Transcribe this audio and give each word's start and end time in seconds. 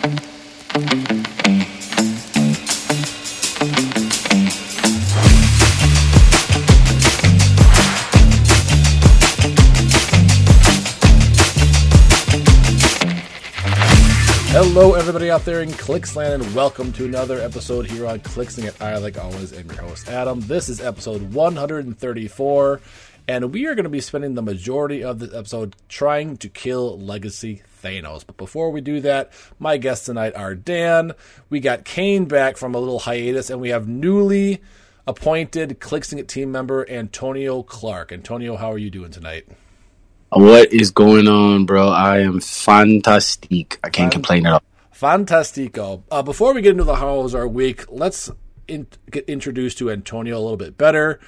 Hello, 0.00 0.14
everybody 14.94 15.30
out 15.30 15.44
there 15.44 15.60
in 15.60 15.68
Clicksland, 15.72 16.34
and 16.34 16.54
welcome 16.54 16.92
to 16.94 17.04
another 17.04 17.38
episode 17.38 17.86
here 17.86 18.06
on 18.06 18.20
Clixing 18.20 18.64
It. 18.64 18.80
I, 18.80 18.96
like 18.96 19.18
always, 19.18 19.52
am 19.52 19.66
your 19.66 19.82
host, 19.82 20.08
Adam. 20.08 20.40
This 20.40 20.70
is 20.70 20.80
episode 20.80 21.34
134, 21.34 22.80
and 23.28 23.52
we 23.52 23.66
are 23.66 23.74
going 23.74 23.84
to 23.84 23.90
be 23.90 24.00
spending 24.00 24.34
the 24.34 24.40
majority 24.40 25.04
of 25.04 25.18
this 25.18 25.34
episode 25.34 25.76
trying 25.90 26.38
to 26.38 26.48
kill 26.48 26.98
Legacy 26.98 27.62
Thanos. 27.82 28.24
But 28.26 28.36
before 28.36 28.70
we 28.70 28.80
do 28.80 29.00
that, 29.00 29.32
my 29.58 29.76
guests 29.76 30.06
tonight 30.06 30.34
are 30.36 30.54
Dan. 30.54 31.12
We 31.48 31.60
got 31.60 31.84
Kane 31.84 32.26
back 32.26 32.56
from 32.56 32.74
a 32.74 32.78
little 32.78 33.00
hiatus, 33.00 33.50
and 33.50 33.60
we 33.60 33.70
have 33.70 33.88
newly 33.88 34.60
appointed 35.06 35.80
Clixing 35.80 36.18
It 36.18 36.28
team 36.28 36.52
member 36.52 36.88
Antonio 36.88 37.62
Clark. 37.62 38.12
Antonio, 38.12 38.56
how 38.56 38.72
are 38.72 38.78
you 38.78 38.90
doing 38.90 39.10
tonight? 39.10 39.46
What 40.32 40.72
is 40.72 40.92
going 40.92 41.26
on, 41.26 41.66
bro? 41.66 41.88
I 41.88 42.20
am 42.20 42.40
fantastic. 42.40 43.80
I 43.82 43.90
can't 43.90 44.12
complain 44.12 44.46
at 44.46 44.52
all. 44.52 44.62
Fantastico. 44.94 46.02
Uh, 46.10 46.22
before 46.22 46.54
we 46.54 46.62
get 46.62 46.72
into 46.72 46.84
the 46.84 46.96
Hollows 46.96 47.34
Our 47.34 47.48
Week, 47.48 47.84
let's 47.90 48.30
in- 48.68 48.86
get 49.10 49.28
introduced 49.28 49.78
to 49.78 49.90
Antonio 49.90 50.38
a 50.38 50.40
little 50.40 50.56
bit 50.56 50.78
better. 50.78 51.18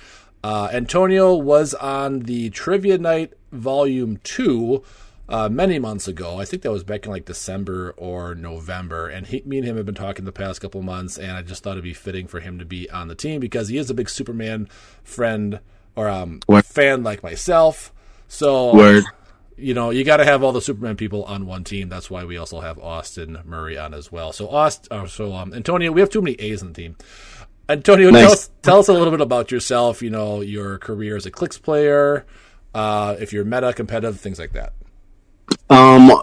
Uh, 0.45 0.69
Antonio 0.73 1.35
was 1.35 1.75
on 1.75 2.21
the 2.21 2.51
Trivia 2.51 2.99
Night 2.99 3.33
Volume 3.51 4.19
2 4.25 4.83
uh, 5.33 5.49
many 5.49 5.79
months 5.79 6.07
ago. 6.07 6.39
I 6.39 6.45
think 6.45 6.63
that 6.63 6.71
was 6.71 6.85
back 6.85 7.07
in 7.07 7.11
like 7.11 7.25
December 7.25 7.95
or 7.97 8.35
November. 8.35 9.09
And 9.09 9.27
he, 9.27 9.43
me 9.47 9.59
and 9.59 9.67
him 9.67 9.77
have 9.79 9.87
been 9.87 9.95
talking 9.95 10.27
the 10.27 10.33
past 10.33 10.61
couple 10.61 10.83
months, 10.83 11.17
and 11.19 11.33
I 11.33 11.43
just 11.43 11.63
thought 11.63 11.73
it'd 11.73 11.85
be 11.85 11.95
fitting 11.95 12.27
for 12.27 12.41
him 12.41 12.59
to 12.59 12.67
be 12.67 12.89
on 12.91 13.09
the 13.09 13.15
team 13.15 13.41
because 13.41 13.69
he 13.69 13.79
is 13.79 13.89
a 13.89 13.95
big 13.95 14.11
Superman 14.11 14.69
friend 15.03 15.61
or 15.97 16.09
um, 16.09 16.41
fan 16.65 17.03
like 17.03 17.23
myself. 17.23 17.93
So 18.29 18.75
Word. 18.75 19.05
you 19.57 19.73
know, 19.73 19.91
you 19.91 20.05
got 20.05 20.19
to 20.19 20.25
have 20.25 20.43
all 20.43 20.53
the 20.53 20.61
Superman 20.61 20.97
people 20.97 21.25
on 21.25 21.47
one 21.47 21.65
team. 21.65 21.89
That's 21.89 22.11
why 22.11 22.25
we 22.25 22.37
also 22.37 22.61
have 22.61 22.79
Austin 22.79 23.39
Murray 23.45 23.79
on 23.79 23.95
as 23.95 24.13
well. 24.13 24.33
So 24.33 24.49
Austin, 24.51 24.89
uh, 24.91 25.07
so 25.07 25.33
um, 25.33 25.55
Antonio, 25.55 25.93
we 25.93 26.01
have 26.01 26.11
too 26.11 26.21
many 26.23 26.37
A's 26.37 26.61
in 26.61 26.69
the 26.69 26.75
team. 26.75 26.97
Antonio, 27.71 28.11
Nice. 28.11 28.23
tell, 28.23 28.33
us, 28.33 28.51
tell 28.63 28.79
us 28.81 28.89
a 28.89 28.93
little 28.93 29.11
bit 29.11 29.21
about 29.23 29.51
yourself. 29.51 30.03
You 30.03 30.11
know, 30.11 30.43
your 30.43 30.77
career 30.79 31.17
as 31.17 31.25
a 31.25 31.31
clicks 31.31 31.57
player, 31.57 32.27
uh, 32.75 33.17
if 33.19 33.33
you're 33.33 33.45
meta 33.47 33.73
competitive, 33.73 34.21
things 34.21 34.39
like 34.39 34.53
that. 34.53 34.75
Um, 35.73 36.23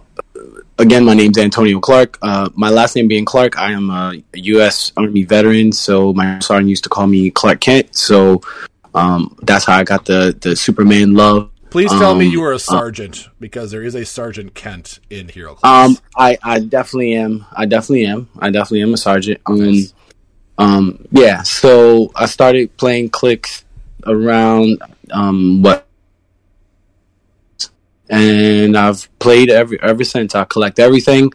again, 0.77 1.05
my 1.05 1.13
name's 1.15 1.37
Antonio 1.37 1.79
Clark. 1.79 2.17
Uh, 2.21 2.49
my 2.53 2.69
last 2.69 2.95
name 2.95 3.07
being 3.07 3.25
Clark, 3.25 3.57
I 3.57 3.71
am 3.71 3.89
a 3.89 4.13
U.S. 4.33 4.91
Army 4.95 5.23
veteran, 5.23 5.71
so 5.71 6.13
my 6.13 6.39
sergeant 6.39 6.69
used 6.69 6.83
to 6.83 6.89
call 6.89 7.07
me 7.07 7.31
Clark 7.31 7.59
Kent. 7.59 7.95
So 7.95 8.41
um, 8.93 9.35
that's 9.41 9.65
how 9.65 9.77
I 9.77 9.83
got 9.83 10.05
the 10.05 10.37
the 10.39 10.55
Superman 10.55 11.15
love. 11.15 11.49
Please 11.71 11.91
tell 11.91 12.15
me 12.15 12.25
Um, 12.27 12.31
you 12.31 12.43
are 12.43 12.53
a 12.53 12.59
sergeant 12.59 13.27
because 13.39 13.69
there 13.71 13.83
is 13.83 13.93
a 13.95 14.03
Sergeant 14.03 14.55
Kent 14.55 14.99
in 15.11 15.27
Hero 15.29 15.55
Class. 15.55 15.89
Um, 15.89 15.97
I 16.15 16.37
I 16.43 16.59
definitely 16.59 17.15
am. 17.15 17.45
I 17.51 17.65
definitely 17.65 18.05
am. 18.07 18.27
I 18.39 18.49
definitely 18.49 18.81
am 18.83 18.93
a 18.93 18.97
sergeant. 18.97 19.39
Um, 19.45 19.59
Nice. 19.59 19.93
um, 20.57 21.05
yeah. 21.11 21.43
So 21.43 22.11
I 22.15 22.25
started 22.27 22.75
playing 22.77 23.09
clicks 23.09 23.65
around 24.05 24.81
um 25.11 25.61
what, 25.61 25.85
and 28.09 28.75
I've 28.77 29.07
played 29.19 29.49
every 29.49 29.81
ever 29.81 30.03
since. 30.03 30.35
I 30.35 30.45
collect 30.45 30.79
everything. 30.79 31.31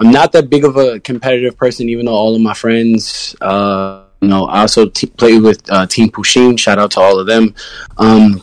I'm 0.00 0.10
not 0.10 0.32
that 0.32 0.50
big 0.50 0.64
of 0.64 0.76
a 0.76 1.00
competitive 1.00 1.56
person, 1.56 1.88
even 1.88 2.06
though 2.06 2.14
all 2.14 2.34
of 2.34 2.40
my 2.40 2.54
friends, 2.54 3.36
uh, 3.40 4.04
you 4.20 4.28
know, 4.28 4.46
I 4.46 4.62
also 4.62 4.88
t- 4.88 5.06
play 5.06 5.38
with 5.38 5.70
uh, 5.70 5.86
Team 5.86 6.10
Pusheen. 6.10 6.58
Shout 6.58 6.78
out 6.78 6.92
to 6.92 7.00
all 7.00 7.20
of 7.20 7.26
them. 7.26 7.54
Um, 7.98 8.42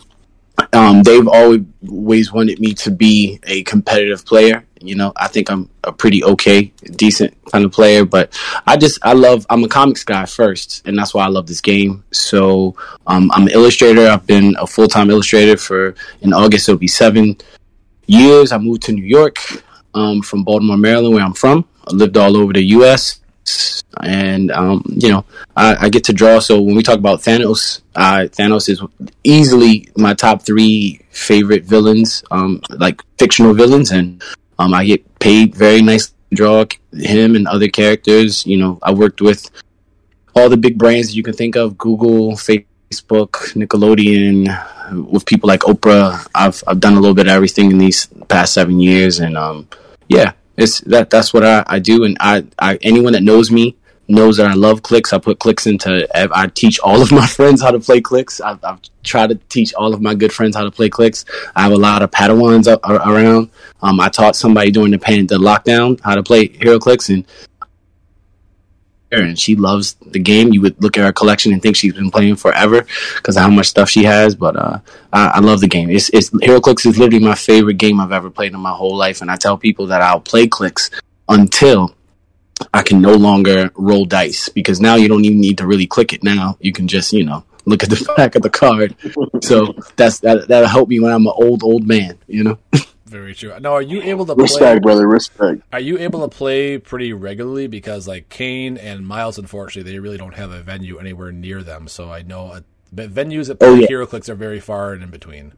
um, 0.72 1.02
they've 1.02 1.26
always 1.28 2.32
wanted 2.32 2.60
me 2.60 2.72
to 2.74 2.90
be 2.90 3.38
a 3.44 3.62
competitive 3.64 4.24
player. 4.24 4.64
You 4.80 4.96
know, 4.96 5.12
I 5.16 5.28
think 5.28 5.50
I'm 5.50 5.68
a 5.84 5.92
pretty 5.92 6.24
okay, 6.24 6.72
decent 6.96 7.36
kind 7.52 7.64
of 7.64 7.72
player, 7.72 8.04
but 8.04 8.36
I 8.66 8.76
just, 8.76 8.98
I 9.02 9.12
love, 9.12 9.46
I'm 9.48 9.62
a 9.62 9.68
comics 9.68 10.02
guy 10.02 10.24
first, 10.24 10.86
and 10.86 10.98
that's 10.98 11.14
why 11.14 11.24
I 11.24 11.28
love 11.28 11.46
this 11.46 11.60
game. 11.60 12.02
So, 12.12 12.76
um, 13.06 13.30
I'm 13.32 13.42
an 13.42 13.52
illustrator. 13.52 14.08
I've 14.08 14.26
been 14.26 14.56
a 14.58 14.66
full 14.66 14.88
time 14.88 15.10
illustrator 15.10 15.56
for, 15.56 15.94
in 16.22 16.32
August, 16.32 16.68
it'll 16.68 16.78
be 16.78 16.88
seven 16.88 17.36
years. 18.06 18.52
I 18.52 18.58
moved 18.58 18.82
to 18.82 18.92
New 18.92 19.04
York, 19.04 19.38
um, 19.94 20.22
from 20.22 20.44
Baltimore, 20.44 20.76
Maryland, 20.76 21.14
where 21.14 21.24
I'm 21.24 21.34
from. 21.34 21.64
I 21.86 21.94
lived 21.94 22.16
all 22.16 22.36
over 22.36 22.52
the 22.52 22.62
U.S. 22.76 23.20
And 24.00 24.50
um, 24.52 24.82
you 24.88 25.10
know, 25.10 25.24
I, 25.56 25.86
I 25.86 25.88
get 25.88 26.04
to 26.04 26.12
draw. 26.12 26.38
So 26.38 26.60
when 26.60 26.74
we 26.76 26.82
talk 26.82 26.98
about 26.98 27.20
Thanos, 27.20 27.82
Thanos 27.94 28.68
is 28.68 28.82
easily 29.24 29.88
my 29.96 30.14
top 30.14 30.42
three 30.42 31.00
favorite 31.10 31.64
villains, 31.64 32.24
um, 32.30 32.60
like 32.70 33.02
fictional 33.18 33.54
villains, 33.54 33.90
and 33.90 34.22
um, 34.58 34.72
I 34.74 34.84
get 34.84 35.18
paid 35.18 35.54
very 35.54 35.82
nice 35.82 36.08
to 36.08 36.14
draw 36.34 36.64
him 36.92 37.36
and 37.36 37.46
other 37.48 37.68
characters. 37.68 38.46
You 38.46 38.58
know, 38.58 38.78
I 38.82 38.92
worked 38.92 39.20
with 39.20 39.50
all 40.34 40.48
the 40.48 40.56
big 40.56 40.78
brands 40.78 41.14
you 41.14 41.22
can 41.22 41.34
think 41.34 41.56
of: 41.56 41.76
Google, 41.76 42.32
Facebook, 42.32 42.66
Nickelodeon, 43.00 45.10
with 45.10 45.26
people 45.26 45.48
like 45.48 45.60
Oprah. 45.60 46.26
I've 46.34 46.62
I've 46.66 46.80
done 46.80 46.94
a 46.94 47.00
little 47.00 47.14
bit 47.14 47.26
of 47.26 47.32
everything 47.32 47.70
in 47.70 47.78
these 47.78 48.06
past 48.28 48.54
seven 48.54 48.80
years, 48.80 49.20
and 49.20 49.36
um, 49.36 49.68
yeah, 50.08 50.32
it's 50.56 50.80
that 50.82 51.10
that's 51.10 51.32
what 51.32 51.44
I, 51.44 51.64
I 51.66 51.78
do. 51.78 52.04
And 52.04 52.16
I, 52.20 52.44
I 52.58 52.78
anyone 52.82 53.12
that 53.14 53.22
knows 53.22 53.50
me 53.50 53.76
knows 54.08 54.36
that 54.36 54.46
I 54.46 54.54
love 54.54 54.82
clicks. 54.82 55.12
I 55.12 55.18
put 55.18 55.38
clicks 55.38 55.66
into. 55.66 56.06
I 56.14 56.46
teach 56.48 56.78
all 56.80 57.02
of 57.02 57.12
my 57.12 57.26
friends 57.26 57.62
how 57.62 57.70
to 57.70 57.80
play 57.80 58.00
clicks. 58.00 58.40
I've, 58.40 58.62
I've 58.64 58.80
tried 59.02 59.28
to 59.28 59.36
teach 59.48 59.72
all 59.74 59.94
of 59.94 60.02
my 60.02 60.14
good 60.14 60.32
friends 60.32 60.56
how 60.56 60.64
to 60.64 60.70
play 60.70 60.88
clicks. 60.88 61.24
I 61.56 61.62
have 61.62 61.72
a 61.72 61.76
lot 61.76 62.02
of 62.02 62.10
Padawans 62.10 62.66
a- 62.66 63.08
around. 63.08 63.50
Um, 63.80 64.00
I 64.00 64.08
taught 64.08 64.36
somebody 64.36 64.70
during 64.70 64.92
the 64.92 64.98
pan 64.98 65.26
the 65.26 65.38
lockdown 65.38 66.00
how 66.02 66.14
to 66.14 66.22
play 66.22 66.48
HeroClix 66.48 67.12
and. 67.12 67.24
And 69.20 69.38
she 69.38 69.56
loves 69.56 69.94
the 69.94 70.18
game. 70.18 70.52
You 70.52 70.62
would 70.62 70.82
look 70.82 70.96
at 70.96 71.04
her 71.04 71.12
collection 71.12 71.52
and 71.52 71.60
think 71.60 71.76
she's 71.76 71.94
been 71.94 72.10
playing 72.10 72.36
forever 72.36 72.86
because 73.16 73.36
of 73.36 73.42
how 73.42 73.50
much 73.50 73.66
stuff 73.66 73.90
she 73.90 74.04
has. 74.04 74.34
But 74.34 74.56
uh, 74.56 74.78
I, 75.12 75.26
I 75.26 75.38
love 75.40 75.60
the 75.60 75.68
game. 75.68 75.90
It's, 75.90 76.08
it's 76.10 76.30
Clicks 76.30 76.86
is 76.86 76.98
literally 76.98 77.24
my 77.24 77.34
favorite 77.34 77.78
game 77.78 78.00
I've 78.00 78.12
ever 78.12 78.30
played 78.30 78.52
in 78.52 78.60
my 78.60 78.72
whole 78.72 78.96
life, 78.96 79.20
and 79.20 79.30
I 79.30 79.36
tell 79.36 79.58
people 79.58 79.86
that 79.86 80.00
I'll 80.00 80.20
play 80.20 80.46
clicks 80.46 80.90
until 81.28 81.94
I 82.72 82.82
can 82.82 83.00
no 83.00 83.14
longer 83.14 83.70
roll 83.74 84.04
dice 84.04 84.48
because 84.48 84.80
now 84.80 84.94
you 84.94 85.08
don't 85.08 85.24
even 85.24 85.40
need 85.40 85.58
to 85.58 85.66
really 85.66 85.86
click 85.86 86.12
it. 86.12 86.22
Now 86.22 86.56
you 86.60 86.72
can 86.72 86.88
just 86.88 87.12
you 87.12 87.24
know 87.24 87.44
look 87.64 87.82
at 87.82 87.90
the 87.90 88.12
back 88.16 88.34
of 88.34 88.42
the 88.42 88.50
card. 88.50 88.94
so 89.42 89.74
that's 89.96 90.20
that 90.20 90.48
that'll 90.48 90.68
help 90.68 90.88
me 90.88 91.00
when 91.00 91.12
I'm 91.12 91.26
an 91.26 91.32
old 91.34 91.62
old 91.62 91.86
man. 91.86 92.18
You 92.26 92.44
know. 92.44 92.58
Very 93.12 93.34
true. 93.34 93.52
Now, 93.60 93.74
are 93.74 93.82
you 93.82 94.00
able 94.00 94.24
to 94.24 94.34
play? 94.34 94.44
Respect, 94.44 94.82
brother. 94.82 95.06
Respect. 95.06 95.62
Are 95.70 95.80
you 95.80 95.98
able 95.98 96.22
to 96.26 96.34
play 96.34 96.78
pretty 96.78 97.12
regularly? 97.12 97.66
Because 97.66 98.08
like 98.08 98.30
Kane 98.30 98.78
and 98.78 99.06
Miles, 99.06 99.36
unfortunately, 99.36 99.92
they 99.92 99.98
really 99.98 100.16
don't 100.16 100.34
have 100.34 100.50
a 100.50 100.62
venue 100.62 100.98
anywhere 100.98 101.30
near 101.30 101.62
them. 101.62 101.88
So 101.88 102.10
I 102.10 102.22
know 102.22 102.62
but 102.92 103.12
venues 103.12 103.48
that 103.48 103.58
play 103.58 103.68
Oh, 103.68 103.74
yeah. 103.74 103.86
HeroClix 103.86 104.28
are 104.28 104.34
very 104.34 104.60
far 104.60 104.92
and 104.92 105.02
in 105.02 105.10
between. 105.10 105.52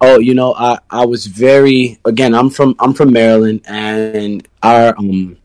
Oh, 0.00 0.18
you 0.18 0.34
know, 0.34 0.54
I, 0.54 0.78
I 0.90 1.06
was 1.06 1.26
very 1.26 1.98
again. 2.04 2.34
I'm 2.34 2.50
from 2.50 2.76
I'm 2.78 2.92
from 2.92 3.12
Maryland, 3.12 3.62
and 3.66 4.46
our 4.62 4.94
um 4.98 5.38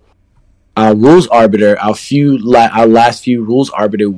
our 0.75 0.93
rules 0.93 1.27
arbiter, 1.27 1.79
our 1.79 1.95
few 1.95 2.37
la- 2.37 2.69
our 2.71 2.87
last 2.87 3.23
few 3.23 3.43
rules 3.43 3.69
arbiter 3.69 4.11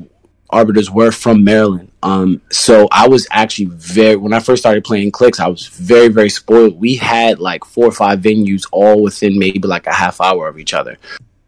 arbiters 0.53 0.89
were 0.89 1.11
from 1.11 1.43
Maryland. 1.43 1.91
Um, 2.01 2.41
so 2.51 2.87
I 2.91 3.07
was 3.07 3.27
actually 3.31 3.65
very 3.65 4.15
when 4.15 4.33
I 4.33 4.39
first 4.39 4.61
started 4.61 4.83
playing 4.83 5.11
clicks, 5.11 5.39
I 5.39 5.47
was 5.47 5.67
very 5.67 6.07
very 6.07 6.29
spoiled. 6.29 6.79
We 6.79 6.95
had 6.95 7.39
like 7.39 7.65
four 7.65 7.85
or 7.85 7.91
five 7.91 8.19
venues 8.19 8.63
all 8.71 9.01
within 9.01 9.39
maybe 9.39 9.67
like 9.67 9.87
a 9.87 9.93
half 9.93 10.21
hour 10.21 10.47
of 10.47 10.59
each 10.59 10.73
other. 10.73 10.97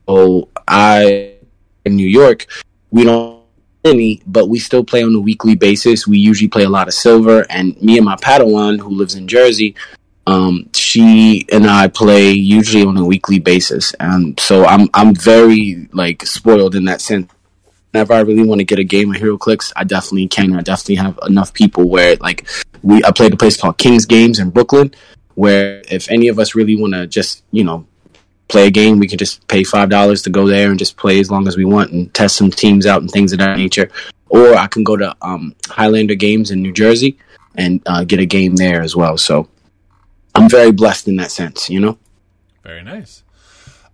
So 0.08 0.50
I 0.68 1.36
in 1.86 1.96
New 1.96 2.08
York, 2.08 2.48
we 2.92 3.04
don't 3.04 3.36
any, 3.86 4.22
but 4.26 4.50
we 4.50 4.60
still 4.60 4.84
play 4.84 5.04
on 5.04 5.14
a 5.14 5.20
weekly 5.20 5.56
basis. 5.56 6.08
We 6.08 6.18
usually 6.18 6.48
play 6.48 6.64
a 6.64 6.70
lot 6.70 6.88
of 6.88 6.94
silver, 6.94 7.46
and 7.50 7.80
me 7.82 7.98
and 7.98 8.06
my 8.06 8.16
Padawan, 8.16 8.80
who 8.80 8.90
lives 8.90 9.16
in 9.16 9.28
Jersey, 9.28 9.76
um, 10.28 10.70
she 10.74 11.46
and 11.52 11.68
I 11.68 11.88
play 11.88 12.32
usually 12.32 12.84
on 12.84 12.98
a 12.98 13.06
weekly 13.06 13.40
basis, 13.40 13.94
and 14.00 14.40
so 14.40 14.66
I'm 14.66 14.90
I'm 14.94 15.14
very 15.14 15.88
like 15.94 16.26
spoiled 16.26 16.76
in 16.76 16.86
that 16.86 17.02
sense. 17.02 17.32
Whenever 17.96 18.14
I 18.14 18.20
really 18.20 18.46
want 18.46 18.60
to 18.60 18.66
get 18.66 18.78
a 18.78 18.84
game 18.84 19.16
of 19.16 19.22
HeroClix, 19.22 19.72
I 19.74 19.86
definitely 19.86 20.28
can. 20.28 20.54
I 20.54 20.60
definitely 20.60 20.96
have 20.96 21.18
enough 21.26 21.54
people 21.54 21.88
where 21.88 22.18
like 22.18 22.46
we 22.84 23.02
I 23.06 23.12
played 23.12 23.34
a 23.34 23.38
place 23.38 23.56
called 23.56 23.78
Kings 23.78 24.06
Games 24.06 24.38
in 24.38 24.50
Brooklyn, 24.50 24.94
where 25.36 25.82
if 25.90 26.12
any 26.12 26.28
of 26.28 26.38
us 26.38 26.56
really 26.56 26.76
want 26.76 26.94
to 26.94 27.08
just 27.08 27.46
you 27.52 27.64
know 27.64 27.88
play 28.50 28.68
a 28.68 28.70
game, 28.70 29.00
we 29.00 29.08
can 29.08 29.18
just 29.18 29.48
pay 29.48 29.64
five 29.64 29.88
dollars 29.88 30.24
to 30.24 30.30
go 30.30 30.46
there 30.46 30.72
and 30.72 30.78
just 30.78 30.98
play 30.98 31.22
as 31.22 31.32
long 31.32 31.48
as 31.48 31.56
we 31.56 31.64
want 31.64 31.94
and 31.94 32.14
test 32.14 32.36
some 32.36 32.52
teams 32.52 32.86
out 32.86 33.00
and 33.00 33.10
things 33.10 33.32
of 33.32 33.40
that 33.40 33.58
nature. 33.58 33.90
Or 34.28 34.56
I 34.56 34.68
can 34.68 34.84
go 34.84 34.98
to 34.98 35.16
um, 35.22 35.56
Highlander 35.70 36.16
Games 36.16 36.52
in 36.52 36.62
New 36.62 36.74
Jersey 36.74 37.18
and 37.56 37.82
uh, 37.86 38.04
get 38.04 38.20
a 38.20 38.26
game 38.26 38.58
there 38.58 38.82
as 38.82 38.94
well. 38.94 39.18
So 39.18 39.48
I'm 40.36 40.50
very 40.50 40.74
blessed 40.74 41.08
in 41.08 41.16
that 41.16 41.32
sense, 41.32 41.70
you 41.70 41.80
know. 41.80 41.98
Very 42.62 42.84
nice. 42.84 43.24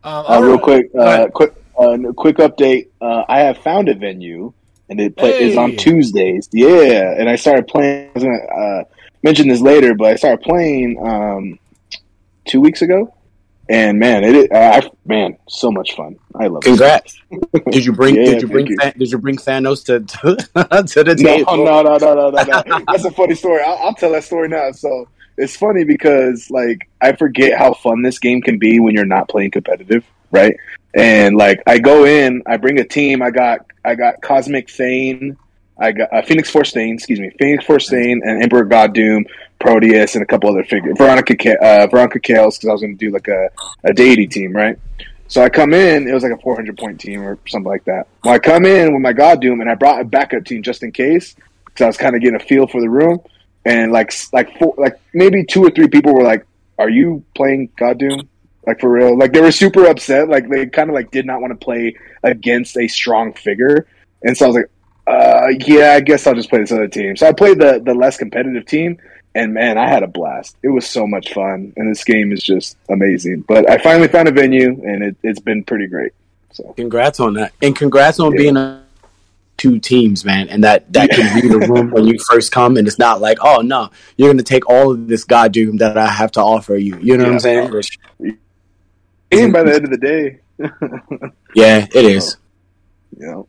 Um, 0.03 0.25
Uh, 0.27 0.39
real 0.41 0.53
right. 0.53 0.61
quick, 0.63 0.89
uh, 0.95 1.01
ahead. 1.01 1.33
quick, 1.33 1.53
uh, 1.81 2.13
quick 2.13 2.37
update. 2.37 2.87
Uh, 3.01 3.23
I 3.27 3.39
have 3.39 3.57
found 3.57 3.89
a 3.89 3.95
venue, 3.95 4.53
and 4.89 4.99
it 4.99 5.17
play, 5.17 5.31
is 5.31 5.57
on 5.57 5.75
Tuesdays. 5.75 6.47
Yeah, 6.51 7.15
and 7.17 7.29
I 7.29 7.35
started 7.35 7.67
playing. 7.67 8.09
I 8.09 8.11
was 8.13 8.23
gonna 8.23 8.37
uh, 8.37 8.83
mention 9.23 9.47
this 9.47 9.61
later, 9.61 9.95
but 9.95 10.07
I 10.07 10.15
started 10.15 10.41
playing 10.41 10.97
um, 11.05 11.59
two 12.45 12.61
weeks 12.61 12.81
ago, 12.81 13.13
and 13.69 13.99
man, 13.99 14.23
it, 14.23 14.51
I 14.53 14.89
man, 15.05 15.37
so 15.47 15.71
much 15.71 15.95
fun. 15.95 16.17
I 16.35 16.47
love 16.47 16.63
it. 16.63 16.67
Congrats! 16.67 17.19
Did 17.71 17.85
you 17.85 17.93
bring? 17.93 18.15
Yeah, 18.15 18.25
did 18.25 18.41
you 18.41 18.47
bring? 18.47 18.67
you. 18.67 18.77
Than- 18.77 18.93
did 18.97 19.11
you 19.11 19.17
bring 19.17 19.37
Thanos 19.37 19.85
to 19.85 20.01
to, 20.01 20.83
to 20.93 21.03
the 21.03 21.15
No, 21.15 21.37
table? 21.37 21.57
no, 21.65 21.81
no, 21.81 21.97
no, 21.97 22.13
no, 22.15 22.29
no, 22.29 22.43
no. 22.43 22.85
That's 22.87 23.05
a 23.05 23.11
funny 23.11 23.35
story. 23.35 23.61
I'll, 23.65 23.77
I'll 23.77 23.93
tell 23.95 24.11
that 24.11 24.23
story 24.23 24.49
now. 24.49 24.71
So 24.71 25.07
it's 25.37 25.55
funny 25.55 25.83
because 25.83 26.49
like 26.49 26.89
I 27.01 27.13
forget 27.13 27.57
how 27.57 27.73
fun 27.73 28.01
this 28.01 28.19
game 28.19 28.41
can 28.41 28.59
be 28.59 28.79
when 28.79 28.93
you're 28.93 29.05
not 29.05 29.29
playing 29.29 29.51
competitive, 29.51 30.03
right? 30.31 30.55
And 30.93 31.37
like 31.37 31.61
I 31.67 31.79
go 31.79 32.05
in, 32.05 32.43
I 32.45 32.57
bring 32.57 32.79
a 32.79 32.83
team. 32.83 33.21
I 33.21 33.31
got 33.31 33.65
I 33.83 33.95
got 33.95 34.21
Cosmic 34.21 34.69
Thane, 34.69 35.37
I 35.81 35.91
got 35.91 36.13
uh, 36.13 36.21
Phoenix 36.21 36.49
Force 36.49 36.71
Thane, 36.71 36.93
excuse 36.93 37.19
me, 37.19 37.31
Phoenix 37.39 37.65
Force 37.65 37.89
Thane, 37.89 38.21
and 38.23 38.43
Emperor 38.43 38.65
God 38.65 38.93
Doom, 38.93 39.25
Proteus, 39.59 40.13
and 40.15 40.23
a 40.23 40.27
couple 40.27 40.49
other 40.49 40.63
figures. 40.63 40.95
Veronica 40.97 41.33
uh, 41.59 41.87
Veronica 41.87 42.19
Kales 42.19 42.57
because 42.57 42.69
I 42.69 42.71
was 42.71 42.81
going 42.81 42.97
to 42.97 43.05
do 43.05 43.11
like 43.11 43.27
a, 43.27 43.49
a 43.83 43.93
deity 43.93 44.27
team, 44.27 44.53
right? 44.53 44.77
So 45.27 45.41
I 45.41 45.49
come 45.49 45.73
in, 45.73 46.07
it 46.07 46.13
was 46.13 46.23
like 46.23 46.33
a 46.33 46.37
400 46.37 46.77
point 46.77 46.99
team 46.99 47.21
or 47.23 47.39
something 47.47 47.69
like 47.69 47.85
that. 47.85 48.07
Well, 48.23 48.35
I 48.35 48.39
come 48.39 48.65
in 48.65 48.93
with 48.93 49.01
my 49.01 49.13
God 49.13 49.41
Doom, 49.41 49.61
and 49.61 49.69
I 49.69 49.75
brought 49.75 50.01
a 50.01 50.03
backup 50.03 50.45
team 50.45 50.61
just 50.61 50.83
in 50.83 50.91
case 50.91 51.35
because 51.65 51.83
I 51.83 51.87
was 51.87 51.97
kind 51.97 52.15
of 52.15 52.21
getting 52.21 52.35
a 52.35 52.43
feel 52.43 52.67
for 52.67 52.79
the 52.79 52.89
room. 52.89 53.19
And 53.65 53.91
like, 53.91 54.13
like, 54.33 54.57
four, 54.59 54.75
like 54.77 54.99
maybe 55.13 55.45
two 55.45 55.63
or 55.63 55.71
three 55.71 55.87
people 55.87 56.13
were 56.13 56.23
like, 56.23 56.45
"Are 56.77 56.89
you 56.89 57.23
playing 57.35 57.69
God 57.77 57.97
Doom?" 57.97 58.27
Like 58.65 58.79
for 58.79 58.91
real? 58.91 59.17
Like 59.17 59.33
they 59.33 59.41
were 59.41 59.51
super 59.51 59.85
upset. 59.85 60.29
Like 60.29 60.49
they 60.49 60.67
kind 60.67 60.89
of 60.89 60.93
like 60.93 61.11
did 61.11 61.25
not 61.25 61.41
want 61.41 61.51
to 61.51 61.63
play 61.63 61.95
against 62.23 62.77
a 62.77 62.87
strong 62.87 63.33
figure. 63.33 63.87
And 64.23 64.37
so 64.37 64.45
I 64.45 64.47
was 64.49 64.55
like, 64.57 64.69
uh, 65.07 65.47
"Yeah, 65.65 65.93
I 65.93 65.99
guess 66.01 66.27
I'll 66.27 66.35
just 66.35 66.49
play 66.49 66.59
this 66.59 66.71
other 66.71 66.87
team." 66.87 67.17
So 67.17 67.27
I 67.27 67.33
played 67.33 67.59
the 67.59 67.81
the 67.83 67.95
less 67.95 68.17
competitive 68.17 68.65
team, 68.65 68.97
and 69.33 69.53
man, 69.53 69.77
I 69.79 69.87
had 69.87 70.03
a 70.03 70.07
blast. 70.07 70.57
It 70.61 70.69
was 70.69 70.85
so 70.87 71.07
much 71.07 71.33
fun, 71.33 71.73
and 71.75 71.89
this 71.89 72.03
game 72.03 72.31
is 72.31 72.43
just 72.43 72.77
amazing. 72.89 73.45
But 73.47 73.67
I 73.69 73.79
finally 73.79 74.07
found 74.07 74.27
a 74.27 74.31
venue, 74.31 74.79
and 74.85 75.03
it, 75.03 75.15
it's 75.23 75.39
been 75.39 75.63
pretty 75.63 75.87
great. 75.87 76.11
So 76.51 76.73
Congrats 76.73 77.19
on 77.19 77.33
that, 77.35 77.53
and 77.63 77.75
congrats 77.75 78.19
on 78.19 78.33
Yeah. 78.33 78.37
being 78.37 78.57
a 78.57 78.83
two 79.57 79.79
teams, 79.79 80.25
man, 80.25 80.49
and 80.49 80.63
that 80.63 80.91
that 80.93 81.09
can 81.11 81.39
be 81.39 81.47
the 81.47 81.59
room 81.59 81.91
when 81.91 82.05
you 82.05 82.17
first 82.29 82.51
come, 82.51 82.77
and 82.77 82.87
it's 82.87 82.99
not 82.99 83.21
like, 83.21 83.37
oh 83.41 83.61
no, 83.61 83.89
you're 84.17 84.27
going 84.27 84.37
to 84.37 84.43
take 84.43 84.69
all 84.69 84.91
of 84.91 85.07
this 85.07 85.23
god 85.23 85.51
doom 85.51 85.77
that 85.77 85.97
I 85.97 86.07
have 86.07 86.31
to 86.33 86.41
offer 86.41 86.75
you. 86.75 86.97
You 86.99 87.17
know 87.17 87.25
what 87.25 87.33
I'm 87.33 87.39
saying? 87.39 87.71
Which- 89.31 89.39
game 89.39 89.51
by 89.51 89.63
the 89.63 89.73
end 89.75 89.85
of 89.85 89.91
the 89.91 89.97
day, 89.97 90.39
yeah, 91.55 91.87
it 91.93 92.05
is. 92.05 92.37
you 93.17 93.25
know. 93.25 93.47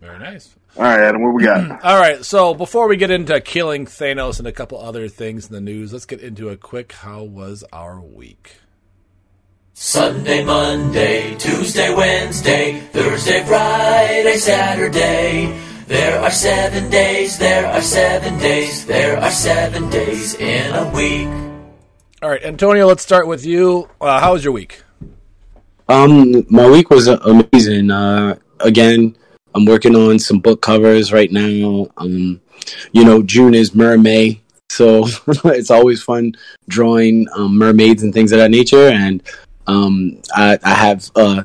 Very 0.00 0.18
nice. 0.18 0.54
All 0.76 0.82
right, 0.84 1.00
Adam, 1.00 1.22
what 1.22 1.34
we 1.34 1.42
got? 1.44 1.70
All 1.84 1.98
right, 1.98 2.24
so 2.24 2.54
before 2.54 2.86
we 2.88 2.96
get 2.96 3.10
into 3.10 3.40
killing 3.40 3.86
Thanos 3.86 4.38
and 4.38 4.46
a 4.46 4.52
couple 4.52 4.78
other 4.78 5.08
things 5.08 5.46
in 5.46 5.52
the 5.52 5.60
news, 5.60 5.92
let's 5.92 6.04
get 6.06 6.20
into 6.20 6.48
a 6.50 6.56
quick 6.56 6.92
how 6.92 7.22
was 7.22 7.64
our 7.72 8.00
week? 8.00 8.56
Sunday, 9.72 10.44
Monday, 10.44 11.34
Tuesday, 11.36 11.92
Wednesday, 11.94 12.78
Thursday, 12.92 13.44
Friday, 13.44 14.36
Saturday. 14.36 15.58
There 15.88 16.20
are 16.20 16.30
seven 16.30 16.88
days, 16.90 17.38
there 17.38 17.66
are 17.66 17.82
seven 17.82 18.38
days, 18.38 18.86
there 18.86 19.18
are 19.18 19.30
seven 19.30 19.90
days 19.90 20.34
in 20.36 20.72
a 20.74 20.90
week. 20.94 21.26
All 22.22 22.30
right, 22.30 22.42
Antonio, 22.44 22.86
let's 22.86 23.02
start 23.02 23.26
with 23.26 23.44
you. 23.44 23.88
Uh, 24.00 24.20
how 24.20 24.34
was 24.34 24.44
your 24.44 24.52
week? 24.52 24.82
Um, 25.88 26.46
my 26.48 26.68
week 26.68 26.90
was 26.90 27.08
amazing. 27.08 27.90
Uh, 27.90 28.36
again, 28.60 29.16
I'm 29.54 29.66
working 29.66 29.94
on 29.94 30.18
some 30.18 30.40
book 30.40 30.62
covers 30.62 31.12
right 31.12 31.30
now. 31.30 31.88
Um, 31.96 32.40
you 32.92 33.04
know, 33.04 33.22
June 33.22 33.54
is 33.54 33.74
Mermaid, 33.74 34.40
so 34.70 35.06
it's 35.44 35.70
always 35.70 36.02
fun 36.02 36.36
drawing 36.68 37.26
um, 37.36 37.58
mermaids 37.58 38.02
and 38.02 38.14
things 38.14 38.32
of 38.32 38.38
that 38.38 38.50
nature. 38.50 38.88
And 38.88 39.22
um, 39.66 40.22
I, 40.34 40.58
I 40.62 40.74
have 40.74 41.10
uh, 41.16 41.44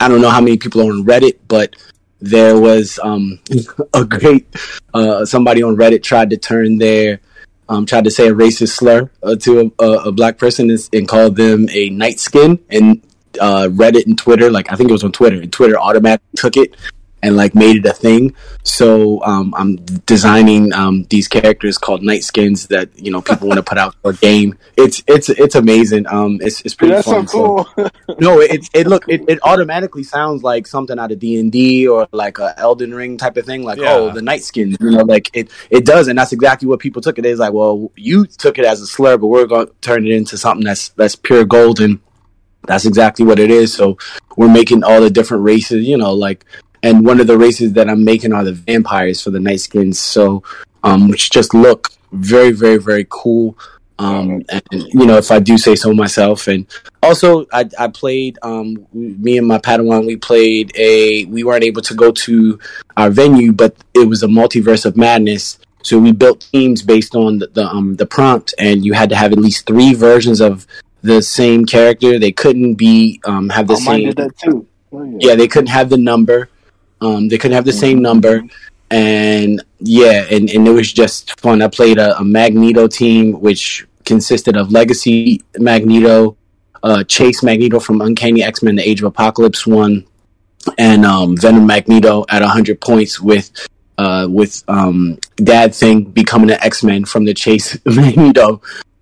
I 0.00 0.08
don't 0.08 0.20
know 0.20 0.30
how 0.30 0.40
many 0.40 0.56
people 0.56 0.80
are 0.80 0.90
on 0.90 1.04
Reddit, 1.04 1.38
but 1.46 1.76
there 2.20 2.58
was 2.58 2.98
um, 3.02 3.38
a 3.94 4.04
great 4.04 4.46
uh, 4.94 5.26
somebody 5.26 5.62
on 5.62 5.76
Reddit 5.76 6.02
tried 6.02 6.30
to 6.30 6.38
turn 6.38 6.78
their 6.78 7.20
um, 7.68 7.84
tried 7.84 8.04
to 8.04 8.10
say 8.10 8.28
a 8.28 8.34
racist 8.34 8.76
slur 8.76 9.10
uh, 9.22 9.36
to 9.36 9.72
a, 9.78 9.84
a, 9.84 9.92
a 10.08 10.12
black 10.12 10.38
person 10.38 10.70
and, 10.70 10.88
and 10.92 11.08
called 11.08 11.36
them 11.36 11.68
a 11.70 11.90
night 11.90 12.18
skin 12.18 12.58
and 12.70 13.02
uh, 13.40 13.68
Reddit 13.68 14.06
and 14.06 14.16
Twitter, 14.18 14.50
like 14.50 14.72
I 14.72 14.76
think 14.76 14.90
it 14.90 14.92
was 14.92 15.04
on 15.04 15.12
Twitter, 15.12 15.40
and 15.40 15.52
Twitter 15.52 15.78
automatically 15.78 16.36
took 16.36 16.56
it 16.56 16.74
and 17.22 17.38
like 17.38 17.54
made 17.54 17.76
it 17.76 17.86
a 17.86 17.92
thing. 17.94 18.34
So 18.64 19.22
um, 19.24 19.54
I'm 19.56 19.76
designing 20.04 20.74
um, 20.74 21.04
these 21.04 21.26
characters 21.26 21.78
called 21.78 22.02
night 22.02 22.22
skins 22.22 22.66
that 22.66 22.90
you 22.98 23.10
know 23.10 23.22
people 23.22 23.48
want 23.48 23.56
to 23.56 23.62
put 23.62 23.78
out 23.78 23.94
for 24.02 24.10
a 24.10 24.14
game. 24.14 24.58
It's 24.76 25.02
it's 25.06 25.30
it's 25.30 25.54
amazing. 25.54 26.06
Um, 26.06 26.38
it's 26.42 26.60
it's 26.62 26.74
pretty 26.74 26.92
That's 26.92 27.06
so 27.06 27.24
fun. 27.24 27.26
cool. 27.26 27.68
no, 28.20 28.40
it 28.40 28.68
it 28.74 28.86
look 28.86 29.08
it, 29.08 29.22
it 29.26 29.38
automatically 29.42 30.02
sounds 30.02 30.42
like 30.42 30.66
something 30.66 30.98
out 30.98 31.12
of 31.12 31.18
D 31.18 31.40
and 31.40 31.50
D 31.50 31.88
or 31.88 32.06
like 32.12 32.38
a 32.40 32.52
Elden 32.58 32.94
Ring 32.94 33.16
type 33.16 33.38
of 33.38 33.46
thing. 33.46 33.62
Like 33.62 33.78
Yeah. 33.78 33.94
oh, 33.94 34.10
the 34.10 34.20
night 34.20 34.42
skin, 34.42 34.76
you 34.78 34.90
know, 34.90 35.04
like 35.04 35.30
it 35.32 35.50
it 35.70 35.86
does, 35.86 36.08
and 36.08 36.18
that's 36.18 36.32
exactly 36.32 36.68
what 36.68 36.78
people 36.78 37.00
took 37.00 37.18
it. 37.18 37.24
It's 37.24 37.40
like, 37.40 37.54
well, 37.54 37.90
you 37.96 38.26
took 38.26 38.58
it 38.58 38.66
as 38.66 38.82
a 38.82 38.86
slur, 38.86 39.16
but 39.16 39.28
we're 39.28 39.46
going 39.46 39.68
to 39.68 39.72
turn 39.80 40.06
it 40.06 40.12
into 40.12 40.36
something 40.36 40.64
that's 40.66 40.90
that's 40.90 41.16
pure 41.16 41.46
gold, 41.46 41.80
and 41.80 42.00
that's 42.66 42.84
exactly 42.84 43.24
what 43.24 43.38
it 43.38 43.50
is. 43.50 43.72
So 43.72 43.98
we're 44.36 44.52
making 44.52 44.84
all 44.84 45.00
the 45.00 45.10
different 45.10 45.44
races, 45.44 45.86
you 45.86 45.96
know, 45.96 46.12
like, 46.12 46.44
and 46.82 47.04
one 47.04 47.20
of 47.20 47.26
the 47.26 47.38
races 47.38 47.72
that 47.74 47.88
I'm 47.88 48.04
making 48.04 48.32
are 48.32 48.44
the 48.44 48.52
vampires 48.52 49.22
for 49.22 49.30
the 49.30 49.40
night 49.40 49.60
skins. 49.60 49.98
So, 49.98 50.42
um, 50.82 51.08
which 51.08 51.30
just 51.30 51.54
look 51.54 51.88
very, 52.12 52.52
very, 52.52 52.76
very 52.76 53.06
cool. 53.08 53.56
Um, 53.98 54.42
and 54.48 54.62
you 54.72 55.06
know, 55.06 55.16
if 55.16 55.30
I 55.30 55.38
do 55.38 55.56
say 55.56 55.76
so 55.76 55.94
myself, 55.94 56.48
and 56.48 56.66
also 57.02 57.46
I, 57.52 57.68
I 57.78 57.88
played, 57.88 58.38
um, 58.42 58.86
me 58.92 59.38
and 59.38 59.46
my 59.46 59.58
Padawan, 59.58 60.04
we 60.04 60.16
played 60.16 60.72
a, 60.76 61.24
we 61.26 61.44
weren't 61.44 61.64
able 61.64 61.82
to 61.82 61.94
go 61.94 62.10
to 62.10 62.58
our 62.96 63.10
venue, 63.10 63.52
but 63.52 63.76
it 63.94 64.08
was 64.08 64.22
a 64.22 64.26
multiverse 64.26 64.84
of 64.84 64.96
madness. 64.96 65.58
So 65.82 65.98
we 65.98 66.12
built 66.12 66.48
teams 66.50 66.82
based 66.82 67.14
on 67.14 67.38
the, 67.38 67.46
the 67.48 67.66
um 67.66 67.96
the 67.96 68.06
prompt, 68.06 68.54
and 68.58 68.84
you 68.84 68.94
had 68.94 69.10
to 69.10 69.16
have 69.16 69.32
at 69.32 69.38
least 69.38 69.66
three 69.66 69.94
versions 69.94 70.40
of 70.40 70.66
the 71.04 71.20
same 71.20 71.66
character. 71.66 72.18
They 72.18 72.32
couldn't 72.32 72.74
be 72.74 73.20
um 73.24 73.50
have 73.50 73.68
the 73.68 73.74
Oh, 73.74 73.76
same 73.76 74.06
did 74.06 74.16
that 74.16 74.36
too. 74.38 74.66
Oh, 74.90 75.18
yeah, 75.20 75.34
they 75.34 75.46
couldn't 75.46 75.68
have 75.68 75.90
the 75.90 75.98
number. 75.98 76.48
Um, 77.00 77.28
they 77.28 77.36
couldn't 77.36 77.54
have 77.54 77.66
the 77.66 77.72
same 77.72 78.00
number, 78.00 78.42
and 78.90 79.62
yeah, 79.80 80.24
and, 80.30 80.48
and 80.48 80.66
it 80.66 80.70
was 80.70 80.92
just 80.92 81.38
fun. 81.40 81.60
I 81.60 81.68
played 81.68 81.98
a, 81.98 82.18
a 82.18 82.24
Magneto 82.24 82.88
team, 82.88 83.38
which 83.40 83.86
consisted 84.04 84.56
of 84.56 84.72
Legacy 84.72 85.42
Magneto, 85.58 86.36
uh, 86.82 87.04
Chase 87.04 87.42
Magneto 87.42 87.80
from 87.80 88.00
Uncanny 88.00 88.42
X 88.42 88.62
Men: 88.62 88.76
The 88.76 88.88
Age 88.88 89.00
of 89.00 89.06
Apocalypse 89.06 89.66
one, 89.66 90.06
and 90.78 91.04
um, 91.04 91.36
Venom 91.36 91.66
Magneto 91.66 92.24
at 92.30 92.42
hundred 92.42 92.80
points 92.80 93.20
with. 93.20 93.50
Uh, 93.96 94.26
with 94.28 94.64
um, 94.66 95.16
Dad 95.36 95.72
Thing 95.72 96.02
becoming 96.02 96.50
an 96.50 96.58
X 96.60 96.82
Men 96.82 97.04
from 97.04 97.26
the 97.26 97.32
Chase 97.32 97.78
Magneto, 97.86 98.60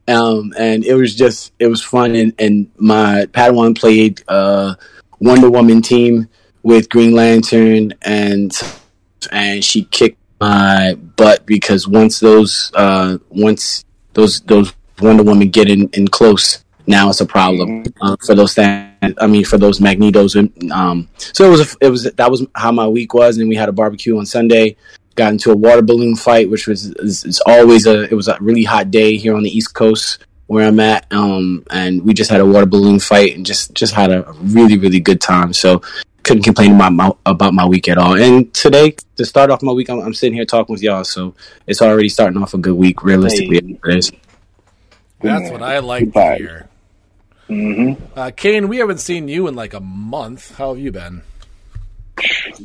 um, 0.08 0.52
and 0.58 0.84
it 0.84 0.94
was 0.94 1.14
just 1.14 1.52
it 1.58 1.66
was 1.66 1.82
fun. 1.82 2.14
And, 2.14 2.34
and 2.38 2.70
my 2.76 3.26
Padawan 3.30 3.78
played 3.78 4.22
uh, 4.28 4.74
Wonder 5.20 5.50
Woman 5.50 5.82
team 5.82 6.28
with 6.62 6.88
Green 6.88 7.12
Lantern, 7.12 7.92
and 8.02 8.52
and 9.30 9.64
she 9.64 9.84
kicked 9.84 10.18
my 10.40 10.94
butt 11.16 11.46
because 11.46 11.86
once 11.86 12.20
those 12.20 12.72
uh, 12.74 13.18
once 13.30 13.84
those 14.14 14.40
those 14.42 14.72
Wonder 15.00 15.22
Woman 15.22 15.48
get 15.50 15.70
in, 15.70 15.88
in 15.90 16.08
close, 16.08 16.64
now 16.86 17.10
it's 17.10 17.20
a 17.20 17.26
problem 17.26 17.84
uh, 18.00 18.16
for 18.24 18.34
those 18.34 18.54
things. 18.54 18.90
I 19.18 19.26
mean, 19.26 19.44
for 19.44 19.58
those 19.58 19.80
Magnetos, 19.80 20.36
and 20.36 20.72
um, 20.72 21.08
so 21.16 21.46
it 21.46 21.50
was. 21.50 21.74
A, 21.74 21.76
it 21.80 21.88
was 21.90 22.04
that 22.04 22.30
was 22.30 22.46
how 22.54 22.72
my 22.72 22.86
week 22.86 23.14
was, 23.14 23.38
and 23.38 23.48
we 23.48 23.56
had 23.56 23.68
a 23.68 23.72
barbecue 23.72 24.16
on 24.18 24.26
Sunday. 24.26 24.76
Got 25.14 25.32
into 25.32 25.50
a 25.50 25.56
water 25.56 25.82
balloon 25.82 26.16
fight, 26.16 26.48
which 26.50 26.66
was 26.66 26.86
is, 26.86 27.24
is 27.24 27.40
always 27.46 27.86
a. 27.86 28.04
It 28.04 28.14
was 28.14 28.28
a 28.28 28.38
really 28.40 28.64
hot 28.64 28.90
day 28.90 29.16
here 29.16 29.34
on 29.36 29.42
the 29.42 29.50
East 29.50 29.74
Coast 29.74 30.24
where 30.46 30.66
I'm 30.66 30.80
at, 30.80 31.10
um, 31.12 31.64
and 31.70 32.02
we 32.04 32.12
just 32.14 32.30
had 32.30 32.40
a 32.40 32.46
water 32.46 32.66
balloon 32.66 32.98
fight 32.98 33.36
and 33.36 33.44
just 33.44 33.74
just 33.74 33.92
had 33.94 34.10
a 34.10 34.22
really 34.40 34.78
really 34.78 35.00
good 35.00 35.20
time. 35.20 35.52
So 35.52 35.82
couldn't 36.22 36.44
complain 36.44 36.74
about 36.76 36.92
my 36.92 37.12
about 37.26 37.52
my 37.52 37.66
week 37.66 37.88
at 37.88 37.98
all. 37.98 38.16
And 38.20 38.52
today, 38.54 38.96
to 39.16 39.24
start 39.24 39.50
off 39.50 39.62
my 39.62 39.72
week, 39.72 39.90
I'm, 39.90 40.00
I'm 40.00 40.14
sitting 40.14 40.34
here 40.34 40.44
talking 40.44 40.72
with 40.72 40.82
y'all, 40.82 41.04
so 41.04 41.34
it's 41.66 41.82
already 41.82 42.08
starting 42.08 42.40
off 42.42 42.54
a 42.54 42.58
good 42.58 42.74
week. 42.74 43.02
Realistically, 43.02 43.56
Hey. 43.62 43.78
it 43.84 43.96
is. 43.98 44.12
That's 45.20 45.50
what 45.50 45.62
I 45.62 45.78
like 45.80 46.00
to 46.00 46.06
Goodbye. 46.06 46.36
hear. 46.38 46.68
hmm 47.48 47.92
Uh, 48.16 48.30
Kane, 48.34 48.68
we 48.68 48.78
haven't 48.78 48.98
seen 48.98 49.28
you 49.28 49.46
in 49.46 49.54
like 49.54 49.74
a 49.74 49.80
month. 49.80 50.56
How 50.56 50.70
have 50.74 50.82
you 50.82 50.90
been? 50.92 51.22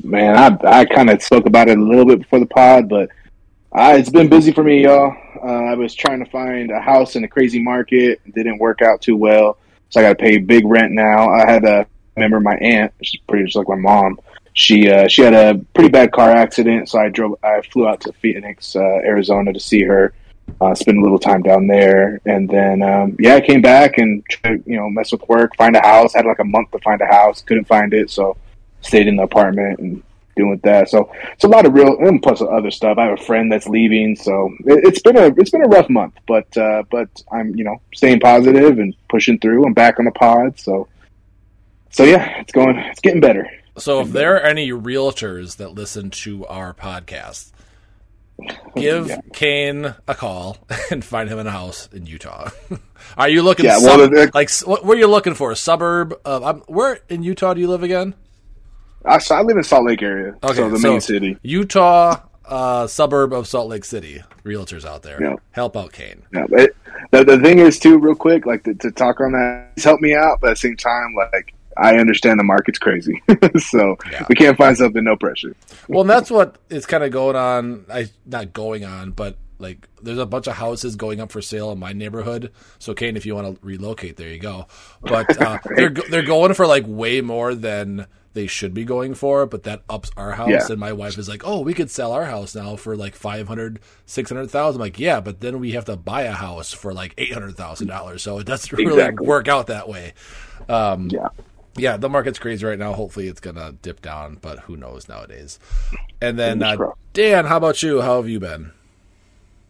Man, 0.04 0.38
I 0.38 0.80
I 0.80 0.86
kind 0.86 1.10
of 1.10 1.22
spoke 1.22 1.46
about 1.46 1.70
it 1.70 1.78
a 1.78 1.82
little 1.82 2.06
bit 2.06 2.20
before 2.20 2.40
the 2.40 2.46
pod, 2.46 2.90
but 2.90 3.10
uh, 3.72 3.96
it's 3.98 4.10
been 4.10 4.30
busy 4.30 4.52
for 4.52 4.64
me, 4.64 4.84
y'all. 4.84 5.16
Uh, 5.42 5.72
I 5.72 5.76
was 5.76 5.94
trying 5.94 6.24
to 6.24 6.30
find 6.30 6.72
a 6.72 6.80
house 6.80 7.16
in 7.16 7.24
a 7.24 7.28
crazy 7.28 7.62
market. 7.62 8.22
Didn't 8.34 8.60
work 8.60 8.82
out 8.82 9.02
too 9.02 9.16
well, 9.16 9.58
so 9.90 10.00
I 10.00 10.04
got 10.04 10.18
to 10.18 10.24
pay 10.24 10.38
big 10.38 10.66
rent 10.66 10.92
now. 10.92 11.30
I 11.30 11.50
had 11.50 11.64
a 11.66 11.88
remember 12.18 12.40
my 12.40 12.56
aunt, 12.56 12.94
she's 13.02 13.22
pretty 13.22 13.44
much 13.44 13.56
like 13.56 13.70
my 13.70 13.76
mom. 13.76 14.20
She 14.54 14.90
uh, 14.90 15.08
she 15.08 15.22
had 15.22 15.34
a 15.34 15.64
pretty 15.74 15.90
bad 15.90 16.12
car 16.12 16.32
accident, 16.32 16.90
so 16.90 17.00
I 17.00 17.10
drove. 17.10 17.36
I 17.44 17.62
flew 17.62 17.88
out 17.88 18.02
to 18.02 18.14
Phoenix, 18.14 18.76
uh, 18.76 18.80
Arizona, 18.80 19.54
to 19.54 19.60
see 19.60 19.84
her. 19.84 20.14
Uh, 20.62 20.74
spend 20.74 20.98
a 20.98 21.02
little 21.02 21.20
time 21.20 21.42
down 21.44 21.68
there, 21.68 22.20
and 22.26 22.50
then 22.50 22.82
um, 22.82 23.16
yeah, 23.20 23.36
I 23.36 23.42
came 23.42 23.62
back 23.62 23.98
and 23.98 24.24
tried, 24.30 24.64
you 24.66 24.78
know 24.78 24.90
mess 24.90 25.12
with 25.12 25.22
work, 25.28 25.56
find 25.56 25.76
a 25.76 25.82
house. 25.82 26.16
Had 26.16 26.26
like 26.26 26.40
a 26.40 26.44
month 26.44 26.72
to 26.72 26.80
find 26.80 27.00
a 27.02 27.06
house, 27.06 27.44
couldn't 27.44 27.68
find 27.68 27.94
it, 27.94 28.10
so 28.10 28.36
stayed 28.88 29.08
in 29.08 29.16
the 29.18 29.24
apartment 29.24 29.80
and 29.80 30.04
doing 30.36 30.60
that. 30.64 30.88
So 30.90 31.12
it's 31.34 31.44
a 31.44 31.48
lot 31.48 31.66
of 31.66 31.74
real 31.74 31.98
and 32.00 32.22
plus 32.22 32.42
other 32.42 32.70
stuff. 32.72 32.98
I 32.98 33.06
have 33.06 33.20
a 33.20 33.24
friend 33.24 33.52
that's 33.52 33.68
leaving, 33.68 34.16
so 34.16 34.54
it, 34.66 34.86
it's 34.86 35.02
been 35.02 35.18
a 35.18 35.28
it's 35.38 35.50
been 35.50 35.64
a 35.64 35.68
rough 35.68 35.90
month, 35.90 36.14
but 36.28 36.56
uh, 36.58 36.84
but 36.92 37.10
I'm 37.32 37.56
you 37.56 37.64
know 37.64 37.82
staying 37.94 38.20
positive 38.20 38.80
and 38.80 38.96
pushing 39.10 39.40
through. 39.40 39.66
I'm 39.66 39.74
back 39.74 40.00
on 40.00 40.06
the 40.06 40.12
pod, 40.12 40.60
so 40.60 40.88
so 41.90 42.04
yeah, 42.04 42.40
it's 42.42 42.52
going 42.52 42.78
it's 42.78 43.02
getting 43.02 43.22
better. 43.22 43.50
So 43.78 44.02
if 44.02 44.12
there 44.12 44.36
are 44.36 44.42
any 44.42 44.70
realtors 44.72 45.58
that 45.58 45.70
listen 45.74 46.10
to 46.10 46.46
our 46.48 46.74
podcast, 46.74 47.52
give 48.76 49.08
Yeah. 49.08 49.20
Kane 49.34 49.94
a 50.08 50.16
call 50.16 50.58
and 50.92 51.04
find 51.06 51.30
him 51.30 51.38
in 51.40 51.46
a 51.48 51.52
house 51.52 51.88
in 51.94 52.06
Utah. 52.08 52.50
are 53.18 53.30
you 53.30 53.42
looking 53.44 53.66
Yeah, 53.66 53.78
sub- 53.78 54.12
the- 54.12 54.32
like 54.34 54.50
what, 54.62 54.84
are 54.86 55.00
you 55.00 55.08
looking 55.08 55.36
for? 55.36 55.52
A 55.52 55.56
suburb 55.56 56.20
of 56.26 56.44
um, 56.44 56.64
where 56.68 57.00
in 57.10 57.22
Utah 57.24 57.54
do 57.54 57.62
you 57.62 57.68
live 57.68 57.84
again? 57.84 58.16
I, 59.08 59.20
I 59.32 59.42
live 59.42 59.58
in 59.58 59.64
Salt 59.64 59.86
Lake 59.86 60.02
area, 60.02 60.36
Okay, 60.44 60.56
so 60.56 60.70
the 60.70 60.80
so- 60.80 60.92
main 60.92 61.02
city. 61.02 61.38
Utah, 61.44 62.22
uh, 62.46 62.88
suburb 62.88 63.34
of 63.34 63.48
Salt 63.48 63.70
Lake 63.70 63.86
City. 63.86 64.22
Realtors 64.44 64.86
out 64.86 65.04
there, 65.04 65.22
Yeah. 65.22 65.36
help 65.52 65.76
out 65.76 65.92
Kane. 65.92 66.24
Yeah, 66.34 66.46
but 66.50 66.72
the, 67.12 67.24
the 67.26 67.40
thing 67.40 67.60
is 67.60 67.80
too, 67.80 67.98
real 68.00 68.16
quick, 68.16 68.46
like 68.46 68.64
to, 68.64 68.74
to 68.76 68.92
talk 68.92 69.20
on 69.20 69.34
that, 69.34 69.72
he's 69.76 69.84
helped 69.84 70.02
me 70.02 70.14
out, 70.16 70.40
but 70.42 70.52
at 70.52 70.54
the 70.54 70.56
same 70.60 70.78
time, 70.78 71.14
like 71.34 71.54
I 71.76 71.98
understand 71.98 72.40
the 72.40 72.44
market's 72.46 72.80
crazy, 72.80 73.22
so 73.58 73.98
Yeah. 74.12 74.26
we 74.30 74.36
can't 74.36 74.58
find 74.58 74.78
something, 74.78 75.04
no 75.04 75.16
pressure. 75.18 75.54
Well, 75.90 76.02
and 76.02 76.10
that's 76.10 76.32
what 76.32 76.58
is 76.70 76.86
kind 76.86 77.04
of 77.04 77.12
going 77.12 77.36
on. 77.36 77.86
I 77.92 78.08
not 78.26 78.54
going 78.54 78.86
on, 78.86 79.12
but 79.12 79.36
like 79.60 79.88
there's 80.02 80.18
a 80.18 80.26
bunch 80.26 80.48
of 80.48 80.54
houses 80.56 80.96
going 80.96 81.20
up 81.20 81.32
for 81.32 81.42
sale 81.42 81.72
in 81.72 81.80
my 81.80 81.92
neighborhood. 81.92 82.52
So, 82.80 82.94
Kane, 82.94 83.18
if 83.18 83.26
you 83.26 83.36
want 83.36 83.60
to 83.60 83.66
relocate, 83.66 84.16
there 84.16 84.30
you 84.30 84.40
go. 84.40 84.68
But 85.02 85.40
uh, 85.42 85.58
they're 85.76 85.90
they're 85.90 86.24
going 86.24 86.54
for 86.54 86.66
like 86.68 86.86
way 86.88 87.22
more 87.22 87.54
than 87.54 88.06
they 88.38 88.48
should 88.48 88.74
be 88.74 88.86
going 88.86 89.14
for. 89.16 89.46
But 89.46 89.64
that 89.64 89.82
ups 89.90 90.12
our 90.16 90.34
house, 90.34 90.50
Yeah. 90.50 90.68
and 90.70 90.78
my 90.80 90.94
wife 90.94 91.18
is 91.18 91.28
like, 91.28 91.42
"Oh, 91.46 91.62
we 91.62 91.74
could 91.74 91.90
sell 91.90 92.12
our 92.12 92.26
house 92.26 92.54
now 92.56 92.76
for 92.76 92.96
like 92.96 93.16
500, 93.16 93.80
600,000." 94.06 94.76
I'm 94.80 94.86
like, 94.86 95.00
"Yeah, 95.00 95.20
but 95.20 95.42
then 95.42 95.60
we 95.60 95.72
have 95.72 95.86
to 95.86 95.96
buy 95.98 96.22
a 96.24 96.32
house 96.34 96.72
for 96.74 96.94
like 96.94 97.14
eight 97.18 97.34
hundred 97.34 97.56
thousand 97.58 97.88
dollars. 97.88 98.22
So 98.22 98.38
it 98.40 98.46
doesn't 98.46 98.72
really 98.78 98.94
Exactly. 98.94 99.28
work 99.28 99.48
out 99.48 99.68
that 99.68 99.90
way." 99.90 100.14
Um, 100.70 101.10
Yeah. 101.12 101.28
yeah, 101.76 101.98
the 101.98 102.10
market's 102.10 102.40
crazy 102.40 102.66
right 102.66 102.80
now. 102.80 102.94
Hopefully, 102.94 103.28
it's 103.28 103.40
gonna 103.40 103.74
dip 103.82 104.02
down, 104.02 104.38
but 104.42 104.60
who 104.60 104.78
knows 104.78 105.10
nowadays. 105.10 105.60
And 106.22 106.38
then 106.38 106.62
uh. 106.64 106.78
Dan, 107.14 107.46
how 107.46 107.58
about 107.58 107.82
you? 107.84 108.02
How 108.02 108.18
have 108.18 108.30
you 108.30 108.40
been? 108.40 108.72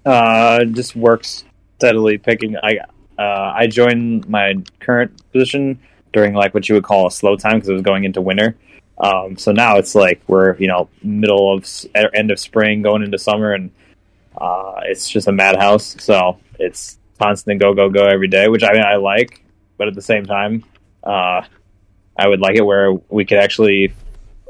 Uh, 0.05 0.63
just 0.65 0.95
works 0.95 1.43
steadily 1.77 2.17
picking. 2.17 2.55
I 2.57 2.79
uh, 3.19 3.53
I 3.55 3.67
joined 3.67 4.27
my 4.29 4.55
current 4.79 5.11
position 5.31 5.79
during 6.17 6.33
like 6.33 6.51
what 6.55 6.67
you 6.67 6.73
would 6.73 6.83
call 6.83 7.05
a 7.05 7.11
slow 7.11 7.35
time 7.35 7.57
because 7.57 7.69
it 7.69 7.73
was 7.73 7.83
going 7.83 8.03
into 8.03 8.21
winter. 8.21 8.55
Um, 8.97 9.37
so 9.37 9.51
now 9.51 9.77
it's 9.77 9.93
like 9.93 10.19
we're 10.27 10.57
you 10.57 10.67
know 10.67 10.89
middle 11.03 11.53
of 11.53 11.63
end 11.93 12.31
of 12.31 12.39
spring 12.39 12.81
going 12.81 13.03
into 13.03 13.19
summer 13.19 13.53
and 13.53 13.69
uh, 14.35 14.81
it's 14.85 15.07
just 15.07 15.27
a 15.27 15.31
madhouse. 15.31 15.95
So 15.99 16.39
it's 16.57 16.97
constant 17.19 17.59
go 17.59 17.75
go 17.75 17.89
go 17.89 18.05
every 18.05 18.27
day, 18.27 18.47
which 18.47 18.63
I 18.63 18.73
mean 18.73 18.83
I 18.83 18.95
like, 18.95 19.43
but 19.77 19.87
at 19.87 19.93
the 19.93 20.01
same 20.01 20.25
time, 20.25 20.63
uh, 21.03 21.41
I 22.17 22.27
would 22.27 22.39
like 22.39 22.55
it 22.55 22.65
where 22.65 22.93
we 22.93 23.23
could 23.23 23.37
actually 23.37 23.93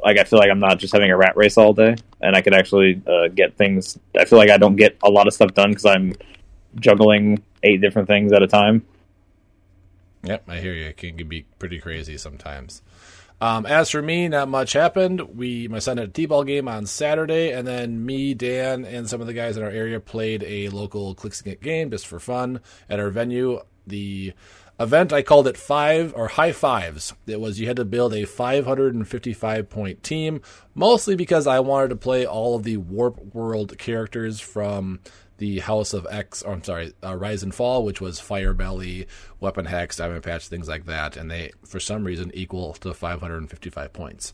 like 0.01 0.17
I 0.17 0.23
feel 0.23 0.39
like 0.39 0.49
I'm 0.49 0.59
not 0.59 0.79
just 0.79 0.93
having 0.93 1.11
a 1.11 1.17
rat 1.17 1.35
race 1.35 1.57
all 1.57 1.73
day, 1.73 1.97
and 2.21 2.33
I 2.33 2.41
could 2.41 2.53
actually 2.53 3.01
uh, 3.05 3.27
get 3.27 3.57
things. 3.57 3.99
I 4.17 4.23
feel 4.23 4.39
like 4.39 4.49
I 4.49 4.57
don't 4.57 4.77
get 4.77 4.97
a 5.03 5.09
lot 5.09 5.27
of 5.27 5.33
stuff 5.33 5.53
done 5.53 5.71
because 5.71 5.85
I'm 5.85 6.15
juggling 6.79 7.43
eight 7.63 7.81
different 7.81 8.07
things 8.07 8.31
at 8.31 8.41
a 8.41 8.47
time. 8.47 8.85
Yep, 10.23 10.49
I 10.49 10.59
hear 10.59 10.73
you. 10.73 10.85
It 10.85 10.97
can 10.97 11.15
be 11.27 11.45
pretty 11.59 11.79
crazy 11.79 12.17
sometimes. 12.17 12.81
Um, 13.39 13.67
as 13.67 13.91
for 13.91 14.01
me, 14.01 14.27
not 14.27 14.49
much 14.49 14.73
happened. 14.73 15.21
We 15.37 15.67
my 15.67 15.79
son 15.79 15.97
had 15.97 16.09
a 16.09 16.11
t-ball 16.11 16.43
game 16.43 16.67
on 16.67 16.87
Saturday, 16.87 17.51
and 17.51 17.67
then 17.67 18.03
me, 18.03 18.33
Dan, 18.33 18.83
and 18.83 19.07
some 19.07 19.21
of 19.21 19.27
the 19.27 19.33
guys 19.33 19.57
in 19.57 19.63
our 19.63 19.69
area 19.69 19.99
played 19.99 20.43
a 20.43 20.69
local 20.69 21.13
Clicksingit 21.13 21.61
game 21.61 21.91
just 21.91 22.07
for 22.07 22.19
fun 22.19 22.61
at 22.89 22.99
our 22.99 23.09
venue. 23.09 23.61
The 23.85 24.33
event 24.79 25.13
I 25.13 25.21
called 25.21 25.47
it 25.47 25.57
five 25.57 26.13
or 26.15 26.29
high 26.29 26.51
fives. 26.51 27.13
It 27.25 27.39
was 27.39 27.59
you 27.59 27.67
had 27.67 27.77
to 27.77 27.85
build 27.85 28.13
a 28.13 28.25
555 28.25 29.69
point 29.69 30.03
team, 30.03 30.41
mostly 30.73 31.15
because 31.15 31.45
I 31.45 31.59
wanted 31.59 31.89
to 31.89 31.95
play 31.95 32.25
all 32.25 32.55
of 32.55 32.63
the 32.63 32.77
Warp 32.77 33.35
World 33.35 33.77
characters 33.77 34.39
from 34.39 34.99
the 35.37 35.59
House 35.59 35.93
of 35.93 36.07
X, 36.09 36.41
or 36.41 36.53
I'm 36.53 36.63
sorry, 36.63 36.93
uh, 37.03 37.15
Rise 37.15 37.43
and 37.43 37.53
Fall, 37.53 37.83
which 37.83 38.01
was 38.01 38.19
Firebelly, 38.19 39.07
Weapon 39.39 39.65
Hex, 39.65 39.97
Diamond 39.97 40.23
Patch, 40.23 40.47
things 40.47 40.67
like 40.67 40.85
that, 40.85 41.15
and 41.17 41.29
they, 41.29 41.51
for 41.65 41.79
some 41.79 42.03
reason, 42.03 42.31
equal 42.33 42.73
to 42.73 42.93
555 42.93 43.93
points. 43.93 44.33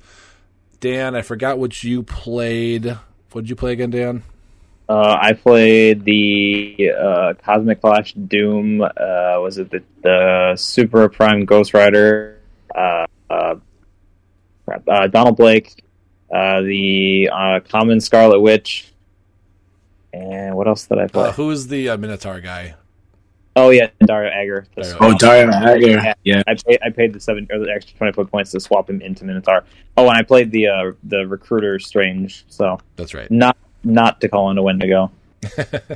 Dan, 0.80 1.16
I 1.16 1.22
forgot 1.22 1.60
what 1.60 1.84
you 1.84 2.04
played. 2.04 2.86
What 3.32 3.42
did 3.42 3.50
you 3.50 3.56
play 3.56 3.74
again, 3.74 3.90
Dan? 3.90 4.24
Uh, 4.88 5.18
I 5.20 5.34
played 5.34 6.04
the 6.04 6.92
uh, 6.92 7.34
Cosmic 7.44 7.82
Clash 7.82 8.14
Doom. 8.14 8.82
Uh, 8.82 8.90
was 9.40 9.58
it 9.58 9.72
the, 9.72 9.82
the 10.02 10.54
Super 10.58 11.08
Prime 11.08 11.46
Ghost 11.46 11.74
Rider? 11.74 12.40
Uh, 12.76 13.06
uh, 13.30 13.56
Donald 15.08 15.38
Blake. 15.38 15.84
The 16.30 17.62
Common 17.70 18.02
Scarlet 18.02 18.42
Witch. 18.42 18.93
And 20.14 20.56
what 20.56 20.68
else 20.68 20.86
did 20.86 21.00
I 21.00 21.08
play? 21.08 21.30
Uh, 21.30 21.32
who's 21.32 21.68
the 21.68 21.90
uh, 21.90 21.98
Minotaur 21.98 22.40
guy? 22.40 22.76
oh 23.56 23.70
yeah, 23.70 23.90
Dario 24.06 24.32
Agger. 24.32 24.66
Dario. 24.76 24.98
Oh, 25.00 25.18
Dario 25.18 25.52
Agger. 25.52 26.14
Yeah. 26.24 26.42
I 26.48 26.56
paid, 26.56 26.80
I 26.84 26.90
paid 26.90 27.14
the 27.14 27.20
seven 27.20 27.48
or 27.52 27.60
the 27.60 27.72
extra 27.72 27.98
twenty 27.98 28.14
foot 28.14 28.32
points 28.32 28.52
to 28.52 28.60
swap 28.60 28.90
him 28.90 29.02
into 29.02 29.26
Minotaur. 29.26 29.64
Oh, 29.98 30.08
and 30.08 30.18
I 30.18 30.24
played 30.24 30.52
the 30.52 30.68
uh, 30.68 30.92
the 31.04 31.28
Recruiter 31.28 31.80
Strange. 31.80 32.46
So 32.48 32.80
That's 32.96 33.14
right. 33.14 33.30
not 33.30 33.58
not 33.84 34.22
to 34.22 34.30
call 34.30 34.50
into 34.50 34.62
Wendigo. 34.62 35.12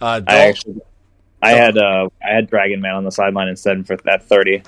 Uh, 0.00 0.20
Dal- 0.20 0.36
I 0.36 0.48
actually, 0.48 0.80
I 1.40 1.50
had 1.52 1.78
uh, 1.78 2.08
I 2.22 2.34
had 2.34 2.50
Dragon 2.50 2.80
Man 2.80 2.96
on 2.96 3.04
the 3.04 3.12
sideline 3.12 3.48
instead 3.48 3.86
for 3.86 3.96
that 3.98 4.24
thirty. 4.24 4.62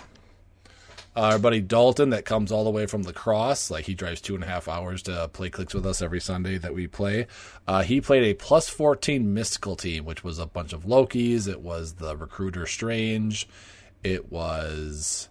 Uh, 1.17 1.31
our 1.33 1.39
buddy 1.39 1.63
Dalton 1.63 2.11
that 2.11 2.27
comes 2.27 2.53
all 2.53 2.65
the 2.65 2.71
way 2.71 2.85
from 2.85 3.03
La 3.03 3.13
Crosse. 3.13 3.71
Like 3.71 3.87
he 3.87 3.95
drives 3.95 4.21
two 4.21 4.35
and 4.35 4.45
a 4.45 4.47
half 4.47 4.69
hours 4.69 5.03
to 5.05 5.29
play 5.29 5.49
clicks 5.49 5.73
with 5.73 5.87
us 5.87 6.03
every 6.03 6.21
Sunday 6.21 6.59
that 6.59 6.75
we 6.75 6.87
play. 6.87 7.27
Uh, 7.67 7.83
he 7.83 8.03
played 8.03 8.25
a 8.25 8.35
plus 8.35 8.69
14 8.69 9.33
mystical 9.33 9.77
team, 9.77 10.05
which 10.05 10.23
was 10.23 10.39
a 10.39 10.45
bunch 10.47 10.75
of 10.75 10.85
Lokis. 10.85 11.49
It 11.49 11.63
was 11.63 11.95
the 11.95 12.15
recruiter 12.17 12.67
Strange. 12.67 13.49
It 14.05 14.31
was 14.31 15.31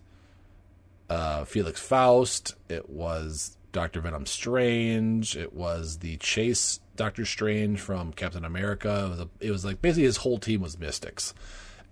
uh, 1.08 1.46
Felix 1.46 1.80
Faust. 1.80 2.56
It 2.68 2.90
was 2.90 3.56
Dr. 3.72 4.02
Venom 4.02 4.26
Strange. 4.26 5.38
It 5.38 5.54
was 5.54 6.00
the 6.00 6.18
Chase 6.18 6.80
Doctor 6.96 7.26
Strange 7.26 7.80
from 7.80 8.12
Captain 8.12 8.44
America. 8.44 9.06
It 9.06 9.10
was, 9.10 9.20
a, 9.20 9.30
it 9.40 9.52
was 9.52 9.66
like 9.66 9.84
basically 9.84 10.06
his 10.06 10.18
whole 10.18 10.40
team 10.40 10.62
was 10.62 10.80
mystics. 10.80 11.36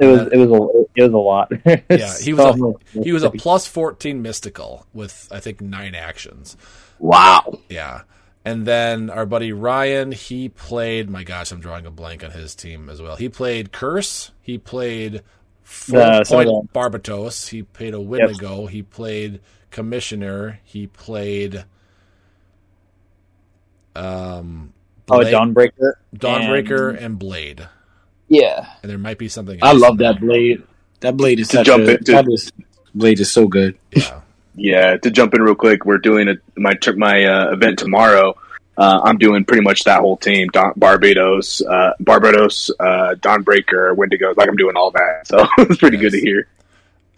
It 0.03 0.07
was 0.07 0.27
it 0.31 0.37
was 0.37 0.49
a 0.51 0.85
it 0.95 1.03
was 1.03 1.13
a 1.13 1.17
lot. 1.17 1.51
Yeah, 1.89 2.13
he 2.19 2.33
was 2.33 2.59
a, 2.95 3.01
he 3.01 3.11
was 3.11 3.23
a 3.23 3.29
plus 3.31 3.65
14 3.67 4.21
mystical 4.21 4.85
with 4.93 5.27
I 5.31 5.39
think 5.39 5.61
nine 5.61 5.95
actions. 5.95 6.55
Wow. 6.99 7.59
Yeah. 7.69 8.01
And 8.45 8.65
then 8.65 9.09
our 9.09 9.25
buddy 9.25 9.53
Ryan, 9.53 10.11
he 10.11 10.49
played. 10.49 11.09
My 11.09 11.23
gosh, 11.23 11.51
I'm 11.51 11.59
drawing 11.61 11.85
a 11.85 11.91
blank 11.91 12.23
on 12.23 12.31
his 12.31 12.55
team 12.55 12.89
as 12.89 13.01
well. 13.01 13.15
He 13.15 13.29
played 13.29 13.71
Curse. 13.71 14.31
He 14.41 14.57
played 14.57 15.21
Full 15.63 15.97
Uh, 15.99 16.23
Point 16.25 16.73
Barbatos. 16.73 17.49
He 17.49 17.63
played 17.63 17.93
a 17.93 18.01
Wendigo. 18.01 18.65
He 18.65 18.83
played 18.83 19.39
Commissioner. 19.71 20.59
He 20.65 20.87
played 20.87 21.63
um, 23.95 24.73
oh 25.09 25.19
Dawnbreaker. 25.19 25.93
Dawnbreaker 26.15 26.89
and- 26.89 26.97
and 26.99 27.19
Blade. 27.19 27.67
Yeah, 28.33 28.65
And 28.81 28.89
there 28.91 28.97
might 28.97 29.17
be 29.19 29.27
something. 29.29 29.59
I 29.61 29.73
love 29.73 29.97
that 29.99 30.19
blade. 30.19 30.63
That 31.01 31.15
blade 31.17 31.39
is 31.39 31.49
To 31.49 31.57
such 31.57 31.65
jump 31.67 31.83
a, 31.87 31.97
into- 31.97 32.11
that 32.13 32.25
is- 32.27 32.51
blade 32.95 33.19
is 33.19 33.31
so 33.31 33.47
good. 33.47 33.77
Yeah. 33.95 34.19
Yeah, 34.55 34.97
to 34.97 35.09
jump 35.09 35.33
in 35.33 35.41
real 35.41 35.55
quick, 35.55 35.83
we're 35.83 35.97
doing 35.97 36.27
a, 36.29 36.35
my 36.55 36.77
my 36.95 37.23
uh, 37.25 37.53
event 37.53 37.79
tomorrow. 37.79 38.37
Uh, 38.77 39.01
I'm 39.03 39.17
doing 39.17 39.45
pretty 39.45 39.63
much 39.63 39.83
that 39.85 40.01
whole 40.01 40.15
team: 40.15 40.47
Don, 40.53 40.73
Barbatos, 40.75 41.63
uh, 41.67 41.93
Barbatos, 41.99 42.69
uh, 42.79 43.15
Dawnbreaker, 43.15 43.95
Wendigo. 43.95 44.31
Like 44.37 44.47
I'm 44.47 44.55
doing 44.55 44.75
all 44.77 44.91
that, 44.91 45.25
so 45.25 45.47
it's 45.57 45.77
pretty 45.77 45.97
good 45.97 46.11
to 46.11 46.19
hear. 46.19 46.47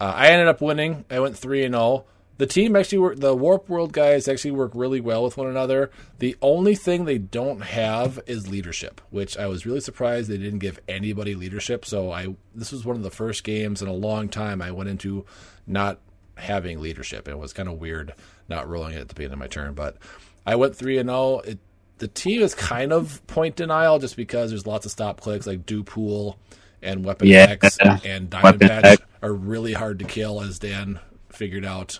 Uh, 0.00 0.14
I 0.16 0.28
ended 0.28 0.48
up 0.48 0.62
winning. 0.62 1.04
I 1.10 1.20
went 1.20 1.36
three 1.36 1.62
and 1.64 1.74
zero. 1.74 2.04
The 2.38 2.46
team 2.46 2.76
actually 2.76 2.98
work. 2.98 3.16
The 3.20 3.34
Warp 3.34 3.68
World 3.68 3.92
guys 3.92 4.28
actually 4.28 4.50
work 4.50 4.72
really 4.74 5.00
well 5.00 5.22
with 5.24 5.36
one 5.36 5.46
another. 5.48 5.90
The 6.18 6.36
only 6.42 6.74
thing 6.74 7.04
they 7.04 7.18
don't 7.18 7.60
have 7.62 8.20
is 8.26 8.48
leadership, 8.48 9.00
which 9.10 9.38
I 9.38 9.46
was 9.46 9.64
really 9.64 9.80
surprised 9.80 10.28
they 10.28 10.36
didn't 10.36 10.58
give 10.58 10.78
anybody 10.86 11.34
leadership. 11.34 11.84
So 11.86 12.10
I 12.12 12.36
this 12.54 12.72
was 12.72 12.84
one 12.84 12.96
of 12.96 13.02
the 13.02 13.10
first 13.10 13.42
games 13.44 13.80
in 13.80 13.88
a 13.88 13.92
long 13.92 14.28
time 14.28 14.60
I 14.60 14.70
went 14.70 14.90
into 14.90 15.24
not 15.66 15.98
having 16.36 16.80
leadership. 16.80 17.26
It 17.28 17.38
was 17.38 17.52
kind 17.54 17.68
of 17.68 17.78
weird 17.80 18.12
not 18.48 18.68
rolling 18.68 18.94
it 18.94 19.00
at 19.00 19.08
the 19.08 19.14
beginning 19.14 19.34
of 19.34 19.38
my 19.38 19.46
turn, 19.46 19.72
but 19.74 19.96
I 20.44 20.56
went 20.56 20.76
three 20.76 20.98
and 20.98 21.08
zero. 21.08 21.40
It 21.40 21.58
the 21.98 22.08
team 22.08 22.42
is 22.42 22.54
kind 22.54 22.92
of 22.92 23.26
point 23.26 23.56
denial 23.56 23.98
just 23.98 24.16
because 24.16 24.50
there's 24.50 24.66
lots 24.66 24.84
of 24.84 24.92
stop 24.92 25.20
clicks 25.22 25.46
like 25.46 25.64
do 25.64 25.82
pool 25.82 26.38
and 26.82 27.02
weapon 27.04 27.28
Yeah. 27.28 27.56
X 27.62 27.78
and 28.04 28.28
diamond 28.28 28.60
Weapon 28.60 28.68
patch 28.68 28.84
X. 28.84 29.02
are 29.22 29.32
really 29.32 29.72
hard 29.72 29.98
to 30.00 30.04
kill 30.04 30.42
as 30.42 30.58
Dan 30.58 31.00
figured 31.30 31.64
out. 31.64 31.98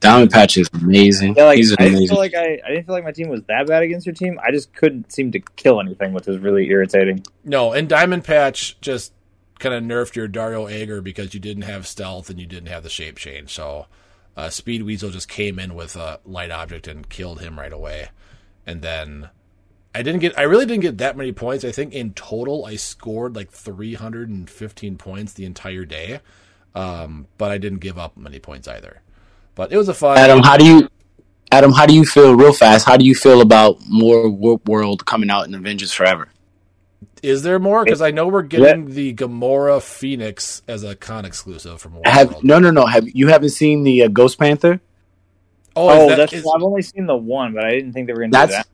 Diamond 0.00 0.30
Patch 0.30 0.56
is 0.56 0.68
amazing. 0.72 1.34
Yeah, 1.36 1.44
like 1.44 1.58
He's 1.58 1.72
I 1.74 1.88
didn't 1.88 2.08
feel 2.08 2.16
like 2.16 2.34
I, 2.34 2.58
I 2.64 2.68
didn't 2.70 2.86
feel 2.86 2.94
like 2.94 3.04
my 3.04 3.12
team 3.12 3.28
was 3.28 3.42
that 3.44 3.66
bad 3.66 3.82
against 3.82 4.06
your 4.06 4.14
team. 4.14 4.40
I 4.42 4.50
just 4.50 4.72
couldn't 4.74 5.12
seem 5.12 5.30
to 5.32 5.40
kill 5.56 5.78
anything, 5.80 6.14
which 6.14 6.26
was 6.26 6.38
really 6.38 6.68
irritating. 6.68 7.22
No, 7.44 7.72
and 7.72 7.88
diamond 7.88 8.24
patch 8.24 8.80
just 8.80 9.12
kind 9.58 9.74
of 9.74 9.82
nerfed 9.84 10.16
your 10.16 10.26
Dario 10.26 10.66
Agger 10.66 11.02
because 11.02 11.34
you 11.34 11.40
didn't 11.40 11.64
have 11.64 11.86
stealth 11.86 12.30
and 12.30 12.40
you 12.40 12.46
didn't 12.46 12.68
have 12.68 12.82
the 12.82 12.88
shape 12.88 13.18
change. 13.18 13.52
So 13.52 13.86
uh, 14.36 14.48
Speed 14.48 14.82
Weasel 14.82 15.10
just 15.10 15.28
came 15.28 15.58
in 15.58 15.74
with 15.74 15.96
a 15.96 16.18
light 16.24 16.50
object 16.50 16.88
and 16.88 17.08
killed 17.08 17.40
him 17.40 17.58
right 17.58 17.72
away. 17.72 18.08
And 18.66 18.80
then 18.80 19.28
I 19.94 20.02
didn't 20.02 20.20
get 20.20 20.38
I 20.38 20.42
really 20.42 20.64
didn't 20.64 20.82
get 20.82 20.98
that 20.98 21.16
many 21.16 21.32
points. 21.32 21.62
I 21.64 21.72
think 21.72 21.92
in 21.92 22.14
total 22.14 22.64
I 22.64 22.76
scored 22.76 23.36
like 23.36 23.50
315 23.50 24.96
points 24.96 25.34
the 25.34 25.44
entire 25.44 25.84
day. 25.84 26.20
Um, 26.74 27.26
but 27.36 27.50
I 27.50 27.58
didn't 27.58 27.80
give 27.80 27.98
up 27.98 28.16
many 28.16 28.38
points 28.38 28.66
either. 28.66 29.02
But 29.60 29.72
it 29.72 29.76
was 29.76 29.90
a 29.90 29.92
fun 29.94 30.16
Adam, 30.16 30.42
how 30.42 30.56
do 30.56 30.64
you 30.64 30.88
Adam, 31.52 31.70
how 31.70 31.84
do 31.84 31.92
you 31.92 32.06
feel 32.06 32.34
real 32.34 32.54
fast? 32.54 32.86
How 32.86 32.96
do 32.96 33.04
you 33.04 33.14
feel 33.14 33.42
about 33.42 33.76
more 33.86 34.30
Warp 34.30 34.66
World 34.66 35.04
coming 35.04 35.28
out 35.28 35.46
in 35.46 35.54
Avengers 35.54 35.92
Forever? 35.92 36.28
Is 37.22 37.42
there 37.42 37.58
more? 37.58 37.84
Because 37.84 38.00
I 38.00 38.10
know 38.10 38.26
we're 38.26 38.40
getting 38.40 38.94
the 38.94 39.12
Gamora 39.12 39.82
Phoenix 39.82 40.62
as 40.66 40.82
a 40.82 40.96
con 40.96 41.26
exclusive 41.26 41.78
from 41.78 42.00
Have 42.06 42.30
World. 42.30 42.42
no, 42.44 42.58
no, 42.58 42.70
no. 42.70 42.86
Have 42.86 43.06
you 43.06 43.28
haven't 43.28 43.50
seen 43.50 43.82
the 43.82 44.04
uh, 44.04 44.08
Ghost 44.08 44.38
Panther? 44.38 44.80
Oh, 45.76 45.90
Oh, 45.90 46.02
is 46.04 46.08
that, 46.08 46.16
that's 46.16 46.32
is- 46.32 46.50
I've 46.56 46.62
only 46.62 46.80
seen 46.80 47.04
the 47.04 47.14
one, 47.14 47.52
but 47.52 47.62
I 47.66 47.72
didn't 47.72 47.92
think 47.92 48.06
they 48.06 48.14
were 48.14 48.20
going 48.20 48.32
to 48.32 48.38
do 48.46 48.52
that. 48.52 48.66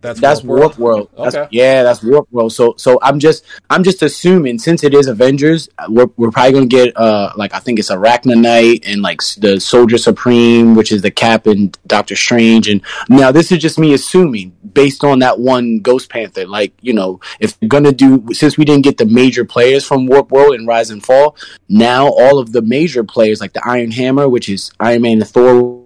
That's 0.00 0.20
that's 0.20 0.42
Warp 0.42 0.78
World. 0.78 1.08
That's, 1.16 1.34
Okay. 1.34 1.48
yeah, 1.50 1.82
that's 1.82 2.02
Warp 2.02 2.28
World. 2.30 2.52
So, 2.52 2.74
so 2.76 2.98
I'm 3.02 3.18
just, 3.18 3.44
I'm 3.70 3.82
just 3.82 4.02
assuming 4.02 4.58
since 4.58 4.84
it 4.84 4.94
is 4.94 5.06
Avengers, 5.06 5.68
we're, 5.88 6.06
we're 6.16 6.30
probably 6.30 6.52
gonna 6.52 6.66
get, 6.66 6.96
uh, 6.96 7.32
like 7.36 7.54
I 7.54 7.58
think 7.58 7.78
it's 7.78 7.90
Arachna 7.90 8.36
Knight 8.40 8.84
and 8.86 9.02
like 9.02 9.20
the 9.38 9.58
Soldier 9.58 9.98
Supreme, 9.98 10.74
which 10.74 10.92
is 10.92 11.02
the 11.02 11.10
Cap 11.10 11.46
and 11.46 11.76
Doctor 11.86 12.14
Strange. 12.14 12.68
And 12.68 12.82
now 13.08 13.32
this 13.32 13.50
is 13.50 13.58
just 13.58 13.78
me 13.78 13.94
assuming 13.94 14.56
based 14.72 15.02
on 15.02 15.20
that 15.20 15.38
one 15.38 15.80
Ghost 15.80 16.10
Panther. 16.10 16.46
Like, 16.46 16.72
you 16.80 16.92
know, 16.92 17.20
if 17.40 17.56
we're 17.60 17.68
gonna 17.68 17.92
do, 17.92 18.24
since 18.32 18.56
we 18.58 18.64
didn't 18.64 18.84
get 18.84 18.98
the 18.98 19.06
major 19.06 19.44
players 19.44 19.84
from 19.84 20.06
Warp 20.06 20.30
World 20.30 20.54
and 20.54 20.66
Rise 20.68 20.90
and 20.90 21.04
Fall, 21.04 21.36
now 21.68 22.06
all 22.08 22.38
of 22.38 22.52
the 22.52 22.62
major 22.62 23.02
players 23.02 23.40
like 23.40 23.52
the 23.54 23.66
Iron 23.66 23.90
Hammer, 23.90 24.28
which 24.28 24.48
is 24.48 24.70
Iron 24.78 25.02
Man, 25.02 25.20
and 25.20 25.28
Thor, 25.28 25.84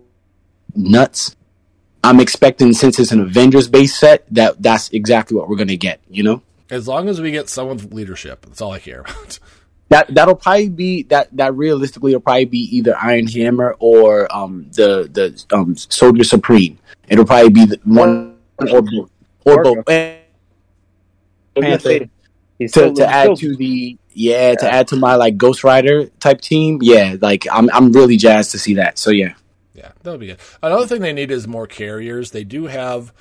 nuts. 0.75 1.37
I'm 2.02 2.21
expecting 2.21 2.73
since 2.73 2.99
it's 2.99 3.12
an 3.12 3.21
Avengers 3.21 3.69
based 3.69 3.99
set 3.99 4.25
that 4.33 4.62
that's 4.62 4.90
exactly 4.90 5.37
what 5.37 5.49
we're 5.49 5.57
gonna 5.57 5.76
get. 5.76 6.00
You 6.09 6.23
know 6.23 6.42
As 6.71 6.88
long 6.88 7.09
as 7.09 7.21
we 7.21 7.30
get 7.30 7.49
someone 7.49 7.76
with 7.76 7.92
leadership, 7.92 8.47
that's 8.47 8.61
all 8.61 8.73
I 8.73 8.78
care 8.78 9.00
about. 9.00 9.38
that 9.90 10.14
that'll 10.14 10.37
probably 10.37 10.69
be 10.69 11.02
that 11.04 11.37
that 11.37 11.54
realistically 11.54 12.14
will 12.14 12.21
probably 12.21 12.47
be 12.47 12.76
either 12.76 12.97
Iron 12.97 13.26
Hammer 13.26 13.76
or 13.78 14.35
um 14.35 14.66
the 14.73 15.09
the 15.12 15.57
um 15.57 15.76
Soldier 15.76 16.25
Supreme. 16.25 16.78
It'll 17.09 17.25
probably 17.25 17.50
be 17.50 17.64
the 17.66 17.80
one 17.85 18.38
or 18.59 18.83
both 18.83 19.11
or 19.45 19.62
both. 19.62 19.88
And 19.88 20.21
I 21.57 21.61
was 21.61 21.64
gonna 21.64 21.78
Panther 21.78 22.11
he's 22.59 22.73
to, 22.73 22.92
to 22.95 23.07
add 23.07 23.37
to 23.37 23.57
the 23.57 23.99
yeah, 24.12 24.54
to 24.54 24.73
add 24.73 24.88
to 24.88 24.97
my 24.97 25.16
like 25.16 25.37
Ghost 25.37 25.64
Rider 25.64 26.07
type 26.21 26.40
team. 26.40 26.78
Yeah, 26.83 27.16
like 27.21 27.47
I'm 27.50 27.71
I'm 27.73 27.92
really 27.92 28.16
jazzed 28.16 28.52
to 28.52 28.59
see 28.59 28.75
that. 28.75 28.99
So 28.99 29.11
yeah. 29.11 29.35
Yeah, 29.81 29.93
that 30.03 30.11
would 30.11 30.21
be 30.21 30.27
good. 30.27 30.41
Another 30.63 30.87
thing 30.87 31.01
they 31.01 31.13
need 31.13 31.31
is 31.31 31.49
more 31.49 31.67
carriers. 31.67 32.33
They 32.33 32.45
do 32.45 32.67
have 32.67 33.13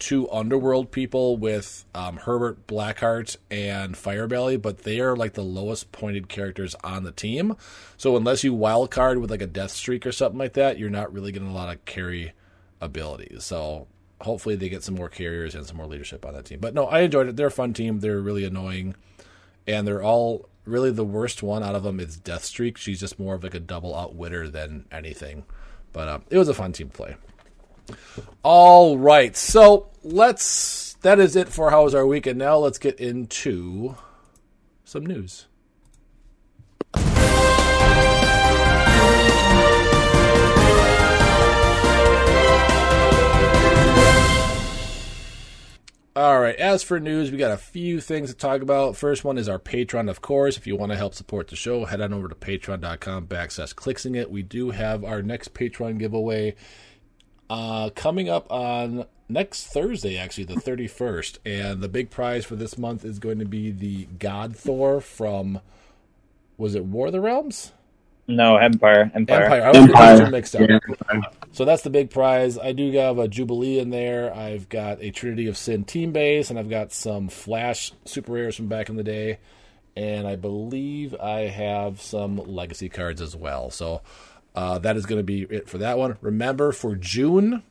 two 0.00 0.28
underworld 0.30 0.90
people 0.90 1.36
with 1.36 1.84
um, 1.94 2.16
Herbert 2.16 2.66
Blackheart 2.66 3.36
and 3.50 3.96
Firebelly, 3.96 4.56
but 4.56 4.78
they 4.78 4.98
are 4.98 5.14
like 5.14 5.34
the 5.34 5.44
lowest 5.44 5.92
pointed 5.92 6.28
characters 6.28 6.74
on 6.82 7.04
the 7.04 7.12
team. 7.12 7.56
So 7.96 8.16
unless 8.16 8.42
you 8.42 8.54
wild 8.54 8.90
card 8.90 9.18
with 9.18 9.30
like 9.30 9.42
a 9.42 9.46
death 9.46 9.70
streak 9.70 10.04
or 10.06 10.12
something 10.12 10.38
like 10.38 10.54
that, 10.54 10.78
you're 10.78 10.90
not 10.90 11.12
really 11.12 11.30
getting 11.32 11.50
a 11.50 11.54
lot 11.54 11.72
of 11.72 11.84
carry 11.84 12.32
abilities. 12.80 13.44
So 13.44 13.86
hopefully 14.22 14.56
they 14.56 14.68
get 14.68 14.82
some 14.82 14.96
more 14.96 15.08
carriers 15.08 15.54
and 15.54 15.66
some 15.66 15.76
more 15.76 15.86
leadership 15.86 16.26
on 16.26 16.34
that 16.34 16.46
team. 16.46 16.60
But 16.60 16.74
no, 16.74 16.86
I 16.86 17.00
enjoyed 17.00 17.28
it. 17.28 17.36
They're 17.36 17.46
a 17.48 17.52
fun 17.52 17.72
team. 17.72 18.00
They're 18.00 18.20
really 18.20 18.44
annoying, 18.44 18.96
and 19.66 19.86
they're 19.86 20.02
all 20.02 20.48
really 20.64 20.90
the 20.90 21.04
worst 21.04 21.42
one 21.42 21.62
out 21.62 21.74
of 21.74 21.82
them 21.82 22.00
is 22.00 22.18
Deathstreak. 22.18 22.76
She's 22.76 23.00
just 23.00 23.18
more 23.18 23.34
of 23.34 23.42
like 23.42 23.54
a 23.54 23.60
double 23.60 23.94
outwitter 23.94 24.50
than 24.50 24.86
anything. 24.90 25.44
But 25.92 26.08
um, 26.08 26.22
it 26.30 26.38
was 26.38 26.48
a 26.48 26.54
fun 26.54 26.72
team 26.72 26.88
play. 26.88 27.16
All 28.42 28.98
right, 28.98 29.36
so 29.36 29.88
let's. 30.02 30.94
That 31.02 31.18
is 31.18 31.34
it 31.34 31.48
for 31.48 31.70
how 31.70 31.84
was 31.84 31.94
our 31.94 32.06
week, 32.06 32.26
and 32.26 32.38
now 32.38 32.58
let's 32.58 32.78
get 32.78 33.00
into 33.00 33.96
some 34.84 35.06
news. 35.06 35.46
All 46.16 46.40
right, 46.40 46.56
as 46.56 46.82
for 46.82 46.98
news, 46.98 47.30
we 47.30 47.38
got 47.38 47.52
a 47.52 47.56
few 47.56 48.00
things 48.00 48.30
to 48.30 48.36
talk 48.36 48.62
about. 48.62 48.96
First 48.96 49.22
one 49.22 49.38
is 49.38 49.48
our 49.48 49.60
Patreon, 49.60 50.10
of 50.10 50.20
course. 50.20 50.56
If 50.56 50.66
you 50.66 50.74
want 50.74 50.90
to 50.90 50.98
help 50.98 51.14
support 51.14 51.46
the 51.46 51.54
show, 51.54 51.84
head 51.84 52.00
on 52.00 52.12
over 52.12 52.28
to 52.28 52.34
patreon.com 52.34 53.28
backslash 53.28 53.74
clicksing 53.74 54.16
it. 54.16 54.28
We 54.28 54.42
do 54.42 54.70
have 54.70 55.04
our 55.04 55.22
next 55.22 55.54
Patreon 55.54 55.98
giveaway 55.98 56.56
uh, 57.48 57.90
coming 57.94 58.28
up 58.28 58.50
on 58.50 59.06
next 59.28 59.68
Thursday, 59.68 60.18
actually, 60.18 60.44
the 60.44 60.54
31st. 60.54 61.38
And 61.46 61.80
the 61.80 61.88
big 61.88 62.10
prize 62.10 62.44
for 62.44 62.56
this 62.56 62.76
month 62.76 63.04
is 63.04 63.20
going 63.20 63.38
to 63.38 63.44
be 63.44 63.70
the 63.70 64.06
God 64.18 64.56
Thor 64.56 65.00
from, 65.00 65.60
was 66.56 66.74
it 66.74 66.84
War 66.84 67.06
of 67.06 67.12
the 67.12 67.20
Realms? 67.20 67.70
no 68.26 68.56
Empire. 68.56 69.10
Empire. 69.14 69.44
Empire. 69.44 69.62
I 69.62 69.68
was 69.68 69.76
Empire. 69.76 70.12
Empire. 70.12 70.30
mixed 70.30 70.56
up. 70.56 70.68
Yeah. 70.68 71.20
So 71.52 71.64
that's 71.64 71.82
the 71.82 71.90
big 71.90 72.10
prize. 72.10 72.58
I 72.58 72.72
do 72.72 72.92
have 72.92 73.18
a 73.18 73.26
Jubilee 73.26 73.78
in 73.78 73.90
there. 73.90 74.34
I've 74.34 74.68
got 74.68 75.02
a 75.02 75.10
Trinity 75.10 75.46
of 75.48 75.56
Sin 75.56 75.84
team 75.84 76.12
base, 76.12 76.48
and 76.48 76.58
I've 76.58 76.70
got 76.70 76.92
some 76.92 77.28
Flash 77.28 77.92
super 78.04 78.32
rares 78.32 78.56
from 78.56 78.68
back 78.68 78.88
in 78.88 78.96
the 78.96 79.02
day. 79.02 79.38
And 79.96 80.26
I 80.28 80.36
believe 80.36 81.14
I 81.16 81.40
have 81.40 82.00
some 82.00 82.36
legacy 82.36 82.88
cards 82.88 83.20
as 83.20 83.34
well. 83.34 83.70
So 83.70 84.02
uh, 84.54 84.78
that 84.78 84.96
is 84.96 85.06
going 85.06 85.18
to 85.18 85.24
be 85.24 85.42
it 85.42 85.68
for 85.68 85.78
that 85.78 85.98
one. 85.98 86.16
Remember, 86.20 86.70
for 86.70 86.94
June, 86.94 87.64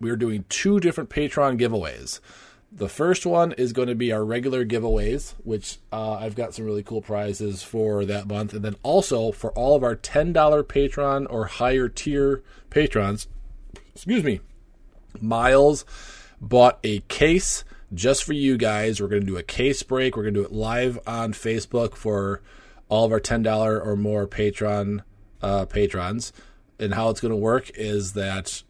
we're 0.00 0.16
doing 0.16 0.44
two 0.50 0.78
different 0.80 1.08
Patreon 1.08 1.58
giveaways. 1.58 2.20
The 2.76 2.88
first 2.88 3.24
one 3.24 3.52
is 3.52 3.72
going 3.72 3.86
to 3.86 3.94
be 3.94 4.10
our 4.10 4.24
regular 4.24 4.64
giveaways, 4.64 5.34
which 5.44 5.78
uh, 5.92 6.14
I've 6.14 6.34
got 6.34 6.54
some 6.54 6.64
really 6.64 6.82
cool 6.82 7.00
prizes 7.00 7.62
for 7.62 8.04
that 8.04 8.26
month. 8.26 8.52
And 8.52 8.64
then 8.64 8.74
also 8.82 9.30
for 9.30 9.52
all 9.52 9.76
of 9.76 9.84
our 9.84 9.94
$10 9.94 10.32
Patreon 10.34 11.26
or 11.30 11.44
higher 11.46 11.88
tier 11.88 12.42
patrons, 12.70 13.28
excuse 13.94 14.24
me, 14.24 14.40
Miles 15.20 15.84
bought 16.40 16.80
a 16.82 16.98
case 17.00 17.62
just 17.92 18.24
for 18.24 18.32
you 18.32 18.56
guys. 18.56 19.00
We're 19.00 19.06
going 19.06 19.22
to 19.22 19.26
do 19.26 19.36
a 19.36 19.44
case 19.44 19.84
break. 19.84 20.16
We're 20.16 20.24
going 20.24 20.34
to 20.34 20.40
do 20.40 20.46
it 20.46 20.52
live 20.52 20.98
on 21.06 21.32
Facebook 21.32 21.94
for 21.94 22.42
all 22.88 23.04
of 23.04 23.12
our 23.12 23.20
$10 23.20 23.86
or 23.86 23.94
more 23.94 24.26
Patreon 24.26 25.04
uh, 25.40 25.66
patrons. 25.66 26.32
And 26.80 26.94
how 26.94 27.10
it's 27.10 27.20
going 27.20 27.30
to 27.30 27.36
work 27.36 27.70
is 27.76 28.14
that 28.14 28.64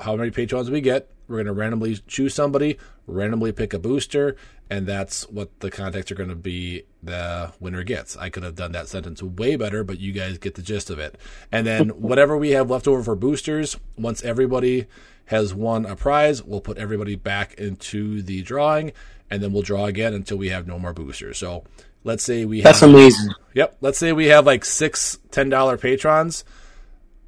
how 0.00 0.16
many 0.16 0.32
patrons 0.32 0.72
we 0.72 0.80
get, 0.80 1.08
we're 1.28 1.36
going 1.36 1.46
to 1.46 1.52
randomly 1.52 1.96
choose 2.08 2.34
somebody, 2.34 2.78
randomly 3.06 3.52
pick 3.52 3.74
a 3.74 3.78
booster, 3.78 4.36
and 4.70 4.86
that's 4.86 5.28
what 5.28 5.60
the 5.60 5.70
contacts 5.70 6.10
are 6.10 6.14
going 6.14 6.28
to 6.28 6.34
be 6.34 6.84
the 7.02 7.52
winner 7.60 7.82
gets. 7.82 8.16
I 8.16 8.30
could 8.30 8.42
have 8.42 8.54
done 8.54 8.72
that 8.72 8.88
sentence 8.88 9.22
way 9.22 9.56
better, 9.56 9.84
but 9.84 9.98
you 9.98 10.12
guys 10.12 10.38
get 10.38 10.54
the 10.54 10.62
gist 10.62 10.90
of 10.90 10.98
it. 10.98 11.18
And 11.52 11.66
then 11.66 11.88
whatever 12.00 12.36
we 12.36 12.50
have 12.50 12.70
left 12.70 12.88
over 12.88 13.02
for 13.02 13.14
boosters, 13.14 13.76
once 13.96 14.22
everybody 14.22 14.86
has 15.26 15.54
won 15.54 15.86
a 15.86 15.96
prize, 15.96 16.42
we'll 16.42 16.60
put 16.60 16.78
everybody 16.78 17.16
back 17.16 17.54
into 17.54 18.22
the 18.22 18.42
drawing, 18.42 18.92
and 19.30 19.42
then 19.42 19.52
we'll 19.52 19.62
draw 19.62 19.86
again 19.86 20.14
until 20.14 20.36
we 20.36 20.48
have 20.48 20.66
no 20.66 20.78
more 20.78 20.92
boosters. 20.92 21.38
So 21.38 21.64
let's 22.04 22.22
say 22.22 22.44
we 22.44 22.60
That's 22.60 22.80
have 22.80 22.90
amazing. 22.90 23.32
Yep. 23.54 23.78
Let's 23.80 23.98
say 23.98 24.12
we 24.12 24.26
have 24.26 24.46
like 24.46 24.64
six 24.64 25.18
$10 25.30 25.80
patrons. 25.80 26.44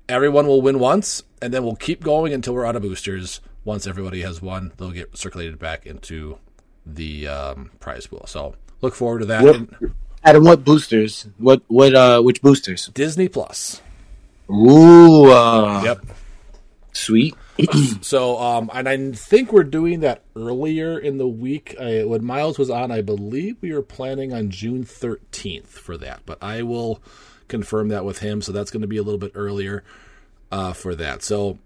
Everyone 0.09 0.47
will 0.47 0.63
win 0.63 0.79
once, 0.79 1.25
and 1.43 1.53
then 1.53 1.65
we'll 1.65 1.77
keep 1.77 2.03
going 2.03 2.33
until 2.33 2.55
we're 2.55 2.67
out 2.67 2.77
of 2.77 2.83
boosters. 2.83 3.41
Once 3.67 3.87
everybody 3.87 4.23
has 4.23 4.41
won, 4.41 4.73
they'll 4.79 4.93
get 4.93 5.15
circulated 5.17 5.59
back 5.59 5.85
into 5.85 6.39
the 6.87 7.27
um, 7.29 7.71
prize 7.81 8.07
pool. 8.07 8.25
So 8.27 8.55
look 8.81 8.95
forward 8.95 9.19
to 9.19 9.27
that. 9.27 9.43
What- 9.45 9.57
And 9.57 9.95
Adam, 10.25 10.45
what 10.45 10.65
boosters? 10.65 11.27
What 11.39 11.63
what 11.69 11.95
uh 11.95 12.23
which 12.23 12.41
boosters? 12.43 12.87
Disney 12.95 13.29
Plus. 13.29 13.83
Ooh, 14.51 15.31
uh, 15.31 15.83
Yep. 15.85 16.07
sweet. 16.93 17.35
So, 18.03 18.39
um, 18.39 18.71
and 18.73 18.89
I 18.89 19.11
think 19.13 19.53
we're 19.53 19.65
doing 19.65 20.01
that 20.01 20.23
earlier 20.37 20.99
in 20.99 21.17
the 21.19 21.27
week. 21.27 21.75
I, 21.81 22.05
when 22.05 22.23
Miles 22.25 22.59
was 22.59 22.69
on, 22.71 22.93
I 22.93 23.01
believe 23.01 23.57
we 23.61 23.73
were 23.73 23.83
planning 23.83 24.33
on 24.33 24.51
June 24.51 24.85
13th 24.85 25.67
for 25.67 25.97
that. 25.97 26.21
But 26.27 26.39
I 26.43 26.63
will 26.63 27.01
confirm 27.49 27.89
that 27.89 28.05
with 28.05 28.19
him. 28.19 28.43
So 28.43 28.53
that's 28.53 28.71
going 28.71 28.83
to 28.83 28.87
be 28.87 28.99
a 28.99 29.03
little 29.03 29.19
bit 29.19 29.33
earlier 29.35 29.83
uh, 30.53 30.73
for 30.75 30.95
that. 30.95 31.23
So 31.25 31.59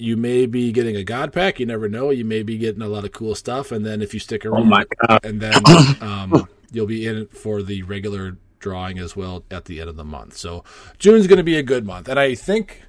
you 0.00 0.16
may 0.16 0.46
be 0.46 0.72
getting 0.72 0.96
a 0.96 1.04
God 1.04 1.32
pack. 1.32 1.60
You 1.60 1.66
never 1.66 1.88
know. 1.88 2.10
You 2.10 2.24
may 2.24 2.42
be 2.42 2.56
getting 2.58 2.82
a 2.82 2.88
lot 2.88 3.04
of 3.04 3.12
cool 3.12 3.34
stuff. 3.34 3.70
And 3.70 3.84
then 3.84 4.00
if 4.02 4.14
you 4.14 4.20
stick 4.20 4.46
around, 4.46 4.62
Oh 4.62 4.64
my 4.64 4.84
god! 5.06 5.24
and 5.24 5.40
then 5.40 5.54
um, 6.00 6.48
you'll 6.72 6.86
be 6.86 7.06
in 7.06 7.16
it 7.18 7.32
for 7.36 7.62
the 7.62 7.82
regular 7.82 8.36
drawing 8.58 8.98
as 8.98 9.14
well 9.16 9.44
at 9.50 9.64
the 9.66 9.80
end 9.80 9.88
of 9.88 9.96
the 9.96 10.04
month. 10.04 10.36
So 10.36 10.64
June's 10.98 11.26
going 11.26 11.38
to 11.38 11.42
be 11.44 11.56
a 11.56 11.62
good 11.62 11.84
month, 11.86 12.08
and 12.08 12.18
I 12.18 12.34
think 12.34 12.82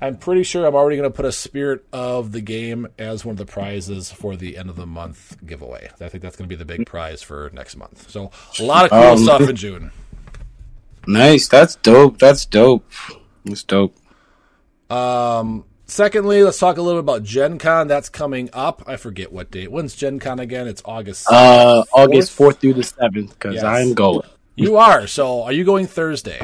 I'm 0.00 0.16
pretty 0.16 0.42
sure 0.42 0.66
I'm 0.66 0.74
already 0.74 0.96
going 0.96 1.08
to 1.08 1.14
put 1.14 1.24
a 1.24 1.30
Spirit 1.32 1.84
of 1.92 2.32
the 2.32 2.40
Game 2.40 2.88
as 2.98 3.24
one 3.24 3.34
of 3.34 3.38
the 3.38 3.46
prizes 3.46 4.10
for 4.10 4.34
the 4.36 4.56
end 4.56 4.68
of 4.68 4.74
the 4.76 4.86
month 4.86 5.36
giveaway. 5.46 5.90
I 6.00 6.08
think 6.08 6.22
that's 6.22 6.36
going 6.36 6.48
to 6.48 6.52
be 6.52 6.56
the 6.56 6.64
big 6.64 6.86
prize 6.86 7.22
for 7.22 7.50
next 7.52 7.76
month. 7.76 8.10
So 8.10 8.30
a 8.58 8.64
lot 8.64 8.84
of 8.84 8.90
cool 8.90 9.00
Um, 9.00 9.18
stuff 9.18 9.48
in 9.48 9.54
June. 9.56 9.90
Nice. 11.06 11.46
That's 11.48 11.76
dope. 11.76 12.18
That's 12.18 12.44
dope. 12.46 12.90
That's 13.44 13.62
dope. 13.62 13.94
Um, 14.90 15.64
secondly, 15.92 16.42
let's 16.42 16.58
talk 16.58 16.78
a 16.78 16.82
little 16.82 17.00
bit 17.02 17.04
about 17.06 17.22
Gen 17.22 17.58
Con. 17.58 17.86
That's 17.86 18.08
coming 18.08 18.48
up. 18.52 18.82
I 18.86 18.96
forget 18.96 19.32
what 19.32 19.50
date. 19.50 19.70
When's 19.70 19.94
Gen 19.94 20.18
Con 20.18 20.40
again? 20.40 20.66
It's 20.66 20.82
August. 20.84 21.26
Uh, 21.30 21.84
August 21.92 22.32
fourth 22.32 22.60
through 22.60 22.74
the 22.74 22.82
seventh, 22.82 23.30
because 23.34 23.56
Yes. 23.56 23.64
I'm 23.64 23.94
going. 23.94 24.26
you 24.56 24.76
are. 24.76 25.06
So 25.06 25.42
are 25.42 25.52
you 25.52 25.64
going 25.64 25.86
Thursday? 25.86 26.40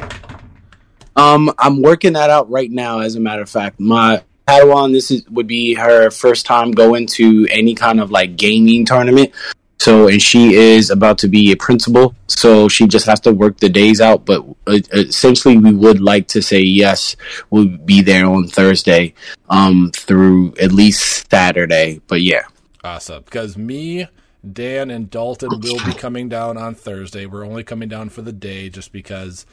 Um, 1.15 1.51
I'm 1.57 1.81
working 1.81 2.13
that 2.13 2.29
out 2.29 2.49
right 2.49 2.71
now. 2.71 2.99
As 2.99 3.15
a 3.15 3.19
matter 3.19 3.41
of 3.41 3.49
fact, 3.49 3.79
my 3.79 4.23
Padawan, 4.47 4.93
this 4.93 5.11
is 5.11 5.27
would 5.29 5.47
be 5.47 5.73
her 5.73 6.09
first 6.11 6.45
time 6.45 6.71
going 6.71 7.07
to 7.07 7.47
any 7.49 7.75
kind 7.75 7.99
of 7.99 8.09
like 8.11 8.35
gaming 8.37 8.85
tournament. 8.85 9.31
So, 9.79 10.07
and 10.07 10.21
she 10.21 10.55
is 10.55 10.89
about 10.89 11.17
to 11.19 11.27
be 11.27 11.51
a 11.51 11.57
principal, 11.57 12.13
so 12.27 12.67
she 12.67 12.85
just 12.85 13.05
has 13.05 13.19
to 13.21 13.31
work 13.31 13.57
the 13.57 13.69
days 13.69 14.01
out. 14.01 14.25
But 14.25 14.45
uh, 14.67 14.79
essentially, 14.91 15.57
we 15.57 15.73
would 15.73 16.01
like 16.01 16.27
to 16.29 16.41
say 16.41 16.59
yes, 16.59 17.15
we'll 17.49 17.77
be 17.77 18.01
there 18.01 18.25
on 18.25 18.47
Thursday, 18.47 19.13
um, 19.49 19.91
through 19.95 20.53
at 20.57 20.73
least 20.73 21.29
Saturday. 21.31 22.01
But 22.07 22.21
yeah, 22.21 22.43
Awesome. 22.83 23.23
Because 23.23 23.57
me, 23.57 24.07
Dan, 24.49 24.89
and 24.89 25.09
Dalton 25.09 25.49
will 25.49 25.85
be 25.85 25.93
coming 25.97 26.29
down 26.29 26.57
on 26.57 26.75
Thursday. 26.75 27.25
We're 27.25 27.45
only 27.45 27.63
coming 27.63 27.89
down 27.89 28.09
for 28.09 28.21
the 28.21 28.31
day 28.31 28.69
just 28.69 28.91
because 28.91 29.45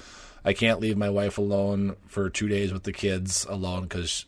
I 0.45 0.53
can't 0.53 0.81
leave 0.81 0.97
my 0.97 1.11
wife 1.11 1.39
alone 1.39 1.97
for 2.07 2.31
two 2.31 2.49
days 2.49 2.73
with 2.73 2.85
the 2.85 2.93
kids 2.93 3.45
alone 3.49 3.83
because 3.83 4.27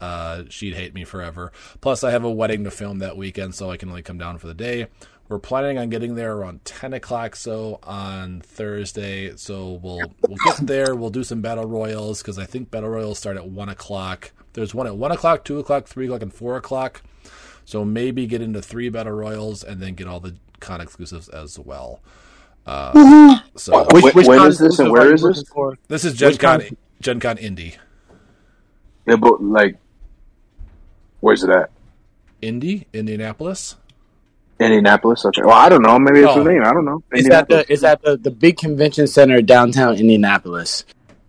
uh, 0.00 0.44
she'd 0.48 0.74
hate 0.74 0.94
me 0.94 1.04
forever. 1.04 1.52
Plus, 1.80 2.04
I 2.04 2.12
have 2.12 2.24
a 2.24 2.30
wedding 2.30 2.64
to 2.64 2.70
film 2.70 3.00
that 3.00 3.16
weekend, 3.16 3.54
so 3.54 3.70
I 3.70 3.76
can 3.76 3.88
only 3.88 4.02
come 4.02 4.18
down 4.18 4.38
for 4.38 4.46
the 4.46 4.54
day. 4.54 4.86
We're 5.28 5.38
planning 5.40 5.76
on 5.78 5.88
getting 5.90 6.14
there 6.14 6.34
around 6.36 6.64
ten 6.64 6.92
o'clock, 6.92 7.34
so 7.36 7.80
on 7.82 8.40
Thursday. 8.42 9.34
So 9.36 9.72
we'll 9.82 10.00
we'll 10.26 10.38
get 10.44 10.58
there. 10.58 10.94
We'll 10.94 11.10
do 11.10 11.24
some 11.24 11.40
battle 11.40 11.66
royals 11.66 12.22
because 12.22 12.38
I 12.38 12.44
think 12.46 12.70
battle 12.70 12.90
royals 12.90 13.18
start 13.18 13.36
at 13.36 13.48
one 13.48 13.68
o'clock. 13.68 14.30
There's 14.52 14.74
one 14.74 14.86
at 14.86 14.96
one 14.96 15.10
o'clock, 15.12 15.44
two 15.44 15.58
o'clock, 15.58 15.86
three 15.86 16.06
o'clock, 16.06 16.22
and 16.22 16.32
four 16.32 16.56
o'clock. 16.56 17.02
So 17.64 17.84
maybe 17.84 18.26
get 18.26 18.40
into 18.40 18.62
three 18.62 18.88
battle 18.88 19.12
royals 19.14 19.64
and 19.64 19.80
then 19.80 19.94
get 19.94 20.06
all 20.06 20.20
the 20.20 20.36
con 20.60 20.80
exclusives 20.80 21.28
as 21.28 21.58
well. 21.58 22.00
Uh, 22.64 23.38
so 23.56 23.84
Wh- 23.84 24.14
when 24.14 24.38
con 24.38 24.48
is 24.48 24.58
this 24.58 24.78
and 24.78 24.88
exclusive 24.88 24.90
where 24.90 25.02
are 25.02 25.08
you 25.08 25.14
is 25.14 25.22
this? 25.22 25.48
for? 25.48 25.76
this 25.88 26.04
is 26.04 26.14
Gen 26.14 26.30
which 26.30 26.38
Con, 26.38 26.60
con- 26.60 26.76
Gen 27.00 27.20
Con 27.20 27.38
Indy. 27.38 27.76
Yeah, 29.06 29.16
but 29.16 29.42
like, 29.42 29.76
where's 31.20 31.42
it 31.44 31.50
at? 31.50 31.70
Indy, 32.40 32.86
Indianapolis. 32.92 33.76
Indianapolis. 34.58 35.24
Okay. 35.24 35.42
Well, 35.42 35.52
I 35.54 35.68
don't 35.68 35.82
know. 35.82 35.98
Maybe 35.98 36.20
it's 36.20 36.30
Oh. 36.32 36.42
the 36.42 36.50
name. 36.50 36.62
I 36.64 36.72
don't 36.72 36.84
know. 36.84 37.02
Is 37.12 37.26
that 37.28 37.48
the 37.48 37.70
it's 37.72 37.82
at 37.84 38.02
the, 38.02 38.16
the 38.16 38.30
big 38.30 38.56
convention 38.56 39.06
center 39.06 39.42
downtown 39.42 39.96
Indianapolis. 39.96 40.84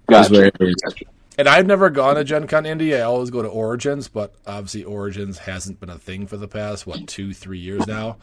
That's 0.08 0.30
where 0.30 0.46
it 0.46 0.56
is. 0.60 0.76
Gotcha. 0.76 1.06
And 1.38 1.48
I've 1.48 1.68
never 1.68 1.90
gone 1.92 2.16
to 2.16 2.24
Gen 2.24 2.48
Con 2.48 2.66
Indy. 2.66 2.96
I 2.96 3.02
always 3.02 3.30
go 3.30 3.42
to 3.44 3.48
Origins, 3.48 4.08
but 4.08 4.34
obviously 4.48 4.84
Origins 4.86 5.38
hasn't 5.38 5.80
been 5.80 5.90
a 5.90 5.98
thing 6.00 6.26
for 6.26 6.36
the 6.38 6.48
past 6.48 6.88
what 6.88 7.06
two, 7.08 7.34
three 7.34 7.60
years 7.60 7.86
now. 7.86 8.18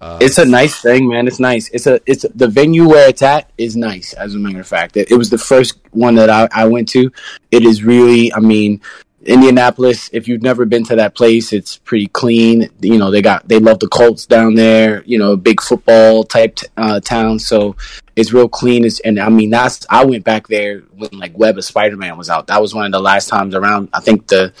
Uh, 0.00 0.18
It's 0.22 0.38
a 0.38 0.44
nice 0.44 0.80
thing, 0.80 1.08
man. 1.08 1.26
It's 1.26 1.40
nice. 1.40 1.68
It's 1.70 1.86
a 1.86 2.00
it's 2.06 2.24
the 2.34 2.48
venue 2.48 2.88
where 2.88 3.08
it's 3.08 3.22
at 3.22 3.50
is 3.58 3.76
nice. 3.76 4.12
As 4.14 4.34
a 4.34 4.38
matter 4.38 4.60
of 4.60 4.66
fact, 4.66 4.96
it, 4.96 5.10
it 5.10 5.16
was 5.16 5.28
the 5.30 5.38
first 5.38 5.78
one 5.90 6.14
that 6.16 6.30
I, 6.30 6.48
I 6.52 6.66
went 6.66 6.88
to. 6.90 7.10
It 7.50 7.64
is 7.64 7.82
really, 7.82 8.32
I 8.32 8.40
mean, 8.40 8.80
Indianapolis. 9.26 10.10
If 10.12 10.28
you've 10.28 10.42
never 10.42 10.64
been 10.64 10.84
to 10.84 10.96
that 10.96 11.14
place, 11.14 11.52
it's 11.52 11.76
pretty 11.78 12.06
clean. 12.06 12.70
You 12.80 12.98
know, 12.98 13.10
they 13.10 13.22
got 13.22 13.46
they 13.48 13.58
love 13.58 13.80
the 13.80 13.88
Colts 13.88 14.26
down 14.26 14.54
there. 14.54 15.02
You 15.04 15.18
know, 15.18 15.36
big 15.36 15.60
football 15.60 16.24
type 16.24 16.56
t- 16.56 16.66
uh, 16.76 17.00
town. 17.00 17.38
So 17.38 17.76
it's 18.14 18.32
real 18.32 18.48
clean. 18.48 18.84
It's, 18.84 19.00
and 19.00 19.18
I 19.18 19.28
mean, 19.28 19.50
that's 19.50 19.86
I 19.90 20.04
went 20.04 20.24
back 20.24 20.48
there 20.48 20.80
when 20.96 21.10
like 21.12 21.36
Web 21.36 21.58
of 21.58 21.64
Spider 21.64 21.96
Man 21.96 22.16
was 22.16 22.30
out. 22.30 22.46
That 22.46 22.62
was 22.62 22.74
one 22.74 22.86
of 22.86 22.92
the 22.92 23.00
last 23.00 23.28
times 23.28 23.54
around. 23.54 23.90
I 23.92 24.00
think 24.00 24.26
the 24.28 24.52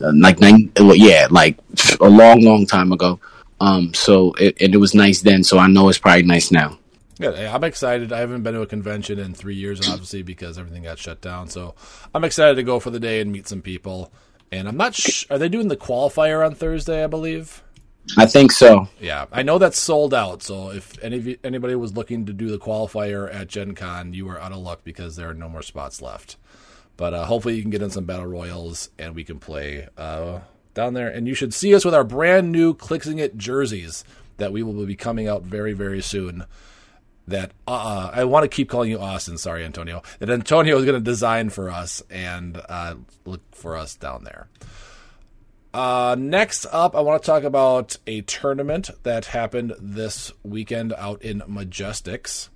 uh, 0.00 0.12
like 0.14 0.40
nine, 0.40 0.70
yeah, 0.78 1.28
like 1.30 1.58
a 2.00 2.08
long, 2.08 2.42
long 2.42 2.66
time 2.66 2.92
ago. 2.92 3.20
Um, 3.60 3.94
so 3.94 4.32
it, 4.34 4.60
and 4.60 4.74
it 4.74 4.78
was 4.78 4.94
nice 4.94 5.22
then. 5.22 5.42
So 5.42 5.58
I 5.58 5.68
know 5.68 5.88
it's 5.88 5.98
probably 5.98 6.24
nice 6.24 6.50
now. 6.50 6.78
Yeah, 7.18 7.54
I'm 7.54 7.64
excited. 7.64 8.12
I 8.12 8.20
haven't 8.20 8.42
been 8.42 8.54
to 8.54 8.60
a 8.60 8.66
convention 8.66 9.18
in 9.18 9.32
three 9.32 9.54
years, 9.54 9.88
obviously, 9.88 10.22
because 10.22 10.58
everything 10.58 10.82
got 10.82 10.98
shut 10.98 11.20
down. 11.20 11.48
So 11.48 11.74
I'm 12.14 12.24
excited 12.24 12.56
to 12.56 12.62
go 12.62 12.78
for 12.78 12.90
the 12.90 13.00
day 13.00 13.20
and 13.20 13.32
meet 13.32 13.48
some 13.48 13.62
people. 13.62 14.12
And 14.52 14.68
I'm 14.68 14.76
not. 14.76 14.94
Sh- 14.94 15.24
are 15.30 15.38
they 15.38 15.48
doing 15.48 15.68
the 15.68 15.76
qualifier 15.76 16.44
on 16.44 16.54
Thursday? 16.54 17.02
I 17.02 17.06
believe. 17.06 17.62
I 18.16 18.26
think 18.26 18.52
so. 18.52 18.88
Yeah, 19.00 19.26
I 19.32 19.42
know 19.42 19.58
that's 19.58 19.78
sold 19.78 20.14
out. 20.14 20.42
So 20.42 20.70
if 20.70 21.02
any 21.02 21.16
of 21.16 21.26
you, 21.26 21.38
anybody 21.42 21.74
was 21.74 21.96
looking 21.96 22.26
to 22.26 22.32
do 22.32 22.48
the 22.48 22.58
qualifier 22.58 23.32
at 23.34 23.48
Gen 23.48 23.74
Con, 23.74 24.12
you 24.12 24.28
are 24.28 24.38
out 24.38 24.52
of 24.52 24.58
luck 24.58 24.82
because 24.84 25.16
there 25.16 25.28
are 25.28 25.34
no 25.34 25.48
more 25.48 25.62
spots 25.62 26.00
left. 26.00 26.36
But 26.96 27.14
uh, 27.14 27.24
hopefully 27.24 27.56
you 27.56 27.62
can 27.62 27.70
get 27.70 27.82
in 27.82 27.90
some 27.90 28.04
battle 28.04 28.26
royals 28.26 28.90
and 28.98 29.14
we 29.14 29.24
can 29.24 29.38
play 29.38 29.88
uh, 29.98 30.40
down 30.74 30.94
there. 30.94 31.08
And 31.08 31.26
you 31.26 31.34
should 31.34 31.52
see 31.52 31.74
us 31.74 31.84
with 31.84 31.94
our 31.94 32.04
brand 32.04 32.52
new 32.52 32.74
Clixing 32.74 33.18
It 33.18 33.36
jerseys 33.36 34.04
that 34.36 34.52
we 34.52 34.62
will 34.62 34.86
be 34.86 34.96
coming 34.96 35.26
out 35.26 35.42
very 35.42 35.72
very 35.72 36.02
soon. 36.02 36.44
That 37.28 37.52
uh, 37.66 38.10
I 38.12 38.24
want 38.24 38.44
to 38.44 38.48
keep 38.48 38.68
calling 38.68 38.90
you 38.90 39.00
Austin. 39.00 39.36
Sorry, 39.36 39.64
Antonio. 39.64 40.02
That 40.20 40.30
Antonio 40.30 40.78
is 40.78 40.84
going 40.84 40.98
to 40.98 41.04
design 41.04 41.50
for 41.50 41.70
us 41.70 42.02
and 42.08 42.60
uh, 42.68 42.94
look 43.24 43.42
for 43.52 43.76
us 43.76 43.96
down 43.96 44.24
there. 44.24 44.48
Uh, 45.74 46.16
next 46.18 46.66
up, 46.72 46.96
I 46.96 47.00
want 47.00 47.22
to 47.22 47.26
talk 47.26 47.42
about 47.42 47.96
a 48.06 48.22
tournament 48.22 48.90
that 49.02 49.26
happened 49.26 49.74
this 49.78 50.32
weekend 50.42 50.94
out 50.94 51.20
in 51.20 51.40
Majestics. 51.40 52.48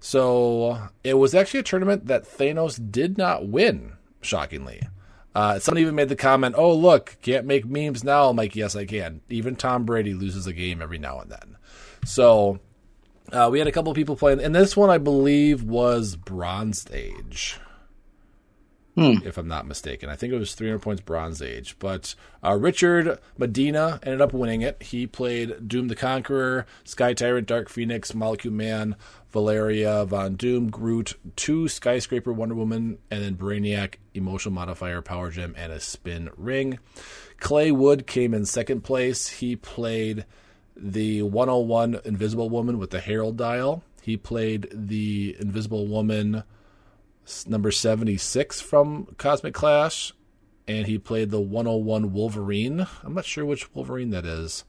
So 0.00 0.78
it 1.04 1.14
was 1.14 1.34
actually 1.34 1.60
a 1.60 1.64
tournament 1.64 2.06
that 2.06 2.24
Thanos 2.24 2.80
did 2.90 3.18
not 3.18 3.46
win, 3.46 3.92
shockingly. 4.20 4.88
Uh, 5.34 5.58
someone 5.58 5.82
even 5.82 5.94
made 5.94 6.08
the 6.08 6.16
comment, 6.16 6.54
"Oh, 6.56 6.74
look, 6.74 7.16
can't 7.22 7.46
make 7.46 7.64
memes 7.64 8.02
now." 8.04 8.28
I'm 8.28 8.36
like, 8.36 8.56
"Yes, 8.56 8.74
I 8.76 8.84
can." 8.84 9.20
Even 9.28 9.54
Tom 9.56 9.84
Brady 9.84 10.14
loses 10.14 10.46
a 10.46 10.52
game 10.52 10.82
every 10.82 10.98
now 10.98 11.20
and 11.20 11.30
then. 11.30 11.56
So 12.04 12.58
uh, 13.30 13.48
we 13.52 13.58
had 13.58 13.68
a 13.68 13.72
couple 13.72 13.90
of 13.90 13.96
people 13.96 14.16
playing, 14.16 14.40
and 14.40 14.54
this 14.54 14.76
one 14.76 14.90
I 14.90 14.98
believe 14.98 15.62
was 15.62 16.16
Bronze 16.16 16.86
Age 16.92 17.58
if 18.96 19.38
I'm 19.38 19.48
not 19.48 19.66
mistaken. 19.66 20.10
I 20.10 20.16
think 20.16 20.32
it 20.32 20.38
was 20.38 20.54
300 20.54 20.80
points 20.80 21.02
Bronze 21.02 21.40
Age. 21.40 21.76
But 21.78 22.14
uh, 22.44 22.54
Richard 22.54 23.18
Medina 23.38 24.00
ended 24.02 24.20
up 24.20 24.32
winning 24.32 24.62
it. 24.62 24.82
He 24.82 25.06
played 25.06 25.66
Doom 25.66 25.88
the 25.88 25.96
Conqueror, 25.96 26.66
Sky 26.84 27.14
Tyrant, 27.14 27.46
Dark 27.46 27.68
Phoenix, 27.68 28.14
Molecule 28.14 28.52
Man, 28.52 28.96
Valeria, 29.30 30.04
Von 30.04 30.36
Doom, 30.36 30.70
Groot, 30.70 31.14
two 31.36 31.68
Skyscraper 31.68 32.32
Wonder 32.32 32.54
Woman, 32.54 32.98
and 33.10 33.22
then 33.22 33.36
Brainiac, 33.36 33.94
Emotional 34.14 34.54
Modifier, 34.54 35.00
Power 35.00 35.30
Gem, 35.30 35.54
and 35.56 35.72
a 35.72 35.80
Spin 35.80 36.30
Ring. 36.36 36.78
Clay 37.38 37.72
Wood 37.72 38.06
came 38.06 38.34
in 38.34 38.44
second 38.44 38.82
place. 38.82 39.28
He 39.28 39.56
played 39.56 40.26
the 40.82 41.22
101 41.22 42.00
Invisible 42.04 42.50
Woman 42.50 42.78
with 42.78 42.90
the 42.90 43.00
Herald 43.00 43.36
Dial. 43.36 43.82
He 44.02 44.16
played 44.16 44.68
the 44.72 45.36
Invisible 45.38 45.86
Woman 45.86 46.42
number 47.46 47.70
76 47.70 48.60
from 48.60 49.06
Cosmic 49.16 49.54
Clash, 49.54 50.12
and 50.66 50.86
he 50.88 50.98
played 50.98 51.30
the 51.30 51.40
101 51.40 52.12
Wolverine. 52.12 52.86
I'm 53.04 53.14
not 53.14 53.24
sure 53.24 53.44
which 53.44 53.72
Wolverine 53.74 54.10
that 54.10 54.26
is. 54.26 54.64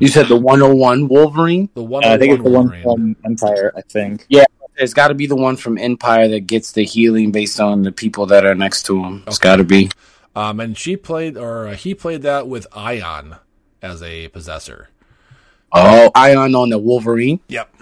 You 0.00 0.08
said 0.08 0.28
the 0.28 0.36
101 0.36 1.08
Wolverine. 1.08 1.68
The 1.74 1.82
Uh, 1.82 1.84
101 1.84 2.04
I 2.04 2.18
think 2.18 2.34
it's 2.34 2.44
the 2.44 2.50
one 2.50 2.82
from 2.82 3.16
Empire. 3.24 3.72
I 3.76 3.82
think. 3.82 4.24
Yeah, 4.28 4.44
it's 4.76 4.94
got 4.94 5.08
to 5.08 5.14
be 5.14 5.26
the 5.26 5.36
one 5.36 5.56
from 5.56 5.76
Empire 5.76 6.28
that 6.28 6.46
gets 6.46 6.72
the 6.72 6.84
healing 6.84 7.32
based 7.32 7.60
on 7.60 7.82
the 7.82 7.92
people 7.92 8.26
that 8.26 8.46
are 8.46 8.54
next 8.54 8.84
to 8.84 9.02
him. 9.02 9.24
It's 9.26 9.38
got 9.38 9.56
to 9.56 9.64
be. 9.64 9.90
Um, 10.34 10.60
and 10.60 10.78
she 10.78 10.96
played, 10.96 11.36
or 11.36 11.68
uh, 11.68 11.74
he 11.74 11.94
played 11.94 12.22
that 12.22 12.48
with 12.48 12.66
Ion 12.72 13.36
as 13.82 14.02
a 14.02 14.28
possessor. 14.28 14.88
Oh, 15.72 16.10
Ion 16.14 16.54
on 16.54 16.68
the 16.70 16.78
Wolverine. 16.78 17.40
Yep. 17.48 17.74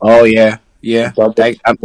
Oh 0.00 0.24
yeah, 0.24 0.58
yeah. 0.80 1.12
Double, 1.12 1.34
I'm- 1.64 1.76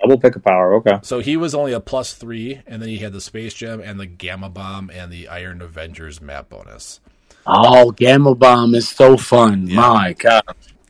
double 0.00 0.18
pick 0.18 0.36
a 0.36 0.40
power. 0.40 0.74
Okay. 0.76 0.98
So 1.02 1.20
he 1.20 1.36
was 1.36 1.54
only 1.54 1.72
a 1.72 1.80
plus 1.80 2.14
three, 2.14 2.60
and 2.66 2.80
then 2.80 2.88
he 2.88 2.98
had 2.98 3.12
the 3.12 3.20
Space 3.20 3.54
Gem 3.54 3.80
and 3.80 4.00
the 4.00 4.06
Gamma 4.06 4.48
Bomb 4.48 4.90
and 4.90 5.12
the 5.12 5.28
Iron 5.28 5.60
Avengers 5.62 6.20
map 6.20 6.48
bonus. 6.48 7.00
oh, 7.46 7.90
Gamma 7.92 8.34
Bomb 8.34 8.74
is 8.74 8.88
so 8.88 9.16
fun. 9.16 9.72
My 9.72 10.14
God, 10.18 10.42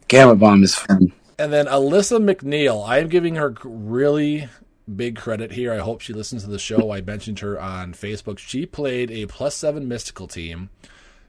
Gamma 0.09 0.37
Bomb 0.37 0.63
is 0.63 0.75
fun. 0.75 1.13
And 1.39 1.53
then 1.53 1.67
Alyssa 1.67 2.23
McNeil, 2.23 2.87
I 2.87 2.99
am 2.99 3.09
giving 3.09 3.37
her 3.37 3.55
really 3.65 4.49
big 4.95 5.17
credit 5.17 5.53
here. 5.53 5.73
I 5.73 5.79
hope 5.79 6.01
she 6.01 6.13
listens 6.13 6.45
to 6.45 6.51
the 6.51 6.59
show. 6.59 6.91
I 6.93 7.01
mentioned 7.01 7.39
her 7.41 7.59
on 7.61 7.95
Facebook. 7.95 8.39
She 8.39 8.67
played 8.67 9.11
a 9.11 9.27
plus 9.27 9.55
seven 9.55 9.89
mystical 9.89 10.27
team. 10.29 10.69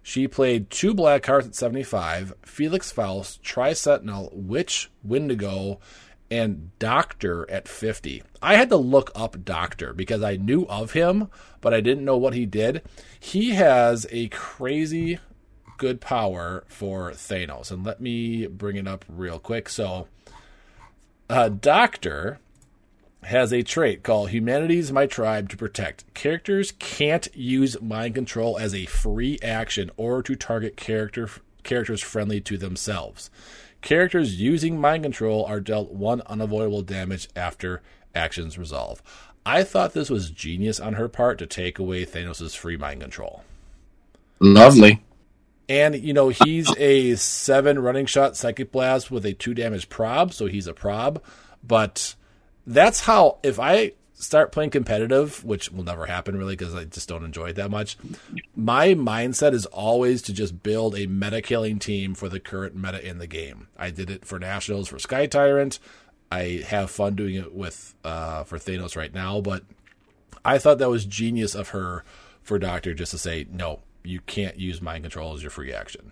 She 0.03 0.27
played 0.27 0.69
two 0.69 0.93
black 0.93 1.23
cards 1.23 1.47
at 1.47 1.55
75, 1.55 2.33
Felix 2.43 2.91
Faust, 2.91 3.43
Tri 3.43 3.73
Sentinel, 3.73 4.29
Witch, 4.33 4.89
Wendigo, 5.03 5.79
and 6.31 6.71
Doctor 6.79 7.49
at 7.51 7.67
50. 7.67 8.23
I 8.41 8.55
had 8.55 8.69
to 8.69 8.77
look 8.77 9.11
up 9.13 9.43
Doctor 9.43 9.93
because 9.93 10.23
I 10.23 10.37
knew 10.37 10.65
of 10.67 10.93
him, 10.93 11.27
but 11.59 11.73
I 11.73 11.81
didn't 11.81 12.05
know 12.05 12.17
what 12.17 12.33
he 12.33 12.45
did. 12.45 12.81
He 13.19 13.51
has 13.51 14.07
a 14.09 14.29
crazy 14.29 15.19
good 15.77 15.99
power 15.99 16.63
for 16.67 17.11
Thanos. 17.11 17.71
And 17.71 17.85
let 17.85 17.99
me 17.99 18.47
bring 18.47 18.77
it 18.77 18.87
up 18.87 19.03
real 19.09 19.39
quick. 19.39 19.67
So, 19.67 20.07
uh, 21.29 21.49
Doctor 21.49 22.39
has 23.23 23.53
a 23.53 23.62
trait 23.62 24.03
called 24.03 24.29
Humanity's 24.29 24.91
My 24.91 25.05
Tribe 25.05 25.49
to 25.49 25.57
Protect. 25.57 26.12
Characters 26.13 26.73
can't 26.79 27.27
use 27.36 27.81
mind 27.81 28.15
control 28.15 28.57
as 28.57 28.73
a 28.73 28.86
free 28.86 29.38
action 29.43 29.91
or 29.97 30.23
to 30.23 30.36
target 30.36 30.75
character 30.75 31.29
characters 31.63 32.01
friendly 32.01 32.41
to 32.41 32.57
themselves. 32.57 33.29
Characters 33.81 34.39
using 34.39 34.79
mind 34.79 35.03
control 35.03 35.45
are 35.45 35.60
dealt 35.60 35.91
one 35.91 36.21
unavoidable 36.25 36.81
damage 36.81 37.29
after 37.36 37.81
actions 38.13 38.57
resolve. 38.57 39.01
I 39.45 39.63
thought 39.63 39.93
this 39.93 40.10
was 40.10 40.29
genius 40.29 40.79
on 40.79 40.93
her 40.93 41.07
part 41.07 41.39
to 41.39 41.47
take 41.47 41.79
away 41.79 42.05
Thanos' 42.05 42.55
free 42.55 42.77
mind 42.77 43.01
control. 43.01 43.43
Lovely. 44.39 45.03
And 45.67 45.95
you 45.95 46.13
know, 46.13 46.29
he's 46.29 46.75
a 46.77 47.15
seven 47.15 47.79
running 47.79 48.05
shot 48.05 48.36
psychic 48.36 48.71
blast 48.71 49.10
with 49.10 49.25
a 49.25 49.34
two 49.34 49.53
damage 49.53 49.89
prob, 49.89 50.34
so 50.34 50.47
he's 50.47 50.67
a 50.67 50.73
prob. 50.73 51.23
But 51.63 52.15
that's 52.65 53.02
how 53.02 53.39
if 53.43 53.60
I 53.60 53.93
start 54.13 54.52
playing 54.52 54.69
competitive, 54.69 55.43
which 55.43 55.71
will 55.71 55.84
never 55.84 56.06
happen 56.06 56.38
really 56.38 56.56
because 56.56 56.76
I 56.76 56.86
just 56.86 57.10
don't 57.10 57.26
enjoy 57.26 57.50
it 57.50 57.56
that 57.56 57.71
much. 57.71 57.97
My 58.56 58.89
mindset 58.89 59.54
is 59.54 59.65
always 59.67 60.21
to 60.24 60.34
just 60.34 60.62
build 60.62 60.95
a 60.95 61.08
meta 61.08 61.41
killing 61.41 61.80
team 61.80 62.13
for 62.13 62.30
the 62.30 62.39
current 62.39 62.76
meta 62.76 63.06
in 63.06 63.17
the 63.17 63.28
game. 63.28 63.67
I 63.78 63.89
did 63.89 64.10
it 64.10 64.26
for 64.26 64.39
Nationals 64.39 64.88
for 64.88 65.00
Sky 65.00 65.26
Tyrant. 65.26 65.80
I 66.32 66.63
have 66.67 66.91
fun 66.91 67.15
doing 67.15 67.36
it 67.36 67.54
with 67.54 67.95
uh, 68.04 68.43
for 68.43 68.58
Thanos 68.58 68.95
right 68.95 69.13
now, 69.13 69.41
but 69.41 69.63
I 70.45 70.60
thought 70.60 70.78
that 70.78 70.89
was 70.89 71.06
genius 71.06 71.56
of 71.56 71.69
her 71.69 72.06
for 72.41 72.58
Doctor 72.58 72.93
just 72.93 73.12
to 73.12 73.17
say 73.17 73.47
no, 73.52 73.80
you 74.04 74.21
can't 74.21 74.58
use 74.58 74.82
mind 74.82 75.04
control 75.04 75.34
as 75.34 75.41
your 75.41 75.52
free 75.52 75.74
action. 75.74 76.12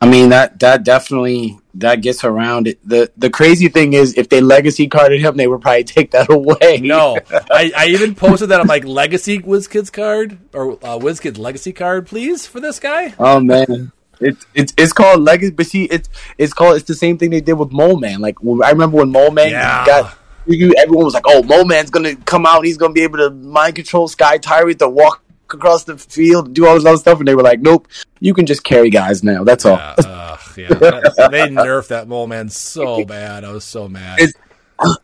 I 0.00 0.08
mean 0.08 0.30
that 0.30 0.58
that 0.60 0.82
definitely 0.84 1.58
that 1.74 1.96
gets 2.00 2.24
around 2.24 2.66
it. 2.66 2.78
the 2.88 3.10
The 3.18 3.28
crazy 3.30 3.68
thing 3.68 3.92
is, 3.92 4.14
if 4.16 4.28
they 4.28 4.40
legacy 4.40 4.88
carded 4.88 5.20
him, 5.20 5.36
they 5.36 5.46
would 5.46 5.60
probably 5.60 5.84
take 5.96 6.12
that 6.12 6.30
away. 6.30 6.78
No, 6.78 7.18
I, 7.50 7.72
I 7.76 7.86
even 7.88 8.14
posted 8.14 8.48
that. 8.48 8.60
I'm 8.60 8.66
like 8.66 8.84
legacy 8.84 9.40
WizKids 9.40 9.92
card 9.92 10.38
or 10.54 10.72
uh, 10.72 10.98
WizKids 10.98 11.38
legacy 11.38 11.72
card, 11.72 12.06
please, 12.06 12.46
for 12.46 12.60
this 12.60 12.80
guy. 12.80 13.14
Oh 13.18 13.40
man, 13.40 13.92
it's 14.20 14.46
it's 14.54 14.72
it's 14.78 14.92
called 14.94 15.20
legacy, 15.20 15.52
but 15.52 15.66
see, 15.66 15.84
it's 15.84 16.08
it's 16.38 16.54
called 16.54 16.76
it's 16.76 16.86
the 16.88 16.94
same 16.94 17.18
thing 17.18 17.28
they 17.30 17.42
did 17.42 17.54
with 17.54 17.70
Mole 17.70 17.98
Man. 17.98 18.20
Like 18.20 18.36
I 18.64 18.70
remember 18.70 18.96
when 18.98 19.10
Mole 19.12 19.30
Man 19.30 19.50
Yeah. 19.50 19.84
got. 19.84 20.16
Everyone 20.48 21.04
was 21.04 21.14
like, 21.14 21.24
"Oh, 21.26 21.42
Mole 21.44 21.66
Man's 21.66 21.90
gonna 21.90 22.16
come 22.16 22.44
out. 22.46 22.64
He's 22.64 22.78
gonna 22.78 22.94
be 22.94 23.02
able 23.02 23.18
to 23.18 23.30
mind 23.30 23.76
control 23.76 24.08
Sky 24.08 24.38
Tyrant 24.38 24.78
to 24.80 24.88
walk 24.88 25.22
across 25.54 25.84
the 25.84 25.96
field, 25.98 26.54
do 26.54 26.66
all 26.66 26.74
this 26.74 26.84
other 26.84 26.96
stuff." 26.96 27.18
And 27.18 27.28
they 27.28 27.34
were 27.34 27.42
like, 27.42 27.60
"Nope, 27.60 27.88
you 28.20 28.34
can 28.34 28.46
just 28.46 28.64
carry 28.64 28.90
guys 28.90 29.22
now. 29.22 29.44
That's 29.44 29.64
all." 29.66 29.76
Yeah, 29.76 29.94
uh, 29.98 30.36
yeah. 30.56 30.68
That- 30.74 31.28
they 31.30 31.48
nerfed 31.48 31.88
that 31.88 32.08
mole 32.08 32.26
man 32.26 32.48
so 32.48 33.04
bad. 33.04 33.44
I 33.44 33.52
was 33.52 33.64
so 33.64 33.88
mad. 33.88 34.20
It's- 34.20 34.34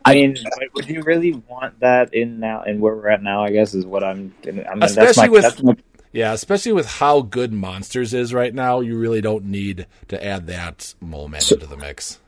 I 0.05 0.15
mean, 0.15 0.35
would 0.73 0.89
you 0.89 1.03
really 1.03 1.33
want 1.47 1.79
that 1.81 2.11
in 2.13 2.39
now 2.39 2.63
and 2.63 2.81
where 2.81 2.95
we're 2.95 3.09
at 3.09 3.21
now? 3.21 3.43
I 3.43 3.51
guess 3.51 3.75
is 3.75 3.85
what 3.85 4.03
I'm. 4.03 4.33
I 4.47 4.51
mean, 4.51 4.65
that's 4.79 4.91
Especially 4.97 5.27
my, 5.27 5.29
with- 5.29 5.41
that's 5.43 5.61
my, 5.61 5.75
Yeah, 6.13 6.33
especially 6.33 6.71
with 6.71 6.87
how 6.87 7.21
good 7.21 7.53
Monsters 7.53 8.11
is 8.13 8.33
right 8.33 8.53
now, 8.53 8.79
you 8.79 8.97
really 8.97 9.21
don't 9.21 9.45
need 9.45 9.85
to 10.07 10.23
add 10.25 10.47
that 10.47 10.95
mole 10.99 11.27
man 11.29 11.41
into 11.41 11.67
the 11.67 11.77
mix. 11.77 12.19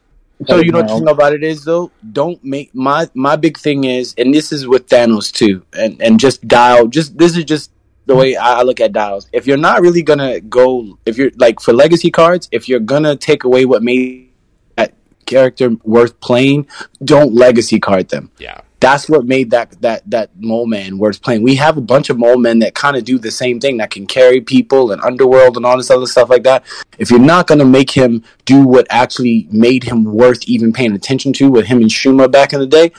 So 0.48 0.58
you 0.58 0.72
know 0.72 0.78
what 0.78 0.88
No. 0.88 0.94
the 0.94 1.00
thing 1.00 1.10
about 1.10 1.34
it 1.34 1.44
is 1.44 1.66
though, 1.66 1.92
don't 2.14 2.42
make 2.44 2.74
my 2.76 3.10
my 3.16 3.36
big 3.36 3.58
thing 3.58 3.84
is, 3.84 4.14
and 4.18 4.32
this 4.34 4.52
is 4.54 4.68
with 4.68 4.88
Thanos 4.88 5.32
too, 5.34 5.64
and 5.74 6.00
and 6.02 6.20
just 6.20 6.48
dial. 6.48 6.88
Just 6.88 7.18
this 7.18 7.36
is 7.36 7.44
just 7.46 7.72
the 8.10 8.16
way 8.16 8.36
I 8.36 8.64
look 8.64 8.82
at 8.82 8.92
dials. 8.92 9.28
If 9.32 9.46
you're 9.48 9.58
not 9.58 9.82
really 9.82 10.02
gonna 10.02 10.42
go, 10.42 10.98
if 11.06 11.18
you're 11.18 11.32
like 11.38 11.60
for 11.60 11.74
legacy 11.74 12.10
cards, 12.10 12.50
if 12.52 12.68
you're 12.68 12.80
gonna 12.80 13.16
take 13.16 13.44
away 13.44 13.66
what 13.66 13.84
made 13.84 14.32
that 14.76 14.94
character 15.26 15.76
worth 15.84 16.20
playing, 16.20 16.68
don't 17.04 17.34
legacy 17.34 17.80
card 17.80 18.10
them. 18.10 18.32
Yeah, 18.40 18.62
That's 18.80 19.08
what 19.08 19.26
made 19.26 19.52
that 19.52 19.80
that 19.82 20.10
that 20.10 20.32
mole 20.38 20.66
man 20.66 20.98
worth 20.98 21.22
playing. 21.22 21.44
We 21.44 21.56
have 21.56 21.78
a 21.78 21.82
bunch 21.82 22.10
of 22.10 22.18
mole 22.18 22.38
men 22.40 22.60
that 22.60 22.74
kind 22.74 22.98
of 22.98 23.04
do 23.04 23.20
the 23.20 23.30
same 23.30 23.60
thing 23.60 23.78
that 23.78 23.92
can 23.92 24.08
carry 24.08 24.42
people 24.42 24.92
and 24.92 25.00
underworld 25.04 25.56
and 25.56 25.66
all 25.66 25.78
this 25.78 25.92
other 25.92 26.08
stuff 26.08 26.32
like 26.32 26.44
that. 26.44 26.64
If 26.98 27.12
you're 27.12 27.20
not 27.20 27.46
gonna 27.46 27.66
make 27.66 27.92
him 27.92 28.24
do 28.46 28.66
what 28.66 28.88
actually 28.90 29.48
made 29.52 29.84
him 29.84 30.04
worth 30.04 30.44
even 30.48 30.74
paying 30.74 30.94
attention 30.94 31.32
to 31.34 31.52
with 31.52 31.68
him 31.68 31.80
and 31.82 31.92
Shuma 31.92 32.32
back 32.32 32.54
in 32.54 32.60
the 32.60 32.66
day, 32.66 32.92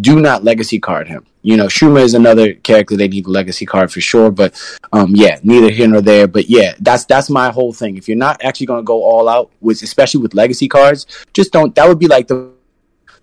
do 0.00 0.20
not 0.20 0.44
legacy 0.44 0.78
card 0.78 1.08
him. 1.08 1.26
You 1.42 1.56
know, 1.56 1.66
Shuma 1.66 2.02
is 2.02 2.14
another 2.14 2.54
character 2.54 2.96
they 2.96 3.08
need 3.08 3.26
a 3.26 3.30
legacy 3.30 3.64
card 3.64 3.92
for 3.92 4.00
sure. 4.00 4.30
But 4.30 4.60
um, 4.92 5.14
yeah, 5.14 5.38
neither 5.42 5.70
here 5.70 5.88
nor 5.88 6.00
there. 6.00 6.26
But 6.26 6.50
yeah, 6.50 6.74
that's 6.80 7.04
that's 7.04 7.30
my 7.30 7.50
whole 7.50 7.72
thing. 7.72 7.96
If 7.96 8.08
you're 8.08 8.16
not 8.16 8.42
actually 8.44 8.66
gonna 8.66 8.82
go 8.82 9.02
all 9.02 9.28
out 9.28 9.50
with, 9.60 9.82
especially 9.82 10.20
with 10.20 10.34
legacy 10.34 10.68
cards, 10.68 11.06
just 11.32 11.52
don't. 11.52 11.74
That 11.74 11.88
would 11.88 11.98
be 11.98 12.08
like 12.08 12.28
the 12.28 12.52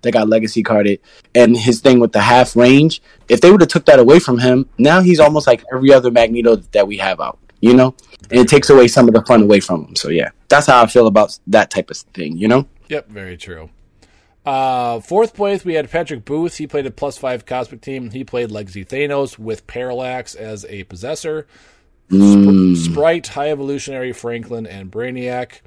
they 0.02 0.12
got 0.12 0.30
legacy 0.30 0.62
carded 0.62 1.00
and 1.34 1.58
his 1.58 1.82
thing 1.82 2.00
with 2.00 2.12
the 2.12 2.22
half 2.22 2.56
range 2.56 3.02
if 3.28 3.42
they 3.42 3.50
would 3.50 3.60
have 3.60 3.70
took 3.70 3.86
that 3.86 3.98
away 3.98 4.20
from 4.20 4.38
him 4.38 4.70
now 4.78 5.02
he's 5.02 5.20
almost 5.20 5.48
like 5.48 5.64
every 5.74 5.92
other 5.92 6.12
magneto 6.12 6.58
that 6.74 6.88
we 6.88 6.96
have 6.98 7.20
out 7.20 7.40
you 7.60 7.74
know 7.74 7.96
and 8.30 8.40
it 8.40 8.48
takes 8.48 8.70
away 8.70 8.88
some 8.88 9.08
of 9.08 9.16
the 9.16 9.22
fun 9.24 9.42
away 9.42 9.60
from 9.60 9.86
him 9.86 9.96
so 9.96 10.10
yeah 10.10 10.30
that's 10.48 10.68
how 10.68 10.84
i 10.84 10.86
feel 10.86 11.08
about 11.08 11.40
that 11.48 11.72
type 11.72 11.90
of 11.90 11.98
thing 11.98 12.38
you 12.38 12.48
know 12.48 12.68
Yep, 12.88 13.10
very 13.10 13.38
true. 13.38 13.70
Uh, 14.46 15.00
fourth 15.00 15.34
place, 15.34 15.66
we 15.66 15.74
had 15.74 15.90
Patrick 15.90 16.24
Booth. 16.24 16.58
He 16.58 16.68
played 16.68 16.86
a 16.86 16.92
plus 16.92 17.18
five 17.18 17.46
cosmic 17.46 17.82
team. 17.82 18.12
He 18.12 18.24
played 18.24 18.52
Legacy 18.52 18.86
Thanos 18.86 19.40
with 19.40 19.66
Parallax 19.68 20.36
as 20.36 20.66
a 20.66 20.84
possessor, 20.84 21.48
Mm. 22.12 22.78
Sprite, 22.78 23.26
High 23.26 23.50
Evolutionary 23.50 24.12
Franklin, 24.14 24.68
and 24.68 24.92
Brainiac. 24.92 25.62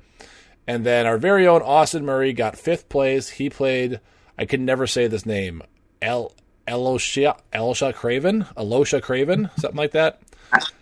And 0.69 0.87
then 0.87 1.05
our 1.05 1.19
very 1.19 1.49
own 1.49 1.63
Austin 1.63 2.05
Murray 2.05 2.33
got 2.33 2.57
fifth 2.57 2.89
place. 2.89 3.29
He 3.31 3.51
played, 3.51 3.99
I 4.39 4.45
can 4.45 4.65
never 4.65 4.87
say 4.87 5.09
this 5.09 5.27
name, 5.27 5.63
El 6.01 6.33
Elosha 6.69 7.37
Elosha 7.53 7.93
Kraven, 7.93 8.47
Elosha 8.55 9.01
Kraven, 9.01 9.51
something 9.59 9.77
like 9.79 9.93
that. 9.93 10.21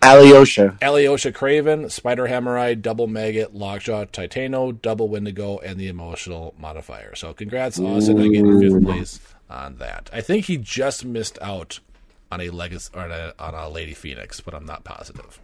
Alyosha 0.03 0.79
Alyosha 0.83 1.33
Kraven, 1.33 1.91
Spider 1.91 2.29
Hammerite, 2.29 2.83
Double 2.83 3.07
Maggot, 3.07 3.55
Lockjaw, 3.55 4.05
Titano, 4.07 4.81
Double 4.81 5.09
Wendigo, 5.09 5.59
and 5.59 5.79
the 5.79 5.89
Emotional 5.89 6.55
Modifier. 6.59 7.15
So 7.15 7.33
congrats, 7.33 7.79
Austin, 7.79 8.21
on 8.21 8.33
getting 8.33 8.61
fifth 8.61 8.85
place 8.85 9.21
on 9.51 9.77
that. 9.79 10.11
I 10.13 10.21
think 10.21 10.47
he 10.47 10.57
just 10.57 11.05
missed 11.05 11.39
out 11.43 11.81
on 12.31 12.41
a 12.41 12.51
legacy 12.51 12.91
or 12.95 13.03
on 13.03 13.11
a, 13.13 13.35
on 13.39 13.55
a 13.55 13.69
Lady 13.69 13.95
Phoenix, 13.95 14.41
but 14.41 14.55
I'm 14.55 14.67
not 14.67 14.85
positive. 14.85 15.41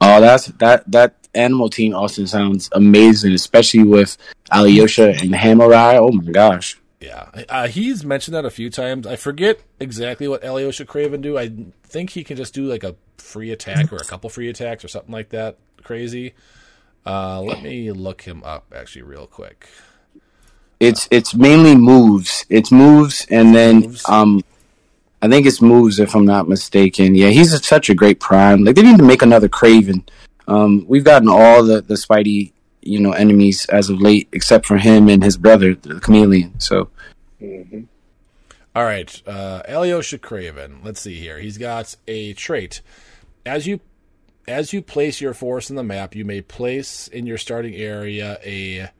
oh 0.00 0.20
that's 0.20 0.46
that 0.62 0.88
that 0.90 1.14
animal 1.34 1.68
team 1.68 1.92
austin 1.94 2.26
sounds 2.26 2.68
amazing 2.72 3.32
especially 3.32 3.82
with 3.82 4.16
alyosha 4.52 5.10
and 5.10 5.32
hamurai 5.34 5.94
oh 5.96 6.10
my 6.12 6.30
gosh 6.32 6.78
Yeah, 7.00 7.28
uh, 7.48 7.68
he's 7.68 8.04
mentioned 8.04 8.34
that 8.34 8.44
a 8.44 8.50
few 8.50 8.70
times. 8.70 9.06
I 9.06 9.14
forget 9.16 9.60
exactly 9.78 10.26
what 10.26 10.42
Alyosha 10.44 10.84
Kraven 10.84 11.20
do. 11.22 11.38
I 11.38 11.50
think 11.84 12.10
he 12.10 12.24
can 12.24 12.36
just 12.36 12.52
do 12.54 12.64
like 12.64 12.82
a 12.82 12.96
free 13.18 13.52
attack 13.52 13.92
or 13.92 13.96
a 13.96 14.04
couple 14.04 14.28
free 14.30 14.48
attacks 14.48 14.84
or 14.84 14.88
something 14.88 15.12
like 15.12 15.28
that. 15.28 15.58
Crazy. 15.84 16.34
Uh, 17.06 17.40
let 17.40 17.62
me 17.62 17.92
look 17.92 18.22
him 18.22 18.42
up 18.42 18.72
actually 18.76 19.02
real 19.02 19.26
quick. 19.28 19.68
it's 20.80 21.08
it's 21.10 21.34
mainly 21.34 21.74
moves 21.74 22.44
it's 22.48 22.70
moves 22.70 23.26
and 23.30 23.54
then 23.54 23.80
Moves. 23.80 24.08
um 24.08 24.42
I 25.22 25.28
think 25.28 25.46
it's 25.46 25.60
moves 25.62 25.98
if 25.98 26.14
I'm 26.14 26.24
not 26.26 26.48
mistaken. 26.48 27.14
Yeah, 27.16 27.28
he's 27.30 27.52
a, 27.52 27.58
such 27.58 27.90
a 27.90 27.94
great 27.94 28.20
prime. 28.20 28.62
Like 28.64 28.76
they 28.76 28.82
need 28.82 28.98
to 28.98 29.02
make 29.04 29.22
another 29.22 29.48
Kraven. 29.48 30.02
Um, 30.46 30.84
we've 30.88 31.02
gotten 31.04 31.28
all 31.28 31.64
the 31.64 31.80
the 31.80 31.94
Spidey, 31.94 32.52
you 32.88 32.98
know, 32.98 33.12
enemies 33.12 33.66
as 33.66 33.90
of 33.90 34.00
late, 34.00 34.28
except 34.32 34.66
for 34.66 34.78
him 34.78 35.08
and 35.08 35.22
his 35.22 35.36
brother, 35.36 35.74
the 35.74 36.00
Chameleon. 36.00 36.58
So 36.58 36.88
All 38.74 38.84
right, 38.84 39.22
uh, 39.26 39.62
Alyosha 39.68 40.18
Kraven. 40.18 40.84
Let's 40.84 41.00
see 41.00 41.18
here. 41.18 41.38
He's 41.38 41.58
got 41.58 41.94
a 42.06 42.32
trait. 42.34 42.80
As 43.44 43.66
you 43.66 43.80
as 44.46 44.72
you 44.72 44.80
place 44.80 45.20
your 45.20 45.34
force 45.34 45.68
in 45.68 45.76
the 45.76 45.82
map, 45.82 46.14
you 46.14 46.24
may 46.24 46.40
place 46.40 47.08
in 47.08 47.26
your 47.26 47.38
starting 47.38 47.74
area 47.74 48.38
a 48.44 48.90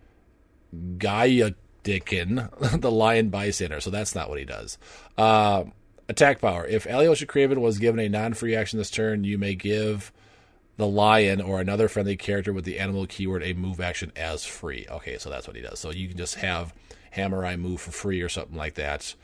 Gaiadikin, 0.74 2.50
the 2.80 2.90
lion 2.90 3.30
bystander. 3.30 3.80
So 3.80 3.90
that's 3.90 4.14
not 4.14 4.28
what 4.28 4.38
he 4.38 4.44
does. 4.44 4.78
Uh, 5.16 5.64
attack 6.08 6.40
power. 6.40 6.66
If 6.66 6.86
Alyosha 6.86 7.26
Kraven 7.26 7.58
was 7.58 7.78
given 7.78 8.00
a 8.00 8.08
non-free 8.08 8.54
action 8.54 8.78
this 8.78 8.90
turn, 8.90 9.24
you 9.24 9.38
may 9.38 9.54
give 9.54 10.12
the 10.78 10.86
lion 10.86 11.40
or 11.42 11.60
another 11.60 11.88
friendly 11.88 12.16
character 12.16 12.52
with 12.52 12.64
the 12.64 12.78
animal 12.78 13.06
keyword 13.06 13.42
a 13.42 13.52
move 13.52 13.80
action 13.80 14.10
as 14.16 14.46
free. 14.46 14.86
Okay, 14.90 15.18
so 15.18 15.28
that's 15.28 15.46
what 15.46 15.56
he 15.56 15.62
does. 15.62 15.78
So 15.78 15.90
you 15.90 16.08
can 16.08 16.16
just 16.16 16.36
have 16.36 16.72
Hammer 17.10 17.44
Eye 17.44 17.56
move 17.56 17.82
for 17.82 17.90
free 17.90 18.22
or 18.22 18.30
something 18.30 18.56
like 18.56 18.74
that. 18.74 19.14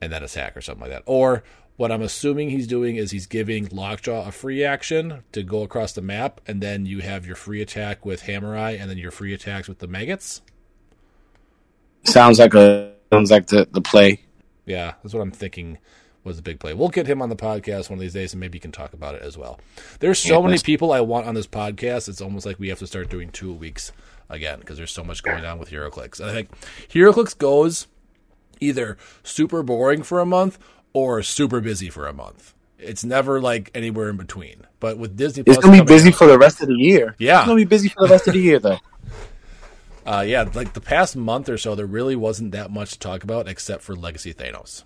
and 0.00 0.12
then 0.12 0.22
attack 0.22 0.56
or 0.56 0.60
something 0.60 0.82
like 0.82 0.90
that. 0.90 1.02
Or 1.06 1.42
what 1.76 1.90
I'm 1.90 2.02
assuming 2.02 2.50
he's 2.50 2.66
doing 2.66 2.96
is 2.96 3.10
he's 3.10 3.26
giving 3.26 3.68
Lockjaw 3.68 4.28
a 4.28 4.32
free 4.32 4.62
action 4.64 5.22
to 5.32 5.42
go 5.42 5.62
across 5.62 5.92
the 5.92 6.02
map, 6.02 6.40
and 6.46 6.60
then 6.60 6.86
you 6.86 7.00
have 7.00 7.26
your 7.26 7.36
free 7.36 7.62
attack 7.62 8.04
with 8.04 8.22
Hammer 8.22 8.56
Eye, 8.56 8.72
and 8.72 8.90
then 8.90 8.98
your 8.98 9.10
free 9.10 9.34
attacks 9.34 9.68
with 9.68 9.78
the 9.78 9.88
maggots. 9.88 10.42
Sounds 12.04 12.38
like 12.38 12.54
a 12.54 12.92
sounds 13.12 13.30
like 13.30 13.46
the 13.46 13.66
the 13.70 13.80
play. 13.80 14.20
Yeah, 14.66 14.94
that's 15.02 15.14
what 15.14 15.22
I'm 15.22 15.30
thinking 15.30 15.78
was 16.24 16.38
a 16.38 16.42
big 16.42 16.58
play. 16.58 16.72
We'll 16.74 16.88
get 16.88 17.06
him 17.06 17.20
on 17.22 17.28
the 17.28 17.36
podcast 17.36 17.90
one 17.90 17.98
of 17.98 18.00
these 18.00 18.12
days, 18.14 18.32
and 18.32 18.40
maybe 18.40 18.56
he 18.56 18.60
can 18.60 18.72
talk 18.72 18.92
about 18.94 19.14
it 19.14 19.22
as 19.22 19.36
well. 19.38 19.60
There's 20.00 20.18
so 20.18 20.40
Yeah, 20.40 20.46
many 20.46 20.58
people 20.60 20.92
I 20.92 21.00
want 21.00 21.26
on 21.26 21.34
this 21.34 21.46
podcast. 21.46 22.08
It's 22.08 22.20
almost 22.20 22.46
like 22.46 22.58
we 22.58 22.68
have 22.70 22.78
to 22.80 22.86
start 22.86 23.10
doing 23.10 23.30
two 23.30 23.52
weeks 23.52 23.92
again 24.30 24.58
because 24.60 24.76
there's 24.78 24.90
so 24.90 25.04
much 25.04 25.22
going 25.22 25.44
on 25.44 25.58
with 25.58 25.70
HeroClix. 25.70 26.18
And 26.20 26.30
I 26.30 26.32
think 26.32 26.50
HeroClix 26.88 27.36
goes 27.38 27.86
either 28.60 28.96
super 29.22 29.62
boring 29.62 30.02
for 30.02 30.18
a 30.20 30.26
month 30.26 30.58
or 30.92 31.22
super 31.22 31.60
busy 31.60 31.90
for 31.90 32.06
a 32.06 32.12
month. 32.12 32.54
It's 32.78 33.04
never 33.04 33.40
like 33.40 33.70
anywhere 33.74 34.08
in 34.08 34.16
between. 34.16 34.66
But 34.80 34.98
with 34.98 35.16
Disney, 35.16 35.42
It's 35.46 35.56
Plus 35.56 35.64
gonna 35.64 35.82
be 35.82 35.86
busy 35.86 36.08
out- 36.08 36.14
for 36.16 36.26
the 36.26 36.38
rest 36.38 36.60
of 36.62 36.68
the 36.68 36.74
year. 36.74 37.14
Yeah. 37.18 37.40
It's 37.40 37.46
gonna 37.46 37.56
be 37.56 37.64
busy 37.64 37.88
for 37.88 38.06
the 38.06 38.12
rest 38.12 38.26
of 38.28 38.34
the 38.34 38.40
year 38.40 38.58
though. 38.58 38.78
Uh, 40.06 40.20
yeah, 40.26 40.44
like 40.54 40.74
the 40.74 40.82
past 40.82 41.16
month 41.16 41.48
or 41.48 41.56
so, 41.56 41.74
there 41.74 41.86
really 41.86 42.14
wasn't 42.14 42.52
that 42.52 42.70
much 42.70 42.92
to 42.92 42.98
talk 42.98 43.24
about 43.24 43.48
except 43.48 43.82
for 43.82 43.94
Legacy 43.96 44.34
Thanos. 44.34 44.84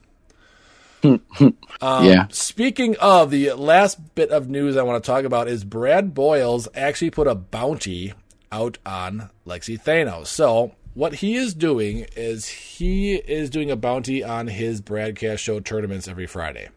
Um, 1.80 2.06
yeah. 2.06 2.26
Speaking 2.30 2.96
of 2.96 3.30
the 3.30 3.52
last 3.52 4.16
bit 4.16 4.30
of 4.30 4.48
news 4.48 4.76
I 4.76 4.82
want 4.82 5.02
to 5.02 5.06
talk 5.06 5.24
about 5.24 5.46
is 5.46 5.62
Brad 5.62 6.12
Boyles 6.12 6.66
actually 6.74 7.10
put 7.10 7.28
a 7.28 7.36
bounty 7.36 8.14
out 8.50 8.78
on 8.84 9.30
Legacy 9.44 9.78
Thanos. 9.78 10.26
So 10.26 10.74
what 10.94 11.16
he 11.16 11.36
is 11.36 11.54
doing 11.54 12.06
is 12.16 12.48
he 12.48 13.14
is 13.14 13.48
doing 13.48 13.70
a 13.70 13.76
bounty 13.76 14.24
on 14.24 14.48
his 14.48 14.80
broadcast 14.80 15.44
show 15.44 15.60
tournaments 15.60 16.08
every 16.08 16.26
Friday. 16.26 16.68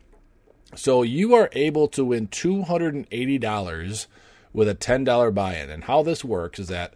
So 0.76 1.02
you 1.02 1.34
are 1.34 1.50
able 1.54 1.88
to 1.90 2.06
win 2.06 2.28
two 2.28 2.62
hundred 2.62 2.94
and 2.94 3.08
eighty 3.12 3.40
dollars 3.40 4.08
with 4.54 4.68
a 4.68 4.76
ten 4.76 5.04
dollar 5.04 5.32
buy-in. 5.32 5.72
And 5.72 5.86
how 5.86 6.04
this 6.04 6.24
works 6.24 6.60
is 6.60 6.68
that 6.68 6.94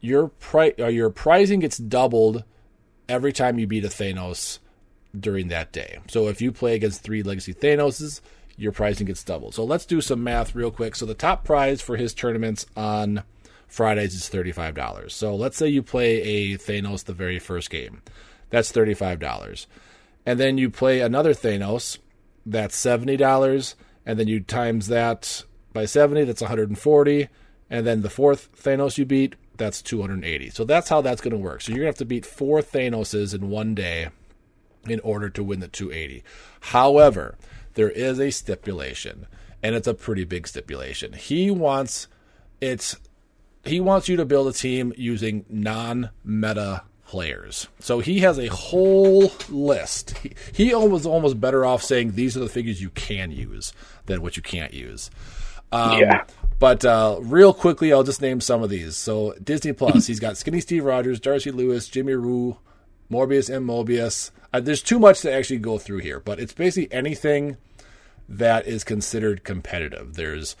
your 0.00 0.28
pri- 0.28 0.74
or 0.78 0.90
your 0.90 1.10
pricing 1.10 1.60
gets 1.60 1.78
doubled 1.78 2.44
every 3.08 3.32
time 3.32 3.58
you 3.58 3.66
beat 3.66 3.84
a 3.84 3.88
Thanos 3.88 4.60
during 5.20 5.48
that 5.48 5.72
day. 5.72 5.98
So 6.08 6.28
if 6.28 6.40
you 6.40 6.52
play 6.52 6.74
against 6.74 7.02
three 7.02 7.22
Legacy 7.22 7.54
Thanoses, 7.54 8.20
your 8.56 8.72
pricing 8.72 9.06
gets 9.06 9.22
doubled. 9.22 9.54
So 9.54 9.64
let's 9.64 9.86
do 9.86 10.00
some 10.00 10.24
math 10.24 10.54
real 10.54 10.70
quick. 10.70 10.96
So 10.96 11.06
the 11.06 11.14
top 11.14 11.44
prize 11.44 11.82
for 11.82 11.96
his 11.96 12.14
tournaments 12.14 12.66
on 12.76 13.22
Fridays 13.66 14.14
is 14.14 14.30
$35. 14.30 15.10
So 15.10 15.34
let's 15.34 15.56
say 15.56 15.68
you 15.68 15.82
play 15.82 16.22
a 16.22 16.58
Thanos 16.58 17.04
the 17.04 17.12
very 17.12 17.38
first 17.38 17.70
game. 17.70 18.02
That's 18.50 18.72
$35. 18.72 19.66
And 20.24 20.40
then 20.40 20.58
you 20.58 20.70
play 20.70 21.00
another 21.00 21.34
Thanos, 21.34 21.98
that's 22.44 22.76
$70, 22.76 23.74
and 24.04 24.18
then 24.18 24.28
you 24.28 24.40
times 24.40 24.88
that 24.88 25.44
by 25.72 25.84
70, 25.84 26.24
that's 26.24 26.40
140, 26.40 27.28
and 27.68 27.86
then 27.86 28.02
the 28.02 28.10
fourth 28.10 28.48
Thanos 28.56 28.98
you 28.98 29.04
beat, 29.04 29.36
that's 29.56 29.82
280. 29.82 30.50
So 30.50 30.64
that's 30.64 30.88
how 30.88 31.00
that's 31.00 31.20
going 31.20 31.32
to 31.32 31.38
work. 31.38 31.60
So 31.60 31.70
you're 31.70 31.80
going 31.80 31.86
to 31.86 31.90
have 31.90 31.98
to 31.98 32.04
beat 32.04 32.26
four 32.26 32.60
Thanoses 32.60 33.34
in 33.34 33.50
one 33.50 33.74
day 33.74 34.08
in 34.90 35.00
order 35.00 35.28
to 35.30 35.42
win 35.42 35.60
the 35.60 35.68
280. 35.68 36.22
However, 36.60 37.36
there 37.74 37.90
is 37.90 38.18
a 38.18 38.30
stipulation, 38.30 39.26
and 39.62 39.74
it's 39.74 39.86
a 39.86 39.94
pretty 39.94 40.24
big 40.24 40.46
stipulation. 40.46 41.12
He 41.12 41.50
wants 41.50 42.08
it's 42.60 42.96
he 43.64 43.80
wants 43.80 44.08
you 44.08 44.16
to 44.16 44.24
build 44.24 44.48
a 44.48 44.52
team 44.52 44.92
using 44.96 45.44
non-meta 45.48 46.82
players. 47.06 47.68
So 47.80 48.00
he 48.00 48.20
has 48.20 48.38
a 48.38 48.46
whole 48.46 49.32
list. 49.48 50.16
He, 50.18 50.34
he 50.52 50.74
was 50.74 51.06
almost 51.06 51.40
better 51.40 51.64
off 51.64 51.82
saying 51.82 52.12
these 52.12 52.36
are 52.36 52.40
the 52.40 52.48
figures 52.48 52.80
you 52.80 52.90
can 52.90 53.30
use 53.30 53.72
than 54.06 54.22
what 54.22 54.36
you 54.36 54.42
can't 54.42 54.72
use. 54.72 55.10
Um, 55.72 55.98
Yeah. 55.98 56.24
But 56.58 56.84
uh, 56.84 57.18
real 57.20 57.52
quickly, 57.52 57.92
I'll 57.92 58.02
just 58.02 58.22
name 58.22 58.40
some 58.40 58.62
of 58.62 58.70
these. 58.70 58.96
So 58.96 59.34
Disney 59.42 59.72
Plus, 59.72 60.06
he's 60.06 60.20
got 60.20 60.38
Skinny 60.38 60.60
Steve 60.60 60.84
Rogers, 60.84 61.20
Darcy 61.20 61.50
Lewis, 61.50 61.88
Jimmy 61.88 62.16
Woo, 62.16 62.56
Morbius, 63.10 63.54
and 63.54 63.66
Mobius. 63.66 64.30
Uh, 64.52 64.60
there's 64.60 64.82
too 64.82 64.98
much 64.98 65.20
to 65.20 65.32
actually 65.32 65.58
go 65.58 65.78
through 65.78 65.98
here, 65.98 66.20
but 66.20 66.38
it's 66.38 66.52
basically 66.52 66.92
anything 66.94 67.56
that 68.28 68.66
is 68.66 68.84
considered 68.84 69.44
competitive. 69.44 70.14
There's 70.14 70.56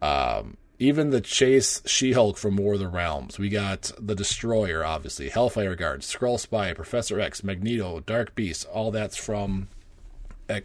um, 0.00 0.56
even 0.78 1.10
the 1.10 1.20
Chase 1.20 1.82
She 1.86 2.12
Hulk 2.12 2.36
from 2.36 2.56
War 2.56 2.74
of 2.74 2.80
the 2.80 2.88
Realms. 2.88 3.38
We 3.38 3.48
got 3.48 3.90
the 3.98 4.14
Destroyer, 4.14 4.84
obviously, 4.84 5.28
Hellfire 5.28 5.74
Guard, 5.74 6.02
Skrull 6.02 6.38
Spy, 6.38 6.72
Professor 6.72 7.18
X, 7.20 7.42
Magneto, 7.42 8.00
Dark 8.00 8.34
Beast. 8.34 8.66
All 8.72 8.90
that's 8.90 9.16
from 9.16 9.68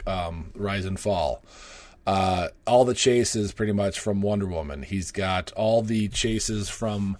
um, 0.06 0.52
Rise 0.54 0.84
and 0.84 0.98
Fall. 0.98 1.42
Uh, 2.06 2.48
all 2.66 2.84
the 2.84 2.94
chases 2.94 3.52
pretty 3.52 3.72
much 3.72 3.98
from 3.98 4.20
Wonder 4.20 4.46
Woman. 4.46 4.82
He's 4.82 5.10
got 5.10 5.52
all 5.52 5.82
the 5.82 6.08
chases 6.08 6.68
from 6.68 7.16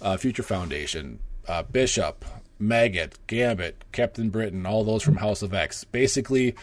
uh, 0.00 0.16
Future 0.16 0.42
Foundation, 0.42 1.18
uh, 1.46 1.62
Bishop, 1.62 2.24
Maggott, 2.62 3.14
Gambit, 3.26 3.84
Captain 3.90 4.30
Britain, 4.30 4.64
all 4.64 4.84
those 4.84 5.02
from 5.02 5.16
House 5.16 5.42
of 5.42 5.52
X. 5.52 5.84
Basically, 5.84 6.54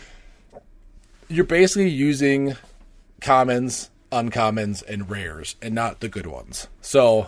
you're 1.28 1.46
basically 1.46 1.90
using 1.90 2.56
commons, 3.22 3.90
uncommons, 4.12 4.82
and 4.88 5.10
rares, 5.10 5.56
and 5.62 5.76
not 5.76 6.00
the 6.00 6.08
good 6.08 6.26
ones. 6.26 6.68
So 6.82 7.28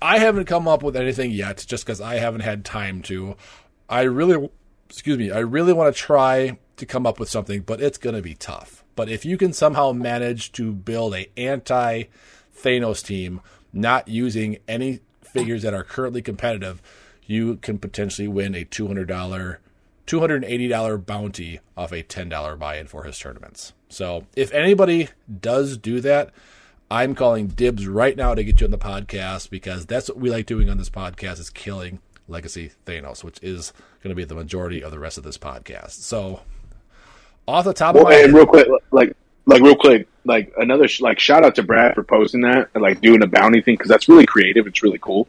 I 0.00 0.18
haven't 0.18 0.46
come 0.46 0.68
up 0.68 0.82
with 0.82 0.96
anything 0.96 1.32
yet, 1.32 1.64
just 1.66 1.84
because 1.84 2.00
I 2.00 2.16
haven't 2.16 2.42
had 2.42 2.64
time 2.64 3.02
to. 3.02 3.36
I 3.88 4.02
really, 4.02 4.48
excuse 4.88 5.18
me, 5.18 5.30
I 5.30 5.40
really 5.40 5.72
want 5.72 5.94
to 5.94 6.00
try 6.00 6.58
to 6.76 6.86
come 6.86 7.06
up 7.06 7.18
with 7.18 7.28
something, 7.28 7.62
but 7.62 7.80
it's 7.80 7.98
going 7.98 8.16
to 8.16 8.22
be 8.22 8.34
tough. 8.34 8.84
But 8.96 9.08
if 9.08 9.24
you 9.24 9.36
can 9.36 9.52
somehow 9.52 9.92
manage 9.92 10.52
to 10.52 10.72
build 10.72 11.14
a 11.14 11.28
anti 11.36 12.04
Thanos 12.56 13.04
team, 13.04 13.40
not 13.72 14.06
using 14.06 14.58
any 14.68 15.00
figures 15.22 15.62
that 15.62 15.74
are 15.74 15.82
currently 15.82 16.22
competitive, 16.22 16.80
you 17.26 17.56
can 17.56 17.78
potentially 17.78 18.28
win 18.28 18.54
a 18.54 18.64
two 18.64 18.86
hundred 18.86 19.08
dollar, 19.08 19.60
two 20.06 20.20
hundred 20.20 20.44
and 20.44 20.52
eighty 20.52 20.68
dollar 20.68 20.98
bounty 20.98 21.60
off 21.76 21.92
a 21.92 22.02
ten 22.02 22.28
dollar 22.28 22.56
buy-in 22.56 22.86
for 22.86 23.04
his 23.04 23.18
tournaments. 23.18 23.72
So 23.88 24.26
if 24.36 24.52
anybody 24.52 25.08
does 25.40 25.76
do 25.76 26.00
that, 26.00 26.30
I'm 26.90 27.14
calling 27.14 27.46
dibs 27.48 27.86
right 27.86 28.16
now 28.16 28.34
to 28.34 28.44
get 28.44 28.60
you 28.60 28.66
on 28.66 28.70
the 28.70 28.78
podcast 28.78 29.50
because 29.50 29.86
that's 29.86 30.08
what 30.08 30.18
we 30.18 30.30
like 30.30 30.46
doing 30.46 30.68
on 30.68 30.78
this 30.78 30.90
podcast 30.90 31.40
is 31.40 31.50
killing 31.50 32.00
Legacy 32.28 32.72
Thanos, 32.86 33.24
which 33.24 33.38
is 33.42 33.72
going 34.02 34.10
to 34.10 34.14
be 34.14 34.24
the 34.24 34.34
majority 34.34 34.82
of 34.82 34.90
the 34.90 34.98
rest 34.98 35.18
of 35.18 35.24
this 35.24 35.38
podcast. 35.38 35.92
So 35.92 36.40
off 37.46 37.64
the 37.64 37.72
top 37.72 37.94
of 37.94 38.02
Well, 38.02 38.10
my 38.10 38.14
head, 38.14 38.24
and 38.26 38.34
real 38.34 38.46
quick, 38.46 38.68
like, 38.90 39.16
like 39.46 39.62
real 39.62 39.76
quick, 39.76 40.08
like 40.24 40.52
another 40.56 40.88
sh- 40.88 41.00
like 41.00 41.18
shout 41.18 41.44
out 41.44 41.54
to 41.56 41.62
Brad 41.62 41.94
for 41.94 42.02
posting 42.02 42.42
that 42.42 42.70
and 42.74 42.82
like 42.82 43.00
doing 43.00 43.22
a 43.22 43.26
bounty 43.26 43.60
thing 43.60 43.74
because 43.74 43.88
that's 43.88 44.08
really 44.08 44.26
creative. 44.26 44.66
It's 44.66 44.82
really 44.82 44.98
cool, 44.98 45.28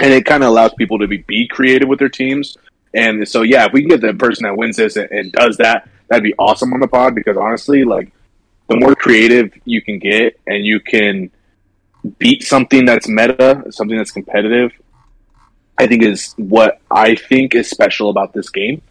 and 0.00 0.12
it 0.12 0.24
kind 0.26 0.42
of 0.42 0.48
allows 0.50 0.74
people 0.74 0.98
to 0.98 1.06
be 1.06 1.18
be 1.18 1.46
creative 1.48 1.88
with 1.88 1.98
their 1.98 2.08
teams. 2.08 2.56
And 2.94 3.28
so, 3.28 3.42
yeah, 3.42 3.66
if 3.66 3.72
we 3.72 3.82
can 3.82 3.90
get 3.90 4.00
the 4.00 4.14
person 4.14 4.44
that 4.44 4.56
wins 4.56 4.76
this 4.76 4.96
and, 4.96 5.10
and 5.10 5.32
does 5.32 5.58
that, 5.58 5.88
that'd 6.08 6.22
be 6.22 6.34
awesome 6.38 6.72
on 6.72 6.80
the 6.80 6.88
pod. 6.88 7.14
Because 7.14 7.36
honestly, 7.36 7.84
like 7.84 8.12
the 8.68 8.76
more 8.76 8.94
creative 8.94 9.52
you 9.64 9.82
can 9.82 9.98
get, 9.98 10.38
and 10.46 10.64
you 10.64 10.80
can 10.80 11.30
beat 12.18 12.42
something 12.42 12.84
that's 12.84 13.08
meta, 13.08 13.64
something 13.70 13.96
that's 13.96 14.12
competitive, 14.12 14.72
I 15.78 15.86
think 15.86 16.02
is 16.02 16.34
what 16.36 16.80
I 16.90 17.14
think 17.14 17.54
is 17.54 17.68
special 17.68 18.10
about 18.10 18.32
this 18.32 18.48
game. 18.50 18.82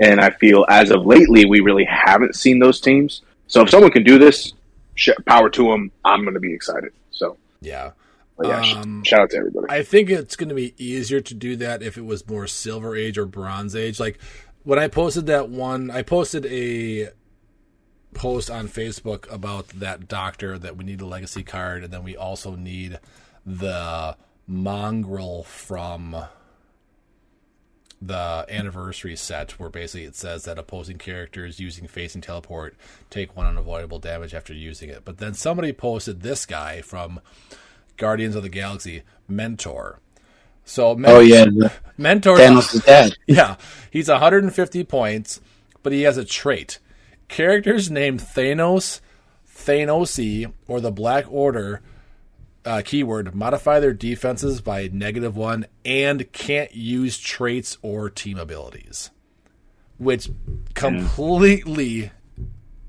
And 0.00 0.20
I 0.20 0.30
feel 0.30 0.66
as 0.68 0.90
of 0.90 1.06
lately, 1.06 1.44
we 1.44 1.60
really 1.60 1.84
haven't 1.84 2.34
seen 2.34 2.58
those 2.58 2.80
teams. 2.80 3.22
So 3.46 3.62
if 3.62 3.70
someone 3.70 3.92
can 3.92 4.02
do 4.02 4.18
this, 4.18 4.52
power 5.26 5.48
to 5.50 5.70
them. 5.70 5.90
I'm 6.04 6.22
going 6.22 6.34
to 6.34 6.40
be 6.40 6.52
excited. 6.52 6.92
So 7.10 7.36
yeah. 7.60 7.92
But 8.36 8.46
yeah, 8.48 8.80
Um, 8.80 9.04
shout 9.04 9.20
out 9.20 9.30
to 9.30 9.36
everybody. 9.36 9.66
I 9.70 9.82
think 9.82 10.10
it's 10.10 10.36
going 10.36 10.48
to 10.48 10.54
be 10.54 10.74
easier 10.76 11.20
to 11.20 11.34
do 11.34 11.56
that 11.56 11.82
if 11.82 11.96
it 11.96 12.04
was 12.04 12.26
more 12.28 12.46
Silver 12.46 12.96
Age 12.96 13.18
or 13.18 13.26
Bronze 13.26 13.76
Age. 13.76 14.00
Like 14.00 14.18
when 14.64 14.78
I 14.78 14.88
posted 14.88 15.26
that 15.26 15.48
one, 15.48 15.90
I 15.90 16.02
posted 16.02 16.46
a 16.46 17.10
post 18.14 18.50
on 18.50 18.68
Facebook 18.68 19.30
about 19.32 19.68
that 19.68 20.08
doctor 20.08 20.58
that 20.58 20.76
we 20.76 20.84
need 20.84 21.00
a 21.00 21.06
legacy 21.06 21.42
card, 21.42 21.84
and 21.84 21.92
then 21.92 22.02
we 22.02 22.16
also 22.16 22.56
need 22.56 22.98
the 23.44 24.16
mongrel 24.46 25.42
from 25.42 26.16
the 28.00 28.44
anniversary 28.50 29.16
set 29.16 29.52
where 29.52 29.70
basically 29.70 30.04
it 30.04 30.14
says 30.14 30.44
that 30.44 30.58
opposing 30.58 30.98
characters 30.98 31.58
using 31.58 31.86
facing 31.86 32.20
teleport 32.20 32.76
take 33.08 33.34
one 33.34 33.46
unavoidable 33.46 33.98
damage 33.98 34.34
after 34.34 34.52
using 34.52 34.90
it. 34.90 35.04
But 35.04 35.18
then 35.18 35.32
somebody 35.32 35.72
posted 35.72 36.20
this 36.20 36.44
guy 36.44 36.82
from 36.82 37.20
Guardians 37.96 38.34
of 38.36 38.42
the 38.42 38.48
Galaxy, 38.48 39.02
Mentor. 39.28 40.00
So 40.64 40.94
Men- 40.94 41.10
Oh 41.10 41.20
yeah, 41.20 41.44
Mentor 41.98 42.36
Thanos 42.36 42.74
is 42.74 42.82
dead. 42.84 43.16
yeah, 43.26 43.56
he's 43.90 44.08
150 44.08 44.84
points, 44.84 45.40
but 45.82 45.92
he 45.92 46.02
has 46.02 46.16
a 46.16 46.24
trait. 46.24 46.78
Characters 47.28 47.90
named 47.90 48.20
Thanos, 48.20 49.00
Thanosi, 49.48 50.52
or 50.66 50.80
the 50.80 50.90
Black 50.92 51.24
Order 51.30 51.82
uh, 52.64 52.82
keyword 52.84 53.34
modify 53.34 53.78
their 53.80 53.92
defenses 53.92 54.60
by 54.60 54.88
negative 54.92 55.36
one 55.36 55.66
and 55.84 56.30
can't 56.32 56.74
use 56.74 57.18
traits 57.18 57.76
or 57.82 58.08
team 58.08 58.38
abilities. 58.38 59.10
which 59.98 60.30
completely 60.74 62.10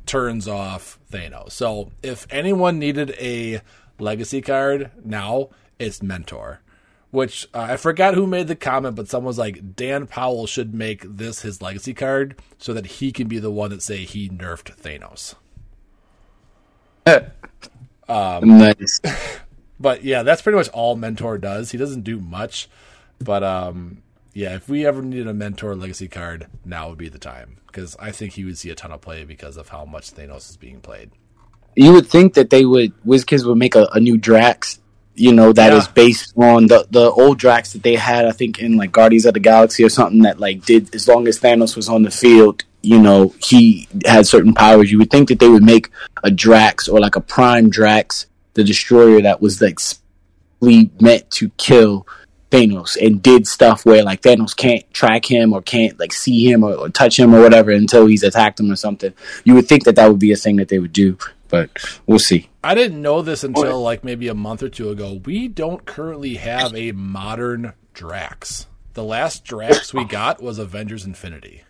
turns 0.06 0.48
off 0.48 1.00
Thanos. 1.12 1.52
So 1.52 1.92
if 2.04 2.26
anyone 2.30 2.78
needed 2.80 3.12
a 3.20 3.62
legacy 4.00 4.42
card 4.42 4.92
now, 5.04 5.50
it's 5.80 6.02
Mentor. 6.02 6.62
Which 7.12 7.48
uh, 7.54 7.68
I 7.70 7.78
forgot 7.78 8.16
who 8.16 8.28
made 8.28 8.48
the 8.48 8.56
comment, 8.56 8.96
but 8.96 9.08
someone 9.08 9.28
was 9.28 9.38
like, 9.38 9.76
Dan 9.76 10.06
Powell 10.06 10.48
should 10.48 10.74
make 10.74 11.02
this 11.04 11.44
his 11.44 11.62
legacy 11.62 11.94
card 11.94 12.42
so 12.58 12.74
that 12.74 12.86
he 12.86 13.12
can 13.12 13.28
be 13.28 13.40
the 13.40 13.52
one 13.52 13.70
that 13.70 13.82
say 13.82 14.04
he 14.04 14.28
nerfed 14.28 14.76
Thanos. 14.76 15.36
nice. 18.44 19.00
But 19.80 20.04
yeah, 20.04 20.24
that's 20.24 20.42
pretty 20.42 20.58
much 20.58 20.70
all 20.70 20.96
Mentor 20.96 21.38
does. 21.38 21.72
He 21.72 21.78
doesn't 21.78 22.04
do 22.04 22.20
much, 22.20 22.70
but 23.20 23.44
um, 23.44 24.02
yeah, 24.34 24.56
if 24.56 24.70
we 24.70 24.86
ever 24.86 25.02
needed 25.02 25.28
a 25.28 25.34
Mentor 25.34 25.76
legacy 25.76 26.08
card, 26.08 26.48
now 26.64 26.90
would 26.90 26.98
be 26.98 27.10
the 27.10 27.20
time 27.20 27.58
because 27.68 27.96
I 28.00 28.12
think 28.12 28.34
he 28.34 28.46
would 28.46 28.58
see 28.58 28.70
a 28.70 28.76
ton 28.76 28.92
of 28.92 29.02
play 29.02 29.26
because 29.26 29.58
of 29.58 29.70
how 29.70 29.84
much 29.84 30.14
Thanos 30.14 30.50
is 30.50 30.58
being 30.58 30.80
played. 30.80 31.12
You 31.76 31.94
would 31.94 32.08
think 32.08 32.34
that 32.36 32.50
they 32.50 32.66
would 32.66 32.94
WizKids 33.06 33.46
would 33.46 33.58
make 33.58 33.76
a, 33.76 33.88
a 33.94 34.00
new 34.00 34.18
Drax, 34.18 34.80
you 35.16 35.32
know, 35.34 35.52
that 35.54 35.74
is 35.74 35.86
Yeah. 35.86 35.92
based 35.94 36.34
on 36.38 36.68
the 36.68 36.88
the 36.90 37.10
old 37.10 37.38
Drax 37.38 37.74
that 37.74 37.84
they 37.84 37.96
had, 37.96 38.26
I 38.26 38.32
think, 38.32 38.60
in 38.60 38.78
like 38.78 38.92
Guardians 38.92 39.26
of 39.26 39.34
the 39.34 39.40
Galaxy 39.40 39.84
or 39.84 39.90
something 39.90 40.22
that 40.24 40.40
like 40.40 40.66
did 40.66 40.94
as 40.96 41.08
long 41.08 41.28
as 41.28 41.40
Thanos 41.40 41.76
was 41.76 41.90
on 41.90 42.04
the 42.04 42.12
field, 42.12 42.64
you 42.82 43.00
know, 43.00 43.34
he 43.40 43.88
had 44.06 44.26
certain 44.28 44.54
powers. 44.54 44.92
You 44.92 44.98
would 45.00 45.12
think 45.12 45.30
that 45.30 45.40
they 45.40 45.50
would 45.50 45.64
make 45.64 45.90
a 46.24 46.32
Drax 46.32 46.88
or 46.88 47.00
like 47.00 47.16
a 47.16 47.22
Prime 47.22 47.70
Drax, 47.70 48.28
the 48.54 48.64
Destroyer 48.64 49.22
that 49.22 49.42
was 49.42 49.62
like 49.62 49.80
specifically 49.80 50.90
meant 51.02 51.30
to 51.32 51.50
kill 51.58 52.08
Thanos 52.52 52.96
and 53.04 53.22
did 53.22 53.48
stuff 53.48 53.86
where 53.86 54.04
like 54.04 54.22
Thanos 54.22 54.56
can't 54.56 54.84
track 54.94 55.26
him 55.26 55.52
or 55.52 55.62
can't 55.62 56.00
like 56.00 56.14
see 56.14 56.50
him 56.50 56.64
or, 56.64 56.74
or 56.74 56.90
touch 56.90 57.20
him 57.20 57.34
or 57.36 57.42
whatever 57.42 57.72
until 57.72 58.06
he's 58.06 58.24
attacked 58.24 58.60
him 58.60 58.72
or 58.72 58.76
something. 58.78 59.14
You 59.44 59.56
would 59.56 59.68
think 59.68 59.84
that 59.86 59.96
that 59.98 60.08
would 60.10 60.20
be 60.20 60.32
a 60.32 60.38
thing 60.38 60.56
that 60.58 60.70
they 60.70 60.80
would 60.80 60.94
do, 60.94 61.18
but 61.56 62.00
we'll 62.06 62.20
see. 62.20 62.50
I 62.64 62.76
didn't 62.76 63.02
know 63.02 63.22
this 63.22 63.44
until 63.44 63.82
like 63.82 64.04
maybe 64.04 64.28
a 64.28 64.34
month 64.34 64.64
or 64.64 64.70
two 64.70 64.90
ago. 64.90 65.22
We 65.24 65.48
don't 65.48 65.86
currently 65.86 66.36
have 66.36 66.76
a 66.76 66.92
modern 66.92 67.74
Drax. 67.94 68.68
The 68.94 69.04
last 69.04 69.46
Drax 69.46 69.94
we 69.94 70.06
got 70.06 70.42
was 70.42 70.60
Avengers 70.60 71.06
Infinity. 71.06 71.64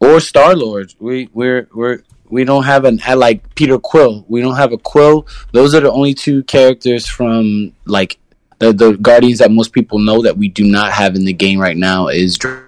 Or 0.00 0.20
Star 0.20 0.54
Lord. 0.54 0.92
We 0.98 1.28
we're 1.32 1.68
we're 1.74 2.02
we 2.28 2.44
don't 2.44 2.64
have 2.64 2.84
an 2.84 3.00
uh, 3.06 3.16
like 3.16 3.54
Peter 3.54 3.78
Quill. 3.78 4.24
We 4.28 4.40
don't 4.40 4.56
have 4.56 4.72
a 4.72 4.78
Quill. 4.78 5.26
Those 5.52 5.74
are 5.74 5.80
the 5.80 5.92
only 5.92 6.14
two 6.14 6.42
characters 6.44 7.06
from 7.06 7.72
like 7.84 8.18
the 8.58 8.72
the 8.72 8.92
Guardians 8.96 9.38
that 9.38 9.50
most 9.50 9.72
people 9.72 9.98
know 9.98 10.22
that 10.22 10.36
we 10.36 10.48
do 10.48 10.64
not 10.64 10.92
have 10.92 11.14
in 11.14 11.24
the 11.24 11.32
game 11.32 11.60
right 11.60 11.76
now 11.76 12.08
is 12.08 12.36
Dra- 12.38 12.62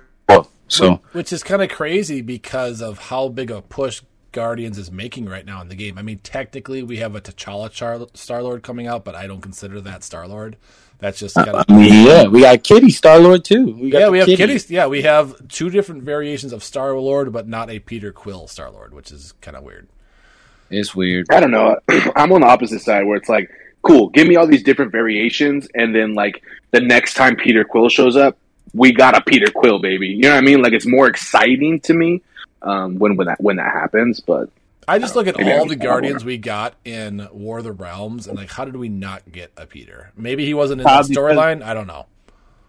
so 0.68 1.00
Which 1.12 1.32
is 1.32 1.42
kind 1.42 1.62
of 1.62 1.70
crazy 1.70 2.20
because 2.20 2.82
of 2.82 2.98
how 2.98 3.28
big 3.28 3.50
a 3.50 3.62
push 3.62 4.02
Guardians 4.38 4.78
is 4.78 4.88
making 4.92 5.26
right 5.28 5.44
now 5.44 5.60
in 5.60 5.68
the 5.68 5.74
game. 5.74 5.98
I 5.98 6.02
mean, 6.02 6.20
technically, 6.22 6.84
we 6.84 6.98
have 6.98 7.16
a 7.16 7.20
T'Challa 7.20 7.72
Char- 7.72 8.06
Star 8.14 8.40
Lord 8.40 8.62
coming 8.62 8.86
out, 8.86 9.04
but 9.04 9.16
I 9.16 9.26
don't 9.26 9.40
consider 9.40 9.80
that 9.80 10.04
Star 10.04 10.28
Lord. 10.28 10.56
That's 11.00 11.18
just 11.18 11.36
uh, 11.36 11.44
kind 11.44 11.56
of. 11.56 11.64
I 11.68 11.76
mean, 11.76 12.06
yeah, 12.06 12.28
we 12.28 12.42
got 12.42 12.62
Kitty 12.62 12.90
Star 12.90 13.18
Lord 13.18 13.44
too. 13.44 13.74
We 13.74 13.90
got 13.90 13.98
Yeah, 13.98 14.06
the 14.06 14.12
we 14.12 14.18
have 14.20 14.26
Kitty. 14.26 14.36
kitties. 14.36 14.70
Yeah, 14.70 14.86
we 14.86 15.02
have 15.02 15.48
two 15.48 15.70
different 15.70 16.04
variations 16.04 16.52
of 16.52 16.62
Star 16.62 16.94
Lord, 16.94 17.32
but 17.32 17.48
not 17.48 17.68
a 17.70 17.80
Peter 17.80 18.12
Quill 18.12 18.46
Star 18.46 18.70
Lord, 18.70 18.94
which 18.94 19.10
is 19.10 19.32
kind 19.40 19.56
of 19.56 19.64
weird. 19.64 19.88
It's 20.70 20.94
weird. 20.94 21.26
I 21.30 21.40
don't 21.40 21.50
know. 21.50 21.78
I'm 22.16 22.32
on 22.32 22.42
the 22.42 22.46
opposite 22.46 22.80
side 22.82 23.06
where 23.06 23.16
it's 23.16 23.28
like, 23.28 23.50
cool, 23.82 24.08
give 24.10 24.28
me 24.28 24.36
all 24.36 24.46
these 24.46 24.62
different 24.62 24.92
variations, 24.92 25.68
and 25.74 25.94
then 25.94 26.14
like 26.14 26.42
the 26.70 26.80
next 26.80 27.14
time 27.14 27.36
Peter 27.36 27.64
Quill 27.64 27.88
shows 27.88 28.16
up, 28.16 28.38
we 28.74 28.92
got 28.92 29.16
a 29.16 29.20
Peter 29.22 29.50
Quill, 29.50 29.80
baby. 29.80 30.08
You 30.08 30.22
know 30.22 30.30
what 30.34 30.38
I 30.38 30.42
mean? 30.42 30.62
Like 30.62 30.74
it's 30.74 30.86
more 30.86 31.08
exciting 31.08 31.80
to 31.80 31.94
me 31.94 32.22
um, 32.62 32.98
when 32.98 33.16
when 33.16 33.26
that 33.28 33.40
when 33.40 33.56
that 33.56 33.72
happens. 33.72 34.20
But 34.20 34.50
I 34.86 34.98
just 34.98 35.14
look 35.16 35.26
at 35.26 35.36
Maybe 35.36 35.52
all 35.52 35.58
I'm- 35.60 35.68
the 35.68 35.76
Guardians 35.76 36.24
we 36.24 36.38
got 36.38 36.74
in 36.84 37.28
War 37.32 37.58
of 37.58 37.64
the 37.64 37.72
Realms, 37.72 38.26
and 38.26 38.36
like, 38.36 38.50
how 38.50 38.64
did 38.64 38.76
we 38.76 38.88
not 38.88 39.30
get 39.30 39.52
a 39.56 39.66
Peter? 39.66 40.12
Maybe 40.16 40.44
he 40.46 40.54
wasn't 40.54 40.80
in 40.80 40.86
Uh, 40.86 41.02
the 41.02 41.14
storyline. 41.14 41.62
I 41.62 41.74
don't 41.74 41.86
know. 41.86 42.06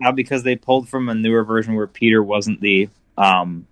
Now 0.02 0.12
because 0.12 0.44
they 0.44 0.56
pulled 0.56 0.88
from 0.90 1.10
a 1.10 1.16
newer 1.16 1.44
version 1.44 1.76
where 1.76 1.88
Peter 1.88 2.24
wasn't 2.24 2.62
the 2.62 2.90
um, 3.18 3.68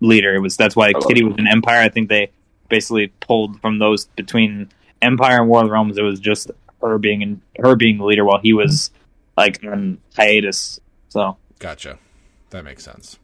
leader. 0.00 0.34
It 0.34 0.40
was 0.40 0.56
that's 0.56 0.74
why. 0.76 0.92
Kitty 0.92 1.22
was 1.24 1.36
an 1.38 1.46
Empyre. 1.46 1.78
I 1.78 1.88
think 1.88 2.08
they 2.08 2.30
basically 2.68 3.08
pulled 3.20 3.60
from 3.60 3.78
those 3.78 4.06
between 4.16 4.70
Empyre 5.02 5.38
and 5.40 5.48
War 5.48 5.60
of 5.60 5.66
the 5.66 5.72
Realms. 5.72 5.98
It 5.98 6.02
was 6.02 6.18
just 6.20 6.50
her 6.82 6.98
being 6.98 7.22
in, 7.22 7.40
her 7.58 7.76
being 7.76 7.98
the 7.98 8.04
leader 8.04 8.24
while 8.24 8.40
he 8.40 8.52
was 8.52 8.90
like 9.36 9.62
on 9.64 9.98
hiatus. 10.16 10.80
So 11.10 11.36
Gotcha. 11.60 11.98
That 12.50 12.64
makes 12.64 12.82
sense. 12.82 13.18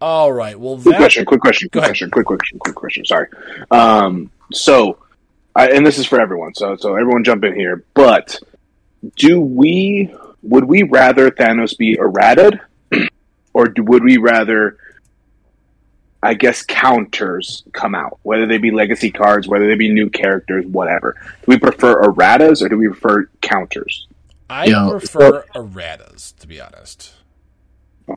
All 0.00 0.32
right. 0.32 0.58
Well, 0.58 0.76
quick 0.76 0.92
that 0.94 0.98
question, 0.98 1.24
quick 1.24 1.40
question, 1.40 1.68
quick 1.70 1.84
question, 1.84 2.10
quick 2.10 2.26
question, 2.26 2.58
quick 2.60 2.74
question. 2.76 3.04
Sorry. 3.04 3.28
Um, 3.70 4.30
so, 4.52 4.98
I, 5.56 5.70
and 5.70 5.84
this 5.84 5.98
is 5.98 6.06
for 6.06 6.20
everyone. 6.20 6.54
So 6.54 6.76
so 6.76 6.94
everyone 6.94 7.24
jump 7.24 7.44
in 7.44 7.54
here. 7.54 7.84
But 7.94 8.38
do 9.16 9.40
we 9.40 10.14
would 10.42 10.64
we 10.64 10.84
rather 10.84 11.30
Thanos 11.30 11.76
be 11.76 11.98
errated, 11.98 12.60
or 13.52 13.66
do, 13.66 13.82
would 13.82 14.04
we 14.04 14.18
rather? 14.18 14.78
I 16.20 16.34
guess 16.34 16.62
counters 16.64 17.62
come 17.72 17.94
out, 17.94 18.18
whether 18.22 18.44
they 18.46 18.58
be 18.58 18.72
legacy 18.72 19.12
cards, 19.12 19.46
whether 19.46 19.68
they 19.68 19.76
be 19.76 19.88
new 19.92 20.10
characters, 20.10 20.66
whatever. 20.66 21.14
Do 21.22 21.44
we 21.46 21.58
prefer 21.60 22.02
erratas 22.02 22.60
or 22.60 22.68
do 22.68 22.76
we 22.76 22.88
prefer 22.88 23.28
counters? 23.40 24.08
I 24.50 24.64
Yeah. 24.66 24.88
prefer 24.90 25.44
erratas, 25.54 26.36
to 26.38 26.48
be 26.48 26.60
honest. 26.60 27.12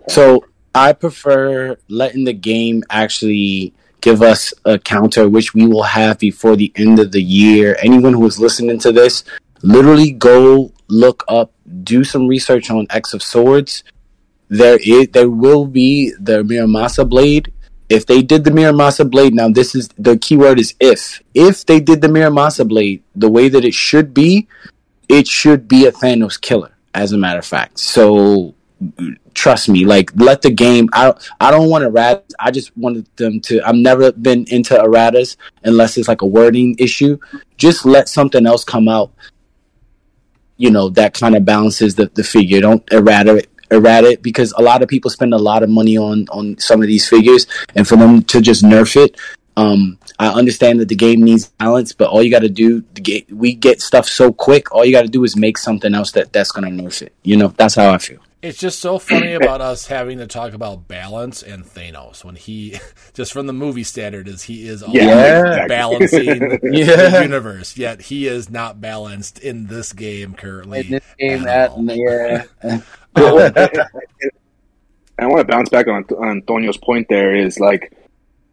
So 0.08 0.44
I 0.74 0.94
prefer 0.94 1.78
letting 1.90 2.24
the 2.24 2.34
game 2.34 2.84
actually 2.90 3.74
give 4.00 4.22
us 4.22 4.54
a 4.66 4.80
counter, 4.80 5.30
which 5.30 5.54
we 5.54 5.68
will 5.68 5.84
have 5.84 6.18
before 6.20 6.56
the 6.56 6.72
end 6.76 7.00
of 7.00 7.12
the 7.12 7.22
year. 7.22 7.78
Anyone 7.82 8.14
who 8.14 8.26
is 8.26 8.40
listening 8.40 8.80
to 8.80 8.92
this, 8.92 9.24
literally 9.62 10.12
go 10.12 10.72
look 10.88 11.24
up, 11.28 11.54
do 11.84 12.04
some 12.04 12.28
research 12.28 12.70
on 12.72 12.88
X 12.90 13.14
of 13.14 13.22
Swords. 13.22 13.84
There 14.50 14.80
is, 14.82 15.10
there 15.10 15.30
will 15.30 15.66
be 15.66 16.14
the 16.20 16.44
Muramasa 16.44 17.08
blade. 17.08 17.54
If 17.90 18.06
they 18.06 18.22
did 18.22 18.44
the 18.44 18.52
Muramasa 18.52 19.10
blade, 19.10 19.34
now 19.34 19.50
this 19.50 19.76
is 19.76 19.90
the 19.98 20.18
keyword 20.18 20.60
is 20.60 20.74
if. 20.80 21.22
If 21.34 21.66
they 21.66 21.80
did 21.80 22.02
the 22.02 22.08
Muramasa 22.08 22.68
blade 22.68 23.04
the 23.16 23.30
way 23.30 23.50
that 23.50 23.66
it 23.66 23.74
should 23.74 24.14
be, 24.14 24.48
it 25.10 25.28
should 25.28 25.68
be 25.68 25.86
a 25.86 25.92
Thanos 25.92 26.40
killer, 26.40 26.72
as 26.94 27.12
a 27.12 27.18
matter 27.18 27.40
of 27.40 27.46
fact. 27.46 27.80
So 27.80 28.56
trust 29.34 29.70
me 29.70 29.86
like 29.86 30.12
let 30.16 30.42
the 30.42 30.50
game 30.50 30.90
i 30.94 31.06
don't 31.06 31.30
i 31.40 31.52
don't 31.52 31.70
want 31.70 31.84
erratas 31.84 32.32
i 32.40 32.52
just 32.52 32.76
wanted 32.78 33.06
them 33.16 33.40
to 33.40 33.62
i've 33.68 33.76
never 33.76 34.12
been 34.12 34.46
into 34.50 34.74
erratas 34.76 35.38
unless 35.64 35.98
it's 35.98 36.08
like 36.08 36.22
a 36.22 36.26
wording 36.26 36.76
issue. 36.78 37.18
Just 37.58 37.86
let 37.86 38.10
something 38.10 38.46
else 38.46 38.64
come 38.64 38.88
out 38.88 39.12
you 40.58 40.70
know 40.70 40.90
that 40.90 41.14
kind 41.14 41.36
of 41.36 41.44
balances 41.44 41.96
the, 41.96 42.06
the 42.14 42.24
figure. 42.24 42.62
Don't 42.62 42.84
errata 42.92 43.46
it 44.06 44.22
because 44.22 44.54
a 44.58 44.62
lot 44.62 44.84
of 44.84 44.90
people 44.90 45.10
spend 45.10 45.34
a 45.34 45.38
lot 45.38 45.64
of 45.64 45.70
money 45.70 45.98
on 45.98 46.28
on 46.30 46.58
some 46.60 46.82
of 46.82 46.88
these 46.88 47.08
figures 47.08 47.48
and 47.76 47.88
for 47.88 47.96
them 47.96 48.22
to 48.22 48.42
just 48.42 48.64
nerf 48.64 48.96
it 49.02 49.18
um 49.58 49.98
i 50.20 50.28
understand 50.28 50.80
that 50.80 50.90
the 50.90 50.96
game 50.96 51.22
needs 51.22 51.48
balance 51.48 51.94
but 51.94 52.10
all 52.10 52.22
you 52.22 52.30
got 52.30 52.40
to 52.40 52.50
do 52.50 52.84
we 53.30 53.54
get 53.54 53.82
stuff 53.82 54.06
so 54.06 54.32
quick 54.32 54.74
all 54.74 54.84
you 54.84 54.92
got 54.92 55.04
to 55.04 55.08
do 55.08 55.24
is 55.24 55.36
make 55.36 55.58
something 55.58 55.94
else 55.94 56.12
that 56.12 56.32
that's 56.34 56.52
gonna 56.52 56.68
nerf 56.68 57.02
it 57.02 57.14
you 57.24 57.38
know 57.38 57.48
that's 57.58 57.76
how 57.76 57.90
i 57.90 57.98
feel 57.98 58.20
It's 58.42 58.58
just 58.58 58.80
so 58.80 58.98
funny 58.98 59.34
about 59.34 59.62
us 59.62 59.86
having 59.86 60.18
to 60.18 60.26
talk 60.26 60.54
about 60.54 60.88
balance 60.88 61.44
and 61.44 61.64
Thanos 61.64 62.24
when 62.26 62.36
he, 62.36 62.80
just 63.14 63.32
from 63.34 63.46
the 63.46 63.54
movie 63.54 63.84
standard, 63.84 64.28
is 64.28 64.42
he 64.44 64.68
is 64.68 64.82
always 64.82 65.04
Yeah, 65.04 65.38
exactly. 65.64 65.68
balancing 65.68 66.60
Yeah. 66.74 67.10
the 67.10 67.20
universe. 67.22 67.78
Yet 67.78 68.02
he 68.02 68.26
is 68.28 68.50
not 68.50 68.82
balanced 68.82 69.38
in 69.40 69.68
this 69.68 69.94
game 69.94 70.34
currently. 70.34 70.80
in 70.80 70.90
this 70.90 71.04
game 71.20 71.48
at 71.48 71.72
at 71.72 71.96
yeah 71.96 72.46
I 75.20 75.28
want 75.28 75.42
to 75.42 75.46
bounce 75.46 75.70
back 75.70 75.88
on, 75.88 76.04
on 76.18 76.30
Antonio's 76.38 76.78
point. 76.78 77.08
There 77.10 77.36
is 77.36 77.60
like, 77.60 77.94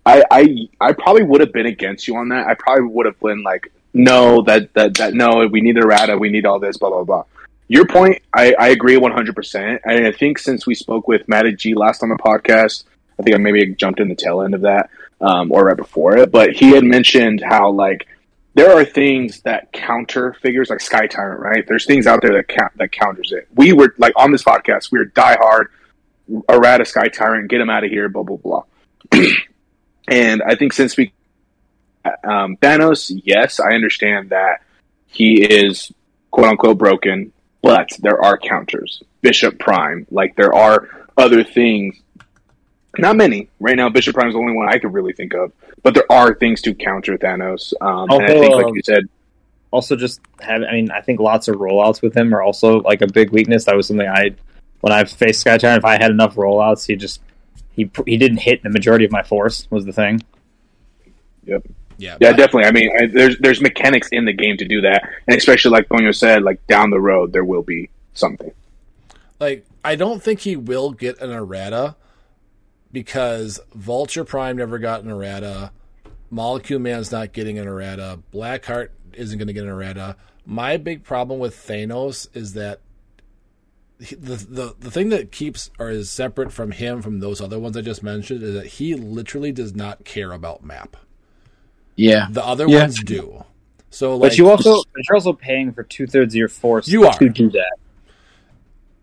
I, 0.05 0.23
I, 0.31 0.69
I 0.81 0.93
probably 0.93 1.23
would 1.23 1.41
have 1.41 1.53
been 1.53 1.65
against 1.67 2.07
you 2.07 2.17
on 2.17 2.29
that. 2.29 2.47
I 2.47 2.55
probably 2.55 2.85
would 2.89 3.07
have 3.07 3.19
been 3.21 3.43
like, 3.43 3.73
no, 3.95 4.43
that, 4.43 4.75
that, 4.75 4.95
that, 4.99 5.15
no, 5.15 5.47
we 5.51 5.63
need 5.63 5.79
errata, 5.79 6.19
we 6.19 6.29
need 6.29 6.45
all 6.45 6.59
this, 6.59 6.77
blah, 6.77 6.91
blah, 6.91 7.05
blah. 7.05 7.25
Your 7.69 7.87
point, 7.87 8.23
I, 8.35 8.55
I 8.59 8.69
agree 8.69 8.97
100%. 8.97 9.81
And 9.85 10.07
I 10.07 10.13
think 10.13 10.39
since 10.39 10.67
we 10.67 10.75
spoke 10.75 11.07
with 11.07 11.29
Matty 11.29 11.55
G 11.55 11.75
last 11.75 12.03
on 12.03 12.09
the 12.09 12.17
podcast, 12.17 12.85
I 13.19 13.23
think 13.23 13.37
I 13.37 13.39
maybe 13.39 13.75
jumped 13.75 14.01
in 14.01 14.09
the 14.09 14.15
tail 14.15 14.43
end 14.43 14.55
of 14.55 14.63
that, 14.63 14.91
um, 15.21 15.53
or 15.53 15.65
right 15.65 15.77
before 15.77 16.17
it, 16.17 16.31
but 16.31 16.53
he 16.53 16.71
had 16.71 16.85
mentioned 16.85 17.43
how, 17.47 17.71
like, 17.71 18.07
there 18.55 18.73
are 18.73 18.85
things 18.85 19.43
that 19.43 19.73
counter 19.73 20.33
figures 20.43 20.71
like 20.71 20.81
Sky 20.81 21.07
Tyrant, 21.07 21.41
right? 21.41 21.65
There's 21.69 21.87
things 21.87 22.09
out 22.09 22.23
there 22.23 22.33
that 22.33 22.71
that 22.77 22.91
counters 22.91 23.31
it. 23.31 23.47
We 23.55 23.73
were 23.73 23.95
like 23.99 24.15
on 24.17 24.33
this 24.33 24.43
podcast, 24.43 24.91
we 24.91 24.99
were 24.99 25.05
die 25.05 25.37
hard 25.41 25.69
errata 26.49 26.85
Sky 26.85 27.07
Tyrant, 27.07 27.49
get 27.49 27.61
him 27.61 27.71
out 27.71 27.85
of 27.85 27.91
here, 27.91 28.09
blah 28.09 28.25
blah 28.25 28.37
blah. 28.37 28.63
and 30.09 30.43
I 30.43 30.57
think 30.57 30.73
since 30.73 30.97
we 30.97 31.13
um, 32.05 32.57
Thanos, 32.57 33.13
yes, 33.25 33.61
I 33.61 33.75
understand 33.75 34.31
that 34.31 34.63
he 35.07 35.45
is 35.45 35.93
quote 36.33 36.49
unquote 36.49 36.79
broken, 36.79 37.33
but 37.63 37.91
there 38.01 38.23
are 38.23 38.37
counters. 38.39 39.03
Bishop 39.21 39.59
Prime, 39.59 40.07
like 40.11 40.37
there 40.37 40.55
are 40.55 40.89
other 41.17 41.43
things 41.43 42.01
Not 42.97 43.17
many 43.17 43.49
right 43.61 43.77
now. 43.77 43.89
Bishop 43.91 44.15
Prime 44.15 44.29
is 44.29 44.35
the 44.35 44.41
only 44.41 44.53
one 44.55 44.69
I 44.69 44.79
could 44.79 44.93
really 44.93 45.13
think 45.13 45.35
of, 45.35 45.53
but 45.83 45.95
there 45.95 46.11
are 46.11 46.35
things 46.35 46.63
to 46.63 46.75
counter 46.75 47.17
Thanos. 47.19 47.73
Um, 47.81 48.11
and 48.11 48.23
I 48.25 48.29
think, 48.29 48.55
like 48.55 48.75
you 48.75 48.83
said, 48.83 49.09
Also, 49.71 49.97
just 49.97 50.21
have 50.41 50.63
I 50.63 50.73
mean, 50.73 50.91
I 50.91 51.01
think 51.01 51.21
lots 51.21 51.49
of 51.49 51.57
rollouts 51.57 52.01
with 52.01 52.17
him 52.17 52.35
are 52.35 52.43
also 52.43 52.81
like 52.81 53.03
a 53.03 53.07
big 53.07 53.31
weakness. 53.31 53.65
That 53.65 53.77
was 53.77 53.87
something 53.87 54.09
I 54.09 54.35
when 54.81 54.93
I 54.93 55.05
faced 55.05 55.41
Sky 55.41 55.59
Tyrant, 55.59 55.79
if 55.79 55.85
I 55.85 56.01
had 56.01 56.11
enough 56.11 56.37
rollouts, 56.37 56.87
he 56.87 56.97
just 56.97 57.21
he 57.73 57.91
he 58.07 58.17
didn't 58.17 58.39
hit 58.39 58.63
the 58.63 58.71
majority 58.71 59.05
of 59.05 59.13
my 59.13 59.23
force 59.23 59.67
was 59.71 59.85
the 59.85 59.93
thing. 59.93 60.21
yep. 61.45 61.65
Yeah, 61.99 62.17
Yeah, 62.21 62.33
definitely. 62.33 62.65
I 62.65 62.71
mean, 62.71 62.91
I, 62.99 63.07
there's 63.07 63.37
there's 63.39 63.61
mechanics 63.61 64.09
in 64.13 64.25
the 64.25 64.33
game 64.33 64.57
to 64.57 64.65
do 64.65 64.81
that, 64.83 65.03
and 65.27 65.37
especially 65.37 65.73
like 65.73 65.89
Tonyo 65.89 66.15
said, 66.15 66.43
like 66.43 66.65
down 66.69 66.91
the 66.91 67.01
road 67.01 67.33
there 67.33 67.45
will 67.45 67.63
be 67.63 67.91
something. 68.15 68.53
Like, 69.41 69.67
I 69.85 69.95
don't 69.97 70.23
think 70.23 70.41
he 70.41 70.57
will 70.57 70.93
get 70.93 71.21
an 71.21 71.31
errata 71.31 71.97
because 72.93 73.61
Vulture 73.75 74.25
Prime 74.25 74.57
never 74.57 74.79
got 74.79 75.03
an 75.03 75.11
errata. 75.11 75.73
Molecule 76.31 76.81
Man's 76.81 77.13
not 77.13 77.33
getting 77.33 77.59
an 77.59 77.67
errata. 77.69 78.21
Blackheart 78.33 78.89
isn't 79.15 79.39
going 79.39 79.47
to 79.49 79.53
get 79.53 79.65
an 79.65 79.71
errata. 79.71 80.17
My 80.47 80.77
big 80.77 81.05
problem 81.05 81.39
with 81.41 81.55
Thanos 81.55 82.29
is 82.35 82.55
that 82.55 82.81
he- 84.01 84.15
the, 84.17 84.37
the 84.37 84.75
the 84.79 84.91
thing 84.91 85.09
that 85.11 85.33
keeps 85.33 85.71
or 85.79 85.91
is 85.91 86.11
separate 86.11 86.53
from 86.53 86.71
him 86.71 87.03
from 87.03 87.21
those 87.21 87.41
other 87.41 87.59
ones 87.59 87.77
I 87.77 87.81
just 87.81 88.03
mentioned 88.03 88.43
is 88.43 88.55
that 88.55 88.67
he 88.67 88.95
literally 88.95 89.53
does 89.53 89.75
not 89.75 90.05
care 90.05 90.33
about 90.33 90.65
map. 90.65 90.97
Yeah. 91.99 92.29
The 92.31 92.45
other 92.45 92.67
Yeah. 92.69 92.81
ones 92.81 93.03
do. 93.03 93.45
So, 93.91 94.17
like, 94.17 94.31
But 94.33 94.39
you 94.39 94.49
also 94.51 94.83
but 94.95 95.03
you're 95.09 95.17
also 95.17 95.33
paying 95.33 95.73
for 95.73 95.83
two 95.83 96.07
thirds 96.07 96.33
of 96.35 96.39
your 96.39 96.49
force 96.49 96.89
You 96.89 97.07
are. 97.07 97.13
to 97.19 97.29
do 97.29 97.51
that. 97.51 97.73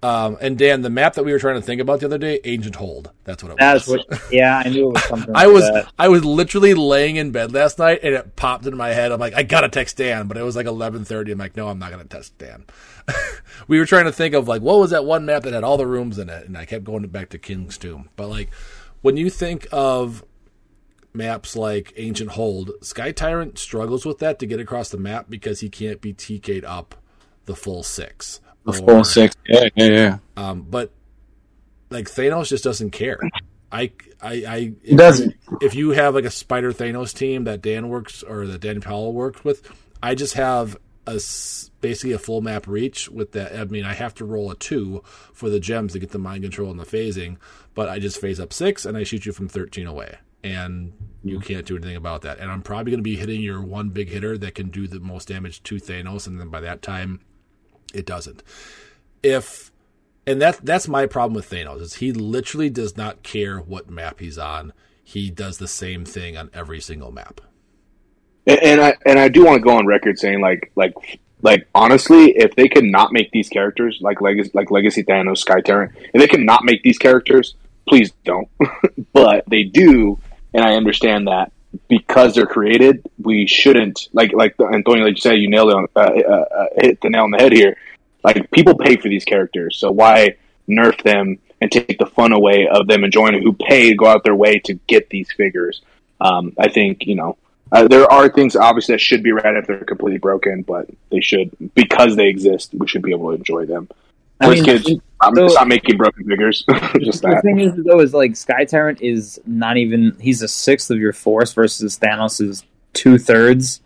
um, 0.07 0.37
and 0.39 0.57
Dan, 0.57 0.81
the 0.83 0.89
map 0.91 1.15
that 1.15 1.23
we 1.25 1.31
were 1.31 1.39
trying 1.39 1.55
to 1.55 1.61
think 1.61 1.81
about 1.81 1.99
the 1.99 2.05
other 2.05 2.19
day, 2.19 2.39
Ancient 2.43 2.75
Hold. 2.75 3.09
That's 3.23 3.41
what 3.43 3.53
it 3.53 3.57
That's 3.57 3.87
was. 3.87 4.05
what. 4.07 4.21
Yeah, 4.31 4.61
I 4.63 4.69
knew 4.69 4.89
it 4.89 4.93
was 4.93 5.03
something. 5.05 5.31
I 5.35 5.45
like 5.45 5.53
was 5.53 5.63
that. 5.63 5.91
I 5.97 6.07
was 6.09 6.23
literally 6.23 6.75
laying 6.75 7.15
in 7.15 7.31
bed 7.31 7.51
last 7.53 7.79
night 7.79 7.99
and 8.03 8.13
it 8.13 8.35
popped 8.35 8.65
into 8.65 8.77
my 8.77 8.89
head. 8.89 9.11
I'm 9.11 9.19
like, 9.19 9.33
I 9.33 9.41
gotta 9.43 9.67
text 9.69 9.97
Dan, 9.97 10.27
but 10.27 10.37
it 10.37 10.43
was 10.43 10.55
like 10.55 10.67
11:30. 10.67 11.31
I'm 11.31 11.37
like, 11.39 11.57
no, 11.57 11.67
I'm 11.69 11.79
not 11.79 11.89
gonna 11.91 12.03
text 12.05 12.37
Dan. 12.37 12.65
we 13.67 13.79
were 13.79 13.85
trying 13.87 14.05
to 14.05 14.11
think 14.11 14.35
of 14.35 14.47
like 14.47 14.61
what 14.61 14.77
was 14.77 14.91
that 14.91 15.03
one 15.05 15.25
map 15.25 15.43
that 15.43 15.53
had 15.53 15.63
all 15.63 15.77
the 15.77 15.87
rooms 15.87 16.19
in 16.19 16.29
it, 16.29 16.45
and 16.45 16.55
I 16.57 16.65
kept 16.65 16.83
going 16.85 17.05
back 17.07 17.29
to 17.29 17.39
King's 17.39 17.77
Tomb. 17.79 18.09
But 18.15 18.27
like 18.27 18.51
when 19.01 19.17
you 19.17 19.31
think 19.31 19.67
of 19.71 20.23
maps 21.15 21.55
like 21.55 21.93
Ancient 21.97 22.31
Hold, 22.31 22.71
Sky 22.81 23.11
Tyrant 23.11 23.57
struggles 23.57 24.05
with 24.05 24.19
that 24.19 24.39
to 24.39 24.45
get 24.45 24.59
across 24.59 24.89
the 24.89 24.97
map 24.97 25.25
because 25.29 25.59
he 25.61 25.69
can't 25.69 26.01
be 26.01 26.13
TK'd 26.13 26.65
up 26.65 26.95
the 27.45 27.55
full 27.55 27.83
six. 27.83 28.39
The 28.65 28.71
Or- 28.71 28.87
full 28.87 29.03
six. 29.03 29.35
Yeah, 29.47 29.69
yeah, 29.75 29.87
yeah. 29.87 30.17
um, 30.37 30.63
but 30.69 30.91
like 31.89 32.05
Thanos 32.05 32.47
just 32.49 32.63
doesn't 32.63 32.91
care. 32.91 33.19
I, 33.71 33.91
I, 34.21 34.31
I 34.47 34.73
if 34.83 34.97
doesn't. 34.97 35.35
You, 35.51 35.57
if 35.61 35.75
you 35.75 35.89
have 35.91 36.15
like 36.15 36.25
a 36.25 36.31
Spider 36.31 36.71
Thanos 36.71 37.13
team 37.13 37.43
that 37.45 37.61
Dan 37.61 37.89
works 37.89 38.23
or 38.23 38.45
that 38.47 38.61
Dan 38.61 38.81
Powell 38.81 39.13
works 39.13 39.43
with, 39.43 39.69
I 40.01 40.15
just 40.15 40.33
have 40.35 40.77
a 41.07 41.19
basically 41.81 42.13
a 42.13 42.17
full 42.17 42.41
map 42.41 42.67
reach 42.67 43.09
with 43.09 43.33
that. 43.33 43.55
I 43.55 43.63
mean, 43.65 43.83
I 43.85 43.93
have 43.93 44.15
to 44.15 44.25
roll 44.25 44.49
a 44.49 44.55
two 44.55 45.03
for 45.33 45.49
the 45.49 45.59
gems 45.59 45.93
to 45.93 45.99
get 45.99 46.11
the 46.11 46.17
mind 46.17 46.43
control 46.43 46.71
and 46.71 46.79
the 46.79 46.85
phasing, 46.85 47.37
but 47.75 47.89
I 47.89 47.99
just 47.99 48.19
phase 48.19 48.39
up 48.39 48.51
six 48.53 48.85
and 48.85 48.97
I 48.97 49.03
shoot 49.03 49.25
you 49.25 49.33
from 49.33 49.47
thirteen 49.49 49.85
away, 49.87 50.17
and 50.43 50.93
you 51.25 51.39
can't 51.39 51.65
do 51.65 51.75
anything 51.75 51.95
about 51.95 52.21
that. 52.21 52.39
And 52.39 52.51
I'm 52.51 52.61
probably 52.61 52.91
going 52.91 52.99
to 52.99 53.03
be 53.03 53.15
hitting 53.15 53.41
your 53.41 53.61
one 53.61 53.89
big 53.89 54.09
hitter 54.09 54.37
that 54.37 54.53
can 54.53 54.69
do 54.69 54.87
the 54.87 54.99
most 54.99 55.27
damage 55.27 55.63
to 55.63 55.75
Thanos, 55.75 56.27
and 56.27 56.39
then 56.39 56.49
by 56.49 56.61
that 56.61 56.81
time, 56.81 57.19
it 57.93 58.05
doesn't. 58.05 58.43
If 59.23 59.71
and 60.27 60.41
that 60.41 60.59
that's 60.63 60.87
my 60.87 61.07
problem 61.07 61.33
with 61.33 61.49
Thanos 61.49 61.81
is 61.81 61.95
he 61.95 62.11
literally 62.11 62.69
does 62.69 62.95
not 62.95 63.23
care 63.23 63.57
what 63.57 63.89
map 63.89 64.19
he's 64.19 64.37
on. 64.37 64.71
He 65.03 65.31
does 65.31 65.57
the 65.57 65.67
same 65.67 66.05
thing 66.05 66.37
on 66.37 66.49
every 66.53 66.79
single 66.79 67.11
map. 67.11 67.41
And, 68.45 68.59
and 68.61 68.81
I 68.81 68.95
and 69.05 69.17
I 69.17 69.27
do 69.27 69.45
want 69.45 69.61
to 69.61 69.67
go 69.67 69.75
on 69.75 69.87
record 69.87 70.19
saying 70.19 70.41
like 70.41 70.71
like 70.75 70.93
like 71.41 71.67
honestly, 71.73 72.31
if 72.37 72.55
they 72.55 72.67
could 72.67 72.83
not 72.83 73.13
make 73.13 73.31
these 73.31 73.49
characters 73.49 73.97
like 74.01 74.21
legacy 74.21 74.51
like 74.53 74.69
Legacy 74.69 75.03
Thanos, 75.03 75.39
Sky 75.39 75.61
Tyrant, 75.61 75.93
if 76.13 76.21
they 76.21 76.27
can 76.27 76.45
not 76.45 76.63
make 76.63 76.83
these 76.83 76.99
characters, 76.99 77.55
please 77.87 78.11
don't. 78.23 78.47
but 79.13 79.43
they 79.47 79.63
do, 79.63 80.19
and 80.55 80.63
I 80.63 80.75
understand 80.75 81.27
that 81.27 81.51
because 81.89 82.33
they're 82.33 82.45
created, 82.45 83.05
we 83.21 83.45
shouldn't 83.45 84.07
like 84.13 84.33
like 84.33 84.55
Antonio, 84.59 85.03
like 85.03 85.17
you 85.17 85.21
said, 85.21 85.33
you 85.33 85.49
nailed 85.49 85.69
it, 85.69 85.75
on, 85.75 85.87
uh, 85.95 85.99
uh, 85.99 86.31
uh, 86.33 86.65
hit 86.77 87.01
the 87.01 87.09
nail 87.09 87.23
on 87.23 87.31
the 87.31 87.37
head 87.37 87.51
here. 87.51 87.75
Like 88.23 88.49
people 88.51 88.75
pay 88.77 88.95
for 88.95 89.09
these 89.09 89.25
characters, 89.25 89.77
so 89.77 89.91
why 89.91 90.37
nerf 90.67 91.03
them 91.03 91.37
and 91.61 91.71
take 91.71 91.99
the 91.99 92.05
fun 92.05 92.31
away 92.31 92.67
of 92.71 92.87
them 92.87 93.03
enjoying 93.03 93.35
it? 93.35 93.43
Who 93.43 93.53
pay 93.53 93.89
to 93.89 93.95
go 93.95 94.07
out 94.07 94.23
their 94.23 94.35
way 94.35 94.59
to 94.59 94.73
get 94.87 95.09
these 95.09 95.31
figures? 95.31 95.81
Um, 96.21 96.53
I 96.57 96.69
think 96.69 97.05
you 97.05 97.15
know 97.15 97.37
uh, 97.71 97.87
there 97.87 98.09
are 98.09 98.29
things 98.29 98.55
obviously 98.55 98.93
that 98.93 98.99
should 98.99 99.21
be 99.21 99.33
read 99.33 99.57
if 99.57 99.67
they're 99.67 99.83
completely 99.83 100.19
broken, 100.19 100.61
but 100.61 100.87
they 101.11 101.19
should 101.19 101.51
because 101.75 102.15
they 102.15 102.27
exist. 102.27 102.73
We 102.73 102.87
should 102.87 103.01
be 103.01 103.11
able 103.11 103.31
to 103.31 103.35
enjoy 103.35 103.65
them. 103.65 103.89
I 104.39 104.49
mean, 104.49 104.63
kids, 104.63 104.89
I'm 105.21 105.35
so- 105.35 105.47
stop 105.49 105.67
making 105.67 105.97
broken 105.97 106.25
figures. 106.27 106.63
Just 106.99 107.21
The 107.21 107.29
that. 107.29 107.41
thing 107.43 107.59
is, 107.59 107.73
though, 107.83 107.99
is 107.99 108.13
like 108.13 108.35
Sky 108.35 108.65
Tyrant 108.65 109.01
is 109.01 109.39
not 109.45 109.77
even 109.77 110.15
he's 110.19 110.41
a 110.41 110.47
sixth 110.47 110.91
of 110.91 110.99
your 110.99 111.13
force 111.13 111.53
versus 111.53 111.97
Thanos 111.97 112.41
is 112.41 112.63
two 112.93 113.17
thirds 113.17 113.81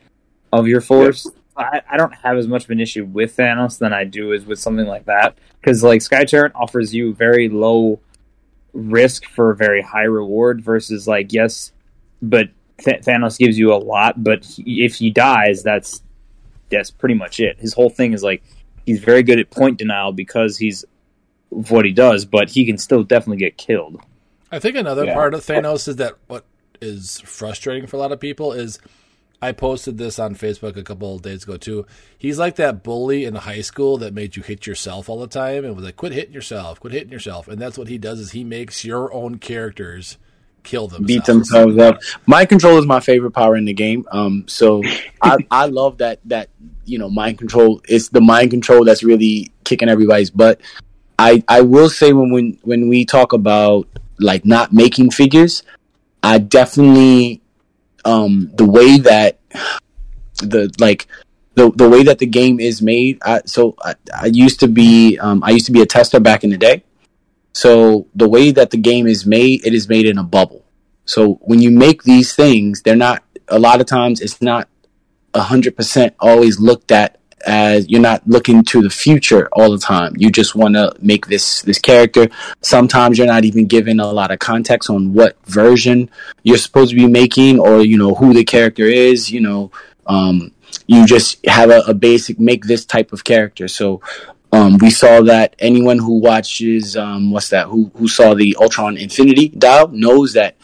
of 0.52 0.68
your 0.68 0.82
force. 0.82 1.30
I, 1.56 1.82
I 1.92 1.98
don't 1.98 2.14
have 2.14 2.38
as 2.38 2.48
much 2.48 2.64
of 2.66 2.70
an 2.72 2.80
issue 2.80 3.06
with 3.06 3.36
Thanos 3.38 3.78
than 3.80 3.94
I 3.94 4.06
do 4.06 4.32
is 4.32 4.46
with 4.46 4.60
something 4.60 4.88
like 4.88 5.06
that 5.06 5.38
because 5.62 5.84
like 5.84 6.02
Sky 6.02 6.24
Tyrant 6.26 6.54
offers 6.56 6.94
you 6.96 7.14
very 7.14 7.50
low 7.50 8.00
risk 8.74 9.26
for 9.26 9.52
a 9.52 9.56
very 9.56 9.82
high 9.82 10.04
reward 10.04 10.64
versus 10.64 11.08
like 11.08 11.32
yes, 11.34 11.72
but 12.22 12.50
Th- 12.78 13.02
Thanos 13.02 13.38
gives 13.38 13.58
you 13.58 13.74
a 13.74 13.76
lot, 13.78 14.24
but 14.24 14.46
he, 14.46 14.86
if 14.86 14.96
he 14.96 15.10
dies, 15.12 15.62
that's 15.64 16.02
that's 16.70 16.90
pretty 16.92 17.16
much 17.16 17.40
it. 17.40 17.60
His 17.60 17.74
whole 17.74 17.90
thing 17.90 18.14
is 18.14 18.24
like 18.24 18.42
he's 18.86 19.00
very 19.00 19.22
good 19.22 19.38
at 19.40 19.50
point 19.52 19.78
denial 19.78 20.12
because 20.14 20.58
he's 20.58 20.86
of 21.52 21.72
what 21.72 21.86
he 21.86 21.92
does, 21.92 22.26
but 22.26 22.50
he 22.50 22.66
can 22.66 22.78
still 22.78 23.04
definitely 23.04 23.38
get 23.38 23.58
killed. 23.58 24.02
I 24.52 24.60
think 24.60 24.76
another 24.76 25.06
Yeah. 25.06 25.14
part 25.14 25.34
of 25.34 25.42
Thanos 25.42 25.88
is 25.88 25.98
that 25.98 26.14
what 26.28 26.46
is 26.82 27.22
frustrating 27.26 27.88
for 27.88 27.98
a 27.98 28.00
lot 28.00 28.12
of 28.12 28.20
people 28.20 28.54
is 28.54 28.80
I 29.42 29.52
posted 29.54 29.98
this 29.98 30.20
on 30.20 30.36
Facebook 30.36 30.76
a 30.76 30.84
couple 30.84 31.16
of 31.16 31.22
days 31.22 31.44
ago 31.44 31.56
too. 31.56 31.86
He's 32.18 32.38
like 32.38 32.56
that 32.58 32.84
bully 32.84 33.24
in 33.24 33.36
high 33.36 33.62
school 33.62 33.98
that 34.00 34.14
made 34.14 34.36
you 34.36 34.44
hit 34.44 34.68
yourself 34.68 35.08
all 35.10 35.20
the 35.20 35.28
time 35.28 35.64
and 35.64 35.76
was 35.76 35.86
like, 35.86 35.96
"Quit 35.96 36.12
hitting 36.12 36.34
yourself, 36.34 36.80
quit 36.80 36.92
hitting 36.94 37.12
yourself." 37.12 37.48
And 37.48 37.62
that's 37.62 37.78
what 37.78 37.88
he 37.88 37.98
does 37.98 38.20
is 38.20 38.32
he 38.32 38.44
makes 38.44 38.84
your 38.84 39.14
own 39.14 39.38
characters 39.38 40.18
kill 40.64 40.90
themselves. 40.90 41.08
beat 41.08 41.24
themselves 41.26 41.78
up. 41.78 42.02
Mind 42.26 42.50
control 42.50 42.78
is 42.80 42.86
my 42.86 43.00
favorite 43.00 43.32
power 43.32 43.56
in 43.56 43.64
the 43.64 43.74
game. 43.74 44.06
Um, 44.12 44.44
so 44.48 44.84
I, 45.22 45.38
I 45.50 45.68
love 45.68 46.00
that 46.00 46.20
that 46.26 46.50
you 46.86 46.98
know 46.98 47.10
mind 47.10 47.38
control. 47.38 47.82
It's 47.88 48.10
the 48.10 48.20
mind 48.22 48.52
control 48.52 48.84
that's 48.84 49.04
really 49.04 49.52
kicking 49.64 49.88
everybody's 49.88 50.32
butt. 50.32 50.60
I 51.20 51.44
I 51.50 51.62
will 51.62 51.90
say 51.90 52.14
when 52.14 52.32
when 52.32 52.58
when 52.64 52.88
we 52.88 53.04
talk 53.04 53.34
about 53.34 53.88
like 54.20 54.46
not 54.46 54.72
making 54.72 55.12
figures, 55.12 55.64
I 56.24 56.38
definitely 56.38 57.42
um 58.06 58.52
the 58.56 58.66
way 58.66 58.98
that 59.00 59.40
the 60.38 60.74
like 60.80 61.08
the 61.56 61.72
the 61.72 61.90
way 61.90 62.04
that 62.04 62.20
the 62.20 62.26
game 62.26 62.62
is 62.62 62.82
made. 62.82 63.20
I, 63.22 63.42
so 63.46 63.76
I, 63.82 63.96
I 64.16 64.26
used 64.28 64.62
to 64.62 64.70
be 64.70 65.20
um 65.20 65.44
I 65.44 65.50
used 65.50 65.66
to 65.66 65.74
be 65.74 65.82
a 65.82 65.86
tester 65.86 66.22
back 66.22 66.46
in 66.46 66.52
the 66.52 66.58
day. 66.58 66.84
So 67.52 68.08
the 68.16 68.30
way 68.30 68.52
that 68.52 68.70
the 68.72 68.78
game 68.78 69.06
is 69.06 69.26
made, 69.26 69.66
it 69.66 69.74
is 69.74 69.90
made 69.90 70.06
in 70.06 70.18
a 70.18 70.24
bubble. 70.24 70.64
So 71.04 71.34
when 71.42 71.62
you 71.62 71.72
make 71.72 72.04
these 72.04 72.34
things, 72.34 72.82
they're 72.82 72.96
not. 72.96 73.24
A 73.52 73.58
lot 73.58 73.82
of 73.82 73.88
times, 73.88 74.22
it's 74.22 74.42
not 74.44 74.70
hundred 75.36 75.76
percent 75.76 76.14
always 76.20 76.60
looked 76.60 76.92
at 76.92 77.18
as 77.46 77.90
you're 77.90 78.02
not 78.02 78.28
looking 78.28 78.64
to 78.64 78.82
the 78.82 78.90
future 78.90 79.48
all 79.54 79.72
the 79.72 79.78
time. 79.78 80.14
You 80.18 80.32
just 80.32 80.56
want 80.56 80.76
to 80.76 80.94
make 81.02 81.28
this 81.28 81.62
this 81.62 81.80
character. 81.80 82.30
Sometimes 82.62 83.18
you're 83.18 83.28
not 83.28 83.46
even 83.46 83.66
given 83.66 84.00
a 84.00 84.12
lot 84.12 84.32
of 84.32 84.40
context 84.40 84.90
on 84.90 85.14
what 85.14 85.38
version 85.46 86.10
you're 86.44 86.58
supposed 86.58 86.92
to 86.92 86.96
be 86.96 87.08
making, 87.08 87.60
or 87.60 87.82
you 87.82 87.98
know 87.98 88.16
who 88.16 88.34
the 88.34 88.44
character 88.44 88.86
is. 88.86 89.32
You 89.32 89.42
know, 89.42 89.72
um, 90.08 90.52
you 90.88 91.06
just 91.06 91.46
have 91.46 91.70
a, 91.70 91.80
a 91.88 91.94
basic 91.94 92.40
make 92.40 92.66
this 92.66 92.86
type 92.86 93.14
of 93.14 93.24
character. 93.24 93.68
So 93.68 94.02
um, 94.52 94.78
we 94.78 94.90
saw 94.90 95.22
that 95.22 95.56
anyone 95.60 96.00
who 96.00 96.20
watches 96.20 96.98
um, 96.98 97.32
what's 97.32 97.50
that 97.50 97.68
who 97.68 97.92
who 97.96 98.08
saw 98.08 98.34
the 98.34 98.58
Ultron 98.60 98.98
Infinity 98.98 99.50
dial 99.50 99.90
knows 99.90 100.34
that 100.34 100.56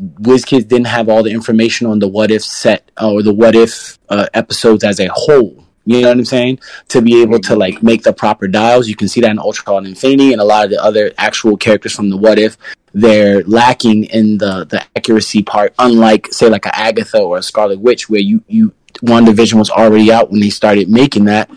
WizKids 0.00 0.68
didn't 0.68 0.86
have 0.86 1.08
all 1.08 1.22
the 1.22 1.30
information 1.30 1.86
on 1.86 1.98
the 1.98 2.08
what 2.08 2.30
if 2.30 2.44
set 2.44 2.90
uh, 3.00 3.10
or 3.10 3.22
the 3.22 3.32
what 3.32 3.56
if 3.56 3.98
uh, 4.08 4.26
episodes 4.34 4.84
as 4.84 5.00
a 5.00 5.08
whole. 5.12 5.65
You 5.86 6.02
know 6.02 6.08
what 6.08 6.18
I'm 6.18 6.24
saying? 6.24 6.58
To 6.88 7.00
be 7.00 7.22
able 7.22 7.38
to 7.40 7.56
like 7.56 7.82
make 7.82 8.02
the 8.02 8.12
proper 8.12 8.48
dials, 8.48 8.88
you 8.88 8.96
can 8.96 9.08
see 9.08 9.20
that 9.20 9.30
in 9.30 9.38
Ultron 9.38 9.86
Infinity 9.86 10.32
and 10.32 10.40
a 10.40 10.44
lot 10.44 10.64
of 10.64 10.70
the 10.70 10.82
other 10.82 11.12
actual 11.16 11.56
characters 11.56 11.94
from 11.94 12.10
the 12.10 12.16
what 12.16 12.38
if. 12.38 12.58
They're 12.92 13.42
lacking 13.44 14.04
in 14.04 14.38
the 14.38 14.64
the 14.64 14.84
accuracy 14.96 15.42
part, 15.42 15.74
unlike 15.78 16.32
say 16.32 16.48
like 16.48 16.66
a 16.66 16.76
Agatha 16.76 17.20
or 17.20 17.38
a 17.38 17.42
Scarlet 17.42 17.78
Witch, 17.80 18.10
where 18.10 18.20
you 18.20 18.42
you 18.48 18.72
WandaVision 19.02 19.54
was 19.58 19.70
already 19.70 20.10
out 20.10 20.30
when 20.30 20.40
they 20.40 20.50
started 20.50 20.88
making 20.88 21.26
that. 21.26 21.50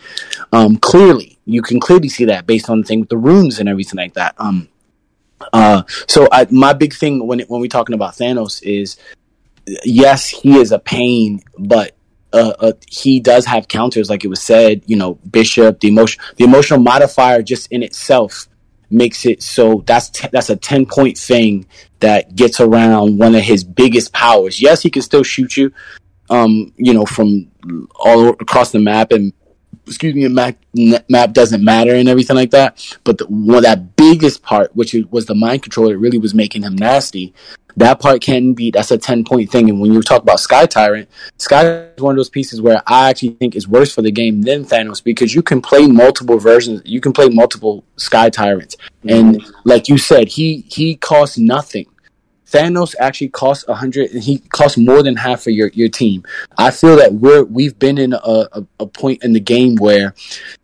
Um, 0.52 0.78
clearly, 0.78 1.40
you 1.46 1.62
can 1.62 1.80
clearly 1.80 2.10
see 2.10 2.26
that 2.26 2.46
based 2.46 2.70
on 2.70 2.82
the 2.82 2.88
thing 2.88 3.00
with 3.00 3.10
the 3.10 3.18
runes 3.18 3.60
and 3.60 3.68
everything 3.70 3.98
like 3.98 4.14
that. 4.14 4.36
Um, 4.38 4.68
Uh, 5.54 5.84
so 6.08 6.28
I, 6.32 6.46
my 6.52 6.74
big 6.74 6.94
thing 6.94 7.26
when 7.26 7.40
when 7.48 7.62
we're 7.62 7.68
talking 7.68 7.96
about 7.96 8.16
Thanos 8.16 8.62
is, 8.62 8.98
yes, 9.86 10.28
he 10.28 10.58
is 10.58 10.72
a 10.74 10.80
pain, 10.80 11.42
but 11.58 11.96
uh, 12.34 12.54
uh, 12.60 12.72
he 12.88 13.20
does 13.20 13.46
have 13.46 13.68
counters, 13.68 14.10
like 14.10 14.24
it 14.24 14.28
was 14.28 14.42
said. 14.42 14.84
You 14.86 14.98
know, 14.98 15.16
Bishop, 15.30 15.80
the 15.80 15.88
emotion, 15.88 16.22
the 16.38 16.44
emotional 16.44 16.80
modifier, 16.80 17.42
just 17.42 17.72
in 17.72 17.84
itself 17.84 18.48
makes 18.92 19.24
it 19.26 19.44
so 19.44 19.84
that's 19.86 20.10
t- 20.10 20.30
that's 20.32 20.50
a 20.50 20.56
ten 20.56 20.86
point 20.86 21.18
thing 21.18 21.66
that 22.00 22.36
gets 22.36 22.60
around 22.60 23.18
one 23.18 23.36
of 23.36 23.42
his 23.42 23.64
biggest 23.64 24.14
powers. 24.14 24.62
Yes, 24.62 24.82
he 24.82 24.90
can 24.90 25.02
still 25.02 25.24
shoot 25.24 25.58
you, 25.58 25.72
um, 26.30 26.74
you 26.78 26.94
know, 26.94 27.06
from 27.06 27.52
all 28.00 28.30
across 28.30 28.72
the 28.72 28.80
map 28.80 29.12
and 29.12 29.34
excuse 29.90 30.14
me, 30.14 30.28
map, 30.28 30.56
map 31.10 31.34
doesn't 31.34 31.64
matter 31.64 31.96
and 31.96 32.08
everything 32.08 32.36
like 32.36 32.52
that. 32.52 32.98
But 33.04 33.18
the, 33.18 33.26
one 33.26 33.64
that 33.64 33.96
biggest 33.96 34.44
part, 34.44 34.76
which 34.76 34.96
was 35.10 35.26
the 35.26 35.36
mind 35.36 35.64
control, 35.64 35.90
it 35.90 35.96
really 35.96 36.20
was 36.20 36.34
making 36.34 36.62
him 36.62 36.76
nasty. 36.76 37.34
That 37.80 38.02
part 38.02 38.22
can 38.22 38.54
be 38.54 38.72
that's 38.72 38.92
a 38.92 38.98
ten 38.98 39.24
point 39.24 39.50
thing. 39.50 39.70
And 39.70 39.80
when 39.80 39.94
you 39.94 40.02
talk 40.02 40.22
about 40.22 40.42
Sky 40.42 40.66
Tyrant, 40.66 41.08
Sky 41.38 41.66
is 41.66 42.02
one 42.02 42.12
of 42.12 42.18
those 42.18 42.30
pieces 42.30 42.62
where 42.62 42.84
I 42.86 43.10
actually 43.10 43.30
think 43.30 43.56
is 43.56 43.70
worse 43.70 43.96
for 43.96 44.02
the 44.02 44.12
game 44.12 44.42
than 44.42 44.66
Thanos 44.66 45.02
because 45.02 45.34
you 45.34 45.42
can 45.42 45.62
play 45.62 45.88
multiple 45.88 46.40
versions, 46.40 46.82
you 46.84 47.00
can 47.00 47.14
play 47.14 47.30
multiple 47.30 47.86
Sky 47.96 48.30
Tyrants, 48.30 48.76
and 49.08 49.42
like 49.64 49.88
you 49.88 49.98
said, 49.98 50.28
he 50.28 50.66
he 50.68 50.96
costs 50.96 51.38
nothing. 51.38 51.86
Thanos 52.52 52.96
actually 53.00 53.30
costs 53.30 53.64
a 53.70 53.76
hundred. 53.76 54.12
He 54.12 54.40
costs 54.40 54.78
more 54.78 55.02
than 55.02 55.16
half 55.16 55.48
of 55.48 55.54
your, 55.54 55.70
your 55.70 55.88
team. 55.88 56.24
I 56.58 56.72
feel 56.72 56.98
that 56.98 57.14
we're 57.14 57.44
we've 57.44 57.80
been 57.80 57.98
in 57.98 58.12
a, 58.12 58.18
a, 58.52 58.66
a, 58.82 58.88
point 58.88 59.24
in 59.24 59.32
the 59.32 59.40
game 59.40 59.76
where 59.76 60.16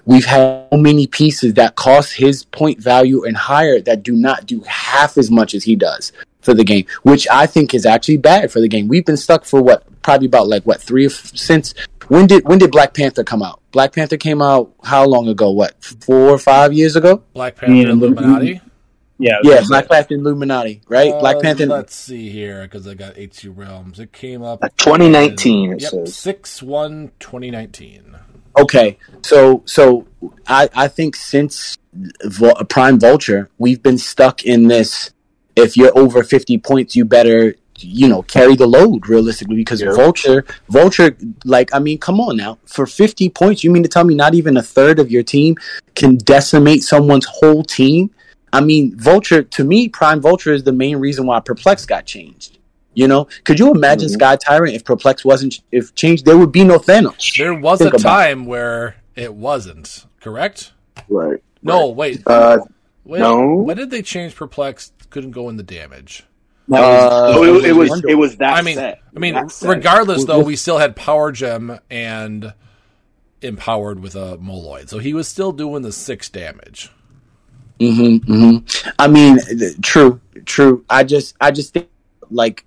we've 0.03 0.25
had 0.25 0.67
so 0.69 0.77
many 0.77 1.07
pieces 1.07 1.53
that 1.53 1.75
cost 1.75 2.13
his 2.13 2.43
point 2.43 2.79
value 2.79 3.23
and 3.23 3.37
higher 3.37 3.79
that 3.81 4.03
do 4.03 4.15
not 4.17 4.47
do 4.47 4.61
half 4.67 5.17
as 5.17 5.31
much 5.31 5.53
as 5.53 5.63
he 5.63 5.77
does 5.77 6.11
for 6.45 6.53
the 6.53 6.63
game, 6.63 6.85
which 7.03 7.27
I 7.29 7.47
think 7.47 7.73
is 7.73 7.85
actually 7.85 8.17
bad 8.17 8.51
for 8.51 8.61
the 8.61 8.67
game. 8.67 8.87
We've 8.87 9.05
been 9.05 9.17
stuck 9.17 9.43
for 9.43 9.61
what 9.61 9.83
probably 10.01 10.27
about 10.27 10.47
like 10.47 10.63
what 10.63 10.81
three 10.81 11.09
since 11.09 11.73
when 12.07 12.27
did 12.27 12.47
when 12.47 12.59
did 12.59 12.71
Black 12.71 12.93
Panther 12.93 13.23
come 13.23 13.41
out? 13.41 13.59
Black 13.71 13.93
Panther 13.93 14.17
came 14.17 14.41
out 14.41 14.71
how 14.83 15.05
long 15.05 15.27
ago? 15.27 15.49
What 15.49 15.83
four 15.83 16.29
or 16.29 16.37
five 16.37 16.71
years 16.71 16.95
ago? 16.95 17.23
Black 17.33 17.55
Panther 17.55 17.75
yeah, 17.75 17.89
Illuminati. 17.89 18.61
Yeah, 19.17 19.37
yeah, 19.43 19.61
Black 19.67 19.89
Panther 19.89 20.15
Illuminati, 20.15 20.81
right? 20.89 21.11
Uh, 21.11 21.19
Black 21.19 21.41
Panther. 21.41 21.65
Let's 21.65 21.95
see 21.95 22.29
here, 22.29 22.63
because 22.63 22.85
I 22.85 22.95
got 22.95 23.17
HC 23.17 23.45
Realms. 23.47 23.99
It 23.99 24.11
came 24.11 24.43
up 24.43 24.61
2019. 24.77 25.71
In, 25.71 25.79
yep, 25.79 26.07
six 26.07 26.61
one 26.61 27.11
2019. 27.19 28.17
Okay, 28.57 28.97
so 29.23 29.63
so 29.65 30.05
I 30.47 30.69
I 30.75 30.87
think 30.87 31.15
since 31.15 31.77
Prime 32.69 32.99
Vulture, 32.99 33.49
we've 33.57 33.81
been 33.81 33.97
stuck 33.97 34.43
in 34.43 34.67
this. 34.67 35.11
If 35.55 35.77
you're 35.77 35.97
over 35.97 36.23
50 36.23 36.57
points, 36.59 36.95
you 36.95 37.05
better 37.05 37.55
you 37.79 38.07
know 38.07 38.21
carry 38.21 38.55
the 38.55 38.65
load 38.65 39.09
realistically 39.09 39.57
because 39.57 39.81
yeah. 39.81 39.91
vulture 39.91 40.45
vulture 40.69 41.13
like 41.43 41.69
i 41.73 41.77
mean 41.77 41.97
come 41.97 42.21
on 42.21 42.37
now 42.37 42.57
for 42.65 42.85
50 42.85 43.27
points 43.31 43.65
you 43.65 43.69
mean 43.69 43.83
to 43.83 43.89
tell 43.89 44.05
me 44.05 44.15
not 44.15 44.33
even 44.33 44.55
a 44.55 44.63
third 44.63 44.97
of 44.97 45.11
your 45.11 45.23
team 45.23 45.57
can 45.93 46.15
decimate 46.15 46.83
someone's 46.83 47.25
whole 47.25 47.63
team 47.63 48.09
I 48.55 48.61
mean, 48.61 48.97
Vulture 48.97 49.43
to 49.43 49.63
me, 49.65 49.89
Prime 49.89 50.21
Vulture 50.21 50.53
is 50.53 50.63
the 50.63 50.71
main 50.71 50.95
reason 50.95 51.25
why 51.25 51.41
Perplex 51.41 51.85
got 51.85 52.05
changed. 52.05 52.57
You 52.93 53.09
know, 53.09 53.27
could 53.43 53.59
you 53.59 53.71
imagine 53.71 54.07
mm-hmm. 54.07 54.13
Sky 54.13 54.37
Tyrant 54.37 54.73
if 54.73 54.85
Perplex 54.85 55.25
wasn't 55.25 55.61
if 55.73 55.93
changed? 55.93 56.23
There 56.23 56.37
would 56.37 56.53
be 56.53 56.63
no 56.63 56.79
Thanos. 56.79 57.35
There 57.35 57.53
was 57.53 57.79
Think 57.79 57.93
a 57.93 57.97
time 57.97 58.43
it. 58.43 58.47
where 58.47 58.95
it 59.13 59.33
wasn't. 59.33 60.05
Correct? 60.21 60.71
Right. 61.09 61.43
No, 61.61 61.89
wait. 61.89 62.23
Uh, 62.25 62.59
wait. 63.03 63.19
No. 63.19 63.55
When 63.55 63.75
did 63.75 63.89
they 63.89 64.01
change 64.01 64.33
Perplex? 64.33 64.93
Couldn't 65.15 65.31
go 65.31 65.47
in 65.47 65.55
the 65.55 65.63
damage. 65.63 66.25
Uh, 66.69 67.35
it, 67.37 67.67
it, 67.67 67.71
was 67.71 68.03
it 68.03 68.15
was 68.15 68.35
that. 68.35 68.53
I 68.53 68.61
mean, 68.61 68.75
set. 68.75 69.01
I 69.15 69.19
mean, 69.19 69.47
regardless 69.61 70.25
though, 70.25 70.43
we 70.43 70.57
still 70.57 70.77
had 70.77 70.93
Power 70.97 71.31
Gem 71.31 71.79
and 71.89 72.53
empowered 73.41 74.01
with 74.01 74.17
a 74.17 74.37
Moloid, 74.39 74.89
so 74.89 74.99
he 74.99 75.13
was 75.13 75.29
still 75.29 75.53
doing 75.53 75.83
the 75.83 75.93
six 75.93 76.27
damage. 76.27 76.91
Mm-hmm, 77.79 78.29
mm-hmm. 78.29 78.89
I 78.99 79.07
mean, 79.07 79.39
true, 79.81 80.19
true. 80.43 80.83
I 80.89 81.05
just, 81.05 81.37
I 81.39 81.51
just 81.51 81.73
think 81.73 81.87
like 82.29 82.65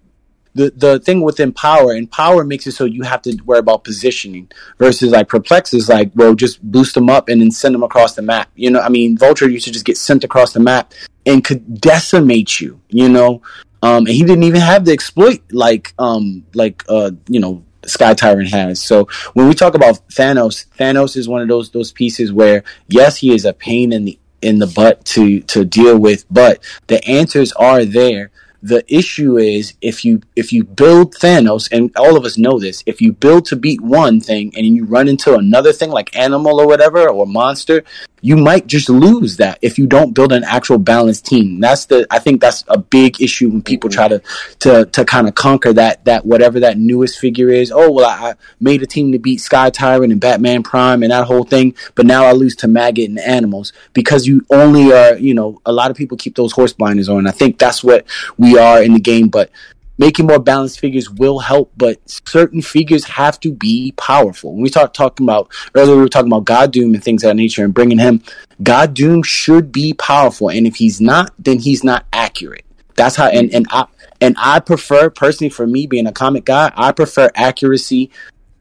the 0.59 0.73
the 0.77 0.99
thing 0.99 1.21
with 1.23 1.39
empower, 1.39 1.95
empower 1.95 2.45
makes 2.45 2.67
it 2.67 2.73
so 2.73 2.85
you 2.85 3.03
have 3.03 3.23
to 3.23 3.39
worry 3.47 3.61
about 3.61 3.85
positioning 3.85 4.51
versus 4.79 5.13
like 5.13 5.29
perplex 5.29 5.73
is 5.73 5.89
like, 5.89 6.11
well, 6.15 6.35
just 6.35 6.61
boost 6.63 6.95
them 6.95 7.09
up 7.09 7.29
and 7.29 7.41
then 7.41 7.51
send 7.51 7.75
them 7.75 7.85
across 7.85 8.15
the 8.15 8.23
map. 8.23 8.51
You 8.57 8.71
know, 8.71 8.81
I 8.81 8.89
mean, 8.89 9.17
Vulture 9.17 9.49
used 9.49 9.67
to 9.67 9.73
just 9.73 9.85
get 9.85 9.97
sent 9.97 10.25
across 10.25 10.53
the 10.53 10.61
map 10.61 10.93
and 11.25 11.45
could 11.45 11.81
decimate 11.81 12.61
you. 12.61 12.81
You 12.89 13.09
know, 13.09 13.43
um, 13.83 14.07
and 14.07 14.09
he 14.09 14.25
didn't 14.25 14.43
even 14.43 14.61
have 14.61 14.85
the 14.85 14.93
exploit 14.93 15.41
like, 15.53 15.95
um, 15.99 16.45
like 16.55 16.85
uh, 16.89 17.13
you 17.29 17.39
know, 17.39 17.65
Sky 17.87 18.15
Tyrant 18.15 18.51
has. 18.51 18.83
So 18.83 19.09
when 19.35 19.47
we 19.47 19.55
talk 19.55 19.75
about 19.75 20.09
Thanos, 20.09 20.67
Thanos 20.77 21.17
is 21.17 21.29
one 21.29 21.41
of 21.41 21.49
those 21.49 21.71
those 21.71 21.93
pieces 21.93 22.33
where 22.33 22.65
yes, 22.89 23.17
he 23.17 23.33
is 23.33 23.45
a 23.45 23.53
pain 23.53 23.93
in 23.93 24.07
the 24.07 24.19
in 24.43 24.59
the 24.59 24.67
butt 24.67 25.05
to 25.05 25.41
to 25.43 25.65
deal 25.65 25.99
with 25.99 26.25
but 26.31 26.63
the 26.87 27.05
answers 27.09 27.51
are 27.53 27.85
there 27.85 28.31
the 28.63 28.85
issue 28.93 29.39
is 29.39 29.75
if 29.81 30.05
you 30.05 30.23
if 30.35 30.53
you 30.53 30.65
build 30.65 31.15
Thanos, 31.15 31.69
and 31.71 31.91
all 31.97 32.17
of 32.17 32.25
us 32.25 32.37
know 32.37 32.59
this, 32.59 32.83
if 32.87 33.01
you 33.01 33.13
build 33.13 33.47
to 33.47 33.57
beat 33.57 33.81
one 33.81 34.21
thing 34.21 34.53
and 34.57 34.67
you 34.67 34.85
run 34.85 35.09
into 35.09 35.35
another 35.35 35.73
thing 35.73 35.91
like 35.91 36.15
animal 36.17 36.61
or 36.61 36.67
whatever 36.67 37.09
or 37.09 37.27
monster, 37.27 37.85
you 38.21 38.37
might 38.37 38.67
just 38.67 38.89
lose 38.89 39.37
that 39.37 39.59
if 39.63 39.79
you 39.79 39.87
don't 39.87 40.15
build 40.15 40.33
an 40.33 40.45
actual 40.45 40.79
balanced 40.79 41.27
team. 41.27 41.61
That's 41.61 41.87
the 41.87 42.07
I 42.11 42.19
think 42.19 42.41
that's 42.41 42.65
a 42.69 42.79
big 42.79 43.21
issue 43.21 43.49
when 43.49 43.63
people 43.63 43.91
mm-hmm. 43.91 43.97
try 43.97 44.09
to 44.09 44.23
to 44.61 44.85
to 44.87 45.05
kind 45.05 45.29
of 45.29 45.35
conquer 45.35 45.73
that 45.73 46.05
that 46.05 46.27
whatever 46.27 46.61
that 46.61 46.79
newest 46.79 47.19
figure 47.19 47.49
is. 47.49 47.71
Oh 47.71 47.91
well, 47.91 48.07
I, 48.07 48.31
I 48.31 48.35
made 48.61 48.83
a 48.83 48.87
team 48.87 49.13
to 49.13 49.19
beat 49.19 49.41
Sky 49.41 49.71
Tyrant 49.71 50.13
and 50.13 50.21
Batman 50.21 50.63
Prime 50.63 51.03
and 51.03 51.13
that 51.13 51.25
whole 51.25 51.45
thing, 51.45 51.75
but 51.95 52.07
now 52.07 52.25
I 52.25 52.33
lose 52.33 52.57
to 52.57 52.67
Maggott 52.67 53.07
and 53.07 53.19
Animals 53.19 53.73
because 53.93 54.27
you 54.27 54.45
only 54.51 54.93
are 54.93 55.17
you 55.17 55.35
know 55.35 55.61
a 55.65 55.73
lot 55.73 55.91
of 55.91 55.97
people 55.97 56.17
keep 56.17 56.37
those 56.37 56.53
horse 56.53 56.73
blinders 56.73 57.09
on. 57.09 57.27
I 57.27 57.33
think 57.33 57.59
that's 57.59 57.85
what 57.85 58.07
we 58.37 58.59
are 58.59 58.83
in 58.83 58.95
the 58.95 59.01
game, 59.01 59.29
but 59.29 59.51
making 59.99 60.27
more 60.27 60.39
balanced 60.39 60.81
figures 60.81 61.11
will 61.11 61.41
help, 61.41 61.73
but 61.77 61.99
certain 62.09 62.63
figures 62.63 63.05
have 63.05 63.39
to 63.41 63.53
be 63.53 63.93
powerful. 63.97 64.53
When 64.53 64.63
we 64.63 64.69
start 64.69 64.95
talking 64.95 65.27
about 65.27 65.51
earlier, 65.75 65.97
we 65.97 66.03
were 66.03 66.09
talking 66.09 66.31
about 66.31 66.45
God 66.45 66.73
Doom 66.73 66.95
and 66.95 67.03
things 67.03 67.25
of 67.25 67.29
that 67.29 67.35
nature, 67.35 67.65
and 67.65 67.75
bringing 67.75 67.99
him. 67.99 68.23
God 68.63 68.95
Doom 68.95 69.23
should 69.23 69.71
be 69.73 69.93
powerful, 69.95 70.49
and 70.49 70.67
if 70.67 70.77
he's 70.77 71.01
not, 71.01 71.33
then 71.39 71.59
he's 71.59 71.85
not 71.85 72.07
accurate. 72.13 72.65
That's 72.95 73.17
how, 73.17 73.27
and 73.27 73.53
and 73.53 73.67
I 73.71 73.87
and 74.21 74.37
I 74.39 74.61
prefer 74.61 75.11
personally 75.11 75.51
for 75.51 75.67
me 75.67 75.87
being 75.87 76.07
a 76.07 76.13
comic 76.13 76.45
guy, 76.45 76.73
I 76.77 76.93
prefer 76.93 77.31
accuracy 77.35 78.11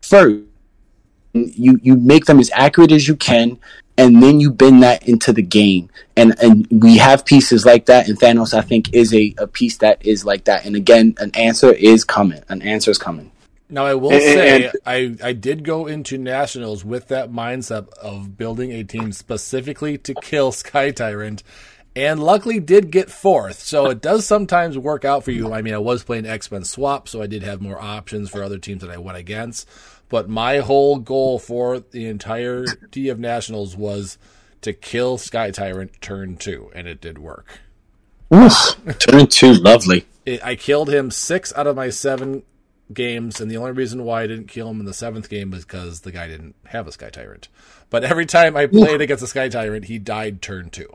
first. 0.02 0.44
You 1.34 1.80
you 1.82 1.96
make 1.96 2.26
them 2.26 2.40
as 2.40 2.50
accurate 2.54 2.92
as 2.92 3.08
you 3.08 3.16
can, 3.16 3.60
and 3.98 4.22
then 4.22 4.40
you 4.40 4.52
bend 4.52 4.84
that 4.84 5.08
into 5.08 5.34
the 5.34 5.42
game. 5.42 5.90
And 6.16 6.36
and 6.42 6.68
we 6.72 6.98
have 6.98 7.26
pieces 7.26 7.66
like 7.66 7.88
that, 7.88 8.08
and 8.08 8.20
Thanos 8.20 8.54
I 8.54 8.62
think 8.62 8.94
is 8.94 9.14
a, 9.14 9.36
a 9.38 9.48
piece 9.48 9.78
that 9.78 10.06
is 10.06 10.26
like 10.26 10.46
that. 10.46 10.66
And 10.66 10.76
again, 10.76 11.16
an 11.20 11.32
answer 11.36 11.72
is 11.72 12.04
coming. 12.04 12.42
An 12.50 12.62
answer 12.62 12.92
is 12.92 12.98
coming. 12.98 13.32
Now 13.70 13.86
I 13.86 13.96
will 13.96 14.12
say 14.12 14.72
I, 14.86 15.16
I 15.22 15.34
did 15.34 15.66
go 15.66 15.88
into 15.88 16.18
nationals 16.18 16.86
with 16.86 17.10
that 17.10 17.32
mindset 17.32 17.90
of 17.96 18.38
building 18.38 18.72
a 18.72 18.84
team 18.84 19.12
specifically 19.12 19.98
to 20.00 20.14
kill 20.16 20.54
Sky 20.54 20.92
Tyrant 20.92 21.44
and 21.94 22.24
luckily 22.24 22.60
did 22.60 22.92
get 22.92 23.10
fourth. 23.10 23.60
So 23.60 23.90
it 23.90 24.02
does 24.02 24.26
sometimes 24.26 24.78
work 24.78 25.04
out 25.04 25.26
for 25.26 25.32
you. 25.32 25.52
I 25.52 25.62
mean 25.62 25.74
I 25.74 25.80
was 25.80 26.04
playing 26.04 26.26
X 26.26 26.50
Men 26.50 26.64
swap, 26.64 27.10
so 27.10 27.22
I 27.22 27.28
did 27.28 27.44
have 27.44 27.60
more 27.60 27.82
options 27.82 28.30
for 28.30 28.42
other 28.42 28.58
teams 28.58 28.82
that 28.84 28.92
I 28.92 28.98
went 28.98 29.18
against. 29.18 29.68
But 30.10 30.30
my 30.30 30.60
whole 30.60 30.98
goal 30.98 31.38
for 31.38 31.80
the 31.80 32.08
entirety 32.08 33.10
of 33.10 33.20
Nationals 33.20 33.76
was 33.76 34.18
to 34.62 34.74
kill 34.74 35.18
Sky 35.18 35.52
Tyrant 35.52 36.02
turn 36.02 36.38
two, 36.38 36.72
and 36.74 36.88
it 36.88 37.02
did 37.02 37.18
work. 37.18 37.60
Oof, 38.34 38.76
turn 39.00 39.28
two, 39.28 39.54
lovely. 39.54 40.06
It, 40.26 40.44
I 40.46 40.56
killed 40.56 40.90
him 40.90 41.12
six 41.12 41.54
out 41.56 41.68
of 41.68 41.76
my 41.76 41.90
seven 41.90 42.44
games, 42.94 43.42
and 43.42 43.50
the 43.52 43.58
only 43.58 43.72
reason 43.72 44.04
why 44.04 44.24
I 44.24 44.28
didn't 44.28 44.48
kill 44.48 44.70
him 44.70 44.80
in 44.80 44.86
the 44.86 44.94
seventh 44.94 45.30
game 45.30 45.52
was 45.52 45.66
because 45.66 46.02
the 46.02 46.12
guy 46.12 46.28
didn't 46.28 46.56
have 46.68 46.88
a 46.88 46.92
Sky 46.92 47.10
Tyrant. 47.10 47.48
But 47.90 48.04
every 48.04 48.26
time 48.26 48.58
I 48.58 48.68
played 48.68 49.02
against 49.02 49.24
a 49.24 49.28
Sky 49.28 49.50
Tyrant, 49.50 49.86
he 49.86 50.00
died 50.00 50.42
turn 50.42 50.70
two. 50.70 50.90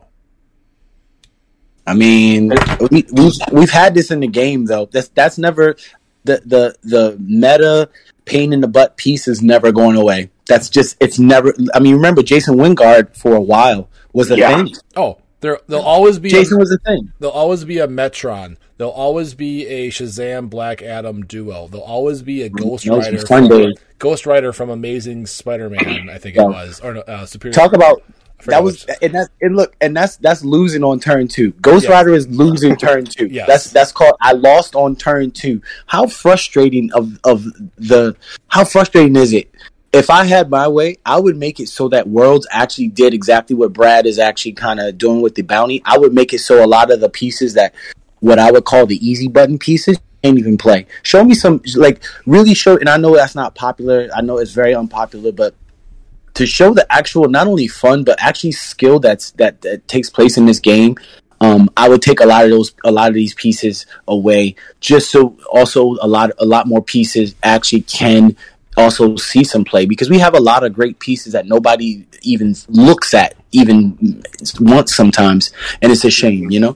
I 1.85 1.93
mean, 1.93 2.51
we, 2.91 3.05
we've 3.11 3.33
we've 3.51 3.71
had 3.71 3.93
this 3.93 4.09
in 4.09 4.21
the 4.21 4.27
game 4.27 4.65
though. 4.65 4.85
That's 4.85 5.09
that's 5.09 5.37
never 5.37 5.75
the 6.23 6.41
the 6.45 6.75
the 6.83 7.17
meta 7.19 7.89
pain 8.25 8.53
in 8.53 8.61
the 8.61 8.67
butt 8.67 8.97
piece 8.97 9.27
is 9.27 9.41
never 9.41 9.71
going 9.71 9.95
away. 9.95 10.29
That's 10.47 10.69
just 10.69 10.97
it's 10.99 11.19
never. 11.19 11.53
I 11.73 11.79
mean, 11.79 11.95
remember 11.95 12.23
Jason 12.23 12.55
Wyngarde 12.55 13.15
for 13.15 13.33
a 13.35 13.41
while 13.41 13.89
was 14.11 14.31
a 14.31 14.37
yeah. 14.37 14.55
thing. 14.55 14.75
Oh, 14.95 15.17
there 15.39 15.59
there'll 15.67 15.85
always 15.85 16.19
be 16.19 16.29
Jason 16.29 16.57
a, 16.57 16.59
was 16.59 16.71
a 16.71 16.77
thing. 16.79 17.11
There'll 17.19 17.35
always 17.35 17.65
be 17.65 17.79
a 17.79 17.87
Metron. 17.87 18.57
There'll 18.77 18.93
always 18.93 19.35
be 19.35 19.67
a 19.67 19.89
Shazam 19.89 20.49
Black 20.49 20.81
Adam 20.81 21.25
duo. 21.25 21.67
There'll 21.67 21.85
always 21.85 22.21
be 22.21 22.41
a 22.41 22.49
Ghost 22.49 22.87
Rider. 22.87 23.19
From, 23.19 23.73
Ghost 23.99 24.25
Rider 24.25 24.51
from 24.51 24.69
Amazing 24.69 25.27
Spider-Man, 25.27 26.09
I 26.09 26.17
think 26.17 26.35
yeah. 26.35 26.43
it 26.43 26.47
was, 26.47 26.79
or 26.81 27.09
uh, 27.09 27.25
Superior. 27.25 27.53
Talk 27.53 27.73
about 27.73 28.01
I 28.01 28.01
forgot 28.01 28.22
that 28.51 28.63
was 28.63 28.85
which- 28.85 28.97
and 29.01 29.13
that's 29.13 29.29
and 29.41 29.55
look 29.55 29.75
and 29.81 29.95
that's 29.95 30.17
that's 30.17 30.43
losing 30.43 30.83
on 30.83 30.99
turn 30.99 31.27
two. 31.27 31.51
Ghost 31.61 31.83
Yes. 31.83 31.91
Rider 31.91 32.13
is 32.13 32.27
losing 32.27 32.75
turn 32.75 33.05
two. 33.05 33.27
Yes. 33.27 33.47
That's 33.47 33.71
that's 33.71 33.91
called 33.91 34.15
I 34.21 34.33
lost 34.33 34.75
on 34.75 34.95
turn 34.95 35.31
two. 35.31 35.61
How 35.87 36.07
frustrating 36.07 36.91
of 36.93 37.19
of 37.23 37.45
the 37.77 38.15
how 38.47 38.65
frustrating 38.65 39.15
is 39.15 39.33
it? 39.33 39.49
If 39.91 40.09
I 40.09 40.25
had 40.25 40.49
my 40.49 40.67
way, 40.67 40.97
I 41.05 41.19
would 41.19 41.37
make 41.37 41.59
it 41.59 41.69
so 41.69 41.87
that 41.89 42.07
Worlds 42.07 42.47
actually 42.49 42.87
did 42.87 43.13
exactly 43.13 43.55
what 43.55 43.73
Brad 43.73 44.07
is 44.07 44.17
actually 44.17 44.53
kind 44.53 44.79
of 44.79 44.97
doing 44.97 45.21
with 45.21 45.35
the 45.35 45.43
bounty. 45.43 45.83
I 45.85 45.99
would 45.99 46.13
make 46.13 46.33
it 46.33 46.39
so 46.39 46.63
a 46.63 46.67
lot 46.67 46.91
of 46.91 46.99
the 46.99 47.09
pieces 47.09 47.53
that 47.53 47.75
what 48.19 48.39
I 48.39 48.51
would 48.51 48.65
call 48.65 48.87
the 48.87 48.97
easy 49.07 49.27
button 49.27 49.59
pieces 49.59 49.99
can't 50.23 50.39
even 50.39 50.57
play. 50.57 50.87
Show 51.03 51.23
me 51.23 51.35
some 51.35 51.61
like 51.75 52.03
really 52.25 52.55
show 52.55 52.77
and 52.77 52.89
I 52.89 52.97
know 52.97 53.15
that's 53.15 53.35
not 53.35 53.53
popular. 53.53 54.09
I 54.15 54.21
know 54.21 54.39
it's 54.39 54.53
very 54.53 54.73
unpopular, 54.73 55.31
but 55.31 55.53
to 56.35 56.45
show 56.45 56.73
the 56.73 56.91
actual 56.91 57.27
not 57.29 57.47
only 57.47 57.67
fun 57.67 58.03
but 58.03 58.19
actually 58.21 58.51
skill 58.51 58.99
that's 58.99 59.31
that, 59.31 59.61
that 59.61 59.87
takes 59.87 60.09
place 60.09 60.37
in 60.37 60.45
this 60.45 60.59
game 60.59 60.95
um, 61.41 61.69
I 61.75 61.89
would 61.89 62.01
take 62.01 62.21
a 62.21 62.25
lot 62.25 62.45
of 62.45 62.51
those 62.51 62.73
a 62.83 62.91
lot 62.91 63.09
of 63.09 63.13
these 63.13 63.33
pieces 63.33 63.85
away 64.07 64.55
just 64.79 65.11
so 65.11 65.37
also 65.51 65.97
a 66.01 66.07
lot 66.07 66.31
a 66.39 66.45
lot 66.45 66.67
more 66.67 66.81
pieces 66.83 67.35
actually 67.43 67.81
can 67.81 68.35
also 68.77 69.15
see 69.17 69.43
some 69.43 69.63
play 69.63 69.85
because 69.85 70.09
we 70.09 70.19
have 70.19 70.33
a 70.33 70.39
lot 70.39 70.63
of 70.63 70.73
great 70.73 70.99
pieces 70.99 71.33
that 71.33 71.45
nobody 71.45 72.05
even 72.21 72.55
looks 72.69 73.13
at 73.13 73.35
even 73.51 74.23
once 74.59 74.95
sometimes 74.95 75.51
and 75.81 75.91
it's 75.91 76.05
a 76.05 76.09
shame 76.09 76.49
you 76.49 76.59
know 76.59 76.75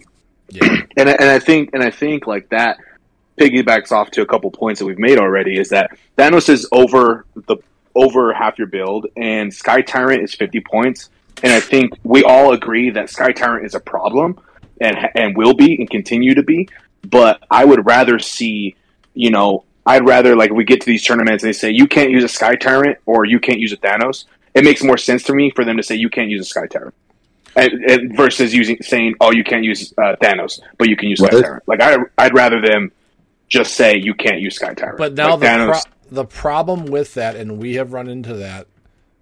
yeah. 0.49 0.81
and 0.97 1.09
I- 1.09 1.13
and 1.19 1.29
I 1.29 1.39
think 1.39 1.71
and 1.73 1.81
I 1.81 1.89
think 1.89 2.27
like 2.27 2.49
that 2.49 2.77
piggybacks 3.37 3.91
off 3.91 4.11
to 4.11 4.21
a 4.21 4.25
couple 4.25 4.49
points 4.51 4.79
that 4.79 4.85
we've 4.85 4.99
made 4.99 5.19
already 5.19 5.57
is 5.59 5.69
that 5.69 5.91
Thanos 6.17 6.49
is 6.49 6.67
over 6.71 7.25
the 7.47 7.57
over 7.97 8.33
half 8.33 8.57
your 8.57 8.67
build 8.67 9.07
and 9.15 9.53
Sky 9.53 9.81
Tyrant 9.81 10.23
is 10.23 10.33
50 10.33 10.61
points 10.61 11.09
and 11.43 11.51
I 11.51 11.59
think 11.59 11.93
we 12.03 12.23
all 12.23 12.53
agree 12.53 12.89
that 12.91 13.09
Sky 13.09 13.31
Tyrant 13.31 13.65
is 13.65 13.75
a 13.75 13.79
problem 13.79 14.39
and 14.79 14.97
and 15.15 15.35
will 15.35 15.53
be 15.53 15.75
and 15.79 15.89
continue 15.89 16.35
to 16.35 16.43
be 16.43 16.69
but 17.01 17.43
I 17.49 17.65
would 17.65 17.85
rather 17.85 18.19
see 18.19 18.75
you 19.13 19.31
know 19.31 19.63
I'd 19.85 20.05
rather 20.05 20.35
like 20.35 20.51
we 20.51 20.63
get 20.63 20.81
to 20.81 20.85
these 20.85 21.03
tournaments 21.03 21.43
and 21.43 21.49
they 21.49 21.57
say 21.57 21.71
you 21.71 21.87
can't 21.87 22.11
use 22.11 22.23
a 22.23 22.29
Sky 22.29 22.55
Tyrant 22.55 22.97
or 23.05 23.25
you 23.25 23.39
can't 23.39 23.59
use 23.59 23.73
a 23.73 23.77
Thanos 23.77 24.25
it 24.53 24.63
makes 24.63 24.83
more 24.83 24.97
sense 24.97 25.23
to 25.23 25.33
me 25.33 25.51
for 25.55 25.65
them 25.65 25.77
to 25.77 25.83
say 25.83 25.95
you 25.95 26.09
can't 26.09 26.29
use 26.29 26.41
a 26.41 26.49
Sky 26.49 26.67
Tyrant 26.67 26.95
and, 27.57 27.83
and 27.85 28.15
versus 28.15 28.53
using 28.53 28.77
saying, 28.81 29.15
"Oh, 29.19 29.31
you 29.31 29.43
can't 29.43 29.63
use 29.63 29.93
uh, 29.97 30.15
Thanos, 30.21 30.59
but 30.77 30.87
you 30.87 30.95
can 30.95 31.09
use 31.09 31.19
Sky 31.19 31.35
Right. 31.35 31.43
Tyrant." 31.43 31.63
Like 31.67 31.81
I, 31.81 31.97
I'd 32.17 32.33
rather 32.33 32.61
them 32.61 32.91
just 33.47 33.73
say 33.73 33.97
you 33.97 34.13
can't 34.13 34.39
use 34.39 34.55
Sky 34.55 34.73
Tyrant. 34.73 34.97
But 34.97 35.13
now 35.13 35.31
like, 35.31 35.39
the 35.39 35.45
Thanos, 35.47 35.83
pro- 35.83 35.91
the 36.09 36.25
problem 36.25 36.85
with 36.85 37.13
that, 37.15 37.35
and 37.35 37.57
we 37.57 37.75
have 37.75 37.93
run 37.93 38.07
into 38.07 38.33
that 38.35 38.67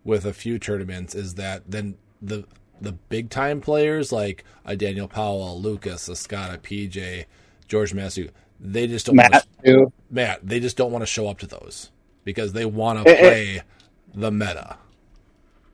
with 0.03 0.25
a 0.25 0.33
few 0.33 0.59
tournaments, 0.59 1.15
is 1.15 1.35
that 1.35 1.63
then 1.69 1.97
the 2.21 2.45
the 2.81 2.91
big 2.93 3.29
time 3.29 3.61
players 3.61 4.11
like 4.11 4.43
a 4.65 4.75
Daniel 4.75 5.07
Powell, 5.07 5.59
Lucas, 5.61 6.07
a 6.09 6.15
Scott, 6.15 6.53
a 6.53 6.57
PJ, 6.57 7.25
George 7.67 7.93
Massey, 7.93 8.29
they 8.59 8.87
just 8.87 9.05
don't 9.05 9.15
Matt 9.15 9.31
want 9.31 9.45
too. 9.63 9.93
Matt, 10.09 10.45
they 10.45 10.59
just 10.59 10.77
don't 10.77 10.91
want 10.91 11.01
to 11.01 11.05
show 11.07 11.27
up 11.27 11.39
to 11.39 11.47
those 11.47 11.91
because 12.23 12.53
they 12.53 12.65
want 12.65 12.99
Eh, 12.99 13.03
to 13.03 13.09
eh. 13.11 13.19
play 13.21 13.61
the 14.13 14.31
meta. 14.31 14.77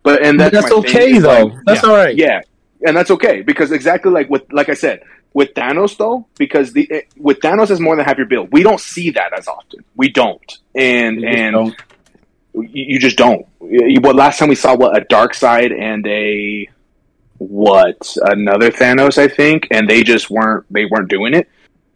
but 0.03 0.24
and 0.26 0.39
that's, 0.39 0.51
that's, 0.53 0.64
my 0.66 0.70
thing, 0.70 0.80
okay 0.80 1.12
is, 1.14 1.24
though 1.24 1.45
like, 1.45 1.53
that's 1.66 1.84
yeah. 1.84 1.89
all 1.89 1.95
right 1.95 2.16
yeah, 2.16 2.41
and 2.86 2.95
that's 2.97 3.12
okay 3.12 3.41
because 3.41 3.72
exactly 3.72 4.12
like 4.12 4.30
what 4.30 4.51
like 4.51 4.70
I 4.70 4.74
said 4.74 5.01
with 5.34 5.54
Thanos 5.54 5.98
though, 5.98 6.28
because 6.38 6.74
the 6.74 6.90
eh, 6.92 7.02
with 7.18 7.40
Thanos 7.40 7.72
is 7.72 7.80
more 7.80 7.96
than 7.96 8.06
half 8.06 8.18
your 8.18 8.28
build. 8.28 8.52
We 8.52 8.64
don't 8.64 8.80
see 8.80 9.12
that 9.12 9.32
as 9.38 9.48
often. 9.48 9.84
We 9.96 10.10
don't, 10.10 10.58
and 10.76 11.22
You 11.22 11.28
just 11.30 11.38
and 11.40 11.54
don't. 11.54 11.76
you, 12.54 12.84
you 12.94 13.00
just 13.00 13.18
don't. 13.18 13.46
You- 13.62 14.02
What 14.02 14.16
last 14.16 14.40
time 14.40 14.50
we 14.50 14.56
saw 14.56 14.76
what 14.76 14.96
a 14.98 15.06
dark 15.06 15.34
side 15.34 15.72
and 15.72 16.06
a 16.08 16.68
what 17.38 18.16
another 18.22 18.72
Thanos, 18.72 19.18
I 19.18 19.28
think, 19.28 19.68
and 19.72 19.90
they 19.90 20.04
just 20.04 20.30
weren't 20.30 20.66
they 20.72 20.86
weren't 20.86 21.10
doing 21.10 21.34
it. 21.34 21.50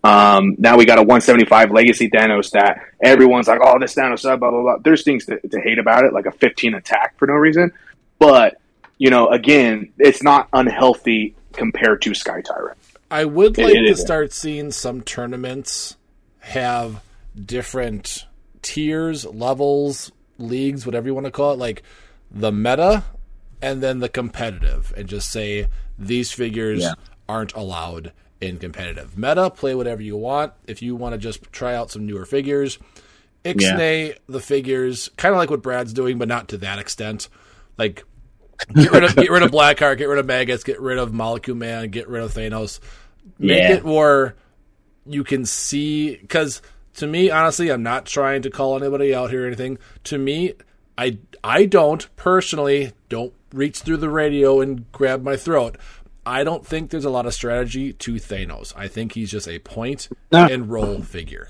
Um, 0.04 0.56
now 0.60 0.78
we 0.78 0.86
got 0.86 1.00
a 1.00 1.02
175 1.02 1.72
legacy 1.72 2.10
Thanos 2.12 2.52
that 2.52 2.80
everyone's 3.02 3.48
like, 3.48 3.60
oh, 3.62 3.80
this 3.80 3.96
Thanos, 3.96 4.22
blah 4.22 4.36
blah 4.38 4.50
blah. 4.62 4.78
There's 4.84 5.04
things 5.04 5.26
to, 5.26 5.40
to 5.40 5.60
hate 5.62 5.80
about 5.80 6.06
it, 6.06 6.14
like 6.14 6.26
a 6.26 6.32
15 6.32 6.76
attack 6.76 7.18
for 7.18 7.28
no 7.28 7.34
reason, 7.34 7.72
but 8.20 8.60
you 8.98 9.10
know, 9.10 9.28
again, 9.28 9.92
it's 10.00 10.24
not 10.24 10.48
unhealthy 10.54 11.36
compared 11.54 12.02
to 12.04 12.14
Sky 12.14 12.40
Tyrant. 12.42 12.78
I 13.12 13.26
would 13.26 13.58
like 13.58 13.74
to 13.74 13.95
start 13.95 14.34
seeing 14.34 14.72
some 14.72 15.01
tournaments 15.01 15.95
have 16.39 17.01
different 17.45 18.26
tiers, 18.62 19.26
levels, 19.26 20.12
leagues, 20.38 20.86
whatever 20.86 21.08
you 21.08 21.14
want 21.14 21.26
to 21.26 21.32
call 21.32 21.53
it, 21.53 21.60
like 21.60 21.84
the 22.32 22.51
meta 22.51 23.03
and 23.62 23.82
then 23.82 23.99
the 23.99 24.10
competitive, 24.10 24.93
and 24.97 25.08
just 25.08 25.32
say 25.32 25.68
these 25.97 26.32
figures 26.32 26.82
Yeah. 26.84 26.93
aren't 27.30 27.53
allowed 27.53 28.12
in 28.41 28.58
competitive. 28.58 29.18
Meta, 29.18 29.49
play 29.49 29.76
whatever 29.76 30.01
you 30.01 30.18
want. 30.18 30.53
If 30.68 30.82
you 30.82 30.95
want 30.95 31.14
to 31.14 31.18
just 31.18 31.51
try 31.51 31.76
out 31.76 31.91
some 31.91 32.06
newer 32.06 32.26
figures, 32.26 32.78
Ixnay 33.45 34.18
the 34.28 34.39
figures, 34.39 35.10
kind 35.18 35.34
of 35.34 35.38
like 35.38 35.51
what 35.51 35.62
Brad's 35.62 35.93
doing, 35.93 36.18
but 36.18 36.28
not 36.28 36.47
to 36.49 36.58
that 36.58 36.80
extent. 36.80 37.30
Like 37.78 38.03
get 38.74 38.91
rid 38.91 39.03
of 39.03 39.16
get 39.16 39.32
rid 39.32 39.43
of 39.43 39.51
Blackheart, 39.51 39.97
get 39.97 40.10
rid 40.10 40.20
of 40.20 40.26
Maggotts, 40.26 40.64
get 40.66 40.80
rid 40.80 40.97
of 40.97 41.14
Molecule 41.14 41.58
Man, 41.58 41.89
get 41.89 42.08
rid 42.08 42.24
of 42.24 42.34
Thanos. 42.34 42.80
Make 43.39 43.58
Yeah. 43.60 43.74
it 43.76 43.84
where 43.84 44.36
you 45.06 45.24
can 45.24 45.45
see 45.45 46.16
because 46.16 46.62
to 46.95 47.08
me, 47.08 47.30
honestly, 47.30 47.70
I'm 47.70 47.84
not 47.84 48.06
trying 48.06 48.41
to 48.43 48.49
call 48.49 48.78
anybody 48.78 49.14
out 49.14 49.30
here 49.30 49.43
or 49.43 49.47
anything. 49.47 49.78
To 50.06 50.18
me, 50.18 50.53
I 50.97 51.18
I 51.43 51.66
don't 51.66 52.08
personally 52.16 52.93
don't 53.10 53.34
reach 53.53 53.80
through 53.80 53.97
the 53.97 54.10
radio 54.10 54.62
and 54.62 54.89
grab 54.91 55.22
my 55.24 55.36
throat. 55.36 55.78
I 56.26 56.43
don't 56.43 56.66
think 56.66 56.89
there's 56.89 57.06
a 57.06 57.10
lot 57.10 57.26
of 57.28 57.34
strategy 57.34 57.93
to 57.93 58.14
Thanos. 58.16 58.74
I 58.76 58.88
think 58.88 59.14
he's 59.14 59.30
just 59.30 59.47
a 59.47 59.60
point 59.60 60.10
No. 60.32 60.45
and 60.47 60.70
roll 60.70 61.01
figure. 61.01 61.49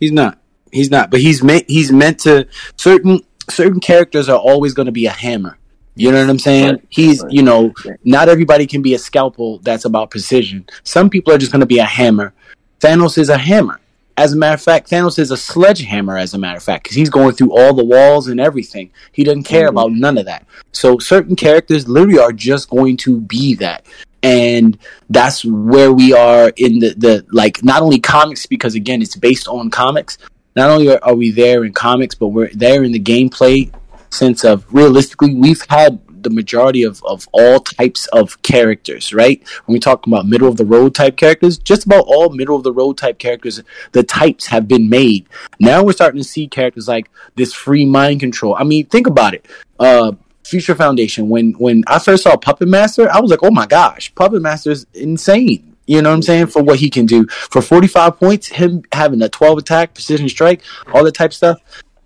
He's 0.00 0.10
not. 0.12 0.38
He's 0.72 0.90
not. 0.90 1.10
But 1.12 1.20
he's 1.20 1.42
meant. 1.44 1.64
He's 1.68 1.92
meant 1.92 2.18
to. 2.20 2.48
Certain 2.76 3.20
certain 3.50 3.78
characters 3.80 4.28
are 4.28 4.38
always 4.38 4.74
going 4.74 4.86
to 4.86 4.92
be 4.92 5.06
a 5.06 5.10
hammer. 5.12 5.58
You 5.96 6.10
know 6.10 6.20
what 6.20 6.30
I'm 6.30 6.38
saying? 6.38 6.82
He's. 6.88 7.24
You 7.28 7.42
know, 7.42 7.72
not 8.04 8.28
everybody 8.28 8.66
can 8.66 8.82
be 8.82 8.94
a 8.94 8.98
scalpel. 8.98 9.58
That's 9.58 9.84
about 9.84 10.10
precision. 10.10 10.66
Some 10.82 11.08
people 11.10 11.32
are 11.32 11.38
just 11.38 11.52
going 11.52 11.60
to 11.60 11.66
be 11.66 11.78
a 11.78 11.84
hammer. 11.84 12.32
Thanos 12.80 13.16
is 13.18 13.28
a 13.28 13.38
hammer. 13.38 13.80
As 14.16 14.32
a 14.32 14.36
matter 14.36 14.54
of 14.54 14.62
fact, 14.62 14.90
Thanos 14.90 15.18
is 15.18 15.30
a 15.30 15.36
sledgehammer. 15.36 16.16
As 16.16 16.34
a 16.34 16.38
matter 16.38 16.56
of 16.56 16.62
fact, 16.62 16.84
because 16.84 16.96
he's 16.96 17.10
going 17.10 17.34
through 17.34 17.56
all 17.56 17.74
the 17.74 17.84
walls 17.84 18.28
and 18.28 18.40
everything. 18.40 18.90
He 19.12 19.24
doesn't 19.24 19.44
care 19.44 19.66
Mhm. 19.66 19.70
about 19.70 19.92
none 19.92 20.18
of 20.18 20.26
that. 20.26 20.46
So 20.72 20.98
certain 20.98 21.36
characters 21.36 21.88
literally 21.88 22.18
are 22.18 22.32
just 22.32 22.70
going 22.70 22.96
to 22.98 23.20
be 23.20 23.54
that 23.56 23.84
and 24.24 24.78
that's 25.10 25.44
where 25.44 25.92
we 25.92 26.14
are 26.14 26.50
in 26.56 26.78
the, 26.78 26.94
the 26.96 27.26
like 27.30 27.62
not 27.62 27.82
only 27.82 27.98
comics 28.00 28.46
because 28.46 28.74
again 28.74 29.02
it's 29.02 29.16
based 29.16 29.46
on 29.46 29.68
comics 29.68 30.16
not 30.56 30.70
only 30.70 30.88
are, 30.88 30.98
are 31.02 31.14
we 31.14 31.30
there 31.30 31.62
in 31.62 31.72
comics 31.74 32.14
but 32.14 32.28
we're 32.28 32.48
there 32.54 32.82
in 32.82 32.92
the 32.92 32.98
gameplay 32.98 33.70
sense 34.14 34.44
of 34.44 34.64
realistically 34.72 35.34
we've 35.34 35.64
had 35.68 36.00
the 36.22 36.30
majority 36.30 36.82
of, 36.82 37.02
of 37.04 37.28
all 37.32 37.60
types 37.60 38.06
of 38.08 38.40
characters 38.42 39.12
right 39.12 39.46
when 39.66 39.74
we 39.74 39.78
talk 39.78 40.06
about 40.06 40.26
middle 40.26 40.48
of 40.48 40.56
the 40.56 40.64
road 40.64 40.94
type 40.94 41.16
characters 41.16 41.58
just 41.58 41.84
about 41.84 42.04
all 42.06 42.30
middle 42.30 42.56
of 42.56 42.62
the 42.62 42.72
road 42.72 42.96
type 42.96 43.18
characters 43.18 43.62
the 43.92 44.02
types 44.02 44.46
have 44.46 44.66
been 44.66 44.88
made 44.88 45.26
now 45.60 45.82
we're 45.82 45.92
starting 45.92 46.20
to 46.20 46.28
see 46.28 46.48
characters 46.48 46.88
like 46.88 47.10
this 47.36 47.52
free 47.52 47.84
mind 47.84 48.20
control 48.20 48.56
i 48.58 48.64
mean 48.64 48.86
think 48.86 49.06
about 49.06 49.34
it 49.34 49.46
uh 49.78 50.12
Future 50.44 50.74
Foundation. 50.74 51.30
When 51.30 51.52
when 51.52 51.84
I 51.86 51.98
first 51.98 52.22
saw 52.22 52.36
Puppet 52.36 52.68
Master, 52.68 53.10
I 53.10 53.18
was 53.20 53.30
like, 53.30 53.42
oh 53.42 53.50
my 53.50 53.66
gosh, 53.66 54.14
Puppet 54.14 54.42
Master 54.42 54.70
is 54.70 54.86
insane. 54.92 55.74
You 55.86 56.00
know 56.00 56.10
what 56.10 56.16
I'm 56.16 56.22
saying? 56.22 56.46
For 56.48 56.62
what 56.62 56.78
he 56.78 56.88
can 56.88 57.06
do. 57.06 57.26
For 57.28 57.60
45 57.60 58.18
points, 58.18 58.48
him 58.48 58.84
having 58.92 59.20
a 59.22 59.28
12 59.28 59.58
attack, 59.58 59.94
precision 59.94 60.28
strike, 60.28 60.62
all 60.92 61.04
that 61.04 61.14
type 61.14 61.32
stuff 61.32 61.58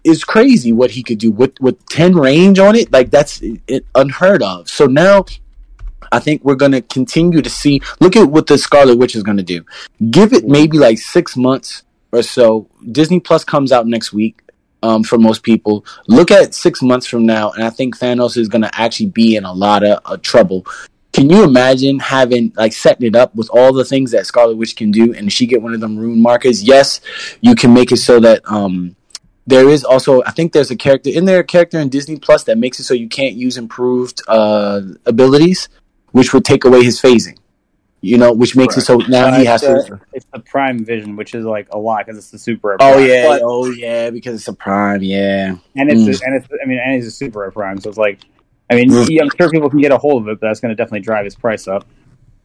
is 0.04 0.24
crazy 0.24 0.72
what 0.72 0.90
he 0.92 1.02
could 1.02 1.18
do 1.18 1.30
with 1.30 1.60
with 1.60 1.84
10 1.86 2.14
range 2.14 2.58
on 2.58 2.76
it. 2.76 2.92
Like 2.92 3.10
that's 3.10 3.42
unheard 3.94 4.42
of. 4.42 4.68
So 4.68 4.86
now 4.86 5.26
I 6.10 6.18
think 6.18 6.42
we're 6.44 6.54
going 6.54 6.72
to 6.72 6.82
continue 6.82 7.42
to 7.42 7.50
see 7.50 7.80
look 8.00 8.16
at 8.16 8.30
what 8.30 8.46
the 8.46 8.58
Scarlet 8.58 8.98
Witch 8.98 9.14
is 9.14 9.22
going 9.22 9.36
to 9.36 9.42
do. 9.42 9.64
Give 10.10 10.32
it 10.32 10.46
maybe 10.46 10.78
like 10.78 10.98
6 10.98 11.36
months 11.36 11.82
or 12.12 12.22
so. 12.22 12.68
Disney 12.90 13.20
Plus 13.20 13.44
comes 13.44 13.72
out 13.72 13.86
next 13.86 14.12
week 14.12 14.40
um, 14.82 15.02
for 15.02 15.18
most 15.18 15.42
people. 15.42 15.84
Look 16.06 16.30
at 16.30 16.54
six 16.54 16.82
months 16.82 17.06
from 17.06 17.26
now, 17.26 17.50
and 17.52 17.64
I 17.64 17.70
think 17.70 17.98
Thanos 17.98 18.36
is 18.36 18.48
going 18.48 18.62
to 18.62 18.80
actually 18.80 19.10
be 19.10 19.36
in 19.36 19.44
a 19.44 19.52
lot 19.52 19.84
of 19.84 20.00
uh, 20.04 20.16
trouble. 20.18 20.66
Can 21.12 21.30
you 21.30 21.42
imagine 21.42 21.98
having 21.98 22.52
like 22.56 22.72
setting 22.72 23.06
it 23.06 23.16
up 23.16 23.34
with 23.34 23.48
all 23.50 23.72
the 23.72 23.84
things 23.84 24.10
that 24.12 24.26
Scarlet 24.26 24.56
Witch 24.56 24.76
can 24.76 24.90
do, 24.90 25.14
and 25.14 25.32
she 25.32 25.46
get 25.46 25.62
one 25.62 25.74
of 25.74 25.80
them 25.80 25.96
rune 25.96 26.20
markers? 26.20 26.62
Yes, 26.62 27.00
you 27.40 27.54
can 27.54 27.74
make 27.74 27.92
it 27.92 27.96
so 27.96 28.20
that 28.20 28.42
um, 28.50 28.94
there 29.48 29.68
is 29.68 29.82
also. 29.84 30.22
I 30.24 30.30
think 30.30 30.52
there's 30.52 30.70
a 30.70 30.76
character 30.76 31.10
in 31.10 31.24
there, 31.24 31.40
a 31.40 31.44
character 31.44 31.78
in 31.78 31.88
Disney 31.88 32.16
Plus 32.18 32.44
that 32.44 32.58
makes 32.58 32.78
it 32.80 32.84
so 32.84 32.94
you 32.94 33.08
can't 33.08 33.34
use 33.34 33.56
improved 33.56 34.20
uh, 34.28 34.80
abilities, 35.06 35.68
which 36.12 36.32
would 36.34 36.44
take 36.44 36.64
away 36.64 36.84
his 36.84 37.00
phasing. 37.00 37.38
You 38.00 38.16
know, 38.16 38.32
which 38.32 38.54
makes 38.54 38.76
it 38.76 38.82
so 38.82 38.98
now 39.08 39.32
he 39.36 39.44
has 39.44 39.62
it's, 39.64 39.86
to. 39.86 40.00
it's 40.12 40.26
the 40.32 40.38
Prime 40.38 40.84
Vision, 40.84 41.16
which 41.16 41.34
is 41.34 41.44
like 41.44 41.66
a 41.72 41.78
lot 41.78 42.06
because 42.06 42.16
it's 42.18 42.30
the 42.30 42.38
super. 42.38 42.74
Oh 42.74 42.92
Prime. 42.92 43.06
yeah, 43.08 43.26
But- 43.26 43.42
oh 43.44 43.70
yeah, 43.70 44.10
because 44.10 44.34
it's 44.36 44.46
a 44.48 44.52
prime. 44.52 45.02
Yeah, 45.02 45.56
and 45.74 45.90
it's 45.90 46.02
Mm. 46.02 46.26
and 46.26 46.36
it's 46.36 46.46
I 46.62 46.66
mean 46.68 46.78
and 46.78 46.94
it's 46.94 47.06
a 47.08 47.10
super 47.10 47.50
prime, 47.50 47.80
so 47.80 47.88
it's 47.88 47.98
like 47.98 48.20
I 48.70 48.76
mean, 48.76 48.90
yeah, 49.08 49.22
I'm 49.22 49.30
sure 49.36 49.50
people 49.50 49.68
can 49.70 49.80
get 49.80 49.90
a 49.92 49.98
hold 49.98 50.22
of 50.22 50.28
it, 50.28 50.40
but 50.40 50.46
that's 50.46 50.60
going 50.60 50.70
to 50.70 50.76
definitely 50.76 51.00
drive 51.00 51.24
his 51.24 51.34
price 51.34 51.66
up. 51.66 51.86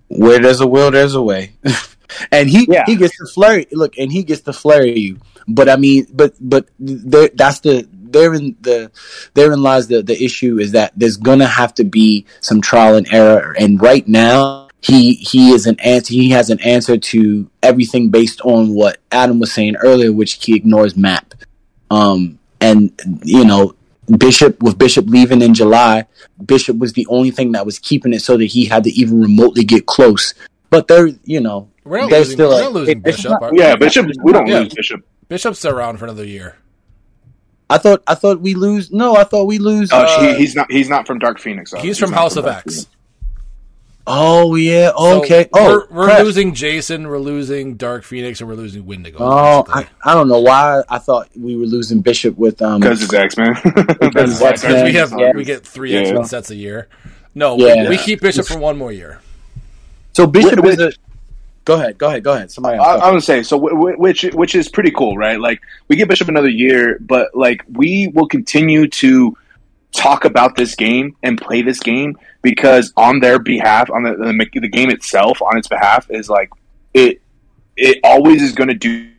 Where 0.08 0.39
there's 0.39 0.62
a 0.62 0.68
will, 0.68 0.89
there's 0.89 1.16
a 1.16 1.22
way. 1.22 1.51
and 2.32 2.49
he 2.49 2.66
Yeah. 2.70 2.86
he 2.88 2.95
gets 2.95 3.16
to 3.18 3.26
flurry. 3.34 3.68
Look, 3.74 3.97
and 3.99 4.12
he 4.12 4.24
gets 4.24 4.41
to 4.43 4.54
flurry 4.54 4.97
you. 4.97 5.20
But 5.48 5.70
I 5.70 5.76
mean, 5.76 6.08
but 6.14 6.34
but 6.39 6.68
there, 6.80 7.30
that's 7.34 7.60
the 7.62 7.88
therein 7.91 8.56
the 8.62 8.91
therein 9.34 9.62
lies 9.62 9.88
the 9.88 10.02
the 10.04 10.22
issue 10.24 10.60
is 10.60 10.72
that 10.74 10.94
there's 10.96 11.18
gonna 11.18 11.48
have 11.48 11.74
to 11.76 11.84
be 11.84 12.26
some 12.41 12.62
trial 12.62 12.96
and 12.96 13.08
error. 13.12 13.56
And 13.60 13.82
right 13.82 14.08
now, 14.08 14.70
he 14.82 15.14
he 15.16 15.52
is 15.52 15.66
an 15.66 15.80
answer. 15.80 16.14
He 16.14 16.30
has 16.30 16.50
an 16.50 16.60
answer 16.62 16.98
to 16.98 17.50
everything 17.62 18.10
based 18.10 18.39
on 18.41 18.74
what 18.74 18.98
Adam 19.12 19.39
was 19.39 19.52
saying 19.52 19.76
earlier, 19.78 20.12
which 20.14 20.34
he 20.46 20.56
ignores 20.56 20.96
map. 20.96 21.34
Um, 21.91 22.39
and 22.62 22.91
you 23.24 23.46
know. 23.46 23.76
Bishop 24.18 24.62
with 24.62 24.78
Bishop 24.78 25.06
leaving 25.08 25.41
in 25.41 25.54
July, 25.54 26.06
Bishop 26.46 26.78
was 26.78 26.91
the 26.91 27.08
only 27.10 27.32
thing 27.32 27.54
that 27.54 27.66
was 27.66 27.80
keeping 27.80 28.12
it 28.12 28.20
so 28.22 28.36
that 28.36 28.44
he 28.48 28.66
had 28.66 28.84
to 28.84 28.89
even 28.91 29.22
remotely 29.22 29.64
get 29.64 29.86
close. 29.86 30.34
But 30.70 30.89
they're, 30.89 31.08
you 31.24 31.39
know, 31.39 31.70
We're 31.86 32.02
not 32.02 32.10
there's 32.10 32.28
losing, 32.28 32.36
still 32.36 32.50
we're 32.50 32.60
a- 32.60 32.64
not 32.64 32.74
losing 32.74 32.98
it- 32.98 33.04
Bishop. 33.04 33.32
not- 33.39 33.56
Yeah, 33.56 33.76
Bishop. 33.78 34.08
We 34.22 34.34
don't 34.34 34.46
Yeah. 34.46 34.60
lose 34.60 34.74
Bishop. 34.74 35.06
Bishop's 35.34 35.65
around 35.65 35.97
for 35.97 36.05
another 36.05 36.25
year. 36.25 36.57
I 37.67 37.79
thought 37.79 38.03
I 38.05 38.13
thought 38.13 38.39
we 38.39 38.53
lose. 38.53 38.91
No, 38.91 39.15
I 39.15 39.23
thought 39.23 39.45
we 39.45 39.57
lose. 39.57 39.89
Oh, 39.91 39.97
uh, 40.03 40.21
he, 40.21 40.36
he's 40.36 40.53
not. 40.55 40.71
He's 40.71 40.89
not 40.89 41.07
from 41.07 41.17
Dark 41.17 41.39
Phoenix. 41.39 41.71
though. 41.71 41.79
He's 41.79 41.97
from 41.97 42.11
not 42.11 42.19
House 42.19 42.36
of 42.36 42.45
Dark 42.45 42.57
X. 42.57 42.63
Phoenix. 42.75 42.88
oh 44.05 44.53
yeah. 44.53 44.89
So 44.95 45.23
Okay. 45.23 45.49
oh, 45.53 45.88
we're, 45.89 46.05
we're 46.07 46.23
losing 46.23 46.53
Jason, 46.53 47.07
we're 47.07 47.17
losing 47.17 47.77
Dark 47.77 48.03
Phoenix, 48.03 48.41
and 48.41 48.47
we're 48.47 48.55
losing 48.55 48.86
Wendigo. 48.86 49.17
Oh. 49.21 49.63
I, 49.69 49.88
I 50.05 50.13
don't 50.13 50.27
know 50.27 50.39
why 50.41 50.84
I 50.88 50.99
thought 50.99 51.29
we 51.36 51.55
were 51.55 51.65
losing 51.65 52.01
Bishop 52.01 52.38
with 52.38 52.61
um. 52.61 52.79
Because 52.79 53.01
it's 53.01 53.11
X 53.11 53.36
Men. 53.36 53.55
Because 53.63 54.39
Yeah, 54.39 54.49
X-Men, 54.49 54.71
because 54.71 54.84
we 54.84 54.93
have 54.93 55.13
yeah. 55.17 55.31
we 55.34 55.43
get 55.43 55.65
three 55.65 55.93
Yeah. 55.93 56.01
X 56.01 56.11
Men 56.11 56.25
sets 56.25 56.51
a 56.51 56.55
year. 56.55 56.89
No, 57.34 57.57
Yeah. 57.57 57.84
we, 57.86 57.89
we 57.89 57.97
keep 57.97 58.21
Bishop 58.21 58.45
for 58.45 58.59
one 58.59 58.77
more 58.77 58.91
year. 58.91 59.19
So 60.13 60.27
Bishop 60.27 60.63
is 60.63 60.77
a. 60.79 60.91
Go 61.66 61.76
ahead. 61.76 61.97
Go 61.97 62.09
ahead. 62.09 62.24
Go 62.24 62.34
ahead. 62.34 62.51
Somebody. 62.51 62.78
I, 62.78 62.93
Else. 62.93 63.01
I 63.03 63.11
would 63.11 63.24
say 63.24 63.43
so, 63.43 63.57
wh- 63.59 63.72
wh- 63.72 63.99
which 63.99 64.24
which 64.34 64.53
is 64.55 64.68
pretty 64.70 64.91
cool, 64.91 65.18
right? 65.18 65.39
Like 65.39 65.61
we 65.88 65.95
give 65.95 66.07
Bishop 66.09 66.28
another 66.28 66.49
year, 66.49 66.97
but 66.99 67.34
like 67.36 67.64
we 67.72 68.07
will 68.14 68.28
continue 68.28 68.88
to 68.88 69.38
talk 69.93 70.26
about 70.26 70.55
this 70.55 70.76
game 70.76 71.16
and 71.24 71.39
play 71.39 71.61
this 71.61 71.80
game 71.80 72.18
because 72.41 72.91
on 72.97 73.20
their 73.22 73.39
behalf, 73.39 73.89
on 73.91 74.03
the 74.03 74.14
the, 74.16 74.59
the 74.59 74.68
game 74.68 74.89
itself, 74.89 75.41
on 75.41 75.57
its 75.57 75.68
behalf, 75.70 76.07
is 76.09 76.30
like 76.30 76.49
it 76.93 77.22
it 77.78 77.99
always 78.03 78.41
is 78.41 78.51
going 78.53 78.68
to 78.70 78.74
do 78.76 79.09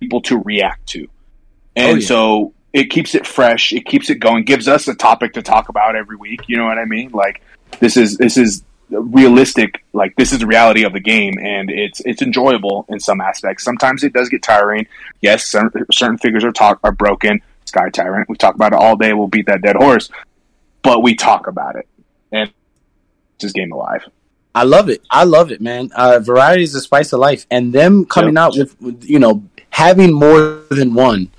people 0.00 0.20
to 0.22 0.38
react 0.38 0.86
to, 0.88 1.06
oh, 1.06 1.10
and 1.76 1.90
Oh, 1.98 2.00
yeah. 2.00 2.06
so 2.06 2.54
it 2.72 2.84
keeps 2.84 3.14
it 3.14 3.26
fresh, 3.26 3.72
it 3.72 3.84
keeps 3.84 4.08
it 4.08 4.14
going, 4.16 4.44
gives 4.44 4.66
us 4.66 4.88
a 4.88 4.94
topic 4.94 5.34
to 5.34 5.42
talk 5.42 5.68
about 5.68 5.94
every 5.94 6.16
week. 6.16 6.40
You 6.48 6.56
know 6.56 6.64
what 6.64 6.78
I 6.78 6.86
mean? 6.86 7.10
Like 7.12 7.42
this 7.80 7.96
is 7.98 8.16
this 8.16 8.36
is 8.38 8.62
realistic 9.00 9.84
like 9.92 10.14
this 10.16 10.32
is 10.32 10.38
the 10.40 10.46
reality 10.46 10.84
of 10.84 10.92
the 10.92 11.00
game 11.00 11.34
and 11.40 11.70
it's 11.70 12.00
it's 12.00 12.22
enjoyable 12.22 12.84
in 12.88 13.00
some 13.00 13.20
aspects 13.20 13.64
sometimes 13.64 14.04
it 14.04 14.12
does 14.12 14.28
get 14.28 14.42
tiring 14.42 14.86
yes 15.20 15.44
certain, 15.46 15.84
certain 15.92 16.18
figures 16.18 16.44
are 16.44 16.52
talk 16.52 16.78
are 16.84 16.92
broken 16.92 17.40
sky 17.64 17.88
tyrant 17.90 18.28
we 18.28 18.36
talk 18.36 18.54
about 18.54 18.72
it 18.72 18.78
all 18.78 18.96
day 18.96 19.12
we'll 19.12 19.28
beat 19.28 19.46
that 19.46 19.62
dead 19.62 19.76
horse 19.76 20.10
but 20.82 21.02
we 21.02 21.14
talk 21.14 21.46
about 21.46 21.76
it 21.76 21.86
and 22.32 22.48
it's 22.48 22.54
just 23.40 23.54
game 23.54 23.72
alive 23.72 24.04
I 24.54 24.64
love 24.64 24.90
it. 24.90 25.00
I 25.10 25.24
love 25.24 25.50
it, 25.50 25.62
man. 25.62 25.88
Uh, 25.96 26.18
variety 26.18 26.62
is 26.62 26.74
the 26.74 26.82
spice 26.82 27.10
of 27.14 27.20
life, 27.20 27.46
and 27.50 27.72
them 27.72 28.04
coming 28.04 28.34
Yep. 28.34 28.42
out 28.42 28.54
with, 28.54 28.78
with, 28.82 29.02
you 29.08 29.18
know, 29.18 29.42
having 29.70 30.12
more 30.12 30.60
than 30.68 30.92
one 30.92 31.30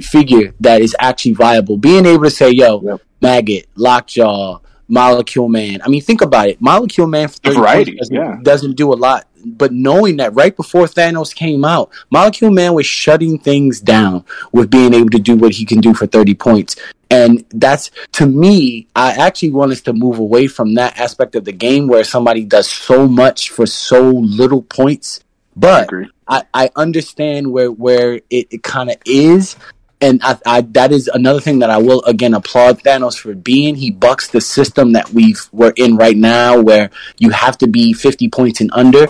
figure 0.00 0.54
that 0.60 0.80
is 0.80 0.96
actually 0.98 1.32
viable. 1.32 1.76
Being 1.76 2.06
able 2.06 2.24
to 2.24 2.30
say, 2.30 2.50
"Yo, 2.50 2.80
Yep. 2.82 3.00
maggot, 3.20 3.66
lockjaw, 3.76 4.60
molecule 4.92 5.48
man." 5.48 5.80
I 5.82 5.88
mean, 5.88 6.02
think 6.02 6.20
about 6.20 6.48
it. 6.48 6.60
Molecule 6.60 7.06
man 7.06 7.28
for 7.28 7.38
30 7.38 7.56
variety, 7.56 7.96
doesn't, 7.96 8.14
yeah. 8.14 8.38
doesn't 8.42 8.76
do 8.76 8.92
a 8.92 8.94
lot, 8.94 9.26
but 9.44 9.72
knowing 9.72 10.18
that 10.18 10.34
right 10.34 10.56
before 10.56 10.84
Thanos 10.84 11.34
came 11.34 11.64
out, 11.64 11.90
Molecule 12.10 12.50
Man 12.50 12.74
was 12.74 12.86
shutting 12.86 13.38
things 13.38 13.80
down 13.80 14.24
with 14.52 14.70
being 14.70 14.94
able 14.94 15.10
to 15.10 15.18
do 15.18 15.36
what 15.36 15.52
he 15.52 15.64
can 15.64 15.80
do 15.80 15.94
for 15.94 16.06
thirty 16.06 16.34
points. 16.34 16.76
And 17.10 17.44
that's 17.50 17.90
to 18.12 18.26
me, 18.26 18.86
I 18.94 19.12
actually 19.12 19.50
want 19.50 19.72
us 19.72 19.80
to 19.82 19.92
move 19.92 20.18
away 20.18 20.46
from 20.46 20.74
that 20.74 20.98
aspect 20.98 21.34
of 21.34 21.44
the 21.44 21.52
game 21.52 21.86
where 21.88 22.04
somebody 22.04 22.44
does 22.44 22.68
so 22.70 23.08
much 23.08 23.50
for 23.50 23.66
so 23.66 24.10
little 24.10 24.62
points. 24.62 25.20
But 25.54 25.84
agree 25.84 26.08
I, 26.32 26.44
I 26.54 26.70
understand 26.76 27.52
where 27.52 27.70
where 27.70 28.14
it, 28.30 28.46
it 28.50 28.62
kind 28.62 28.90
of 28.90 28.96
is, 29.04 29.56
and 30.02 30.20
I, 30.22 30.38
I 30.44 30.60
that 30.72 30.92
is 30.92 31.08
another 31.08 31.40
thing 31.40 31.60
that 31.60 31.70
I 31.70 31.78
will 31.78 32.02
again 32.02 32.34
applaud 32.34 32.82
Thanos 32.82 33.16
for 33.18 33.34
being. 33.34 33.76
He 33.76 33.90
bucks 33.90 34.28
the 34.28 34.40
system 34.40 34.92
that 34.92 35.10
we've 35.10 35.48
we're 35.52 35.72
in 35.76 35.96
right 35.96 36.16
now, 36.16 36.60
where 36.60 36.90
you 37.18 37.30
have 37.30 37.56
to 37.58 37.68
be 37.68 37.92
fifty 37.92 38.28
points 38.28 38.60
and 38.60 38.70
under 38.72 39.06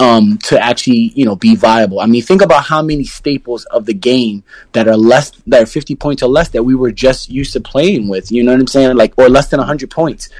um, 0.00 0.38
to 0.44 0.58
actually 0.58 1.12
you 1.14 1.26
know 1.26 1.36
be 1.36 1.54
viable. 1.54 2.00
I 2.00 2.06
mean, 2.06 2.22
think 2.22 2.40
about 2.40 2.64
how 2.64 2.80
many 2.82 3.04
staples 3.04 3.66
of 3.66 3.84
the 3.84 3.94
game 3.94 4.42
that 4.72 4.88
are 4.88 4.96
less 4.96 5.30
that 5.46 5.62
are 5.62 5.66
fifty 5.66 5.94
points 5.94 6.22
or 6.22 6.30
less 6.30 6.48
that 6.48 6.64
we 6.64 6.74
were 6.74 6.90
just 6.90 7.28
used 7.28 7.52
to 7.52 7.60
playing 7.60 8.08
with. 8.08 8.32
You 8.32 8.42
know 8.42 8.52
what 8.52 8.60
I'm 8.60 8.66
saying? 8.66 8.96
Like 8.96 9.12
or 9.18 9.28
less 9.28 9.48
than 9.48 9.60
hundred 9.60 9.90
points 9.90 10.30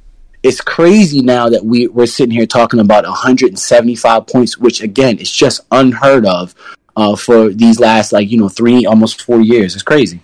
it's 0.43 0.61
crazy 0.61 1.21
now 1.21 1.49
that 1.51 1.65
we 1.65 1.87
we're 1.87 2.07
sitting 2.07 2.35
here 2.35 2.47
talking 2.47 2.81
about 2.81 3.05
175 3.05 4.27
points, 4.27 4.57
which 4.57 4.81
again 4.81 5.19
is 5.19 5.31
just 5.31 5.61
unheard 5.71 6.25
of 6.25 6.55
uh, 6.97 7.17
for 7.17 7.51
these 7.51 7.81
last 7.81 8.13
like 8.13 8.31
you 8.31 8.39
know 8.39 8.49
three 8.49 8.87
almost 8.87 9.23
four 9.23 9.41
years. 9.41 9.75
It's 9.75 9.83
crazy. 9.83 10.21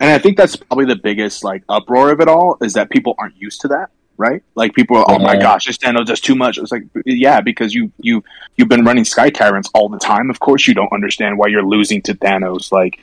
and 0.00 0.10
i 0.10 0.18
think 0.18 0.36
that's 0.36 0.56
probably 0.56 0.86
the 0.86 0.96
biggest 0.96 1.44
like 1.44 1.62
uproar 1.68 2.10
of 2.10 2.20
it 2.20 2.28
all 2.28 2.56
is 2.62 2.72
that 2.72 2.88
people 2.90 3.14
aren't 3.18 3.36
used 3.36 3.60
to 3.60 3.68
that 3.68 3.90
right? 4.20 4.42
Like 4.54 4.74
people 4.74 4.98
are 4.98 5.04
oh 5.08 5.18
my 5.18 5.36
gosh 5.36 5.64
this 5.64 5.78
Thanos 5.78 6.04
does 6.04 6.20
too 6.20 6.34
much. 6.34 6.58
It's 6.58 6.70
like 6.70 6.84
yeah 7.06 7.40
because 7.40 7.74
you 7.74 7.90
you 7.98 8.22
you've 8.56 8.68
been 8.68 8.84
running 8.84 9.04
sky 9.04 9.30
tyrants 9.30 9.70
all 9.74 9.88
the 9.88 9.98
time. 9.98 10.28
Of 10.28 10.38
course 10.38 10.68
you 10.68 10.74
don't 10.74 10.92
understand 10.92 11.38
why 11.38 11.46
you're 11.46 11.64
losing 11.64 12.02
to 12.02 12.14
thanos. 12.14 12.70
Like 12.70 13.00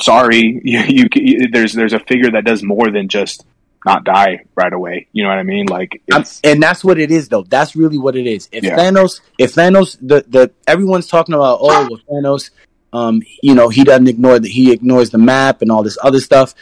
sorry 0.00 0.60
you, 0.64 0.80
you, 0.80 1.08
you 1.14 1.48
there's 1.48 1.74
there's 1.74 1.92
a 1.92 2.00
figure 2.00 2.30
that 2.30 2.46
does 2.46 2.62
more 2.62 2.90
than 2.90 3.08
just 3.08 3.44
not 3.84 4.04
die 4.04 4.44
right 4.54 4.72
away 4.72 5.06
you 5.12 5.22
know 5.22 5.28
what 5.28 5.38
i 5.38 5.42
mean 5.42 5.66
like 5.66 6.02
it's, 6.08 6.40
and 6.42 6.62
that's 6.62 6.84
what 6.84 6.98
it 6.98 7.10
is, 7.10 7.28
though. 7.28 7.42
That's 7.42 7.76
really 7.76 7.98
what 7.98 8.16
it 8.16 8.26
is. 8.26 8.48
If 8.52 8.64
Yeah. 8.64 8.76
Thanos, 8.76 9.20
if 9.38 9.54
Thanos, 9.54 9.96
the 10.00 10.24
the 10.28 10.50
everyone's 10.66 11.06
talking 11.06 11.34
about, 11.34 11.58
oh, 11.60 11.88
well, 11.90 12.00
Thanos, 12.10 12.50
um, 12.92 13.22
you 13.42 13.54
know, 13.54 13.68
he 13.68 13.84
doesn't 13.84 14.08
ignore 14.08 14.38
that 14.38 14.48
he 14.48 14.72
ignores 14.72 15.10
the 15.10 15.18
map 15.18 15.62
and 15.62 15.70
all 15.70 15.82
this 15.82 15.98
other 16.02 16.20
stuff. 16.20 16.54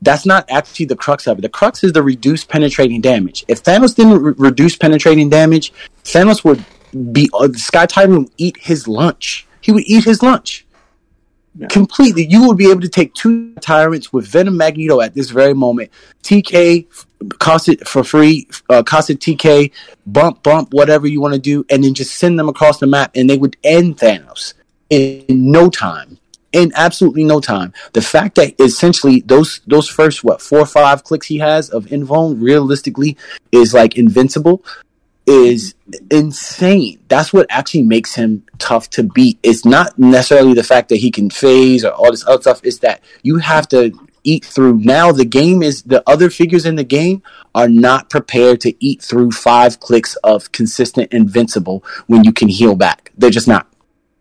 That's 0.00 0.26
not 0.26 0.50
actually 0.50 0.86
the 0.86 0.96
crux 0.96 1.26
of 1.26 1.38
it. 1.38 1.42
The 1.42 1.48
crux 1.48 1.84
is 1.84 1.92
the 1.92 2.02
reduced 2.02 2.48
penetrating 2.48 3.00
damage. 3.00 3.44
If 3.46 3.62
Thanos 3.62 3.94
didn't 3.94 4.20
re- 4.20 4.34
reduce 4.36 4.76
penetrating 4.76 5.28
damage, 5.28 5.72
Thanos 6.04 6.44
would 6.44 6.64
be 7.12 7.30
uh, 7.34 7.48
Sky 7.54 7.86
Tyrant 7.86 8.18
would 8.18 8.30
eat 8.36 8.56
his 8.58 8.88
lunch. 8.88 9.46
He 9.60 9.70
would 9.72 9.84
eat 9.86 10.04
his 10.04 10.22
lunch 10.22 10.61
Yeah. 11.54 11.68
completely. 11.68 12.26
You 12.26 12.48
would 12.48 12.56
be 12.56 12.70
able 12.70 12.80
to 12.80 12.88
take 12.88 13.12
two 13.12 13.54
tyrants 13.56 14.10
with 14.10 14.26
Venom 14.26 14.56
Magneto 14.56 15.02
at 15.02 15.14
this 15.14 15.28
very 15.28 15.52
moment. 15.52 15.90
TK 16.22 16.86
cost 17.38 17.68
it 17.68 17.86
for 17.86 18.02
free, 18.02 18.48
uh, 18.70 18.82
cost 18.82 19.10
it 19.10 19.20
TK, 19.20 19.70
bump, 20.06 20.42
bump, 20.42 20.72
whatever 20.72 21.06
you 21.06 21.20
want 21.20 21.34
to 21.34 21.40
do, 21.40 21.64
and 21.70 21.84
then 21.84 21.94
just 21.94 22.16
send 22.16 22.38
them 22.38 22.48
across 22.48 22.78
the 22.78 22.86
map, 22.86 23.12
and 23.14 23.28
they 23.28 23.36
would 23.36 23.56
end 23.62 23.98
Thanos 23.98 24.54
in 24.90 25.24
no 25.28 25.68
time. 25.68 26.18
In 26.52 26.70
absolutely 26.74 27.24
no 27.24 27.40
time. 27.40 27.72
The 27.94 28.02
fact 28.02 28.34
that 28.34 28.60
essentially 28.60 29.20
those 29.20 29.60
those 29.66 29.88
first 29.88 30.22
what 30.22 30.42
four 30.42 30.58
or 30.58 30.66
five 30.66 31.02
clicks 31.02 31.26
he 31.26 31.38
has 31.38 31.70
of 31.70 31.86
Invuln 31.86 32.42
realistically 32.42 33.16
is 33.52 33.72
like 33.72 33.96
invincible 33.96 34.62
is 35.26 35.74
insane. 36.10 36.98
That's 37.08 37.32
what 37.32 37.46
actually 37.48 37.82
makes 37.82 38.14
him 38.14 38.44
tough 38.58 38.90
to 38.90 39.02
beat. 39.02 39.38
It's 39.42 39.64
not 39.64 39.98
necessarily 39.98 40.54
the 40.54 40.64
fact 40.64 40.88
that 40.88 40.96
he 40.96 41.10
can 41.10 41.30
phase 41.30 41.84
or 41.84 41.92
all 41.92 42.10
this 42.10 42.26
other 42.26 42.42
stuff. 42.42 42.60
It's 42.64 42.78
that 42.78 43.02
you 43.22 43.38
have 43.38 43.68
to 43.68 43.92
eat 44.24 44.44
through. 44.44 44.78
Now 44.78 45.12
the 45.12 45.24
game 45.24 45.62
is 45.62 45.82
the 45.82 46.02
other 46.08 46.30
figures 46.30 46.66
in 46.66 46.76
the 46.76 46.84
game 46.84 47.22
are 47.54 47.68
not 47.68 48.10
prepared 48.10 48.60
to 48.62 48.84
eat 48.84 49.02
through 49.02 49.30
five 49.32 49.80
clicks 49.80 50.16
of 50.16 50.52
consistent 50.52 51.12
invincible 51.12 51.84
when 52.06 52.24
you 52.24 52.32
can 52.32 52.48
heal 52.48 52.74
back. 52.74 53.12
They're 53.16 53.30
just 53.30 53.48
not. 53.48 53.68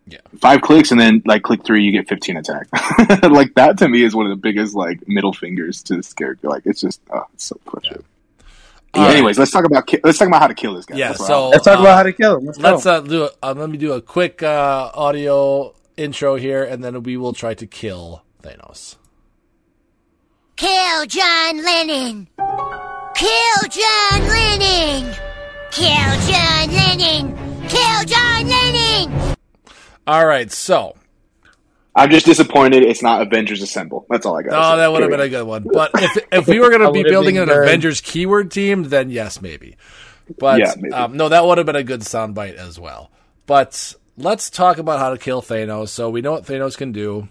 Yeah. 0.08 0.18
five 0.40 0.62
clicks 0.62 0.92
and 0.92 1.00
then 1.00 1.22
like 1.26 1.44
click 1.44 1.64
three 1.64 1.84
you 1.86 1.92
get 1.92 2.10
15 2.10 2.36
attack 2.36 2.68
like 3.30 3.54
that 3.54 3.78
to 3.78 3.88
me 3.88 4.04
is 4.04 4.14
one 4.14 4.26
of 4.26 4.32
the 4.32 4.36
biggest 4.36 4.76
like 4.76 5.08
middle 5.08 5.32
fingers 5.32 5.84
to 5.84 5.96
this 5.96 6.12
character 6.12 6.50
like 6.50 6.64
it's 6.66 6.82
just 6.82 7.00
oh 7.12 7.28
it's 7.34 7.46
so 7.46 7.58
frustrating 7.70 8.04
All 8.94 9.04
right. 9.04 9.16
anyways 9.16 9.40
let's 9.40 9.52
talk 9.52 9.66
about 9.66 9.88
ki- 9.88 10.00
let's 10.04 10.18
talk 10.18 10.28
about 10.28 10.42
how 10.42 10.48
to 10.48 10.54
kill 10.54 10.74
this 10.76 10.86
guy 10.86 10.98
Yeah, 10.98 11.14
so- 11.14 11.50
Let's 11.50 11.64
talk 11.66 11.78
Uh, 11.78 11.82
about 11.82 11.96
how 11.98 12.04
to 12.04 12.14
kill 12.14 12.38
him. 12.38 12.46
Let's, 12.46 12.60
Let's 12.60 12.84
go. 12.84 12.92
uh, 12.96 13.00
do. 13.02 13.24
A, 13.24 13.30
uh, 13.44 13.54
let 13.58 13.70
me 13.70 13.78
do 13.78 13.94
a 13.94 14.02
quick 14.02 14.44
uh, 14.44 14.92
audio 14.94 15.74
intro 15.98 16.36
here, 16.36 16.64
and 16.64 16.84
then 16.84 17.02
we 17.04 17.16
will 17.18 17.34
try 17.34 17.54
to 17.54 17.66
kill 17.68 18.24
Thanos. 18.44 18.96
Kill 20.58 21.06
John 21.08 21.64
Lennon! 21.64 22.28
Kill 23.16 23.62
John 23.70 24.20
Lennon! 24.28 25.16
Kill 25.72 26.12
John 26.28 26.70
Lennon! 26.72 27.68
Kill 27.68 28.04
John 28.06 28.48
Lennon! 28.48 29.36
All 30.06 30.26
right, 30.28 30.52
so 30.52 30.96
I'm 31.94 32.10
just 32.10 32.26
disappointed 32.26 32.84
it's 32.84 33.04
not 33.04 33.22
Avengers 33.22 33.62
Assemble. 33.62 34.06
That's 34.10 34.26
all 34.26 34.38
I 34.38 34.44
got. 34.44 34.54
Oh, 34.54 34.78
that 34.78 34.92
would 34.92 35.02
have 35.02 35.12
been 35.12 35.20
a 35.20 35.30
good 35.30 35.46
one. 35.46 35.68
But 35.72 35.92
if 35.96 36.18
if 36.32 36.48
we 36.48 36.60
were 36.60 36.70
going 36.70 36.82
to 36.86 36.92
be 36.92 37.04
building 37.04 37.38
an 37.38 37.48
good. 37.48 37.64
Avengers 37.64 38.00
keyword 38.02 38.52
team, 38.52 38.84
then 38.84 39.10
yes, 39.10 39.42
maybe. 39.42 39.76
But 40.38 40.60
Yeah, 40.60 40.74
maybe. 40.78 40.94
Um, 40.94 41.18
no, 41.18 41.30
that 41.30 41.46
would 41.46 41.58
have 41.58 41.66
been 41.66 41.76
a 41.76 41.84
good 41.84 42.02
soundbite 42.02 42.56
as 42.56 42.80
well. 42.80 43.12
But 43.46 43.94
let's 44.18 44.50
talk 44.50 44.78
about 44.78 45.00
how 45.00 45.10
to 45.10 45.18
kill 45.18 45.42
Thanos. 45.42 45.90
So 45.90 46.10
we 46.10 46.22
know 46.22 46.32
what 46.32 46.46
Thanos 46.46 46.78
can 46.78 46.92
do. 46.92 47.28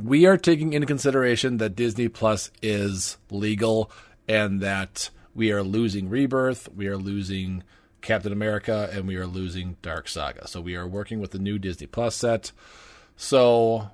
We 0.00 0.26
are 0.26 0.36
taking 0.36 0.72
into 0.72 0.86
consideration 0.86 1.56
that 1.56 1.74
Disney 1.74 2.08
Plus 2.08 2.50
is 2.62 3.16
legal 3.30 3.90
and 4.28 4.60
that 4.60 5.10
we 5.34 5.50
are 5.50 5.62
losing 5.62 6.08
Rebirth, 6.08 6.68
we 6.74 6.86
are 6.86 6.96
losing 6.96 7.64
Captain 8.00 8.32
America, 8.32 8.88
and 8.92 9.06
we 9.06 9.16
are 9.16 9.26
losing 9.26 9.76
Dark 9.82 10.08
Saga. 10.08 10.46
So 10.46 10.60
we 10.60 10.76
are 10.76 10.86
working 10.86 11.20
with 11.20 11.32
the 11.32 11.38
new 11.38 11.58
Disney 11.58 11.86
Plus 11.86 12.14
set. 12.14 12.52
So 13.22 13.90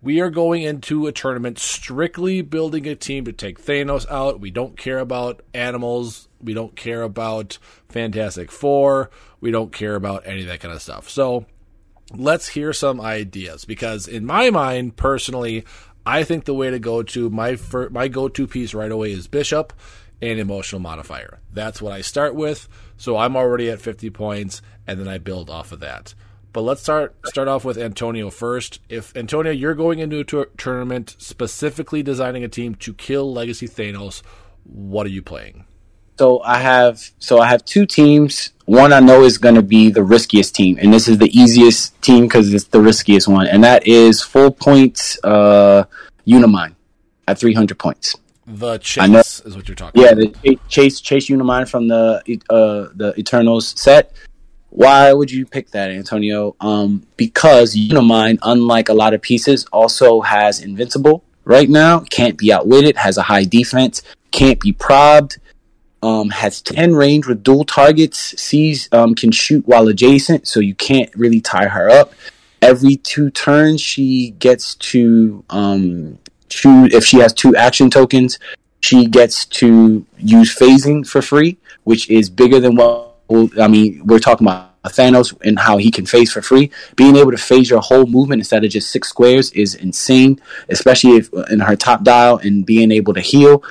we 0.00 0.20
are 0.20 0.30
going 0.30 0.62
into 0.62 1.08
a 1.08 1.12
tournament 1.12 1.58
strictly 1.58 2.40
building 2.40 2.86
a 2.86 2.94
team 2.94 3.24
to 3.24 3.32
take 3.32 3.60
Thanos 3.60 4.08
out. 4.08 4.38
We 4.38 4.52
don't 4.52 4.76
care 4.76 5.00
about 5.00 5.42
animals. 5.52 6.28
We 6.40 6.54
don't 6.54 6.76
care 6.76 7.02
about 7.02 7.58
Fantastic 7.88 8.52
Four. 8.52 9.10
We 9.40 9.50
don't 9.50 9.72
care 9.72 9.96
about 9.96 10.24
any 10.24 10.42
of 10.42 10.46
that 10.46 10.60
kind 10.60 10.72
of 10.72 10.80
stuff. 10.80 11.10
So 11.10 11.46
let's 12.14 12.46
hear 12.46 12.72
some 12.72 13.00
ideas 13.00 13.64
because 13.64 14.06
in 14.06 14.24
my 14.24 14.50
mind 14.50 14.96
personally 14.96 15.64
i 16.04 16.24
think 16.24 16.44
the 16.44 16.54
way 16.54 16.68
to 16.68 16.80
go 16.80 17.04
to 17.04 17.30
my 17.30 17.54
fir- 17.54 17.88
my 17.90 18.08
go-to 18.08 18.48
piece 18.48 18.74
right 18.74 18.90
away 18.90 19.12
is 19.12 19.28
bishop 19.28 19.72
and 20.20 20.40
emotional 20.40 20.80
modifier 20.80 21.38
that's 21.52 21.80
what 21.80 21.92
i 21.92 22.00
start 22.00 22.34
with 22.34 22.68
so 22.96 23.16
i'm 23.16 23.36
already 23.36 23.70
at 23.70 23.80
50 23.80 24.10
points 24.10 24.60
and 24.88 24.98
then 24.98 25.06
i 25.06 25.18
build 25.18 25.48
off 25.48 25.70
of 25.70 25.78
that 25.78 26.14
but 26.52 26.62
let's 26.62 26.82
start 26.82 27.14
start 27.26 27.48
off 27.48 27.64
with 27.64 27.78
antonio 27.78 28.30
first 28.30 28.80
if 28.88 29.16
antonio 29.16 29.52
you're 29.52 29.74
going 29.74 29.98
into 29.98 30.18
a 30.18 30.24
tour- 30.24 30.48
tournament 30.56 31.14
specifically 31.18 32.02
designing 32.02 32.42
a 32.44 32.48
team 32.48 32.74
to 32.74 32.92
kill 32.94 33.32
legacy 33.32 33.68
thanos 33.68 34.22
what 34.64 35.06
are 35.06 35.10
you 35.10 35.22
playing 35.22 35.64
So 36.18 36.42
I 36.44 36.58
have 36.58 37.00
so 37.18 37.38
I 37.40 37.46
have 37.48 37.64
two 37.64 37.86
teams. 37.86 38.52
One 38.66 38.92
I 38.92 39.00
know 39.00 39.24
is 39.24 39.38
going 39.38 39.54
to 39.56 39.62
be 39.76 39.90
the 39.90 40.02
riskiest 40.04 40.54
team, 40.54 40.76
and 40.80 40.92
this 40.92 41.08
is 41.08 41.16
the 41.18 41.30
easiest 41.42 41.96
team 42.02 42.24
because 42.28 42.52
it's 42.54 42.68
the 42.76 42.80
riskiest 42.90 43.26
one, 43.26 43.46
and 43.52 43.64
that 43.64 43.86
is 43.86 44.20
full 44.22 44.50
points 44.52 45.18
uh, 45.24 45.84
Unimind 46.26 46.74
at 47.26 47.38
300 47.38 47.78
points. 47.78 48.14
the 48.46 48.78
I 48.98 49.06
know- 49.06 49.22
chase 49.22 49.40
is 49.46 49.56
what 49.56 49.66
you're 49.66 49.74
talking 49.82 50.02
Yeah, 50.02 50.10
about 50.10 50.34
the 50.42 50.58
Chase 50.68 51.00
Chase 51.00 51.30
Unimind 51.30 51.68
from 51.70 51.88
the 51.88 52.04
uh, 52.50 52.92
the 52.94 53.14
Eternals 53.16 53.64
set. 53.80 54.12
Why 54.70 55.12
would 55.12 55.30
you 55.30 55.46
pick 55.46 55.70
that, 55.70 55.90
Antonio? 55.90 56.56
Um, 56.60 57.06
because 57.16 57.74
Unimind, 57.74 58.38
unlike 58.42 58.88
a 58.88 58.94
lot 58.94 59.14
of 59.14 59.20
pieces, 59.20 59.66
also 59.72 60.20
has 60.20 60.60
Invincible 60.60 61.24
right 61.44 61.68
now. 61.68 62.00
Can't 62.00 62.38
be 62.38 62.52
outwitted. 62.52 62.96
Has 62.96 63.18
a 63.18 63.22
high 63.22 63.44
defense. 63.44 64.02
Can't 64.30 64.60
be 64.60 64.72
probbed. 64.72 65.38
Um, 66.02 66.30
has 66.30 66.62
ten 66.62 66.94
range 66.94 67.26
with 67.26 67.42
dual 67.42 67.64
targets. 67.64 68.40
Sees 68.40 68.88
um, 68.92 69.14
can 69.14 69.32
shoot 69.32 69.66
while 69.66 69.88
adjacent, 69.88 70.48
so 70.48 70.60
you 70.60 70.74
can't 70.74 71.14
really 71.14 71.40
tie 71.40 71.66
her 71.66 71.90
up. 71.90 72.14
Every 72.62 72.96
two 72.96 73.30
turns, 73.30 73.80
she 73.80 74.30
gets 74.38 74.76
to 74.76 75.44
um, 75.50 76.18
choose 76.48 76.94
if 76.94 77.04
she 77.04 77.18
has 77.18 77.32
two 77.32 77.54
action 77.56 77.90
tokens 77.90 78.38
she 78.80 79.06
gets 79.06 79.44
to 79.44 80.04
use 80.18 80.56
phasing 80.56 81.06
for 81.06 81.22
free, 81.22 81.58
which 81.84 82.10
is 82.10 82.30
bigger 82.30 82.58
than 82.60 82.76
what 82.76 83.09
I 83.60 83.68
mean. 83.68 84.02
We're 84.04 84.18
talking 84.18 84.46
about 84.46 84.70
Thanos 84.84 85.36
and 85.44 85.58
how 85.58 85.76
he 85.76 85.90
can 85.90 86.06
phase 86.06 86.32
for 86.32 86.42
free. 86.42 86.70
Being 86.96 87.16
able 87.16 87.30
to 87.30 87.36
phase 87.36 87.68
your 87.68 87.80
whole 87.80 88.06
movement 88.06 88.40
instead 88.40 88.64
of 88.64 88.70
just 88.70 88.90
six 88.90 89.08
squares 89.08 89.50
is 89.52 89.74
insane, 89.74 90.40
especially 90.68 91.16
if 91.16 91.32
in 91.50 91.60
her 91.60 91.76
top 91.76 92.02
dial 92.02 92.38
and 92.38 92.64
being 92.64 92.90
able 92.90 93.14
to 93.14 93.20
heal. 93.20 93.62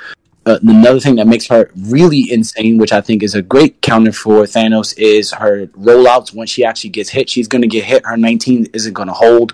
Uh, 0.45 0.57
another 0.63 0.99
thing 0.99 1.15
that 1.15 1.27
makes 1.27 1.47
her 1.47 1.69
really 1.75 2.31
insane, 2.31 2.77
which 2.77 2.93
I 2.93 3.01
think 3.01 3.21
is 3.23 3.35
a 3.35 3.41
great 3.41 3.81
counter 3.81 4.11
for 4.11 4.43
Thanos, 4.43 4.97
is 4.97 5.31
her 5.31 5.67
rollouts. 5.67 6.33
Once 6.33 6.49
she 6.49 6.63
actually 6.63 6.91
gets 6.91 7.09
hit, 7.09 7.29
she's 7.29 7.47
going 7.47 7.61
to 7.61 7.67
get 7.67 7.83
hit. 7.83 8.05
Her 8.05 8.17
19 8.17 8.67
isn't 8.73 8.93
going 8.93 9.09
to 9.09 9.13
hold, 9.13 9.53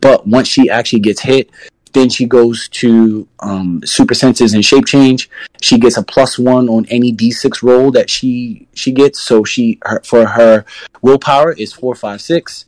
but 0.00 0.26
once 0.26 0.48
she 0.48 0.70
actually 0.70 1.00
gets 1.00 1.20
hit, 1.20 1.50
then 1.92 2.08
she 2.08 2.26
goes 2.26 2.68
to 2.68 3.26
um, 3.40 3.82
super 3.84 4.14
senses 4.14 4.54
and 4.54 4.64
shape 4.64 4.86
change. 4.86 5.28
She 5.60 5.78
gets 5.78 5.96
a 5.96 6.02
plus 6.02 6.38
one 6.38 6.68
on 6.68 6.86
any 6.86 7.12
d6 7.12 7.62
roll 7.62 7.90
that 7.92 8.08
she 8.08 8.68
she 8.74 8.92
gets. 8.92 9.20
So 9.20 9.44
she 9.44 9.78
her, 9.82 10.00
for 10.04 10.26
her 10.26 10.64
willpower 11.02 11.52
is 11.52 11.72
four 11.72 11.94
five 11.94 12.20
six. 12.20 12.66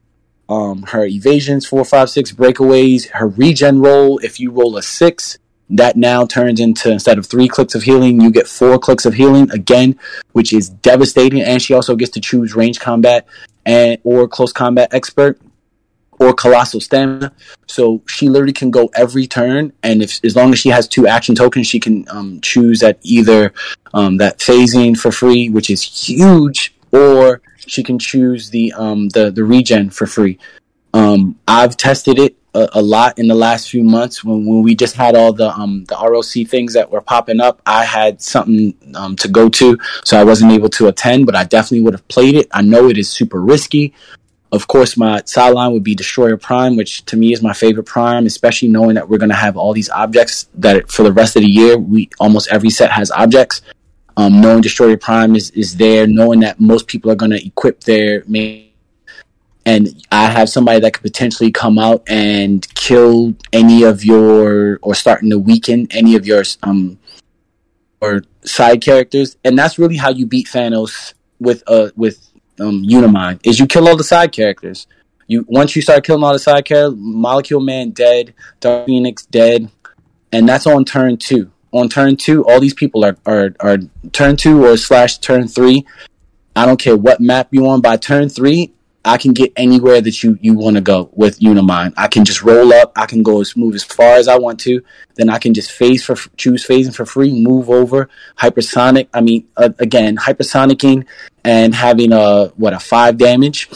Um, 0.48 0.82
her 0.88 1.06
evasions 1.06 1.66
four 1.66 1.84
five 1.84 2.10
six 2.10 2.32
breakaways. 2.32 3.08
Her 3.10 3.28
regen 3.28 3.80
roll 3.80 4.18
if 4.18 4.40
you 4.40 4.50
roll 4.50 4.76
a 4.76 4.82
six, 4.82 5.38
that 5.70 5.96
now 5.96 6.26
turns 6.26 6.60
into 6.60 6.90
instead 6.90 7.18
of 7.18 7.26
three 7.26 7.48
clicks 7.48 7.74
of 7.74 7.82
healing, 7.82 8.20
you 8.20 8.30
get 8.30 8.46
four 8.46 8.78
clicks 8.78 9.06
of 9.06 9.14
healing 9.14 9.50
again, 9.50 9.98
which 10.32 10.52
is 10.52 10.68
devastating. 10.68 11.40
And 11.40 11.62
she 11.62 11.74
also 11.74 11.96
gets 11.96 12.10
to 12.12 12.20
choose 12.20 12.54
range 12.54 12.80
combat 12.80 13.26
and 13.64 13.98
or 14.04 14.26
close 14.28 14.52
combat 14.52 14.92
expert 14.92 15.38
or 16.22 16.32
colossal 16.34 16.80
stamina. 16.80 17.32
So 17.66 18.02
she 18.06 18.28
literally 18.28 18.52
can 18.52 18.70
go 18.70 18.90
every 18.94 19.26
turn, 19.26 19.72
and 19.82 20.02
if 20.02 20.24
as 20.24 20.36
long 20.36 20.52
as 20.52 20.58
she 20.58 20.68
has 20.68 20.88
two 20.88 21.06
action 21.06 21.34
tokens, 21.34 21.66
she 21.66 21.80
can 21.80 22.06
um, 22.10 22.40
choose 22.40 22.80
that 22.80 22.98
either 23.02 23.52
um, 23.94 24.16
that 24.18 24.38
phasing 24.38 24.96
for 24.96 25.12
free, 25.12 25.48
which 25.48 25.70
is 25.70 25.82
huge, 25.82 26.74
or 26.92 27.40
she 27.66 27.82
can 27.82 27.98
choose 27.98 28.50
the 28.50 28.72
um, 28.74 29.08
the 29.10 29.30
the 29.30 29.44
regen 29.44 29.90
for 29.90 30.06
free. 30.06 30.38
Um, 30.94 31.38
I've 31.48 31.76
tested 31.76 32.18
it 32.18 32.36
a, 32.54 32.68
a 32.74 32.82
lot 32.82 33.18
in 33.18 33.28
the 33.28 33.34
last 33.34 33.70
few 33.70 33.82
months 33.82 34.22
when, 34.22 34.44
when 34.44 34.62
we 34.62 34.74
just 34.74 34.94
had 34.94 35.16
all 35.16 35.32
the 35.32 35.50
um, 35.50 35.84
the 35.84 35.96
ROC 35.96 36.46
things 36.48 36.74
that 36.74 36.90
were 36.90 37.00
popping 37.00 37.40
up. 37.40 37.60
I 37.66 37.84
had 37.84 38.20
something 38.20 38.74
um, 38.94 39.16
to 39.16 39.28
go 39.28 39.48
to, 39.48 39.78
so 40.04 40.18
I 40.18 40.24
wasn't 40.24 40.52
able 40.52 40.68
to 40.70 40.88
attend, 40.88 41.26
but 41.26 41.34
I 41.34 41.44
definitely 41.44 41.80
would 41.80 41.94
have 41.94 42.06
played 42.08 42.34
it. 42.34 42.48
I 42.52 42.62
know 42.62 42.88
it 42.88 42.98
is 42.98 43.08
super 43.08 43.40
risky. 43.40 43.94
Of 44.52 44.68
course, 44.68 44.98
my 44.98 45.22
sideline 45.24 45.72
would 45.72 45.82
be 45.82 45.94
Destroyer 45.94 46.36
Prime, 46.36 46.76
which 46.76 47.06
to 47.06 47.16
me 47.16 47.32
is 47.32 47.42
my 47.42 47.54
favorite 47.54 47.86
Prime, 47.86 48.26
especially 48.26 48.68
knowing 48.68 48.96
that 48.96 49.08
we're 49.08 49.16
going 49.16 49.30
to 49.30 49.34
have 49.34 49.56
all 49.56 49.72
these 49.72 49.88
objects 49.88 50.46
that 50.54 50.92
for 50.92 51.04
the 51.04 51.12
rest 51.12 51.36
of 51.36 51.42
the 51.42 51.48
year, 51.48 51.78
we 51.78 52.10
almost 52.20 52.52
every 52.52 52.68
set 52.68 52.90
has 52.90 53.10
objects. 53.10 53.62
Um, 54.14 54.42
knowing 54.42 54.60
Destroyer 54.60 54.98
Prime 54.98 55.34
is, 55.36 55.50
is 55.52 55.76
there, 55.76 56.06
knowing 56.06 56.40
that 56.40 56.60
most 56.60 56.86
people 56.86 57.10
are 57.10 57.14
going 57.14 57.30
to 57.30 57.42
equip 57.44 57.84
their 57.84 58.24
main, 58.26 58.68
and 59.64 59.88
I 60.12 60.28
have 60.28 60.50
somebody 60.50 60.80
that 60.80 60.92
could 60.92 61.02
potentially 61.02 61.50
come 61.50 61.78
out 61.78 62.02
and 62.06 62.66
kill 62.74 63.34
any 63.54 63.84
of 63.84 64.04
your, 64.04 64.78
or 64.82 64.94
starting 64.94 65.30
to 65.30 65.38
weaken 65.38 65.86
any 65.90 66.14
of 66.14 66.26
your, 66.26 66.44
um, 66.62 66.98
or 68.02 68.24
side 68.44 68.82
characters, 68.82 69.38
and 69.44 69.58
that's 69.58 69.78
really 69.78 69.96
how 69.96 70.10
you 70.10 70.26
beat 70.26 70.48
Thanos 70.48 71.14
with 71.40 71.62
uh 71.66 71.90
with 71.96 72.31
um, 72.62 72.82
Unimind 72.84 73.40
is 73.44 73.58
you 73.58 73.66
kill 73.66 73.88
all 73.88 73.96
the 73.96 74.04
side 74.04 74.32
characters. 74.32 74.86
You 75.26 75.44
once 75.48 75.74
you 75.76 75.82
start 75.82 76.04
killing 76.04 76.22
all 76.22 76.32
the 76.32 76.38
side 76.38 76.64
characters, 76.64 76.94
Molecule 76.98 77.60
Man 77.60 77.90
dead, 77.90 78.34
Dark 78.60 78.86
Phoenix 78.86 79.24
dead, 79.26 79.70
and 80.32 80.48
that's 80.48 80.66
on 80.66 80.84
turn 80.84 81.16
two. 81.16 81.50
On 81.72 81.88
turn 81.88 82.16
two, 82.16 82.44
all 82.44 82.60
these 82.60 82.74
people 82.74 83.04
are 83.04 83.16
are, 83.26 83.54
are 83.60 83.78
turn 84.12 84.36
two 84.36 84.64
or 84.64 84.76
slash 84.76 85.18
turn 85.18 85.48
three. 85.48 85.86
I 86.54 86.66
don't 86.66 86.78
care 86.78 86.96
what 86.96 87.20
map 87.20 87.48
you 87.52 87.66
on. 87.66 87.80
By 87.80 87.96
turn 87.96 88.28
three, 88.28 88.72
I 89.04 89.18
can 89.18 89.32
get 89.32 89.52
anywhere 89.56 90.00
that 90.00 90.22
you 90.22 90.38
you 90.40 90.54
want 90.54 90.76
to 90.76 90.80
go 90.80 91.10
with 91.12 91.40
Unimind. 91.40 91.94
I 91.96 92.06
can 92.08 92.24
just 92.24 92.42
roll 92.42 92.72
up. 92.72 92.92
I 92.94 93.06
can 93.06 93.22
go 93.22 93.40
as 93.40 93.56
move 93.56 93.74
as 93.74 93.82
far 93.82 94.14
as 94.14 94.28
I 94.28 94.38
want 94.38 94.60
to. 94.60 94.82
Then 95.16 95.28
I 95.28 95.38
can 95.38 95.54
just 95.54 95.72
phase 95.72 96.04
for 96.04 96.14
choose 96.36 96.66
phasing 96.66 96.94
for 96.94 97.04
free, 97.04 97.32
move 97.32 97.68
over 97.68 98.08
hypersonic. 98.38 99.08
I 99.12 99.20
mean, 99.20 99.48
uh, 99.56 99.70
again, 99.78 100.16
hypersonicking 100.16 101.06
and 101.44 101.74
having 101.74 102.12
a 102.12 102.48
what 102.56 102.74
a 102.74 102.78
five 102.78 103.16
damage 103.16 103.68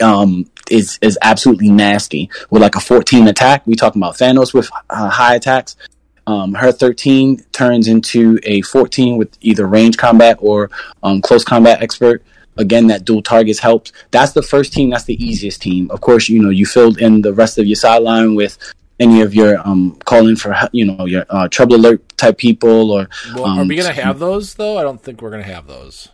um 0.00 0.48
is 0.70 0.98
is 1.00 1.18
absolutely 1.22 1.70
nasty 1.70 2.30
with 2.50 2.60
like 2.60 2.76
a 2.76 2.80
14 2.80 3.26
attack 3.28 3.66
we 3.66 3.74
talking 3.74 4.02
about 4.02 4.16
thanos 4.16 4.52
with 4.52 4.70
uh, 4.90 5.08
high 5.08 5.34
attacks 5.34 5.76
um 6.26 6.52
her 6.52 6.70
13 6.70 7.42
turns 7.52 7.88
into 7.88 8.38
a 8.42 8.60
14 8.60 9.16
with 9.16 9.36
either 9.40 9.66
range 9.66 9.96
combat 9.96 10.36
or 10.40 10.70
um 11.02 11.22
close 11.22 11.42
combat 11.42 11.82
expert 11.82 12.22
again 12.58 12.86
that 12.88 13.04
dual 13.04 13.22
targets 13.22 13.58
helps 13.58 13.92
that's 14.10 14.32
the 14.32 14.42
first 14.42 14.72
team 14.72 14.90
that's 14.90 15.04
the 15.04 15.22
easiest 15.24 15.62
team 15.62 15.90
of 15.90 16.00
course 16.00 16.28
you 16.28 16.42
know 16.42 16.50
you 16.50 16.66
filled 16.66 16.98
in 16.98 17.22
the 17.22 17.32
rest 17.32 17.58
of 17.58 17.66
your 17.66 17.76
sideline 17.76 18.34
with 18.34 18.58
any 19.00 19.20
of 19.22 19.34
your 19.34 19.66
um 19.66 19.96
calling 20.04 20.36
for 20.36 20.54
you 20.72 20.84
know 20.84 21.06
your 21.06 21.24
uh, 21.30 21.48
trouble 21.48 21.76
alert 21.76 22.02
type 22.16 22.38
people 22.38 22.90
or 22.90 23.08
Well, 23.34 23.46
are 23.46 23.60
um, 23.60 23.68
we 23.68 23.76
going 23.76 23.94
to 23.94 24.02
have 24.02 24.18
those 24.18 24.54
though? 24.54 24.78
I 24.78 24.82
don't 24.82 25.00
think 25.00 25.22
we're 25.22 25.30
going 25.30 25.44
to 25.44 25.52
have 25.52 25.66
those. 25.66 26.08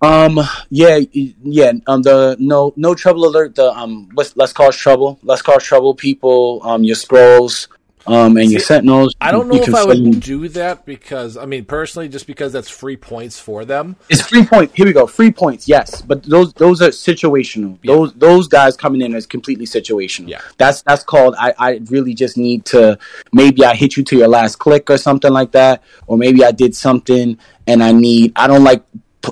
Um. 0.00 0.38
Yeah. 0.70 1.00
Yeah. 1.12 1.72
Um. 1.88 2.02
The 2.02 2.36
no 2.38 2.72
no 2.76 2.94
trouble 2.94 3.26
alert. 3.26 3.56
The 3.56 3.72
um. 3.72 4.08
What's 4.14 4.36
let's 4.36 4.52
cause 4.52 4.76
trouble. 4.76 5.18
Let's 5.24 5.42
cause 5.42 5.64
trouble. 5.64 5.94
People. 5.94 6.60
Um. 6.62 6.84
Your 6.84 6.94
scrolls. 6.94 7.66
Um, 8.08 8.36
and 8.36 8.50
your 8.50 8.60
sentinels. 8.60 9.14
I 9.20 9.30
don't 9.30 9.48
know 9.48 9.56
if 9.56 9.64
can 9.64 9.74
I 9.74 9.84
send- 9.84 10.04
would 10.04 10.20
do 10.20 10.48
that 10.48 10.86
because 10.86 11.36
I 11.36 11.46
mean 11.46 11.64
personally, 11.64 12.08
just 12.08 12.26
because 12.26 12.52
that's 12.52 12.68
free 12.68 12.96
points 12.96 13.38
for 13.38 13.64
them. 13.64 13.96
It's 14.08 14.22
free 14.22 14.44
point. 14.44 14.72
Here 14.74 14.86
we 14.86 14.92
go. 14.92 15.06
Free 15.06 15.30
points. 15.30 15.68
Yes, 15.68 16.02
but 16.02 16.22
those 16.22 16.52
those 16.54 16.82
are 16.82 16.88
situational. 16.88 17.78
Yeah. 17.82 17.94
Those 17.94 18.12
those 18.14 18.48
guys 18.48 18.76
coming 18.76 19.02
in 19.02 19.14
is 19.14 19.26
completely 19.26 19.66
situational. 19.66 20.28
Yeah. 20.28 20.40
That's 20.56 20.82
that's 20.82 21.04
called. 21.04 21.34
I 21.38 21.54
I 21.58 21.80
really 21.90 22.14
just 22.14 22.36
need 22.36 22.64
to. 22.66 22.98
Maybe 23.32 23.64
I 23.64 23.74
hit 23.74 23.96
you 23.96 24.04
to 24.04 24.18
your 24.18 24.28
last 24.28 24.56
click 24.56 24.90
or 24.90 24.98
something 24.98 25.32
like 25.32 25.52
that, 25.52 25.82
or 26.06 26.16
maybe 26.18 26.44
I 26.44 26.52
did 26.52 26.74
something 26.74 27.38
and 27.66 27.82
I 27.82 27.92
need. 27.92 28.32
I 28.36 28.46
don't 28.46 28.64
like. 28.64 28.82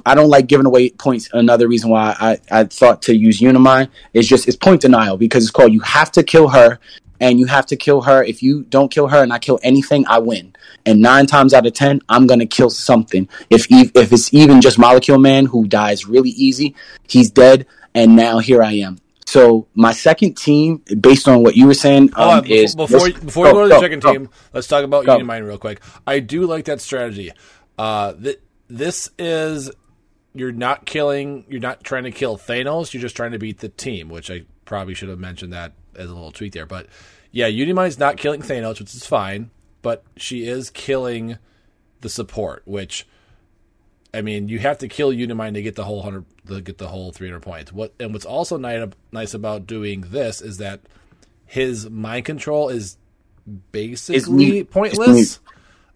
I 0.05 0.15
don't 0.15 0.29
like 0.29 0.49
giving 0.49 0.67
away 0.67 0.91
points. 0.91 1.31
Another 1.33 1.69
reason 1.69 1.91
why 1.91 2.15
I, 2.19 2.39
I 2.51 2.65
thought 2.65 3.03
to 3.03 3.17
use 3.17 3.41
Unimind 3.41 3.89
is 4.13 4.29
just 4.29 4.49
it's 4.49 4.57
point 4.57 4.83
denial 4.83 5.17
because 5.17 5.45
it's 5.45 5.53
called 5.53 5.73
you 5.73 5.81
have 5.81 6.11
to 6.13 6.23
kill 6.23 6.49
her 6.49 6.79
and 7.21 7.39
you 7.39 7.47
have 7.47 7.67
to 7.67 7.77
kill 7.77 8.03
her. 8.03 8.23
If 8.23 8.43
you 8.43 8.63
don't 8.65 8.91
kill 8.91 9.09
her 9.09 9.23
and 9.23 9.33
I 9.33 9.39
kill 9.39 9.59
anything, 9.63 10.07
I 10.07 10.19
win. 10.19 10.55
And 10.85 11.01
nine 11.01 11.27
times 11.27 11.55
out 11.55 11.67
of 11.67 11.73
ten, 11.73 12.01
I'm 12.09 12.27
gonna 12.27 12.47
kill 12.47 12.71
something. 12.71 13.29
If 13.51 13.67
if 13.71 14.13
it's 14.13 14.33
even 14.33 14.61
just 14.61 14.79
Molecule 14.79 15.19
Man 15.19 15.47
who 15.47 15.67
dies 15.67 16.07
really 16.07 16.31
easy, 16.31 16.75
he's 17.09 17.31
dead, 17.31 17.67
and 17.95 18.17
now 18.17 18.39
here 18.39 18.63
I 18.63 18.73
am. 18.73 18.99
So 19.27 19.67
my 19.75 19.93
second 19.93 20.37
team, 20.37 20.83
based 21.01 21.27
on 21.27 21.43
what 21.43 21.57
you 21.57 21.67
were 21.67 21.75
saying, 21.75 22.11
um, 22.15 22.45
is 22.45 22.77
before 22.77 23.11
before 23.11 23.47
we 23.47 23.53
go 23.53 23.63
to 23.63 23.69
the 23.69 23.75
go, 23.75 23.81
second 23.81 24.03
go. 24.03 24.13
team, 24.13 24.31
let's 24.53 24.69
talk 24.69 24.85
about 24.85 25.05
Go. 25.05 25.19
Unimind 25.19 25.47
real 25.47 25.59
quick. 25.59 25.81
I 26.07 26.21
do 26.21 26.47
like 26.47 26.67
that 26.67 26.81
strategy. 26.81 27.33
Uh, 27.77 28.13
th- 28.13 28.41
this 28.69 29.11
is 29.19 29.71
you're 30.33 30.53
not 30.53 30.87
killing, 30.87 31.45
you're 31.49 31.61
not 31.61 31.83
trying 31.83 32.05
to 32.05 32.13
kill 32.13 32.37
Thanos. 32.37 32.93
You're 32.93 33.01
just 33.01 33.17
trying 33.17 33.33
to 33.33 33.39
beat 33.39 33.59
the 33.59 33.69
team, 33.69 34.09
which 34.09 34.31
I 34.31 34.45
probably 34.65 34.95
should 34.95 35.09
have 35.09 35.19
mentioned 35.19 35.53
that 35.53 35.73
as 35.97 36.11
a 36.11 36.15
little 36.15 36.33
tweak 36.33 36.53
there. 36.53 36.67
But 36.67 36.87
yeah, 37.31 37.47
Unimind's 37.49 37.99
not 37.99 38.17
killing 38.17 38.43
Thanos, 38.43 38.79
which 38.79 38.95
is 38.95 39.07
fine, 39.07 39.51
but 39.83 40.05
she 40.17 40.47
is 40.47 40.71
killing 40.71 41.39
the 42.01 42.09
support, 42.09 42.63
which. 42.65 43.07
I 44.15 44.23
mean, 44.23 44.49
you 44.49 44.61
have 44.61 44.79
to 44.79 44.89
kill 44.89 45.11
Unimind 45.11 45.55
to 45.55 45.63
get 45.63 45.75
the 45.75 45.85
whole 45.85 46.01
hundred, 46.01 46.25
to 46.47 46.63
get 46.63 46.79
the 46.79 46.89
whole 46.89 47.13
three 47.13 47.29
hundred 47.29 47.43
points. 47.43 47.71
What 47.71 47.93
and 48.01 48.15
what's 48.15 48.25
also 48.25 48.57
nice, 48.57 49.35
about 49.35 49.67
doing 49.67 50.07
this 50.09 50.41
is 50.41 50.57
that 50.57 50.81
his 51.45 51.91
mind 51.91 52.25
control 52.25 52.71
is 52.71 52.97
basically 53.73 54.65
pointless. 54.65 55.41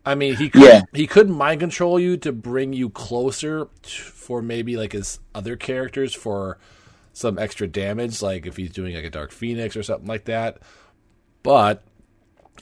I 0.04 0.14
mean, 0.16 0.36
he 0.36 0.50
could 0.50 0.62
Yeah. 0.62 0.82
he 0.92 1.06
could 1.06 1.30
mind 1.30 1.60
control 1.60 1.98
you 1.98 2.16
to 2.18 2.32
bring 2.32 2.74
you 2.74 2.90
closer 2.90 3.68
t- 3.82 3.90
for 3.90 4.42
maybe 4.42 4.76
like 4.76 4.92
his 4.92 5.18
other 5.34 5.56
characters 5.56 6.12
for 6.14 6.58
some 7.20 7.38
extra 7.38 7.68
damage, 7.68 8.22
like 8.22 8.46
if 8.46 8.56
he's 8.56 8.70
doing 8.70 8.94
like 8.94 9.04
a 9.04 9.10
Dark 9.10 9.30
Phoenix 9.30 9.76
or 9.76 9.82
something 9.82 10.08
like 10.08 10.24
that. 10.24 10.58
But 11.42 11.82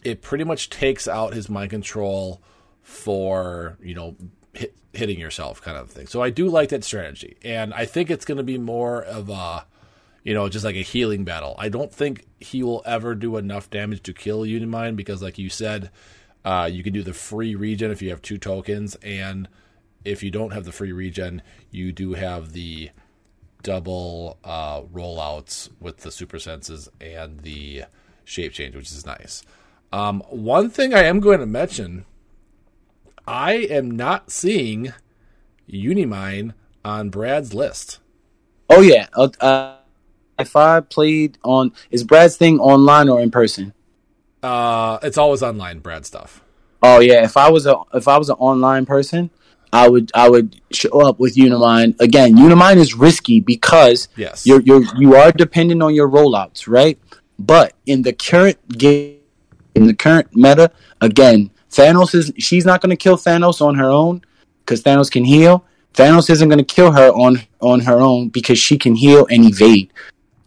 it 0.05 0.21
pretty 0.21 0.45
much 0.45 0.69
takes 0.69 1.07
out 1.09 1.33
his 1.33 1.49
mind 1.49 1.71
control 1.71 2.43
for 2.83 3.79
you 3.81 3.95
know 3.95 4.17
hit, 4.53 4.77
hitting 4.93 5.19
yourself 5.19 5.63
kind 5.63 5.77
of 5.77 5.91
thing. 5.91 6.09
So 6.09 6.21
I 6.23 6.31
do 6.31 6.49
like 6.49 6.71
that 6.71 6.85
strategy, 6.85 7.37
and 7.43 7.73
I 7.73 7.85
think 7.85 8.11
it's 8.11 8.25
going 8.25 8.39
to 8.39 8.45
be 8.45 8.59
more 8.59 9.03
of 9.03 9.31
a 9.31 9.65
you 10.25 10.35
know 10.35 10.49
just 10.49 10.65
like 10.65 10.77
a 10.77 10.83
healing 10.83 11.25
battle. 11.25 11.55
I 11.59 11.69
don't 11.69 11.93
think 11.93 12.27
he 12.41 12.63
will 12.63 12.83
ever 12.85 13.15
do 13.15 13.37
enough 13.37 13.71
damage 13.71 14.03
to 14.05 14.13
kill 14.13 14.43
Unimind 14.43 14.97
because, 14.97 15.23
like 15.23 15.39
you 15.39 15.49
said, 15.49 15.91
uh, 16.45 16.69
you 16.71 16.83
can 16.83 16.93
do 16.93 17.03
the 17.03 17.15
free 17.15 17.55
regen 17.55 17.93
if 17.93 18.03
you 18.03 18.11
have 18.11 18.23
two 18.23 18.39
tokens, 18.39 18.97
and 18.97 19.49
if 20.05 20.25
you 20.25 20.33
don't 20.33 20.53
have 20.53 20.65
the 20.65 20.73
free 20.73 20.93
regen, 20.93 21.43
you 21.71 21.93
do 21.93 22.15
have 22.15 22.53
the 22.53 22.91
double 23.63 24.39
uh, 24.45 24.83
rollouts 24.83 25.69
with 25.81 25.99
the 25.99 26.11
super 26.11 26.39
senses 26.39 26.89
and 27.01 27.41
the 27.41 27.85
shape 28.25 28.53
change, 28.53 28.75
which 28.75 28.91
is 28.91 29.07
nice. 29.07 29.43
Um, 29.93 30.23
one 30.29 30.71
thing 30.71 30.95
I 30.95 31.05
am 31.05 31.21
going 31.21 31.41
to 31.41 31.47
mention, 31.47 32.05
I 33.27 33.53
am 33.55 33.91
not 33.91 34.31
seeing 34.31 34.93
Unimind 35.69 36.55
on 36.85 37.11
Brad's 37.11 37.55
list. 37.55 37.99
Oh 38.71 38.81
yeah. 38.81 39.07
Uh, 39.15 39.29
uh, 39.41 39.77
if 40.39 40.55
I 40.55 40.81
played 40.81 41.39
on, 41.43 41.73
is 41.91 42.05
Brad's 42.05 42.37
thing 42.37 42.61
online 42.61 43.09
or 43.09 43.21
in 43.21 43.31
person? 43.31 43.73
Uh, 44.43 44.99
it's 45.03 45.19
always 45.19 45.43
online, 45.43 45.81
Brad 45.81 46.07
stuff. 46.07 46.43
Oh 46.83 47.01
yeah, 47.01 47.25
if 47.25 47.37
I 47.37 47.51
was 47.51 47.67
a 47.67 47.77
if 47.93 48.07
I 48.07 48.19
was 48.19 48.29
an 48.29 48.37
online 48.37 48.87
person, 48.87 49.31
I 49.73 49.89
would 49.89 50.11
I 50.14 50.29
would 50.29 50.61
show 50.73 51.01
up 51.07 51.19
with 51.19 51.35
Unimind. 51.37 51.97
Again, 52.01 52.37
Unimind 52.37 52.77
is 52.77 52.95
risky 52.95 53.41
because 53.41 54.09
Yes. 54.16 54.47
you're 54.47 54.61
you're 54.62 54.83
you 54.97 55.14
are 55.16 55.33
dependent 55.33 55.83
on 55.83 55.95
your 55.95 56.09
rollouts, 56.09 56.66
right? 56.66 56.99
But 57.39 57.75
in 57.87 58.03
the 58.03 58.12
current 58.12 58.59
game, 58.77 59.19
in 59.75 59.87
the 59.87 59.95
current 59.95 60.29
meta, 60.35 60.71
again, 61.01 61.51
Thanos 61.71 62.14
is 62.14 62.33
she's 62.39 62.64
not 62.64 62.81
going 62.81 62.91
to 62.91 62.97
kill 62.97 63.16
Thanos 63.16 63.61
on 63.61 63.75
her 63.77 63.91
own 63.91 64.23
because 64.61 64.83
Thanos 64.83 65.11
can 65.11 65.25
heal. 65.25 65.64
Thanos 65.95 66.31
isn't 66.31 66.49
going 66.49 66.59
to 66.59 66.64
kill 66.64 66.93
her 66.93 67.11
on 67.11 67.41
on 67.61 67.81
her 67.81 68.01
own 68.01 68.29
because 68.29 68.59
she 68.59 68.79
can 68.79 68.95
heal 68.95 69.27
and 69.31 69.45
evade. 69.45 69.93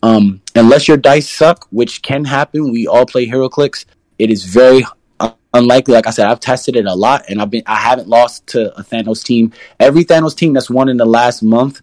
Um, 0.04 0.42
unless 0.56 0.88
your 0.88 0.98
dice 0.98 1.30
suck, 1.30 1.68
which 1.70 2.02
can 2.02 2.26
happen, 2.26 2.72
we 2.72 2.88
all 2.88 3.06
play 3.06 3.28
HeroClix. 3.28 3.86
It 4.18 4.32
is 4.32 4.46
very 4.46 4.84
unlikely. 5.54 5.94
Like 5.94 6.08
I 6.08 6.12
said, 6.12 6.28
I've 6.28 6.40
tested 6.40 6.76
it 6.76 6.86
a 6.86 6.94
lot, 6.94 7.26
and 7.30 7.42
I've 7.42 7.50
been 7.50 7.64
I 7.66 7.78
haven't 7.78 8.08
lost 8.08 8.48
to 8.48 8.78
a 8.78 8.84
Thanos 8.84 9.24
team. 9.24 9.54
Every 9.80 10.04
Thanos 10.04 10.36
team 10.36 10.54
that's 10.54 10.70
won 10.70 10.90
in 10.90 10.98
the 10.98 11.06
last 11.06 11.44
month, 11.44 11.82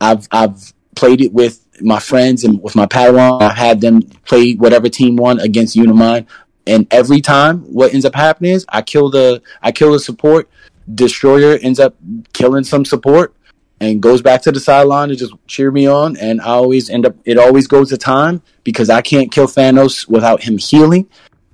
I've 0.00 0.28
I've 0.30 0.72
played 0.94 1.20
it 1.20 1.32
with 1.32 1.62
my 1.80 1.98
friends 1.98 2.44
and 2.44 2.62
with 2.62 2.74
my 2.76 2.86
Padawan. 2.86 3.42
I've 3.42 3.56
had 3.56 3.80
them 3.80 4.02
play 4.24 4.54
whatever 4.54 4.88
team 4.88 5.16
won 5.16 5.40
against 5.40 5.76
Unimind, 5.76 6.26
and 6.66 6.86
every 6.90 7.20
time, 7.20 7.60
what 7.72 7.92
ends 7.92 8.04
up 8.04 8.14
happening 8.14 8.52
is 8.52 8.64
I 8.68 8.82
kill 8.82 9.10
the 9.10 9.42
I 9.62 9.72
kill 9.72 9.92
the 9.92 10.00
support. 10.00 10.48
Destroyer 10.92 11.58
ends 11.62 11.80
up 11.80 11.96
killing 12.32 12.62
some 12.62 12.84
support 12.84 13.34
and 13.80 14.00
goes 14.00 14.22
back 14.22 14.42
to 14.42 14.52
the 14.52 14.60
sideline 14.60 15.08
to 15.08 15.16
just 15.16 15.34
cheer 15.46 15.70
me 15.70 15.86
on. 15.86 16.16
And 16.16 16.40
I 16.40 16.46
always 16.46 16.88
end 16.88 17.06
up, 17.06 17.16
it 17.24 17.38
always 17.38 17.66
goes 17.66 17.90
to 17.90 17.98
time 17.98 18.42
because 18.64 18.88
I 18.88 19.02
can't 19.02 19.30
kill 19.30 19.46
Thanos 19.46 20.08
without 20.08 20.42
him 20.42 20.58
healing, 20.58 21.08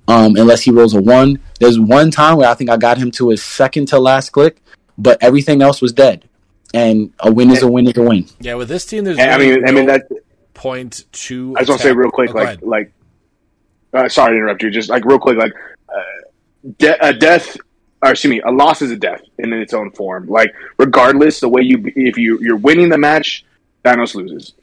um, 0.07 0.35
unless 0.35 0.61
he 0.61 0.71
rolls 0.71 0.93
a 0.93 1.01
one. 1.01 1.39
There's 1.59 1.79
one 1.79 2.11
time 2.11 2.37
where 2.37 2.49
I 2.49 2.53
think 2.53 2.69
I 2.69 2.77
got 2.77 2.97
him 2.97 3.11
to 3.11 3.29
his 3.29 3.43
second 3.43 3.87
to 3.89 3.99
last 3.99 4.31
click, 4.31 4.61
but 4.97 5.17
everything 5.21 5.61
else 5.61 5.81
was 5.81 5.93
dead. 5.93 6.27
And 6.73 7.13
a 7.19 7.31
win 7.31 7.51
is 7.51 7.61
a 7.61 7.67
win 7.67 7.87
is 7.87 7.97
a 7.97 8.01
win. 8.01 8.25
Yeah, 8.39 8.55
with 8.55 8.67
this 8.67 8.85
team, 8.85 9.03
there's 9.03 9.19
And, 9.19 9.31
I 9.31 9.37
really 9.37 9.55
mean, 9.57 9.67
I 9.67 9.71
mean 9.71 9.85
that. 9.87 10.07
point 10.55 11.05
to. 11.11 11.53
I 11.55 11.61
just 11.61 11.69
want 11.69 11.81
to 11.81 11.87
say 11.87 11.93
real 11.93 12.09
quick, 12.09 12.31
Oh, 12.31 12.37
like, 12.39 12.61
like, 12.63 12.91
uh, 13.93 14.09
sorry 14.09 14.31
to 14.31 14.37
interrupt 14.37 14.63
you. 14.63 14.71
Just 14.71 14.89
like 14.89 15.05
real 15.05 15.19
quick, 15.19 15.37
like, 15.37 15.53
uh, 15.87 16.01
de- 16.79 17.05
a 17.05 17.13
death, 17.13 17.55
or 18.01 18.11
excuse 18.11 18.31
me, 18.31 18.41
a 18.41 18.49
loss 18.51 18.81
is 18.81 18.89
a 18.89 18.95
death 18.97 19.21
in 19.37 19.53
its 19.53 19.73
own 19.73 19.91
form. 19.91 20.27
Like, 20.27 20.51
regardless, 20.77 21.39
the 21.39 21.49
way 21.49 21.61
you, 21.61 21.83
if 21.95 22.17
you 22.17 22.39
you're 22.41 22.57
winning 22.57 22.89
the 22.89 22.97
match, 22.97 23.45
Thanos 23.85 24.15
loses. 24.15 24.53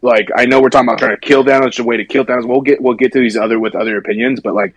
Like, 0.00 0.28
I 0.36 0.46
know 0.46 0.60
we're 0.60 0.68
talking 0.68 0.88
about 0.88 0.98
trying 0.98 1.16
to 1.16 1.20
kill 1.26 1.44
Thanos, 1.44 1.76
the 1.76 1.84
way 1.84 1.96
to 1.96 2.04
kill 2.04 2.24
Thanos. 2.24 2.46
We'll 2.46 2.60
get 2.60 2.80
we'll 2.80 2.94
get 2.94 3.12
to 3.12 3.20
these 3.20 3.36
other 3.36 3.58
with 3.58 3.74
other 3.74 3.96
opinions, 3.98 4.40
but 4.40 4.54
like 4.54 4.74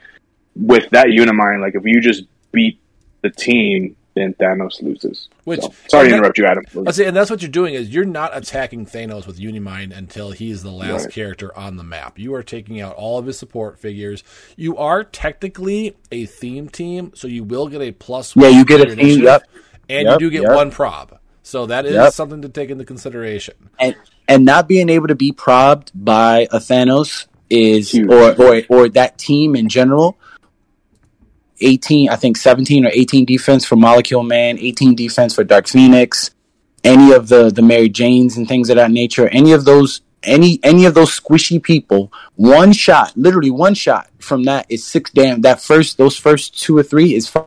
with 0.56 0.90
that 0.92 1.08
Unimind, 1.08 1.62
like 1.62 1.76
if 1.76 1.86
you 1.86 2.02
just 2.02 2.24
beat 2.52 2.80
the 3.22 3.30
team, 3.30 3.96
then 4.16 4.34
Thanos 4.34 4.82
loses. 4.82 5.30
Which- 5.46 5.62
So, 5.62 5.74
sorry 5.88 6.06
to 6.06 6.10
that- 6.12 6.18
interrupt 6.18 6.38
you, 6.38 6.46
Adam. 6.46 6.66
I 6.86 6.92
see, 6.92 7.06
and 7.06 7.16
that's 7.16 7.30
what 7.30 7.42
you're 7.42 7.50
doing 7.52 7.76
is 7.76 7.94
you're 7.94 8.04
not 8.04 8.36
attacking 8.36 8.86
Thanos 8.88 9.26
with 9.26 9.38
Unimind 9.40 9.94
until 9.96 10.32
he's 10.32 10.64
the 10.64 10.72
last 10.72 11.06
Right. 11.06 11.14
character 11.14 11.56
on 11.58 11.78
the 11.78 11.84
map. 11.84 12.20
You 12.20 12.34
are 12.34 12.44
taking 12.44 12.82
out 12.82 12.96
all 12.96 13.18
of 13.20 13.26
his 13.28 13.38
support 13.40 13.80
figures. 13.80 14.24
You 14.58 14.76
are 14.76 15.04
technically 15.06 15.96
a 16.12 16.26
theme 16.26 16.68
team, 16.68 17.12
so 17.16 17.28
you 17.28 17.44
will 17.46 17.68
get 17.70 17.82
a 17.82 17.92
plus. 17.92 18.36
Yeah, 18.36 18.50
you 18.50 18.66
get 18.66 18.80
for 18.82 18.86
a 18.86 18.88
your 18.88 18.96
theme, 18.98 19.24
yep. 19.24 19.44
and 19.88 20.08
Yep, 20.08 20.20
you 20.20 20.30
do 20.30 20.32
get 20.32 20.42
yep. 20.44 20.56
one 20.56 20.72
prob. 20.72 21.18
So 21.44 21.66
that 21.68 21.86
is 21.86 21.94
Yep. 21.94 22.14
something 22.14 22.42
to 22.42 22.50
take 22.50 22.70
into 22.70 22.84
consideration. 22.84 23.54
and 23.80 23.96
and 24.32 24.46
not 24.46 24.66
being 24.66 24.88
able 24.88 25.08
to 25.08 25.16
be 25.16 25.34
probed 25.34 25.92
by 25.94 26.48
a 26.52 26.58
Thanos 26.58 27.28
is 27.50 27.94
or 27.94 28.34
or 28.42 28.62
or 28.70 28.90
that 28.90 29.18
team 29.18 29.58
in 29.58 29.68
general. 29.68 30.18
18, 31.64 32.10
I 32.10 32.16
think 32.16 32.38
17 32.38 32.88
or 32.88 32.90
18 32.92 33.24
defense 33.26 33.66
for 33.66 33.76
Molecule 33.76 34.24
Man, 34.24 34.58
18 34.58 34.96
defense 34.96 35.36
for 35.36 35.44
Dark 35.44 35.68
Phoenix, 35.68 36.32
any 36.84 37.12
of 37.12 37.28
the 37.28 37.52
the 37.52 37.62
Mary 37.62 37.90
Janes 37.90 38.38
and 38.38 38.48
things 38.48 38.70
of 38.70 38.78
that 38.78 38.90
nature, 38.90 39.28
any 39.28 39.52
of 39.52 39.66
those 39.66 40.02
any 40.24 40.62
any 40.64 40.86
of 40.86 40.94
those 40.94 41.20
squishy 41.20 41.62
people, 41.62 42.12
one 42.36 42.72
shot, 42.72 43.12
literally 43.18 43.52
one 43.52 43.74
shot 43.74 44.08
from 44.20 44.44
that 44.46 44.66
is 44.70 44.84
six 44.86 45.12
damn 45.12 45.42
that 45.42 45.62
first 45.62 45.98
those 45.98 46.16
first 46.16 46.58
two 46.58 46.78
or 46.78 46.84
three 46.84 47.14
is 47.16 47.28
fi- 47.28 47.46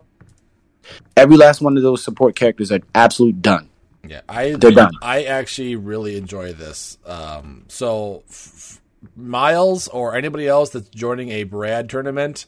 every 1.17 1.39
last 1.39 1.63
one 1.63 1.79
of 1.79 1.83
those 1.83 2.05
support 2.05 2.37
characters 2.37 2.71
are 2.71 2.81
absolute 2.95 3.41
done. 3.41 3.71
Yeah, 4.09 4.21
I 4.29 4.53
They're 4.53 4.71
done. 4.71 4.93
I 5.03 5.25
actually 5.25 5.77
really 5.77 6.17
enjoy 6.17 6.53
this. 6.53 6.99
Um, 7.07 7.65
so, 7.69 8.23
f- 8.29 8.53
f- 8.55 8.81
Miles 9.17 9.89
or 9.89 10.15
anybody 10.17 10.47
else 10.49 10.71
that's 10.71 10.89
joining 10.89 11.31
a 11.31 11.45
Brad 11.45 11.89
tournament, 11.89 12.47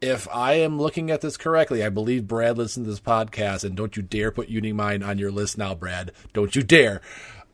if 0.00 0.28
I 0.32 0.54
am 0.54 0.78
looking 0.78 1.10
at 1.10 1.20
this 1.20 1.36
correctly, 1.36 1.84
I 1.84 1.88
believe 1.88 2.26
Brad 2.26 2.58
listened 2.58 2.86
to 2.86 2.90
this 2.90 3.00
podcast, 3.00 3.64
and 3.64 3.76
don't 3.76 3.96
you 3.96 4.02
dare 4.02 4.32
put 4.32 4.48
Unimind 4.48 5.06
on 5.06 5.18
your 5.18 5.30
list 5.30 5.56
now, 5.56 5.74
Brad. 5.74 6.12
Don't 6.32 6.54
you 6.56 6.62
dare. 6.62 7.00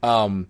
Um, 0.03 0.49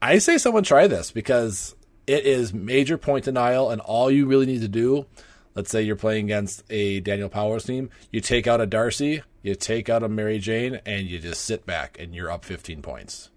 I 0.00 0.18
say 0.18 0.38
someone 0.38 0.62
try 0.62 0.86
this 0.86 1.10
because 1.10 1.74
it 2.06 2.24
is 2.24 2.54
major 2.54 2.96
point 2.96 3.24
denial, 3.24 3.70
and 3.70 3.80
all 3.80 4.10
you 4.10 4.26
really 4.26 4.46
need 4.46 4.60
to 4.62 4.68
do, 4.68 5.06
let's 5.54 5.70
say 5.70 5.82
you're 5.82 5.96
playing 5.96 6.26
against 6.26 6.62
a 6.70 7.00
Daniel 7.00 7.28
Powers 7.28 7.64
team, 7.64 7.90
you 8.10 8.20
take 8.20 8.46
out 8.46 8.60
a 8.60 8.66
Darcy, 8.66 9.22
you 9.42 9.54
take 9.54 9.88
out 9.88 10.02
a 10.02 10.08
Mary 10.08 10.38
Jane, 10.38 10.80
and 10.86 11.06
you 11.06 11.18
just 11.18 11.44
sit 11.44 11.64
back 11.66 11.96
and 12.00 12.14
you're 12.14 12.30
up 12.30 12.44
15 12.44 12.82
points. 12.82 13.30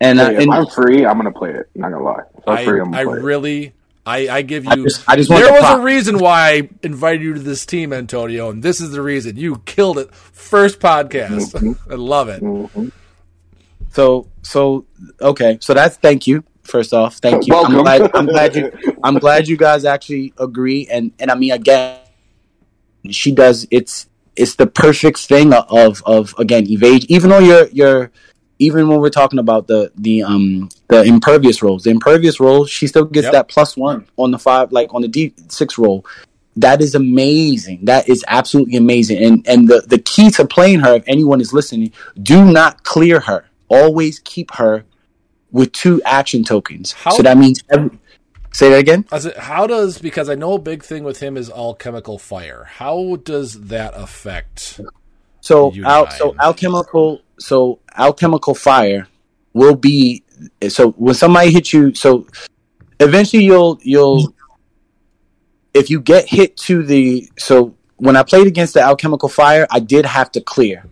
And, 0.00 0.20
uh, 0.20 0.26
Hey, 0.30 0.36
if 0.36 0.42
and 0.42 0.52
I'm 0.54 0.66
free, 0.66 1.04
I'm 1.06 1.16
gonna 1.16 1.32
play 1.32 1.50
it. 1.50 1.68
Not 1.74 1.90
gonna 1.92 2.04
lie. 2.04 2.22
If 2.36 2.46
I'm 2.46 2.58
I, 2.58 2.64
free, 2.64 2.80
I'm 2.80 2.94
I 2.94 3.04
gonna 3.04 3.10
play 3.16 3.18
it. 3.18 3.24
really, 3.24 3.72
I, 4.06 4.28
I 4.28 4.42
give 4.42 4.64
you. 4.64 4.70
I 4.70 4.76
just- 4.76 5.08
I 5.08 5.16
just 5.16 5.28
there 5.28 5.50
was 5.52 5.60
prop. 5.60 5.80
a 5.80 5.82
reason 5.82 6.18
why 6.18 6.50
I 6.52 6.68
invited 6.82 7.22
you 7.22 7.34
to 7.34 7.40
this 7.40 7.66
team, 7.66 7.92
Antonio, 7.92 8.48
and 8.50 8.62
this 8.62 8.80
is 8.80 8.90
the 8.92 9.02
reason. 9.02 9.36
You 9.36 9.58
killed 9.66 9.98
it. 9.98 10.14
First 10.14 10.78
podcast. 10.80 11.52
Mm-hmm. 11.54 11.72
I 11.92 11.94
love 11.96 12.28
it. 12.28 12.42
Mhm. 12.42 12.92
So 13.92 14.28
so 14.42 14.84
okay, 15.20 15.58
so 15.60 15.74
that's 15.74 15.96
thank 15.96 16.26
you. 16.26 16.44
First 16.62 16.92
off, 16.92 17.16
thank 17.16 17.46
you. 17.46 17.54
I'm 17.56 17.72
glad, 17.82 18.10
I'm 18.14 18.26
glad 18.26 18.54
you. 18.54 18.70
I'm 19.02 19.18
glad 19.18 19.48
you 19.48 19.56
guys 19.56 19.84
actually 19.86 20.32
agree. 20.38 20.86
And 20.90 21.12
and 21.18 21.30
I 21.30 21.34
mean 21.34 21.52
again, 21.52 21.98
she 23.10 23.32
does. 23.32 23.66
It's 23.70 24.06
it's 24.38 24.54
the 24.56 24.66
perfect 24.66 25.18
thing 25.18 25.52
of 25.52 26.02
of 26.06 26.34
again 26.38 26.66
evade. 26.70 27.04
Even 27.10 27.30
though 27.30 27.38
you're 27.38 27.68
you're 27.68 28.10
even 28.58 28.88
when 28.88 29.00
we're 29.00 29.10
talking 29.10 29.38
about 29.38 29.66
the 29.66 29.90
the 29.96 30.22
um 30.22 30.68
the 30.88 31.02
impervious 31.02 31.62
rolls, 31.62 31.84
the 31.84 31.90
impervious 31.90 32.40
roll, 32.40 32.64
she 32.64 32.86
still 32.86 33.04
gets 33.04 33.24
Yep. 33.26 33.32
that 33.32 33.48
plus 33.48 33.76
one 33.76 34.06
on 34.16 34.30
the 34.30 34.38
five, 34.38 34.72
like 34.72 34.92
on 34.94 35.02
the 35.02 35.08
D 35.08 35.32
six 35.48 35.78
roll. 35.78 36.04
That 36.56 36.80
is 36.80 36.94
amazing. 36.96 37.84
That 37.84 38.08
is 38.08 38.24
absolutely 38.26 38.76
amazing. 38.76 39.22
And 39.22 39.46
and 39.48 39.68
the 39.68 39.82
the 39.86 39.98
key 39.98 40.30
to 40.32 40.44
playing 40.44 40.80
her, 40.80 40.94
if 40.94 41.04
anyone 41.06 41.40
is 41.40 41.52
listening, 41.52 41.92
do 42.20 42.44
not 42.44 42.82
clear 42.84 43.20
her. 43.20 43.44
Always 43.68 44.18
keep 44.20 44.52
her 44.54 44.84
with 45.52 45.72
two 45.72 46.02
action 46.04 46.42
tokens. 46.44 46.92
How- 46.92 47.10
so 47.10 47.22
that 47.22 47.38
means 47.38 47.62
every, 47.70 47.90
say 48.52 48.70
that 48.70 48.78
again. 48.78 49.04
As 49.12 49.26
it, 49.26 49.36
how 49.36 49.66
does 49.66 49.98
because 49.98 50.28
I 50.28 50.34
know 50.34 50.54
a 50.54 50.58
big 50.58 50.82
thing 50.82 51.04
with 51.04 51.20
him 51.20 51.36
is 51.36 51.50
alchemical 51.50 52.18
fire. 52.18 52.64
How 52.64 53.16
does 53.16 53.68
that 53.68 53.92
affect? 53.94 54.80
So 55.40 55.72
al- 55.84 56.10
so 56.10 56.34
alchemical 56.40 57.22
so 57.38 57.78
alchemical 57.96 58.54
fire 58.54 59.06
will 59.52 59.76
be 59.76 60.22
so 60.68 60.90
when 60.92 61.14
somebody 61.14 61.50
hits 61.50 61.72
you 61.72 61.94
so 61.94 62.26
eventually 63.00 63.44
you'll 63.44 63.78
you'll 63.82 64.34
if 65.74 65.90
you 65.90 66.00
get 66.00 66.28
hit 66.28 66.56
to 66.56 66.82
the 66.82 67.28
so 67.38 67.74
when 67.96 68.16
I 68.16 68.22
played 68.22 68.46
against 68.46 68.74
the 68.74 68.82
alchemical 68.82 69.28
fire 69.28 69.66
I 69.70 69.80
did 69.80 70.04
have 70.04 70.30
to 70.32 70.40
clear 70.40 70.84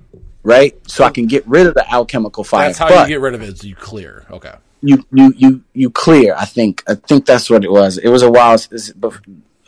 right 0.43 0.75
so 0.89 1.05
I 1.05 1.09
oh. 1.09 1.13
can 1.13 1.27
get 1.27 1.47
rid 1.47 1.67
of 1.67 1.75
the 1.75 1.89
alchemical 1.93 2.45
fire 2.45 2.69
That's 2.69 2.79
how 2.79 2.89
but 2.89 3.09
you 3.09 3.15
get 3.15 3.21
rid 3.21 3.35
of 3.35 3.43
it. 3.43 3.49
Is 3.49 3.65
you 3.65 3.75
clear. 3.75 4.25
Okay. 4.31 4.55
You, 4.83 5.05
you 5.13 5.33
you 5.37 5.63
you 5.73 5.91
clear 5.91 6.35
I 6.37 6.45
think 6.45 6.83
I 6.87 6.95
think 6.95 7.27
that's 7.27 7.49
what 7.51 7.65
it 7.65 7.71
was 7.71 7.99
it 7.99 8.09
was 8.09 8.23
a 8.23 8.31
while 8.31 8.57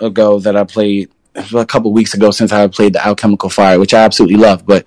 ago 0.00 0.38
that 0.40 0.56
I 0.56 0.64
played 0.64 1.10
a 1.34 1.66
couple 1.66 1.92
weeks 1.92 2.14
ago 2.14 2.30
since 2.30 2.52
I 2.52 2.66
played 2.68 2.92
the 2.94 3.04
alchemical 3.06 3.50
fire 3.50 3.78
which 3.78 3.94
I 3.94 4.00
absolutely 4.00 4.36
love 4.36 4.66
but 4.66 4.84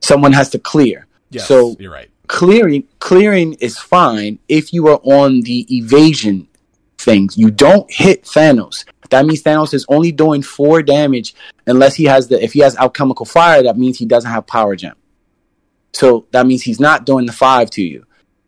someone 0.00 0.32
has 0.32 0.50
to 0.50 0.58
clear 0.58 1.06
Yes. 1.30 1.48
So- 1.48 1.76
you're 1.78 1.92
right. 1.92 2.08
clearing 2.28 2.84
clearing 3.00 3.54
is 3.54 3.78
fine 3.78 4.38
if 4.48 4.72
you 4.72 4.86
are 4.88 5.00
on 5.02 5.40
the 5.42 5.66
evasion 5.74 6.48
things. 6.96 7.36
You 7.36 7.50
don't 7.50 7.90
hit 7.92 8.24
Thanos. 8.24 8.84
That 9.10 9.26
means 9.26 9.42
Thanos 9.42 9.74
is 9.74 9.84
only 9.88 10.10
doing 10.10 10.42
four 10.42 10.82
damage 10.82 11.34
unless 11.66 11.94
he 11.96 12.04
has 12.04 12.28
the 12.28 12.42
if 12.42 12.52
he 12.54 12.60
has 12.60 12.76
alchemical 12.76 13.26
fire, 13.26 13.62
that 13.62 13.76
means 13.76 13.98
he 13.98 14.06
doesn't 14.06 14.30
have 14.30 14.46
power 14.46 14.74
gem. 14.76 14.94
So 15.92 16.26
that 16.32 16.46
means 16.46 16.62
he's 16.62 16.80
not 16.80 17.04
doing 17.04 17.26
the 17.26 17.32
five 17.32 17.68
to 17.70 17.82
you. 17.82 18.06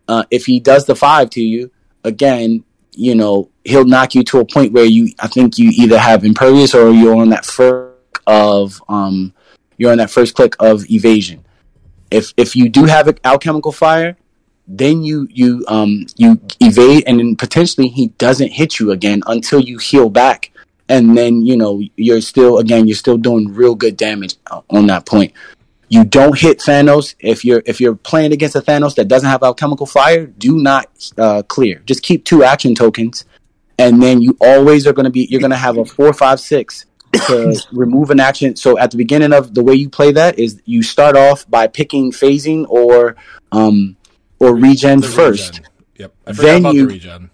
Uh, 0.08 0.24
if 0.30 0.46
he 0.46 0.60
does 0.60 0.86
the 0.86 0.94
five 0.94 1.30
to 1.30 1.42
you, 1.42 1.70
again, 2.04 2.64
you 2.92 3.14
know, 3.14 3.50
he'll 3.64 3.84
knock 3.84 4.14
you 4.14 4.22
to 4.24 4.38
a 4.38 4.44
point 4.44 4.72
where 4.72 4.84
you 4.84 5.12
I 5.18 5.26
think 5.26 5.58
you 5.58 5.70
either 5.74 5.98
have 5.98 6.24
impervious 6.24 6.74
or 6.74 6.90
you're 6.90 7.16
on 7.16 7.30
that 7.30 7.44
first 7.44 7.94
of 8.26 8.82
um 8.88 9.32
you're 9.76 9.92
on 9.92 9.98
that 9.98 10.10
first 10.10 10.34
click 10.34 10.56
of 10.58 10.90
evasion 10.90 11.44
if 12.10 12.32
if 12.36 12.56
you 12.56 12.68
do 12.68 12.84
have 12.84 13.08
an 13.08 13.18
alchemical 13.24 13.72
fire, 13.72 14.16
then 14.66 15.02
you 15.02 15.28
you 15.30 15.64
um 15.68 16.06
you 16.16 16.40
evade 16.60 17.04
and 17.06 17.18
then 17.18 17.36
potentially 17.36 17.88
he 17.88 18.08
doesn't 18.18 18.52
hit 18.52 18.78
you 18.78 18.90
again 18.90 19.22
until 19.26 19.60
you 19.60 19.78
heal 19.78 20.08
back, 20.08 20.50
and 20.88 21.16
then 21.16 21.42
you 21.42 21.56
know 21.56 21.82
you're 21.96 22.20
still 22.20 22.58
again 22.58 22.86
you're 22.86 22.96
still 22.96 23.18
doing 23.18 23.52
real 23.52 23.74
good 23.74 23.96
damage 23.96 24.36
on 24.70 24.86
that 24.86 25.06
point. 25.06 25.32
You 25.88 26.04
don't 26.04 26.38
hit 26.38 26.58
Thanos 26.58 27.14
if 27.20 27.44
you're 27.44 27.62
if 27.64 27.80
you're 27.80 27.94
playing 27.94 28.32
against 28.32 28.56
a 28.56 28.60
Thanos 28.60 28.96
that 28.96 29.06
doesn't 29.08 29.28
have 29.28 29.42
alchemical 29.42 29.86
fire. 29.86 30.26
Do 30.26 30.56
not 30.58 30.86
uh, 31.16 31.42
clear. 31.42 31.80
Just 31.86 32.02
keep 32.02 32.24
two 32.24 32.42
action 32.42 32.74
tokens, 32.74 33.24
and 33.78 34.02
then 34.02 34.20
you 34.20 34.36
always 34.40 34.86
are 34.86 34.92
going 34.92 35.04
to 35.04 35.10
be 35.10 35.26
you're 35.30 35.40
going 35.40 35.52
to 35.52 35.56
have 35.56 35.78
a 35.78 35.84
four 35.84 36.12
five 36.12 36.40
six 36.40 36.86
to 37.28 37.54
remove 37.72 38.10
an 38.10 38.18
action. 38.18 38.56
So 38.56 38.76
at 38.78 38.90
the 38.90 38.96
beginning 38.96 39.32
of 39.32 39.54
the 39.54 39.62
way 39.62 39.74
you 39.74 39.88
play 39.88 40.10
that 40.12 40.38
is 40.40 40.60
you 40.64 40.82
start 40.82 41.16
off 41.16 41.48
by 41.48 41.68
picking 41.68 42.10
phasing 42.10 42.66
or 42.68 43.14
um 43.52 43.96
or 44.40 44.56
regen 44.56 45.00
The 45.00 45.06
first. 45.08 45.52
regen. 45.58 45.66
Yep. 45.98 46.14
I 46.26 46.32
forgot 46.32 46.42
Then 46.46 46.60
about 46.62 46.74
you- 46.74 46.86
the 46.88 46.92
regen. 46.94 47.30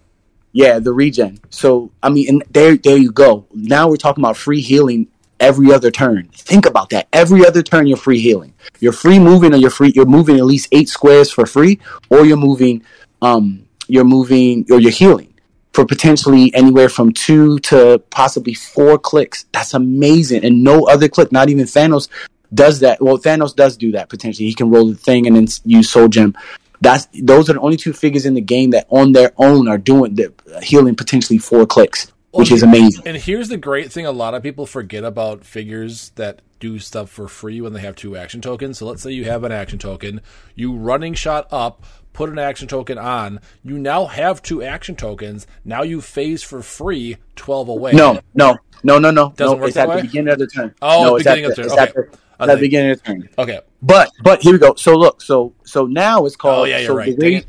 Yeah, 0.55 0.77
the 0.77 0.93
regen. 0.93 1.39
So 1.49 1.89
I 2.03 2.09
mean, 2.09 2.29
and 2.29 2.43
there 2.51 2.77
there 2.77 2.97
you 2.97 3.11
go. 3.11 3.47
Now 3.51 3.89
we're 3.89 3.97
talking 3.97 4.23
about 4.23 4.37
free 4.37 4.61
healing 4.61 5.07
every 5.43 5.73
other 5.73 5.91
turn. 5.91 6.29
Think 6.33 6.65
about 6.65 6.89
that. 6.91 7.07
Every 7.11 7.45
other 7.45 7.61
turn 7.61 7.85
you're 7.85 7.97
free 7.97 8.19
healing. 8.19 8.53
You're 8.79 8.93
free 8.93 9.19
moving 9.19 9.53
or 9.53 9.57
you're 9.57 9.69
free 9.69 9.91
you're 9.93 10.05
moving 10.05 10.37
at 10.37 10.45
least 10.45 10.69
8 10.71 10.87
squares 10.87 11.29
for 11.29 11.45
free 11.45 11.79
or 12.09 12.25
you're 12.25 12.37
moving 12.37 12.83
um 13.21 13.67
you're 13.87 14.05
moving 14.05 14.65
or 14.71 14.79
you're 14.79 14.91
healing 14.91 15.33
for 15.73 15.85
potentially 15.85 16.53
anywhere 16.53 16.87
from 16.87 17.11
2 17.11 17.59
to 17.59 18.01
possibly 18.09 18.53
4 18.53 18.97
clicks. 18.99 19.45
That's 19.51 19.73
amazing. 19.73 20.45
And 20.45 20.63
no 20.63 20.85
other 20.85 21.09
click, 21.09 21.31
not 21.31 21.49
even 21.49 21.65
Thanos 21.65 22.07
does 22.53 22.79
that. 22.79 23.01
Well, 23.01 23.17
Thanos 23.17 23.53
does 23.53 23.75
do 23.75 23.91
that 23.91 24.07
potentially. 24.09 24.47
He 24.47 24.53
can 24.53 24.71
roll 24.71 24.87
the 24.87 24.95
thing 24.95 25.27
and 25.27 25.35
then 25.35 25.47
use 25.65 25.89
Soul 25.89 26.07
Gem. 26.07 26.35
That's 26.79 27.07
those 27.13 27.49
are 27.49 27.53
the 27.53 27.61
only 27.61 27.77
two 27.77 27.93
figures 27.93 28.25
in 28.25 28.33
the 28.33 28.41
game 28.41 28.71
that 28.71 28.87
on 28.89 29.11
their 29.11 29.31
own 29.37 29.67
are 29.67 29.77
doing 29.77 30.15
the 30.15 30.33
healing 30.61 30.95
potentially 30.95 31.37
four 31.37 31.65
clicks, 31.65 32.11
which 32.33 32.51
is 32.51 32.63
amazing. 32.63 33.03
And 33.05 33.17
here's 33.17 33.49
the 33.49 33.57
great 33.57 33.91
thing: 33.91 34.05
a 34.05 34.11
lot 34.11 34.33
of 34.33 34.43
people 34.43 34.65
forget 34.65 35.03
about 35.03 35.43
figures 35.43 36.09
that 36.15 36.41
do 36.59 36.79
stuff 36.79 37.09
for 37.09 37.27
free 37.27 37.61
when 37.61 37.73
they 37.73 37.81
have 37.81 37.95
two 37.95 38.15
action 38.15 38.41
tokens. 38.41 38.77
So 38.77 38.85
let's 38.85 39.01
say 39.03 39.11
you 39.11 39.25
have 39.25 39.43
an 39.43 39.51
action 39.51 39.79
token, 39.79 40.21
you 40.55 40.73
running 40.73 41.13
shot 41.13 41.47
up, 41.51 41.83
put 42.13 42.29
an 42.29 42.39
action 42.39 42.67
token 42.67 42.97
on. 42.97 43.39
You 43.63 43.77
now 43.77 44.05
have 44.05 44.41
two 44.41 44.63
action 44.63 44.95
tokens. 44.95 45.45
Now 45.65 45.83
you 45.83 46.01
phase 46.01 46.43
for 46.43 46.61
free 46.61 47.17
twelve 47.35 47.69
away. 47.69 47.93
No, 47.93 48.19
no, 48.33 48.57
no, 48.83 48.99
no, 48.99 49.11
no. 49.11 49.33
Doesn't 49.35 49.57
no, 49.57 49.61
work 49.61 49.69
it's 49.69 49.77
at 49.77 49.89
way? 49.89 49.97
the 49.97 50.01
beginning 50.03 50.33
of 50.33 50.39
the 50.39 50.47
turn. 50.47 50.73
Oh, 50.81 51.03
no, 51.03 51.15
it's 51.17 51.27
at 51.27 51.35
beginning 51.35 51.51
of 51.51 51.55
the, 51.55 51.61
the 51.63 51.67
it's 51.67 51.75
turn. 51.75 51.87
at 51.87 51.93
the, 51.93 52.23
Okay. 52.39 52.51
At 52.51 52.55
the 52.55 52.61
beginning 52.61 52.91
of 52.91 53.03
the 53.03 53.05
turn. 53.05 53.29
Okay. 53.37 53.59
But 53.81 54.11
but 54.23 54.41
here 54.41 54.53
we 54.53 54.59
go. 54.59 54.73
So 54.75 54.95
look, 54.95 55.21
so 55.21 55.53
so 55.63 55.85
now 55.85 56.25
it's 56.25 56.35
oh, 56.35 56.39
called. 56.39 56.59
Oh 56.59 56.63
yeah, 56.63 56.79
you're 56.79 56.87
so 56.87 56.95
right. 56.95 57.17
The 57.17 57.35
way. 57.35 57.45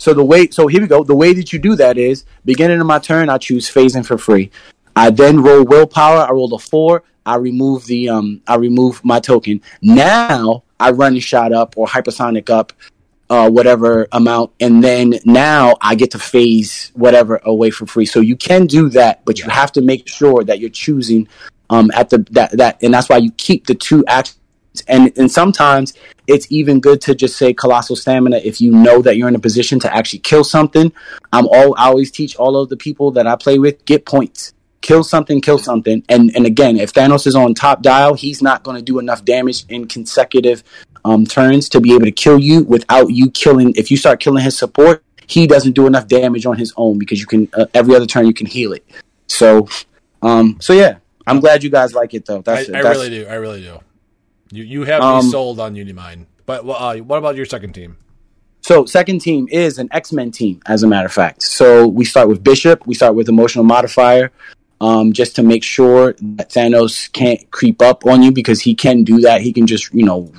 So 0.00 0.14
the 0.14 0.24
way, 0.24 0.48
so 0.48 0.66
here 0.66 0.80
we 0.80 0.86
go. 0.86 1.04
The 1.04 1.14
way 1.14 1.34
that 1.34 1.52
you 1.52 1.58
do 1.58 1.76
that 1.76 1.98
is 1.98 2.24
beginning 2.46 2.80
of 2.80 2.86
my 2.86 2.98
turn, 2.98 3.28
I 3.28 3.36
choose 3.36 3.70
phasing 3.70 4.04
for 4.04 4.16
free. 4.16 4.50
I 4.96 5.10
then 5.10 5.42
roll 5.42 5.62
willpower. 5.62 6.26
I 6.26 6.30
roll 6.30 6.54
a 6.54 6.58
four. 6.58 7.02
I 7.26 7.36
remove 7.36 7.84
the 7.84 8.08
um. 8.08 8.40
I 8.46 8.54
remove 8.56 9.04
my 9.04 9.20
token. 9.20 9.60
Now 9.82 10.64
I 10.80 10.92
run 10.92 11.18
shot 11.18 11.52
up 11.52 11.74
or 11.76 11.86
hypersonic 11.86 12.48
up, 12.48 12.72
uh, 13.28 13.50
whatever 13.50 14.08
amount, 14.12 14.52
and 14.58 14.82
then 14.82 15.16
now 15.26 15.74
I 15.82 15.96
get 15.96 16.12
to 16.12 16.18
phase 16.18 16.92
whatever 16.94 17.38
away 17.44 17.70
for 17.70 17.84
free. 17.84 18.06
So 18.06 18.20
you 18.20 18.36
can 18.36 18.66
do 18.66 18.88
that, 18.90 19.22
but 19.26 19.38
you 19.38 19.50
have 19.50 19.70
to 19.72 19.82
make 19.82 20.08
sure 20.08 20.42
that 20.44 20.60
you're 20.60 20.70
choosing 20.70 21.28
um 21.68 21.90
at 21.92 22.08
the 22.08 22.26
that 22.30 22.56
that, 22.56 22.82
and 22.82 22.94
that's 22.94 23.10
why 23.10 23.18
you 23.18 23.32
keep 23.32 23.66
the 23.66 23.74
two 23.74 24.02
actions. 24.06 24.39
And 24.86 25.12
and 25.16 25.30
sometimes 25.30 25.94
it's 26.26 26.46
even 26.50 26.80
good 26.80 27.00
to 27.02 27.14
just 27.14 27.36
say 27.36 27.52
colossal 27.52 27.96
stamina 27.96 28.40
if 28.44 28.60
you 28.60 28.70
know 28.70 29.02
that 29.02 29.16
you're 29.16 29.28
in 29.28 29.34
a 29.34 29.40
position 29.40 29.80
to 29.80 29.94
actually 29.94 30.20
kill 30.20 30.44
something. 30.44 30.92
I'm 31.32 31.46
all 31.48 31.74
I 31.76 31.86
always 31.86 32.10
teach 32.10 32.36
all 32.36 32.56
of 32.56 32.68
the 32.68 32.76
people 32.76 33.10
that 33.12 33.26
I 33.26 33.36
play 33.36 33.58
with 33.58 33.84
get 33.84 34.06
points. 34.06 34.52
Kill 34.80 35.02
something, 35.04 35.40
kill 35.40 35.58
something. 35.58 36.04
And 36.08 36.34
and 36.34 36.46
again, 36.46 36.78
if 36.78 36.92
Thanos 36.92 37.26
is 37.26 37.34
on 37.34 37.54
top 37.54 37.82
dial, 37.82 38.14
he's 38.14 38.40
not 38.42 38.62
going 38.62 38.76
to 38.76 38.82
do 38.82 38.98
enough 38.98 39.24
damage 39.24 39.64
in 39.68 39.86
consecutive 39.86 40.62
um, 41.04 41.26
turns 41.26 41.68
to 41.70 41.80
be 41.80 41.94
able 41.94 42.04
to 42.04 42.12
kill 42.12 42.38
you 42.38 42.64
without 42.64 43.10
you 43.10 43.30
killing. 43.30 43.74
If 43.76 43.90
you 43.90 43.96
start 43.96 44.20
killing 44.20 44.44
his 44.44 44.56
support, 44.56 45.04
he 45.26 45.46
doesn't 45.46 45.72
do 45.72 45.86
enough 45.86 46.06
damage 46.06 46.46
on 46.46 46.56
his 46.56 46.72
own 46.76 46.98
because 46.98 47.20
you 47.20 47.26
can 47.26 47.48
uh, 47.54 47.66
every 47.74 47.94
other 47.94 48.06
turn 48.06 48.26
you 48.26 48.34
can 48.34 48.46
heal 48.46 48.72
it. 48.72 48.84
So, 49.26 49.68
um, 50.22 50.58
so 50.60 50.72
yeah, 50.72 50.98
I'm 51.26 51.40
glad 51.40 51.62
you 51.62 51.70
guys 51.70 51.94
like 51.94 52.14
it 52.14 52.26
though. 52.26 52.38
I, 52.38 52.40
That's 52.40 52.70
I 52.70 52.80
really 52.80 53.10
do. 53.10 53.26
I 53.26 53.34
really 53.34 53.62
do. 53.62 53.78
You 54.52 54.64
you 54.64 54.84
have 54.84 55.00
me 55.00 55.06
Um, 55.06 55.30
sold 55.30 55.60
on 55.60 55.74
Unimind. 55.74 56.26
But 56.46 56.66
uh, 56.66 56.96
what 56.96 57.18
about 57.18 57.36
your 57.36 57.46
second 57.46 57.72
team? 57.74 57.96
So 58.62 58.84
second 58.84 59.20
team 59.20 59.48
is 59.50 59.78
an 59.78 59.88
X 59.92 60.12
Men 60.12 60.30
team, 60.30 60.60
as 60.66 60.82
a 60.82 60.86
matter 60.86 61.06
of 61.06 61.12
fact. 61.12 61.42
So 61.42 61.86
we 61.86 62.04
start 62.04 62.28
with 62.28 62.42
Bishop. 62.44 62.86
We 62.86 62.94
start 62.94 63.14
with 63.14 63.28
emotional 63.28 63.64
modifier, 63.64 64.32
um, 64.80 65.12
just 65.12 65.34
to 65.36 65.42
make 65.42 65.62
sure 65.64 66.14
that 66.36 66.50
Thanos 66.50 67.10
can't 67.12 67.50
creep 67.50 67.80
up 67.80 68.04
on 68.06 68.22
you 68.22 68.32
because 68.32 68.60
he 68.60 68.74
can 68.74 69.04
do 69.04 69.20
that. 69.20 69.40
He 69.40 69.52
can 69.52 69.66
just 69.66 69.92
you 69.94 70.04
know 70.04 70.30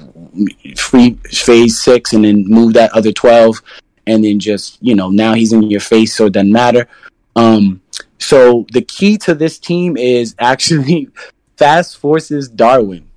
free 0.77 1.11
phase 1.31 1.79
six 1.79 2.13
and 2.13 2.23
then 2.23 2.45
move 2.47 2.73
that 2.73 2.91
other 2.93 3.11
twelve, 3.11 3.61
and 4.05 4.23
then 4.23 4.39
just 4.39 4.77
you 4.81 4.95
know 4.95 5.09
now 5.09 5.33
he's 5.33 5.53
in 5.53 5.63
your 5.63 5.81
face, 5.81 6.15
so 6.15 6.25
it 6.25 6.33
doesn't 6.33 6.51
matter. 6.51 6.87
Um, 7.35 7.81
So 8.19 8.67
the 8.71 8.81
key 8.83 9.17
to 9.25 9.33
this 9.33 9.57
team 9.57 9.97
is 9.97 10.35
actually 10.37 11.09
fast 11.57 11.97
forces 11.97 12.47
Darwin. 12.47 13.07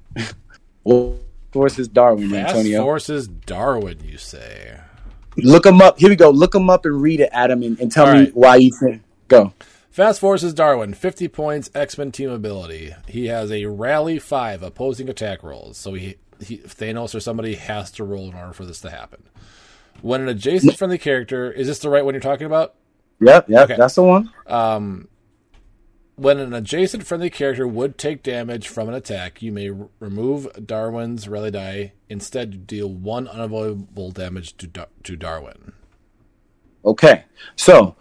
Forces 1.53 1.89
Darwin, 1.89 2.31
Fast 2.31 2.57
Antonio. 2.57 2.83
forces 2.83 3.29
Darwin, 3.29 3.99
you 4.05 4.19
say. 4.19 4.79
Look 5.37 5.67
him 5.67 5.81
up. 5.81 5.99
Here 5.99 6.09
we 6.11 6.17
go. 6.17 6.31
Look 6.31 6.55
him 6.55 6.69
up 6.71 6.85
and 6.85 7.01
read 7.01 7.21
it, 7.21 7.31
Adam, 7.33 7.63
and, 7.63 7.79
and 7.81 7.91
tell 7.91 8.07
All 8.07 8.13
me 8.15 8.21
right. 8.21 8.37
why 8.37 8.57
you 8.57 8.73
think. 8.73 9.03
Go. 9.29 9.53
Fast 9.91 10.21
forces 10.21 10.53
Darwin, 10.53 10.93
50 10.95 11.29
points, 11.29 11.71
X 11.75 11.97
Men 11.97 12.11
team 12.13 12.31
ability. 12.31 12.95
He 13.07 13.27
has 13.27 13.53
a 13.53 13.67
rally 13.67 14.19
5 14.19 14.63
opposing 14.63 15.09
attack 15.09 15.43
rolls, 15.45 15.77
so 15.79 15.95
he, 15.95 16.17
he 16.41 16.59
Thanos 16.59 17.15
or 17.15 17.21
somebody 17.21 17.55
has 17.55 17.93
to 17.93 18.05
roll 18.05 18.29
in 18.29 18.35
order 18.35 18.53
for 18.53 18.65
this 18.65 18.81
to 18.81 18.91
happen. 18.91 19.23
When 20.03 20.21
an 20.23 20.29
adjacent 20.29 20.77
friendly 20.77 20.99
character, 20.99 21.51
is 21.53 21.69
this 21.69 21.79
the 21.79 21.89
right 21.91 22.05
one 22.05 22.15
you're 22.15 22.21
talking 22.21 22.47
about? 22.47 22.75
Yep, 23.21 23.49
yep, 23.49 23.65
Okay. 23.71 23.77
that's 23.79 23.95
the 23.95 24.03
one. 24.03 24.31
Um, 24.49 25.09
when 26.17 26.39
an 26.39 26.55
adjacent 26.55 27.07
friendly 27.07 27.31
character 27.31 27.67
would 27.67 27.99
take 27.99 28.23
damage 28.23 28.69
from 28.69 28.89
an 28.89 28.95
attack, 28.95 29.43
you 29.43 29.53
may 29.53 29.71
r- 29.71 29.89
remove 30.01 30.49
Darwin's 30.67 31.29
rally 31.29 31.51
die. 31.51 31.93
Instead, 32.09 32.67
deal 32.67 32.89
one 32.89 33.27
unavoidable 33.27 34.11
damage 34.11 34.57
to 34.59 34.67
Dar- 34.67 34.89
to 35.03 35.17
Darwin. 35.17 35.73
Okay, 36.85 37.25
so 37.57 37.97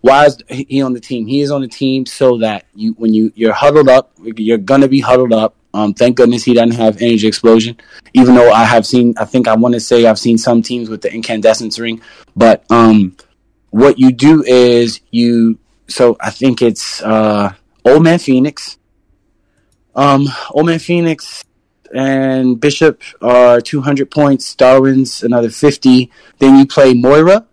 why 0.00 0.26
is 0.26 0.38
he 0.48 0.80
on 0.80 0.94
the 0.94 1.00
team? 1.00 1.26
He 1.26 1.40
is 1.40 1.50
on 1.50 1.60
the 1.60 1.68
team 1.68 2.06
so 2.06 2.38
that 2.38 2.64
you, 2.74 2.92
when 2.92 3.12
you 3.12 3.32
you're 3.34 3.52
huddled 3.52 3.88
up, 3.88 4.12
you're 4.22 4.58
gonna 4.58 4.88
be 4.88 5.00
huddled 5.00 5.32
up. 5.32 5.56
Um, 5.72 5.94
thank 5.94 6.16
goodness 6.16 6.42
he 6.42 6.54
doesn't 6.54 6.80
have 6.80 7.00
energy 7.00 7.28
explosion. 7.28 7.76
Even 8.14 8.34
though 8.34 8.50
I 8.50 8.64
have 8.64 8.84
seen, 8.86 9.14
I 9.18 9.24
think 9.24 9.46
I 9.46 9.54
want 9.54 9.74
to 9.74 9.80
say 9.80 10.06
I've 10.06 10.18
seen 10.18 10.36
some 10.38 10.62
teams 10.62 10.88
with 10.88 11.02
the 11.02 11.12
incandescence 11.12 11.78
ring, 11.78 12.00
but 12.34 12.64
um, 12.70 13.16
what 13.70 13.98
you 13.98 14.12
do 14.12 14.42
is 14.44 15.00
you. 15.10 15.58
So 15.90 16.16
I 16.20 16.30
think 16.30 16.62
it's 16.62 17.02
uh, 17.02 17.52
Old 17.84 18.02
Man 18.02 18.18
Phoenix. 18.18 18.78
Um, 19.94 20.28
Old 20.52 20.66
Man 20.66 20.78
Phoenix 20.78 21.44
and 21.92 22.60
Bishop 22.60 23.02
are 23.20 23.60
200 23.60 24.10
points. 24.10 24.54
Darwin's 24.54 25.22
another 25.22 25.50
50. 25.50 26.10
Then 26.38 26.56
you 26.56 26.66
play 26.66 26.94
Moira 26.94 27.46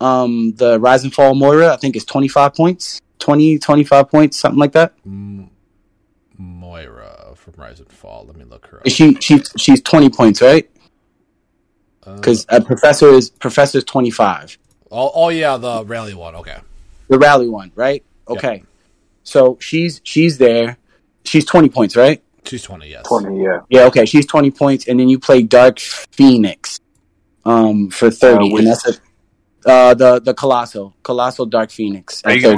um 0.00 0.52
the 0.52 0.78
rise 0.78 1.02
and 1.02 1.12
fall 1.12 1.34
moira 1.34 1.72
i 1.72 1.76
think 1.76 1.96
is 1.96 2.04
25 2.04 2.54
points 2.54 3.00
20 3.18 3.58
25 3.58 4.08
points 4.08 4.36
something 4.36 4.58
like 4.58 4.70
that 4.70 4.92
Moira 6.38 7.32
from 7.34 7.54
Rise 7.56 7.80
and 7.80 7.90
Fall. 7.90 8.24
Let 8.26 8.36
me 8.36 8.44
look 8.44 8.66
her 8.66 8.78
up. 8.78 8.88
She 8.88 9.14
she 9.20 9.42
she's 9.56 9.82
20 9.82 10.10
points 10.10 10.40
right 10.40 10.70
Uh, 12.06 12.14
because 12.14 12.46
a 12.48 12.60
professor 12.60 13.08
is 13.08 13.30
professor's 13.30 13.84
25 13.84 14.56
oh, 14.92 15.10
oh 15.14 15.28
yeah, 15.30 15.56
the 15.56 15.84
rally 15.84 16.14
one. 16.14 16.36
Okay. 16.36 16.58
The 17.08 17.18
rally 17.18 17.48
one 17.48 17.72
right 17.74 18.04
okay 18.28 18.62
so 19.22 19.56
she's 19.60 20.00
she's 20.04 20.38
there 20.38 20.76
she's 21.24 21.44
20 21.44 21.68
points 21.68 21.96
right 21.96 22.22
She's 22.44 22.62
20, 22.62 22.88
yes. 22.88 23.06
Twenty, 23.06 23.42
yeah. 23.42 23.60
yeah 23.68 23.82
okay 23.84 24.06
she's 24.06 24.24
20 24.24 24.50
points 24.52 24.88
and 24.88 24.98
then 24.98 25.08
you 25.10 25.18
play 25.18 25.42
dark 25.42 25.78
phoenix 25.78 26.80
um 27.44 27.90
for 27.90 28.10
30 28.10 28.52
Uh, 28.52 28.56
and 28.56 28.66
that's 28.66 28.86
a 28.88 28.92
uh 29.66 29.92
the 29.92 30.20
the 30.20 30.32
colossal 30.32 30.94
colossal 31.02 31.44
dark 31.44 31.70
phoenix 31.70 32.22
Are 32.24 32.32
you 32.32 32.40
gonna 32.40 32.56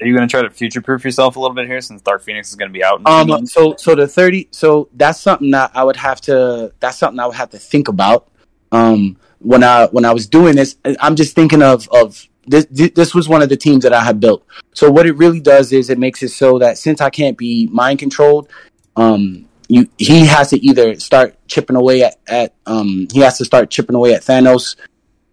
Are 0.00 0.06
you 0.06 0.14
going 0.14 0.28
to 0.28 0.30
try 0.30 0.42
to 0.42 0.50
future 0.50 0.80
proof 0.80 1.04
yourself 1.04 1.34
a 1.36 1.40
little 1.40 1.54
bit 1.54 1.66
here 1.66 1.80
since 1.80 2.00
Dark 2.02 2.22
Phoenix 2.22 2.50
is 2.50 2.54
going 2.54 2.68
to 2.68 2.72
be 2.72 2.84
out? 2.84 3.00
In 3.00 3.06
Um. 3.06 3.46
So 3.46 3.74
so 3.76 3.96
the 3.96 4.06
thirty. 4.06 4.46
So 4.52 4.88
that's 4.94 5.18
something 5.20 5.50
that 5.50 5.72
I 5.74 5.82
would 5.82 5.96
have 5.96 6.20
to. 6.22 6.72
That's 6.78 6.96
something 6.98 7.18
I 7.18 7.26
would 7.26 7.34
have 7.34 7.50
to 7.50 7.58
think 7.58 7.88
about. 7.88 8.30
Um. 8.70 9.16
When 9.40 9.64
I 9.64 9.86
when 9.86 10.04
I 10.04 10.12
was 10.12 10.28
doing 10.28 10.54
this, 10.54 10.76
I'm 10.84 11.16
just 11.16 11.34
thinking 11.34 11.62
of 11.62 11.88
of 11.88 12.28
this. 12.48 12.66
This 12.70 13.14
was 13.14 13.28
one 13.28 13.42
of 13.42 13.48
the 13.48 13.56
teams 13.56 13.84
that 13.84 13.92
I 13.92 14.02
had 14.02 14.20
built. 14.20 14.44
So 14.72 14.90
what 14.90 15.06
it 15.06 15.12
really 15.12 15.40
does 15.40 15.72
is 15.72 15.90
it 15.90 15.98
makes 15.98 16.22
it 16.22 16.28
so 16.28 16.58
that 16.58 16.78
since 16.78 17.00
I 17.00 17.10
can't 17.10 17.36
be 17.36 17.68
mind 17.68 17.98
controlled, 17.98 18.50
um, 18.96 19.48
you 19.68 19.88
he 19.98 20.26
has 20.26 20.50
to 20.50 20.64
either 20.64 20.98
start 20.98 21.36
chipping 21.46 21.76
away 21.76 22.02
at 22.02 22.18
at 22.26 22.54
um 22.66 23.06
he 23.12 23.20
has 23.20 23.38
to 23.38 23.44
start 23.44 23.70
chipping 23.70 23.96
away 23.96 24.14
at 24.14 24.22
Thanos. 24.22 24.76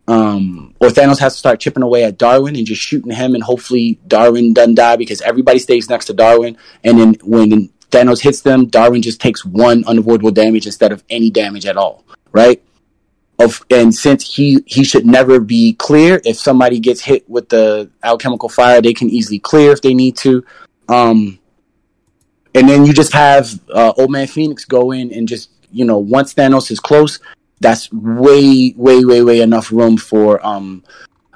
Um, 0.08 0.76
or 0.80 0.90
Thanos 0.90 1.18
has 1.18 1.34
to 1.34 1.40
start 1.40 1.60
chipping 1.60 1.82
away 1.82 2.04
at 2.04 2.20
Darwin 2.20 2.56
and 2.56 2.68
just 2.68 2.82
shooting 2.82 3.12
him, 3.12 3.34
and 3.34 3.44
hopefully 3.44 4.00
Darwin 4.08 4.54
doesn't 4.54 4.76
die 4.76 4.98
because 4.98 5.20
everybody 5.22 5.58
stays 5.58 5.90
next 5.90 6.06
to 6.06 6.14
Darwin. 6.14 6.58
And 6.84 7.00
then 7.00 7.16
when 7.24 7.70
Thanos 7.90 8.22
hits 8.22 8.42
them, 8.42 8.68
Darwin 8.68 9.02
just 9.02 9.20
takes 9.20 9.44
one 9.44 9.84
unavoidable 9.88 10.30
damage 10.30 10.68
instead 10.68 10.92
of 10.92 11.04
any 11.10 11.32
damage 11.32 11.66
at 11.66 11.76
all, 11.76 12.04
right? 12.32 12.62
Of 13.38 13.66
and 13.70 13.94
since 13.94 14.36
he 14.36 14.64
he 14.66 14.84
should 14.84 15.06
never 15.06 15.40
be 15.40 15.74
clear, 15.74 16.22
if 16.24 16.38
somebody 16.38 16.80
gets 16.80 17.02
hit 17.02 17.30
with 17.30 17.50
the 17.50 17.90
alchemical 18.04 18.48
fire, 18.48 18.82
they 18.82 18.94
can 18.94 19.10
easily 19.10 19.40
clear 19.40 19.72
if 19.72 19.82
they 19.82 19.94
need 19.94 20.16
to. 20.18 20.46
Um, 20.88 21.40
and 22.54 22.70
then 22.70 22.86
you 22.86 22.94
just 22.94 23.12
have 23.12 23.60
uh, 23.74 23.92
Old 23.98 24.12
Man 24.12 24.28
Phoenix 24.28 24.64
go 24.64 24.92
in 24.92 25.12
and 25.12 25.28
just 25.28 25.50
you 25.72 25.84
know 25.84 25.98
once 25.98 26.34
Thanos 26.34 26.72
is 26.72 26.80
close, 26.80 27.20
that's 27.60 27.92
way 27.92 28.74
way 28.78 29.04
way 29.04 29.22
way 29.22 29.42
enough 29.42 29.70
room 29.72 29.98
for 29.98 30.46
um 30.46 30.84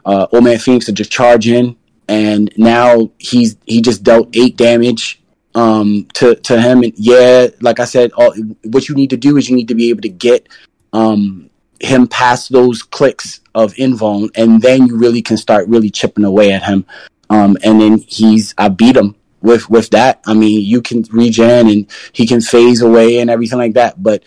uh, 0.05 0.27
Old 0.31 0.45
Man 0.45 0.57
Phoenix 0.57 0.85
to 0.85 0.93
just 0.93 1.11
charge 1.11 1.49
in, 1.49 1.75
and 2.07 2.49
now 2.55 3.11
he's 3.17 3.57
he 3.65 3.81
just 3.81 4.03
dealt 4.03 4.29
eight 4.37 4.55
damage 4.55 5.21
um 5.55 6.07
to 6.13 6.35
to 6.35 6.61
him 6.61 6.83
and 6.83 6.93
yeah 6.95 7.47
like 7.59 7.79
i 7.79 7.85
said 7.85 8.11
all, 8.13 8.33
what 8.65 8.87
you 8.87 8.93
need 8.93 9.09
to 9.09 9.17
do 9.17 9.35
is 9.35 9.49
you 9.49 9.55
need 9.55 9.67
to 9.67 9.73
be 9.73 9.89
able 9.89 10.01
to 10.01 10.09
get 10.09 10.47
um 10.93 11.48
him 11.79 12.07
past 12.07 12.51
those 12.51 12.83
clicks 12.83 13.39
of 13.55 13.73
invuln 13.75 14.29
and 14.35 14.61
then 14.61 14.85
you 14.85 14.97
really 14.97 15.21
can 15.21 15.37
start 15.37 15.67
really 15.67 15.89
chipping 15.89 16.25
away 16.25 16.51
at 16.51 16.63
him. 16.63 16.85
Um 17.29 17.57
and 17.63 17.79
then 17.79 17.97
he's 17.99 18.53
i 18.57 18.69
beat 18.69 18.97
him 18.97 19.15
with 19.41 19.69
with 19.69 19.89
that. 19.91 20.21
I 20.25 20.33
mean 20.33 20.61
you 20.61 20.81
can 20.81 21.03
regen 21.11 21.67
and 21.67 21.87
he 22.13 22.27
can 22.27 22.41
phase 22.41 22.81
away 22.81 23.19
and 23.19 23.29
everything 23.29 23.59
like 23.59 23.73
that 23.73 24.01
but 24.01 24.23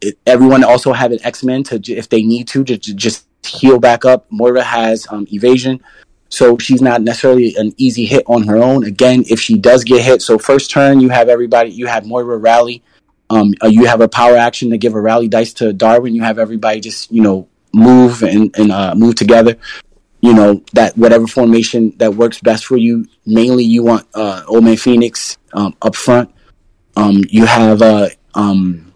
it, 0.00 0.18
everyone 0.26 0.64
also 0.64 0.92
have 0.92 1.12
an 1.12 1.20
x-men 1.22 1.64
to 1.64 1.80
if 1.92 2.08
they 2.08 2.22
need 2.22 2.48
to 2.48 2.64
to, 2.64 2.76
to 2.76 2.94
just 2.94 3.26
heal 3.46 3.78
back 3.78 4.04
up. 4.04 4.26
Moira 4.30 4.62
has 4.62 5.06
um 5.10 5.26
evasion 5.32 5.82
so 6.34 6.58
she's 6.58 6.82
not 6.82 7.00
necessarily 7.00 7.54
an 7.56 7.72
easy 7.76 8.06
hit 8.06 8.24
on 8.26 8.42
her 8.42 8.56
own. 8.56 8.82
Again, 8.84 9.22
if 9.30 9.38
she 9.40 9.56
does 9.56 9.84
get 9.84 10.02
hit, 10.02 10.20
so 10.20 10.36
first 10.36 10.68
turn 10.68 10.98
you 10.98 11.08
have 11.10 11.28
everybody, 11.28 11.70
you 11.70 11.86
have 11.86 12.06
Moira 12.06 12.38
rally, 12.38 12.82
um, 13.30 13.54
uh, 13.62 13.68
you 13.68 13.86
have 13.86 14.00
a 14.00 14.08
power 14.08 14.36
action 14.36 14.70
to 14.70 14.78
give 14.78 14.94
a 14.94 15.00
rally 15.00 15.28
dice 15.28 15.52
to 15.54 15.72
Darwin. 15.72 16.14
You 16.14 16.22
have 16.22 16.38
everybody 16.38 16.80
just 16.80 17.10
you 17.10 17.22
know 17.22 17.48
move 17.72 18.22
and 18.22 18.56
and 18.56 18.70
uh, 18.70 18.94
move 18.94 19.14
together. 19.14 19.56
You 20.20 20.34
know 20.34 20.62
that 20.72 20.96
whatever 20.96 21.26
formation 21.26 21.94
that 21.98 22.14
works 22.14 22.40
best 22.40 22.66
for 22.66 22.76
you. 22.76 23.06
Mainly, 23.26 23.64
you 23.64 23.82
want 23.82 24.06
uh, 24.14 24.44
Old 24.46 24.64
Man 24.64 24.76
Phoenix 24.76 25.38
um, 25.52 25.74
up 25.82 25.94
front. 25.94 26.30
Um, 26.96 27.22
you 27.28 27.46
have 27.46 27.82
uh, 27.82 28.08
um, 28.34 28.94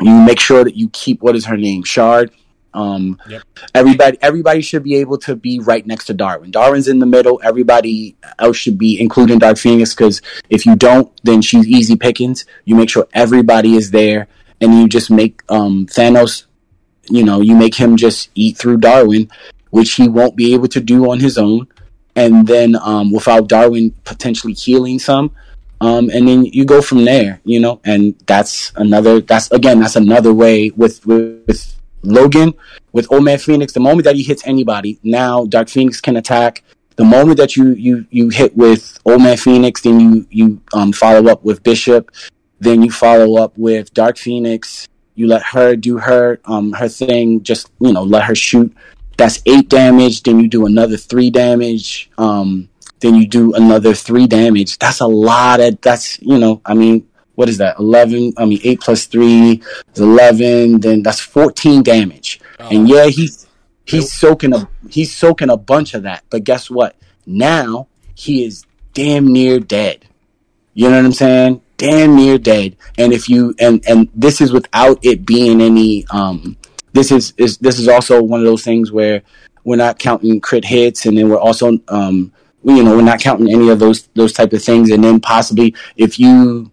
you 0.00 0.10
make 0.10 0.40
sure 0.40 0.64
that 0.64 0.76
you 0.76 0.88
keep 0.90 1.22
what 1.22 1.36
is 1.36 1.46
her 1.46 1.56
name 1.56 1.82
Shard. 1.82 2.30
Um, 2.76 3.18
Yep. 3.28 3.42
everybody 3.74 4.18
everybody 4.20 4.60
should 4.60 4.82
be 4.82 4.96
able 4.96 5.16
to 5.18 5.34
be 5.34 5.58
right 5.60 5.84
next 5.86 6.04
to 6.06 6.14
Darwin. 6.14 6.50
Darwin's 6.50 6.88
in 6.88 6.98
the 6.98 7.06
middle. 7.06 7.40
Everybody 7.42 8.16
else 8.38 8.58
should 8.58 8.76
be, 8.76 9.00
including 9.00 9.38
Dark 9.38 9.56
Phoenix, 9.56 9.94
because 9.94 10.20
if 10.50 10.66
you 10.66 10.76
don't, 10.76 11.10
then 11.24 11.40
she's 11.40 11.66
easy 11.66 11.96
pickings. 11.96 12.44
You 12.66 12.74
make 12.76 12.90
sure 12.90 13.08
everybody 13.14 13.74
is 13.74 13.90
there, 13.90 14.28
and 14.60 14.74
you 14.74 14.88
just 14.88 15.10
make 15.10 15.42
um, 15.48 15.86
Thanos. 15.86 16.44
You 17.08 17.24
know, 17.24 17.40
you 17.40 17.56
make 17.56 17.74
him 17.76 17.96
just 17.96 18.30
eat 18.34 18.58
through 18.58 18.78
Darwin, 18.78 19.30
which 19.70 19.92
he 19.92 20.06
won't 20.08 20.36
be 20.36 20.52
able 20.54 20.68
to 20.68 20.80
do 20.80 21.10
on 21.10 21.20
his 21.20 21.38
own, 21.38 21.68
and 22.14 22.46
then 22.46 22.76
um, 22.76 23.10
without 23.10 23.48
Darwin 23.48 23.94
potentially 24.04 24.52
healing 24.52 24.98
some. 24.98 25.30
Um, 25.80 26.10
and 26.10 26.26
then 26.26 26.44
you 26.46 26.64
go 26.64 26.80
from 26.82 27.04
there, 27.04 27.40
you 27.44 27.60
know, 27.60 27.80
and 27.84 28.14
that's 28.26 28.72
another. 28.76 29.20
That's 29.20 29.50
again, 29.50 29.80
that's 29.80 29.96
another 29.96 30.32
way 30.34 30.70
with 30.70 31.06
with, 31.06 31.44
with 31.46 31.75
Logan 32.06 32.54
with 32.92 33.10
Old 33.12 33.24
Man 33.24 33.38
Phoenix, 33.38 33.72
the 33.72 33.80
moment 33.80 34.04
that 34.04 34.16
he 34.16 34.22
hits 34.22 34.46
anybody, 34.46 34.98
now 35.02 35.44
Dark 35.44 35.68
Phoenix 35.68 36.00
can 36.00 36.16
attack. 36.16 36.62
The 36.96 37.04
moment 37.04 37.36
that 37.36 37.56
you 37.56 37.72
you 37.74 38.06
you 38.10 38.30
hit 38.30 38.56
with 38.56 38.98
Old 39.04 39.22
Man 39.22 39.36
Phoenix, 39.36 39.82
then 39.82 40.00
you 40.00 40.26
you 40.30 40.60
um, 40.72 40.92
follow 40.92 41.30
up 41.30 41.44
with 41.44 41.62
Bishop, 41.62 42.10
then 42.58 42.82
you 42.82 42.90
follow 42.90 43.36
up 43.42 43.56
with 43.58 43.92
Dark 43.92 44.16
Phoenix. 44.16 44.88
You 45.14 45.26
let 45.26 45.42
her 45.42 45.76
do 45.76 45.98
her 45.98 46.40
um 46.46 46.72
her 46.72 46.88
thing, 46.88 47.42
just 47.42 47.70
you 47.80 47.92
know 47.92 48.02
let 48.02 48.24
her 48.24 48.34
shoot. 48.34 48.74
That's 49.16 49.42
eight 49.46 49.68
damage. 49.68 50.22
Then 50.22 50.40
you 50.40 50.48
do 50.48 50.66
another 50.66 50.96
three 50.96 51.30
damage. 51.30 52.10
Um, 52.18 52.68
then 53.00 53.14
you 53.14 53.26
do 53.26 53.54
another 53.54 53.94
three 53.94 54.26
damage. 54.26 54.78
That's 54.78 55.00
a 55.00 55.06
lot 55.06 55.60
of. 55.60 55.80
That's 55.80 56.20
you 56.22 56.38
know 56.38 56.60
I 56.64 56.74
mean 56.74 57.06
what 57.36 57.48
is 57.48 57.58
that? 57.58 57.78
Eleven. 57.78 58.32
I 58.36 58.44
mean 58.44 58.60
eight 58.64 58.80
plus 58.80 59.06
three 59.06 59.62
is 59.94 60.00
eleven. 60.00 60.80
Then 60.80 61.02
that's 61.02 61.20
fourteen 61.20 61.82
damage. 61.82 62.40
Oh, 62.58 62.68
And 62.70 62.88
yeah, 62.88 63.06
he's 63.06 63.46
he's 63.84 64.12
soaking 64.12 64.54
a 64.54 64.68
he's 64.90 65.14
soaking 65.14 65.50
a 65.50 65.56
bunch 65.56 65.94
of 65.94 66.02
that. 66.02 66.24
But 66.28 66.44
guess 66.44 66.68
what? 66.68 66.96
Now 67.26 67.86
he 68.14 68.44
is 68.44 68.64
damn 68.94 69.26
near 69.26 69.60
dead. 69.60 70.04
You 70.74 70.90
know 70.90 70.96
what 70.96 71.06
I'm 71.06 71.12
saying? 71.12 71.62
Damn 71.76 72.16
near 72.16 72.38
dead. 72.38 72.76
And 72.98 73.12
if 73.12 73.28
you 73.28 73.54
and 73.58 73.86
and 73.86 74.08
this 74.14 74.40
is 74.40 74.52
without 74.52 74.98
it 75.02 75.24
being 75.24 75.60
any 75.60 76.06
um 76.10 76.56
this 76.92 77.12
is, 77.12 77.34
is 77.36 77.58
this 77.58 77.78
is 77.78 77.88
also 77.88 78.22
one 78.22 78.40
of 78.40 78.46
those 78.46 78.64
things 78.64 78.90
where 78.90 79.22
we're 79.64 79.76
not 79.76 79.98
counting 79.98 80.40
crit 80.40 80.64
hits 80.64 81.04
and 81.04 81.18
then 81.18 81.28
we're 81.28 81.38
also 81.38 81.78
um 81.88 82.32
you 82.74 82.82
know, 82.82 82.96
we're 82.96 83.02
not 83.02 83.20
counting 83.20 83.52
any 83.52 83.68
of 83.68 83.78
those 83.78 84.08
those 84.14 84.32
type 84.32 84.52
of 84.52 84.62
things, 84.62 84.90
and 84.90 85.04
then 85.04 85.20
possibly 85.20 85.74
if 85.96 86.18
you, 86.18 86.70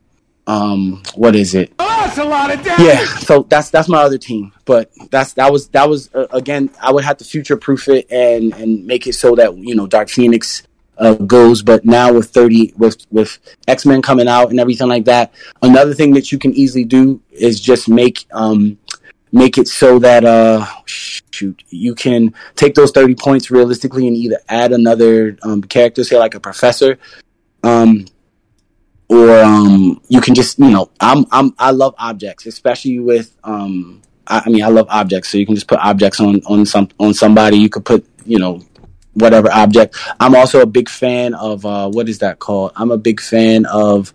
um, 0.48 1.04
what 1.16 1.36
is 1.36 1.56
it? 1.56 1.74
Oh, 1.80 1.88
that's 2.06 2.18
a 2.18 2.24
lot 2.24 2.54
of 2.54 2.64
damage. 2.64 2.86
Yeah, 2.86 3.06
so 3.20 3.44
that's 3.44 3.70
that's 3.70 3.88
my 3.88 4.02
other 4.02 4.18
team, 4.18 4.52
but 4.66 4.92
that's 5.10 5.34
that 5.34 5.52
was 5.52 5.70
that 5.70 5.88
was 5.88 6.14
uh, 6.14 6.28
again. 6.32 6.70
I 6.82 6.92
would 6.92 7.04
have 7.04 7.18
to 7.18 7.26
future 7.26 7.56
proof 7.56 7.88
it 7.88 8.12
and 8.12 8.54
and 8.54 8.86
make 8.86 9.08
it 9.08 9.14
so 9.14 9.36
that 9.36 9.56
you 9.58 9.76
know 9.76 9.88
Dark 9.88 10.10
Phoenix 10.10 10.64
uh, 10.98 11.14
goes. 11.14 11.62
But 11.62 11.86
now 11.86 12.12
with 12.12 12.30
thirty 12.30 12.74
with 12.78 13.06
with 13.10 13.40
X 13.68 13.86
Men 13.86 14.02
coming 14.02 14.28
out 14.28 14.50
and 14.50 14.60
everything 14.60 14.90
like 14.90 15.06
that, 15.06 15.34
another 15.62 15.94
thing 15.94 16.14
that 16.14 16.32
you 16.32 16.38
can 16.38 16.54
easily 16.54 16.84
do 16.84 17.22
is 17.32 17.62
just 17.62 17.88
make 17.88 18.26
um 18.32 18.78
make 19.32 19.58
it 19.58 19.68
so 19.68 19.98
that 20.00 20.26
uh 20.26 20.66
shoot 20.86 21.64
you 21.70 21.96
can 21.96 22.34
take 22.56 22.76
those 22.76 22.92
thirty 22.92 23.16
points 23.16 23.50
realistically 23.50 24.08
and 24.10 24.18
either 24.18 24.40
add 24.50 24.74
another 24.74 25.38
um, 25.44 25.62
character, 25.62 26.04
say 26.04 26.18
like 26.18 26.36
a 26.36 26.40
professor. 26.40 26.98
Um, 27.64 28.08
or 29.14 29.44
um, 29.44 30.02
you 30.08 30.20
can 30.20 30.34
just 30.34 30.58
you 30.60 30.70
know 30.70 30.90
I'm 31.00 31.26
I'm 31.32 31.54
I 31.60 31.72
love 31.72 31.94
objects, 31.98 32.46
especially 32.46 33.00
with 33.00 33.36
um, 33.44 34.02
I, 34.28 34.44
I 34.46 34.50
mean 34.50 34.64
I 34.64 34.68
love 34.68 34.88
objects, 34.90 35.30
so 35.30 35.38
you 35.38 35.46
can 35.46 35.56
just 35.56 35.68
put 35.68 35.80
objects 35.80 36.20
on 36.20 36.42
on 36.46 36.66
some 36.66 36.90
on 37.00 37.14
somebody. 37.14 37.58
You 37.58 37.70
could 37.70 37.86
put 37.86 38.06
you 38.26 38.40
know 38.40 38.62
whatever 39.14 39.52
object. 39.52 39.98
I'm 40.20 40.36
also 40.36 40.62
a 40.62 40.66
big 40.66 40.90
fan 40.90 41.36
of 41.36 41.66
uh, 41.66 41.90
what 41.90 42.10
is 42.10 42.20
that 42.20 42.40
called? 42.40 42.72
I'm 42.76 42.92
a 42.92 42.98
big 42.98 43.22
fan 43.22 43.66
of 43.68 44.14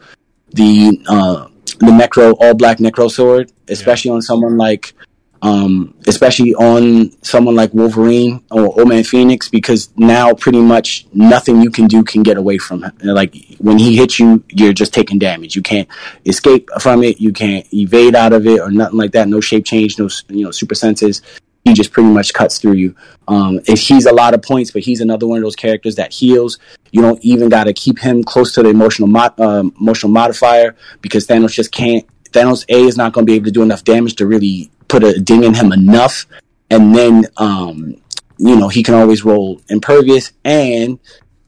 the 0.52 0.98
uh, 1.08 1.46
the 1.78 1.92
necro 1.92 2.36
all 2.40 2.54
black 2.54 2.78
necro 2.78 3.10
sword, 3.10 3.52
especially 3.68 4.10
on 4.10 4.22
someone 4.22 4.56
like 4.56 4.94
um, 5.42 5.94
especially 6.06 6.54
on 6.54 7.12
someone 7.22 7.54
like 7.54 7.72
Wolverine 7.72 8.42
or 8.50 8.66
Old 8.66 8.88
Man 8.88 9.04
Phoenix, 9.04 9.48
because 9.48 9.90
now 9.96 10.34
pretty 10.34 10.60
much 10.60 11.06
nothing 11.12 11.62
you 11.62 11.70
can 11.70 11.86
do 11.86 12.02
can 12.02 12.22
get 12.22 12.36
away 12.36 12.58
from 12.58 12.82
him. 12.82 12.92
Like 13.02 13.34
when 13.58 13.78
he 13.78 13.96
hits 13.96 14.18
you, 14.18 14.42
you're 14.48 14.72
just 14.72 14.92
taking 14.92 15.18
damage. 15.18 15.54
You 15.54 15.62
can't 15.62 15.88
escape 16.26 16.68
from 16.80 17.02
it. 17.02 17.20
You 17.20 17.32
can't 17.32 17.66
evade 17.72 18.14
out 18.14 18.32
of 18.32 18.46
it 18.46 18.60
or 18.60 18.70
nothing 18.70 18.98
like 18.98 19.12
that. 19.12 19.28
No 19.28 19.40
shape 19.40 19.64
change, 19.64 19.98
no 19.98 20.08
you 20.28 20.44
know 20.44 20.50
super 20.50 20.74
senses. 20.74 21.22
He 21.64 21.74
just 21.74 21.92
pretty 21.92 22.08
much 22.08 22.32
cuts 22.32 22.58
through 22.58 22.74
you. 22.74 22.94
Um, 23.26 23.60
he's 23.66 24.06
a 24.06 24.12
lot 24.12 24.32
of 24.32 24.42
points, 24.42 24.70
but 24.70 24.82
he's 24.82 25.00
another 25.00 25.26
one 25.26 25.38
of 25.38 25.44
those 25.44 25.56
characters 25.56 25.96
that 25.96 26.12
heals. 26.12 26.58
You 26.92 27.02
don't 27.02 27.22
even 27.22 27.48
got 27.48 27.64
to 27.64 27.74
keep 27.74 27.98
him 27.98 28.24
close 28.24 28.54
to 28.54 28.62
the 28.62 28.70
emotional 28.70 29.06
mod, 29.06 29.38
uh, 29.38 29.64
emotional 29.78 30.10
modifier 30.10 30.74
because 31.02 31.26
Thanos 31.26 31.52
just 31.52 31.70
can't. 31.70 32.06
Thanos 32.30 32.64
A 32.68 32.86
is 32.86 32.96
not 32.96 33.12
going 33.12 33.26
to 33.26 33.30
be 33.30 33.36
able 33.36 33.46
to 33.46 33.50
do 33.50 33.62
enough 33.62 33.84
damage 33.84 34.14
to 34.16 34.26
really 34.26 34.70
put 34.88 35.04
a 35.04 35.18
ding 35.20 35.44
in 35.44 35.54
him 35.54 35.72
enough, 35.72 36.26
and 36.70 36.94
then 36.94 37.26
um, 37.36 37.96
you 38.38 38.56
know 38.56 38.68
he 38.68 38.82
can 38.82 38.94
always 38.94 39.24
roll 39.24 39.60
impervious, 39.68 40.32
and 40.44 40.98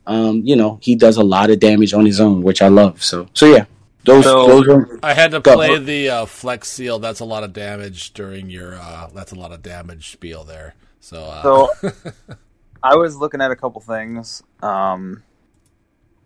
um, 0.06 0.42
you 0.44 0.56
know 0.56 0.78
he 0.82 0.94
does 0.94 1.16
a 1.16 1.22
lot 1.24 1.50
of 1.50 1.58
damage 1.60 1.92
on 1.94 2.06
his 2.06 2.20
own, 2.20 2.42
which 2.42 2.62
I 2.62 2.68
love. 2.68 3.02
So 3.02 3.28
so 3.34 3.46
yeah, 3.46 3.64
those 4.04 4.24
So- 4.24 4.46
those 4.46 4.68
are 4.68 4.98
I 5.02 5.14
had 5.14 5.30
to 5.32 5.40
Go. 5.40 5.54
play 5.54 5.78
the 5.78 6.08
uh, 6.10 6.26
Flex 6.26 6.68
Seal. 6.70 6.98
That's 6.98 7.20
a 7.20 7.24
lot 7.24 7.42
of 7.44 7.52
damage 7.52 8.12
during 8.12 8.50
your. 8.50 8.74
Uh, 8.74 9.08
that's 9.14 9.32
a 9.32 9.36
lot 9.36 9.52
of 9.52 9.62
damage 9.62 10.10
spiel 10.12 10.44
there. 10.44 10.74
So, 11.00 11.22
uh, 11.24 11.42
So 11.42 11.70
I 12.82 12.96
was 12.96 13.16
looking 13.16 13.40
at 13.40 13.50
a 13.50 13.56
couple 13.56 13.80
things. 13.80 14.42
Um, 14.62 15.22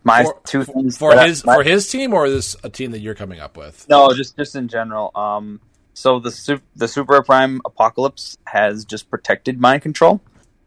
my 0.02 0.24
for, 0.24 0.40
two 0.44 0.64
for- 0.64 0.72
things 0.72 0.98
for 0.98 1.10
that 1.14 1.18
I- 1.24 1.28
his 1.28 1.44
my- 1.44 1.54
for 1.56 1.62
his 1.62 1.88
team 1.88 2.12
or 2.12 2.26
is 2.26 2.34
this 2.34 2.56
a 2.64 2.68
team 2.68 2.90
that 2.92 2.98
you're 3.00 3.14
coming 3.14 3.40
up 3.40 3.56
with. 3.56 3.86
No, 3.88 4.12
just 4.12 4.36
just 4.36 4.54
in 4.56 4.68
general. 4.68 5.10
Um, 5.14 5.60
so 5.94 6.18
the 6.18 6.30
su- 6.30 6.60
the 6.76 6.88
Super 6.88 7.22
Prime 7.22 7.60
Apocalypse 7.64 8.36
has 8.46 8.84
just 8.84 9.08
protected 9.10 9.60
mind 9.60 9.82
control, 9.82 10.20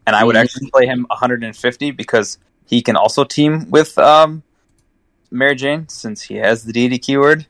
and 0.06 0.16
I 0.16 0.24
would 0.24 0.36
Mhm. 0.36 0.41
actually 0.41 0.72
play 0.72 0.86
him 0.88 1.06
150 1.10 1.91
because 1.91 2.38
he 2.66 2.82
can 2.82 2.95
also 2.95 3.24
team 3.24 3.70
with 3.70 3.98
um, 3.98 4.44
Mary 5.30 5.56
Jane 5.56 5.88
since 5.90 6.24
he 6.24 6.36
has 6.36 6.64
the 6.64 6.74
deity 6.74 6.98
keyword, 6.98 7.45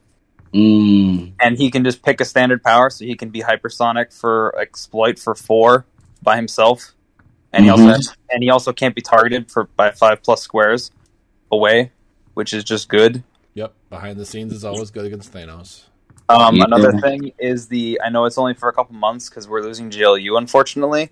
mm, 0.53 1.33
and 1.39 1.57
he 1.57 1.69
can 1.71 1.83
just 1.83 2.01
pick 2.03 2.19
a 2.19 2.25
standard 2.25 2.63
power, 2.63 2.89
so 2.89 3.05
he 3.05 3.15
can 3.15 3.29
be 3.29 3.41
hypersonic 3.41 4.11
for 4.13 4.57
exploit 4.59 5.19
for 5.19 5.35
four 5.35 5.85
by 6.23 6.35
himself, 6.35 6.93
and 7.53 7.63
he 7.63 7.69
also 7.69 7.85
Mhm. 7.85 7.93
has, 7.93 8.15
and 8.31 8.43
he 8.43 8.49
also 8.49 8.73
can't 8.73 8.95
be 8.95 9.01
targeted 9.01 9.51
for 9.51 9.65
by 9.75 9.91
five 9.91 10.23
plus 10.23 10.41
squares 10.41 10.91
away, 11.51 11.91
which 12.33 12.53
is 12.53 12.63
just 12.63 12.89
good. 12.89 13.23
Yep, 13.53 13.73
behind 13.89 14.17
the 14.19 14.25
scenes 14.25 14.51
is 14.53 14.63
always 14.65 14.91
good 14.91 15.05
against 15.05 15.31
Thanos. 15.31 15.83
Um, 16.29 16.55
Yeah. 16.57 16.65
Another 16.65 16.91
thing 16.93 17.31
is 17.39 17.67
the 17.67 18.01
I 18.03 18.09
know 18.09 18.25
it's 18.25 18.37
only 18.37 18.53
for 18.53 18.67
a 18.69 18.73
couple 18.73 18.95
months 18.95 19.29
because 19.29 19.47
we're 19.47 19.61
losing 19.61 19.89
GLU 19.89 20.35
unfortunately, 20.37 21.09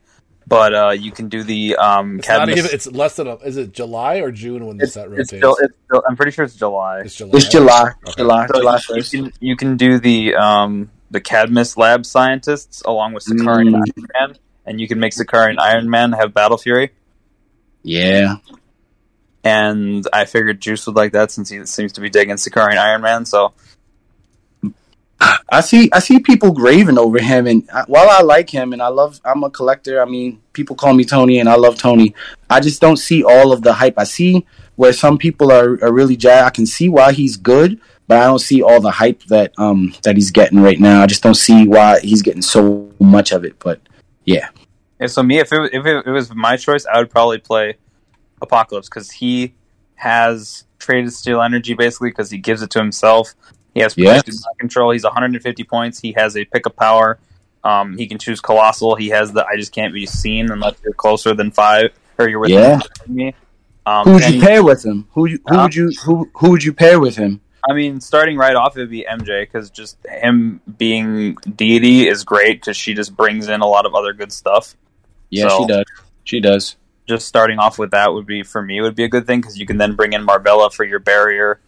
but 0.48 0.74
uh, 0.74 0.90
you 0.92 1.12
can 1.12 1.30
do 1.30 1.42
the 1.44 1.76
um, 1.78 2.20
It's 2.20 2.28
not 2.28 2.40
Cadmus- 2.48 2.58
even. 2.60 2.72
It's 2.74 2.88
less 2.88 3.16
than 3.16 3.28
a. 3.28 3.36
Is 3.38 3.56
it 3.58 3.72
July 3.72 4.18
or 4.18 4.32
June 4.32 4.66
when 4.68 4.78
the 4.78 4.84
it's, 4.86 4.94
set 4.94 5.08
it's, 5.12 5.32
rotates? 5.34 5.62
It's 5.62 5.74
Jul- 5.92 6.04
I'm 6.10 6.16
pretty 6.18 6.32
sure 6.34 6.44
it's 6.46 6.56
July. 6.56 7.02
It's 7.02 7.16
July. 7.16 7.32
it's 7.38 7.48
July, 7.50 7.92
Okay. 8.08 8.14
July, 8.18 8.48
So 8.48 8.54
July 8.60 8.80
you, 8.86 8.98
you 8.98 9.04
can 9.24 9.34
you 9.40 9.56
can 9.56 9.78
do 9.78 10.00
the 10.00 10.36
um, 10.36 10.92
the 11.12 11.22
Cadmus 11.22 11.78
lab 11.78 12.06
scientists 12.06 12.82
along 12.86 13.14
with 13.14 13.24
Sakari 13.24 13.68
and 13.68 13.76
Mm. 13.76 13.82
Iron 13.98 14.08
Man, 14.32 14.38
and 14.66 14.82
you 14.82 14.88
can 14.88 15.00
make 15.00 15.14
Sakari 15.14 15.52
and 15.52 15.60
Iron 15.60 15.90
Man 15.90 16.12
have 16.12 16.34
Battle 16.34 16.58
Fury. 16.58 16.92
Yeah, 17.84 18.38
And 19.44 20.08
I 20.12 20.26
figured 20.26 20.60
Juice 20.60 20.88
would 20.88 20.96
like 20.96 21.12
that 21.14 21.30
since 21.32 21.50
he 21.50 21.64
seems 21.68 21.94
to 21.94 22.02
be 22.02 22.10
digging 22.10 22.36
Sakari 22.38 22.72
and 22.72 22.80
Iron 22.80 23.02
Man. 23.02 23.26
So 23.26 23.54
I 25.20 25.62
see. 25.62 25.90
I 25.94 26.00
see 26.00 26.20
people 26.20 26.54
raving 26.54 26.98
over 26.98 27.20
him, 27.20 27.48
and 27.48 27.70
I, 27.72 27.84
while 27.88 28.10
I 28.10 28.22
like 28.22 28.50
him, 28.50 28.74
and 28.74 28.82
I 28.82 28.88
love, 28.88 29.22
I'm 29.24 29.44
a 29.44 29.50
collector. 29.50 30.02
I 30.02 30.06
mean, 30.06 30.42
people 30.54 30.76
call 30.76 30.94
me 30.94 31.06
Tony, 31.06 31.40
and 31.40 31.48
I 31.48 31.56
love 31.56 31.78
Tony. 31.78 32.14
I 32.50 32.60
just 32.60 32.82
don't 32.82 32.98
see 32.98 33.24
all 33.24 33.52
of 33.52 33.62
the 33.62 33.74
hype. 33.74 33.98
I 33.98 34.04
see 34.04 34.46
where 34.76 34.94
some 34.94 35.18
people 35.18 35.52
are, 35.52 35.84
are 35.84 35.94
really 35.94 36.18
jazzed. 36.18 36.46
I 36.46 36.50
can 36.50 36.66
see 36.66 36.90
why 36.90 37.14
he's 37.14 37.38
good, 37.38 37.80
but 38.08 38.18
I 38.18 38.26
don't 38.26 38.40
see 38.40 38.62
all 38.62 38.82
the 38.82 38.92
hype 38.92 39.24
that 39.26 39.54
um 39.58 39.94
that 40.04 40.16
he's 40.16 40.32
getting 40.32 40.60
right 40.60 40.80
now. 40.80 41.02
I 41.02 41.06
just 41.06 41.24
don't 41.24 41.36
see 41.36 41.68
why 41.68 42.00
he's 42.02 42.22
getting 42.22 42.42
so 42.42 42.92
much 43.00 43.32
of 43.32 43.46
it. 43.46 43.58
But 43.60 43.80
yeah, 44.26 44.50
Yeah, 45.00 45.08
so 45.08 45.24
me, 45.24 45.40
if 45.40 45.52
it, 45.52 45.74
if 45.74 45.86
it, 45.86 46.06
it 46.06 46.12
was 46.12 46.34
my 46.34 46.58
choice, 46.58 46.86
I 46.86 47.00
would 47.00 47.10
probably 47.10 47.38
play 47.38 47.78
Apocalypse 48.42 48.90
because 48.90 49.12
he 49.12 49.54
has 49.96 50.66
traded 50.80 51.14
steel 51.14 51.42
energy 51.42 51.74
basically 51.74 52.10
because 52.10 52.30
he 52.30 52.38
gives 52.38 52.62
it 52.62 52.70
to 52.72 52.80
himself. 52.80 53.34
He 53.76 53.81
has 53.81 53.93
Yes. 53.97 54.23
control. 54.57 54.91
He's 54.91 55.03
150 55.03 55.64
points. 55.65 55.99
He 55.99 56.14
has 56.14 56.35
a 56.35 56.45
pick 56.45 56.65
of 56.65 56.76
power. 56.76 57.19
Um, 57.64 57.97
he 57.97 58.07
can 58.07 58.18
choose 58.18 58.39
colossal. 58.41 58.95
He 58.95 59.10
has 59.10 59.31
the 59.34 59.45
I 59.45 59.57
just 59.57 59.72
can't 59.73 59.93
be 59.93 60.06
seen 60.06 60.49
unless 60.52 60.76
you're 60.84 60.93
closer 60.93 61.34
than 61.35 61.52
five 61.52 61.91
or 62.18 62.27
you're 62.30 62.39
with 62.39 62.52
Yeah. 62.52 62.80
me. 63.07 63.35
Um, 63.85 64.06
who 64.06 64.14
would 64.14 64.26
you 64.27 64.34
he- 64.34 64.41
pair 64.41 64.64
with 64.64 64.84
him? 64.84 65.07
Who 65.14 65.27
who 65.27 65.38
Huh? 65.47 65.64
would 65.64 65.76
you 65.76 65.91
who 66.06 66.30
who 66.35 66.49
would 66.52 66.64
you 66.64 66.73
pair 66.73 66.99
with 66.99 67.18
him? 67.18 67.41
I 67.69 67.73
mean, 67.73 67.99
starting 67.99 68.38
right 68.38 68.56
off, 68.56 68.77
it 68.77 68.81
would 68.81 68.89
be 68.91 69.06
MJ 69.10 69.41
because 69.41 69.69
just 69.72 69.97
him 70.07 70.61
being 70.77 71.35
deity 71.56 72.07
is 72.07 72.23
great 72.23 72.61
because 72.61 72.77
she 72.77 72.93
just 72.93 73.15
brings 73.18 73.47
in 73.49 73.61
a 73.61 73.68
lot 73.68 73.85
of 73.88 73.93
other 73.95 74.14
good 74.14 74.31
stuff. 74.31 74.76
Yeah, 75.31 75.49
So- 75.49 75.57
she 75.61 75.65
does. 75.68 75.85
She 76.23 76.39
does. 76.39 76.76
just 77.07 77.27
starting 77.27 77.60
off 77.60 77.77
with 77.77 77.91
that 77.91 78.11
would 78.14 78.26
be 78.26 78.41
for 78.41 78.64
me 78.64 78.81
would 78.81 78.95
be 78.95 79.03
a 79.03 79.07
good 79.07 79.27
thing 79.27 79.39
because 79.39 79.60
you 79.60 79.65
can 79.68 79.77
then 79.77 79.93
bring 79.93 80.14
in 80.14 80.23
Marbella 80.23 80.72
for 80.72 80.84
your 80.84 80.97
barrier, 80.97 81.60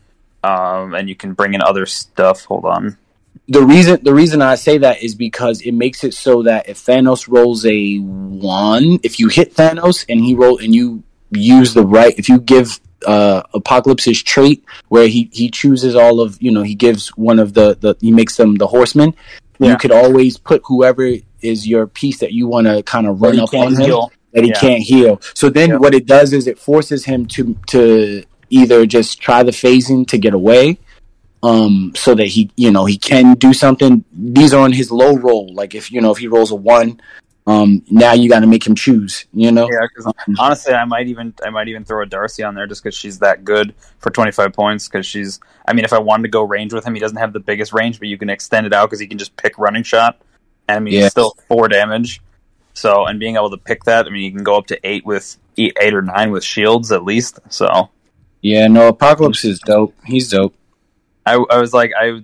um, 0.43 0.93
and 0.95 1.09
you 1.09 1.15
can 1.15 1.33
bring 1.33 1.53
in 1.53 1.61
other 1.61 1.85
stuff. 1.85 2.45
Hold 2.45 2.65
on. 2.65 2.97
the 3.47 3.63
reason 3.63 3.99
the 4.03 4.13
reason 4.13 4.41
I 4.41 4.55
say 4.55 4.77
that 4.79 5.03
is 5.03 5.15
because 5.15 5.61
it 5.61 5.73
makes 5.73 6.03
it 6.03 6.13
so 6.13 6.43
that 6.43 6.67
if 6.69 6.77
Thanos 6.83 7.27
rolls 7.27 7.65
a 7.65 7.97
one, 7.99 8.99
if 9.03 9.19
you 9.19 9.27
hit 9.29 9.55
Thanos 9.55 10.05
and 10.09 10.19
he 10.19 10.35
roll 10.35 10.57
and 10.57 10.73
you 10.75 11.03
use 11.31 11.73
the 11.73 11.85
right, 11.85 12.13
if 12.17 12.27
you 12.29 12.39
give 12.39 12.79
uh, 13.05 13.43
Apocalypse's 13.53 14.21
trait 14.23 14.63
where 14.89 15.07
he 15.07 15.29
he 15.31 15.49
chooses 15.49 15.95
all 15.95 16.19
of 16.19 16.41
you 16.41 16.51
know 16.51 16.63
he 16.63 16.75
gives 16.75 17.09
one 17.09 17.39
of 17.39 17.53
the 17.53 17.75
the 17.79 17.95
he 18.01 18.11
makes 18.11 18.35
them 18.37 18.55
the 18.55 18.67
horsemen. 18.67 19.13
Yeah. 19.59 19.71
You 19.71 19.77
could 19.77 19.91
always 19.91 20.37
put 20.37 20.61
whoever 20.65 21.07
is 21.41 21.67
your 21.67 21.87
piece 21.87 22.19
that 22.19 22.31
you 22.33 22.47
want 22.47 22.67
to 22.67 22.83
kind 22.83 23.07
of 23.07 23.21
run 23.21 23.39
up 23.39 23.51
can't 23.51 23.67
on 23.67 23.73
him 23.75 23.81
heal. 23.81 24.11
that 24.33 24.43
he 24.43 24.49
Yeah. 24.49 24.59
can't 24.59 24.83
heal. 24.83 25.21
So 25.35 25.49
then 25.49 25.69
Yeah. 25.69 25.77
what 25.77 25.93
it 25.93 26.05
does 26.05 26.33
is 26.33 26.47
it 26.47 26.57
forces 26.59 27.05
him 27.05 27.25
to 27.27 27.55
to 27.67 28.23
either 28.49 28.85
just 28.85 29.19
try 29.19 29.43
the 29.43 29.51
phasing 29.51 30.07
to 30.07 30.17
get 30.17 30.33
away 30.33 30.77
um 31.43 31.91
so 31.95 32.15
that 32.15 32.25
he 32.25 32.49
you 32.55 32.71
know 32.71 32.85
he 32.85 32.97
can 32.97 33.35
do 33.35 33.53
something 33.53 34.03
these 34.11 34.53
are 34.53 34.63
on 34.63 34.71
his 34.71 34.91
low 34.91 35.15
roll 35.15 35.53
like 35.53 35.75
if 35.75 35.91
you 35.91 36.01
know 36.01 36.11
if 36.11 36.17
he 36.17 36.27
rolls 36.27 36.51
a 36.51 36.55
one 36.55 36.99
um 37.45 37.83
now 37.89 38.13
you 38.13 38.27
got 38.27 38.39
to 38.39 38.47
make 38.47 38.65
him 38.65 38.75
choose 38.75 39.25
you 39.33 39.51
know 39.51 39.67
Yeah, 39.71 39.87
because 39.87 40.13
honestly, 40.39 40.73
I 40.73 40.85
might 40.85 41.07
even 41.07 41.33
I 41.45 41.49
might 41.49 41.67
even 41.67 41.85
throw 41.85 42.03
a 42.03 42.05
Darcy 42.05 42.43
on 42.43 42.55
there 42.55 42.67
just 42.67 42.83
because 42.83 42.95
she's 42.95 43.19
that 43.19 43.45
good 43.45 43.73
for 43.99 44.09
twenty 44.09 44.31
five 44.31 44.53
points. 44.53 44.87
Because 44.87 45.05
she's, 45.05 45.39
I 45.65 45.73
mean, 45.73 45.85
if 45.85 45.93
I 45.93 45.99
wanted 45.99 46.23
to 46.23 46.29
go 46.29 46.43
range 46.43 46.73
with 46.73 46.85
him, 46.85 46.93
he 46.93 46.99
doesn't 46.99 47.17
have 47.17 47.33
the 47.33 47.39
biggest 47.39 47.73
range, 47.73 47.99
but 47.99 48.07
you 48.07 48.17
can 48.17 48.29
extend 48.29 48.65
it 48.65 48.73
out 48.73 48.87
because 48.87 48.99
he 48.99 49.07
can 49.07 49.17
just 49.17 49.35
pick 49.37 49.57
running 49.57 49.83
shot, 49.83 50.19
and 50.67 50.77
I 50.77 50.79
mean, 50.79 50.95
it's 50.95 51.11
still 51.11 51.37
four 51.47 51.67
damage. 51.67 52.21
So, 52.73 53.05
and 53.05 53.19
being 53.19 53.37
able 53.37 53.49
to 53.51 53.57
pick 53.57 53.85
that, 53.85 54.05
I 54.05 54.09
mean, 54.09 54.23
you 54.23 54.31
can 54.31 54.43
go 54.43 54.57
up 54.57 54.67
to 54.67 54.79
eight 54.83 55.05
with 55.05 55.37
eight 55.57 55.93
or 55.93 56.01
nine 56.01 56.31
with 56.31 56.43
shields 56.43 56.91
at 56.91 57.03
least. 57.03 57.39
So, 57.49 57.89
yeah 58.47 58.67
no 58.67 58.87
apocalypse 58.87 59.43
is 59.45 59.59
dope 59.59 59.93
he's 60.05 60.29
dope 60.29 60.55
I, 61.25 61.33
I 61.49 61.59
was 61.59 61.73
like 61.73 61.91
I 61.99 62.23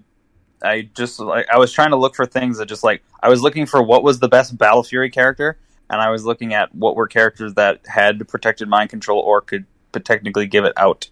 I 0.64 0.90
just 0.96 1.20
like 1.20 1.46
I 1.54 1.58
was 1.58 1.74
trying 1.74 1.90
to 1.90 1.98
look 1.98 2.16
for 2.16 2.26
things 2.26 2.58
that 2.58 2.68
just 2.68 2.84
like 2.84 3.04
I 3.22 3.30
was 3.30 3.42
looking 3.42 3.66
for 3.66 3.84
what 3.84 4.02
was 4.02 4.20
the 4.20 4.30
best 4.30 4.58
Battle 4.58 4.84
Fury 4.84 5.10
character, 5.10 5.58
and 5.90 6.02
I 6.02 6.10
was 6.10 6.24
looking 6.24 6.54
at 6.54 6.74
what 6.74 6.96
were 6.96 7.08
characters 7.08 7.54
that 7.56 7.82
had 7.86 8.26
protected 8.30 8.70
mind 8.70 8.90
control 8.90 9.20
or 9.20 9.42
could 9.42 9.66
technically 10.06 10.48
give 10.48 10.64
it 10.64 10.74
out. 10.78 11.10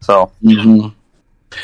So 0.00 0.30
Mhm. 0.44 0.94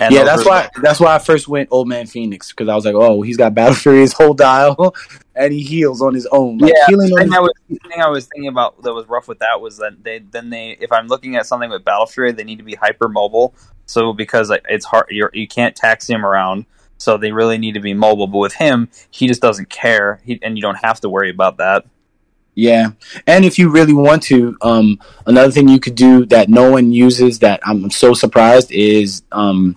Yeah, 0.01 0.25
that's 0.25 0.45
why 0.45 0.69
that's 0.83 1.01
why 1.01 1.15
I 1.15 1.19
first 1.19 1.47
went 1.47 1.69
Old 1.71 1.89
Man 1.89 2.07
Phoenix 2.07 2.51
because 2.51 2.69
I 2.69 2.75
was 2.75 2.85
like, 2.85 2.95
oh, 2.95 3.23
he's 3.23 3.37
got 3.37 3.55
Battle 3.55 3.75
Fury's 3.75 4.13
whole 4.13 4.35
dial, 4.35 4.95
and 5.35 5.53
he 5.53 5.63
heals 5.63 6.01
on 6.01 6.15
his 6.15 6.27
own. 6.27 6.59
Like, 6.59 6.73
yeah, 6.75 6.87
healing 6.89 7.13
on 7.13 7.21
his 7.21 7.31
was 7.31 7.53
the 7.69 7.79
thing 7.89 8.01
I 8.01 8.09
was 8.09 8.27
thinking 8.27 8.49
about 8.49 8.83
that 8.83 8.93
was 8.93 9.07
rough 9.07 9.29
with 9.29 9.41
that 9.41 9.61
was 9.61 9.77
that 9.79 10.03
they 10.03 10.21
then 10.21 10.51
they 10.51 10.77
if 10.81 10.91
I'm 10.91 11.07
looking 11.07 11.37
at 11.37 11.47
something 11.47 11.71
with 11.71 11.85
Battle 11.85 12.07
Fury, 12.07 12.33
they 12.33 12.45
need 12.45 12.59
to 12.59 12.65
be 12.65 12.75
hyper 12.75 13.09
mobile. 13.09 13.55
So 13.87 14.13
because 14.13 14.51
it's 14.69 14.87
hard, 14.87 15.07
you're, 15.11 15.31
you 15.35 15.47
can't 15.47 15.77
taxi 15.77 16.13
him 16.13 16.25
around. 16.25 16.67
So 16.97 17.19
they 17.19 17.33
really 17.33 17.59
need 17.59 17.73
to 17.73 17.81
be 17.81 17.93
mobile. 17.93 18.27
But 18.27 18.39
with 18.39 18.55
him, 18.55 18.89
he 19.11 19.27
just 19.27 19.43
doesn't 19.43 19.69
care, 19.69 20.21
he, 20.25 20.39
and 20.43 20.57
you 20.57 20.63
don't 20.63 20.77
have 20.77 21.01
to 21.01 21.09
worry 21.11 21.31
about 21.31 21.59
that. 21.59 21.85
Yeah, 22.55 22.91
and 23.27 23.45
if 23.45 23.59
you 23.59 23.69
really 23.69 23.93
want 23.95 24.23
to, 24.25 24.57
um, 24.63 25.01
another 25.27 25.51
thing 25.51 25.69
you 25.69 25.81
could 25.81 25.97
do 25.97 26.25
that 26.27 26.49
no 26.49 26.71
one 26.71 26.93
uses 26.93 27.41
that 27.41 27.61
I'm 27.67 27.91
so 27.91 28.15
surprised 28.15 28.71
is 28.71 29.23
um, 29.33 29.77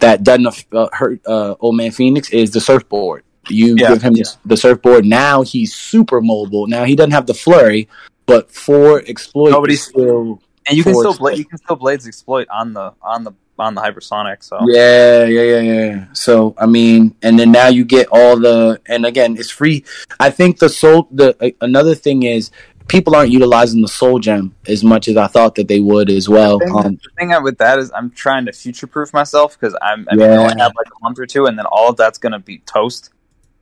that 0.00 0.22
doesn't 0.24 0.66
uh, 0.72 0.88
hurt 0.92 1.20
uh, 1.26 1.54
Old 1.60 1.76
Man 1.76 1.90
Phoenix 1.90 2.30
is 2.30 2.50
the 2.50 2.60
surfboard. 2.60 3.24
You 3.48 3.76
Yeah, 3.78 3.88
give 3.94 4.02
him 4.02 4.14
yeah. 4.16 4.24
the 4.44 4.58
surfboard. 4.58 5.06
Now 5.06 5.40
he's 5.42 5.74
super 5.74 6.20
mobile. 6.20 6.66
Now 6.66 6.84
he 6.84 6.94
doesn't 6.94 7.12
have 7.12 7.26
the 7.26 7.32
flurry, 7.34 7.88
but 8.26 8.50
for 8.50 9.00
exploit, 9.06 9.50
No, 9.52 9.60
but 9.62 9.70
is 9.70 9.78
he's- 9.86 9.88
still 9.88 10.42
And 10.68 10.76
you 10.76 10.84
can 10.84 10.94
still 10.96 11.14
bla- 11.16 11.32
you 11.34 11.46
can 11.46 11.56
still 11.56 11.76
blades 11.76 12.06
exploit 12.06 12.46
on 12.50 12.74
the 12.74 12.92
on 13.00 13.24
the 13.24 13.32
on 13.58 13.74
the 13.74 13.80
hypersonic. 13.80 14.42
So 14.42 14.58
Yeah, 14.66 15.24
yeah, 15.24 15.42
yeah, 15.42 15.60
yeah. 15.60 16.12
So 16.12 16.54
I 16.58 16.66
mean, 16.66 17.14
and 17.22 17.38
then 17.38 17.52
now 17.52 17.68
you 17.68 17.84
get 17.84 18.08
all 18.10 18.38
the, 18.38 18.80
and 18.86 19.04
again, 19.04 19.36
it's 19.36 19.50
free. 19.50 19.84
I 20.20 20.30
think 20.30 20.58
the 20.58 20.68
soul. 20.68 21.08
The 21.10 21.36
uh, 21.40 21.50
another 21.60 21.94
thing 21.94 22.22
is 22.22 22.50
people 22.88 23.14
aren't 23.14 23.30
utilizing 23.30 23.82
the 23.82 23.88
soul 23.88 24.18
gem 24.18 24.54
as 24.66 24.82
much 24.82 25.08
as 25.08 25.16
I 25.16 25.26
thought 25.26 25.54
that 25.56 25.68
they 25.68 25.80
would 25.80 26.10
as 26.10 26.28
well. 26.28 26.58
The 26.58 26.66
thing, 26.66 26.76
Um, 26.76 26.98
the 27.02 27.10
thing 27.18 27.42
with 27.42 27.58
that 27.58 27.78
is 27.78 27.92
I'm 27.94 28.10
trying 28.10 28.46
to 28.46 28.52
future 28.52 28.86
proof 28.86 29.12
myself 29.12 29.58
because 29.58 29.76
I'm 29.82 30.06
I 30.10 30.16
mean 30.16 30.30
I 30.30 30.36
only 30.36 30.58
have 30.58 30.72
like 30.76 30.86
a 30.86 31.02
month 31.02 31.18
or 31.18 31.26
two, 31.26 31.46
and 31.46 31.58
then 31.58 31.66
all 31.66 31.90
of 31.90 31.96
that's 31.96 32.18
gonna 32.18 32.40
be 32.40 32.58
toast. 32.58 33.10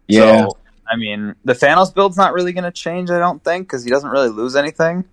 yeah, 0.09 0.47
So, 0.47 0.56
I 0.89 0.97
mean, 0.97 1.35
the 1.44 1.52
Thanos 1.52 1.93
build's 1.93 2.16
not 2.16 2.32
really 2.32 2.52
going 2.52 2.62
to 2.64 2.70
change, 2.70 3.10
I 3.10 3.18
don't 3.18 3.43
think, 3.43 3.66
because 3.66 3.82
he 3.82 3.90
doesn't 3.90 4.09
really 4.09 4.28
lose 4.28 4.55
anything. 4.55 5.05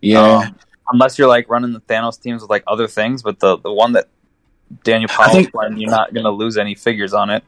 yeah. 0.00 0.20
Um, 0.20 0.56
unless 0.90 1.18
you're 1.18 1.28
like 1.28 1.48
running 1.50 1.72
the 1.72 1.80
Thanos 1.80 2.20
teams 2.20 2.42
with 2.42 2.50
like 2.50 2.64
other 2.66 2.86
things, 2.86 3.22
but 3.22 3.40
the 3.40 3.58
the 3.58 3.72
one 3.72 3.92
that 3.92 4.08
Daniel 4.84 5.08
Powell's 5.08 5.32
think- 5.32 5.50
you're 5.76 5.90
not 5.90 6.12
going 6.12 6.24
to 6.24 6.30
lose 6.30 6.56
any 6.58 6.74
figures 6.74 7.12
on 7.14 7.30
it. 7.30 7.42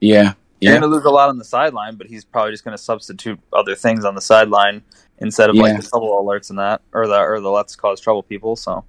yeah, 0.00 0.34
You're 0.60 0.74
yeah, 0.74 0.80
going 0.80 0.90
to 0.90 0.96
lose 0.96 1.04
a 1.04 1.10
lot 1.10 1.28
on 1.28 1.38
the 1.38 1.44
sideline, 1.44 1.96
but 1.96 2.06
he's 2.06 2.24
probably 2.24 2.52
just 2.52 2.64
going 2.64 2.76
to 2.76 2.82
substitute 2.82 3.38
other 3.52 3.74
things 3.74 4.04
on 4.04 4.14
the 4.14 4.20
sideline 4.20 4.82
instead 5.18 5.48
of 5.50 5.56
Yeah. 5.56 5.62
like 5.62 5.80
the 5.80 5.86
trouble 5.88 6.10
alerts 6.22 6.50
and 6.50 6.58
that, 6.58 6.82
or 6.92 7.06
the 7.06 7.18
or 7.18 7.40
the 7.40 7.50
let's 7.50 7.74
cause 7.76 8.00
trouble 8.00 8.22
people. 8.22 8.56
So 8.56 8.84